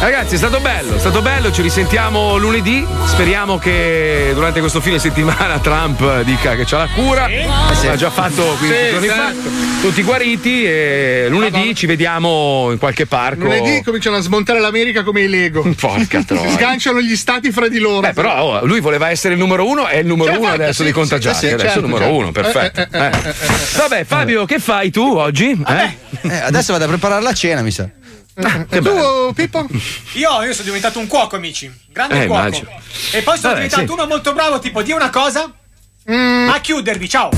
Ragazzi, 0.01 0.37
è 0.37 0.39
stato 0.39 0.61
bello, 0.61 0.95
è 0.95 0.99
stato 1.01 1.21
bello, 1.23 1.51
ci 1.51 1.61
risentiamo 1.61 2.37
lunedì. 2.37 2.87
Speriamo 3.07 3.59
che 3.59 4.31
durante 4.33 4.61
questo 4.61 4.81
fine 4.81 5.01
settimana 5.01 5.59
Trump 5.61 6.23
dica 6.23 6.55
che 6.55 6.65
c'ha 6.65 6.79
la 6.79 6.89
cura. 6.95 7.27
L'ha 7.29 7.97
già 7.97 8.09
fatto 8.09 8.45
15 8.59 8.85
Sì, 8.85 8.91
giorni 8.91 9.07
fa. 9.09 9.33
Tutti 9.81 10.03
guariti 10.03 10.65
e 10.65 11.27
lunedì 11.29 11.75
ci 11.75 11.87
vediamo 11.87 12.69
in 12.71 12.79
qualche 12.79 13.07
parco. 13.07 13.43
Lunedì 13.43 13.83
cominciano 13.83 14.17
a 14.17 14.21
smontare 14.21 14.61
l'America 14.61 15.03
come 15.03 15.23
i 15.23 15.29
Lego. 15.29 15.63
Porca 15.79 16.23
troia. 16.23 16.53
Sganciano 16.53 17.01
gli 17.01 17.17
stati 17.17 17.51
fra 17.51 17.67
di 17.67 17.81
loro. 17.81 18.01
Beh, 18.01 18.13
però 18.13 18.41
oh, 18.41 18.67
lui 18.67 18.79
voleva 18.79 19.11
essere 19.11 19.35
il 19.35 19.41
numero 19.41 19.67
uno, 19.67 19.89
è 19.89 19.97
il 19.97 20.07
numero 20.07 20.31
Certo, 20.31 20.43
uno 20.45 20.53
adesso 20.53 20.73
sì, 20.75 20.83
dei 20.85 20.93
sì, 20.93 20.99
contagiati. 20.99 21.39
sì, 21.39 21.47
sì, 21.49 21.53
adesso 21.55 21.67
è 21.67 21.71
certo, 21.71 21.85
il 21.85 21.93
numero 21.93 22.05
certo. 22.05 22.19
uno, 22.21 22.33
perfetto. 22.33 22.81
Eh, 22.81 22.89
eh, 22.99 23.07
eh, 23.07 23.29
Eh. 23.29 23.79
Vabbè, 23.79 24.05
Fabio, 24.05 24.45
che 24.45 24.61
fai 24.61 24.91
tu 24.91 25.17
oggi? 25.17 25.61
Eh? 25.67 25.97
Eh, 26.23 26.37
adesso 26.39 26.73
vado 26.73 26.85
a 26.85 26.89
preparare 26.89 27.23
la 27.23 27.33
cena, 27.33 27.63
mi 27.63 27.73
sa. 27.73 27.89
Che 28.69 28.81
tu, 28.81 29.33
Pippo? 29.35 29.67
Io, 30.15 30.43
io 30.45 30.53
sono 30.53 30.65
diventato 30.65 30.99
un 31.01 31.07
cuoco, 31.09 31.35
amici. 31.37 31.73
Grande 31.93 32.23
Eh, 32.23 32.27
cuoco. 32.27 32.41
immagino. 32.47 32.71
E 33.13 33.23
poi 33.23 33.37
sono 33.37 33.55
Vabbè, 33.55 33.67
diventato 33.67 33.87
sì. 33.87 33.93
uno 33.93 34.07
molto 34.07 34.33
bravo, 34.33 34.59
tipo, 34.61 34.83
di 34.83 34.93
una 34.93 35.11
cosa. 35.11 35.53
A 36.07 36.59
chiudervi, 36.61 37.09
ciao. 37.09 37.31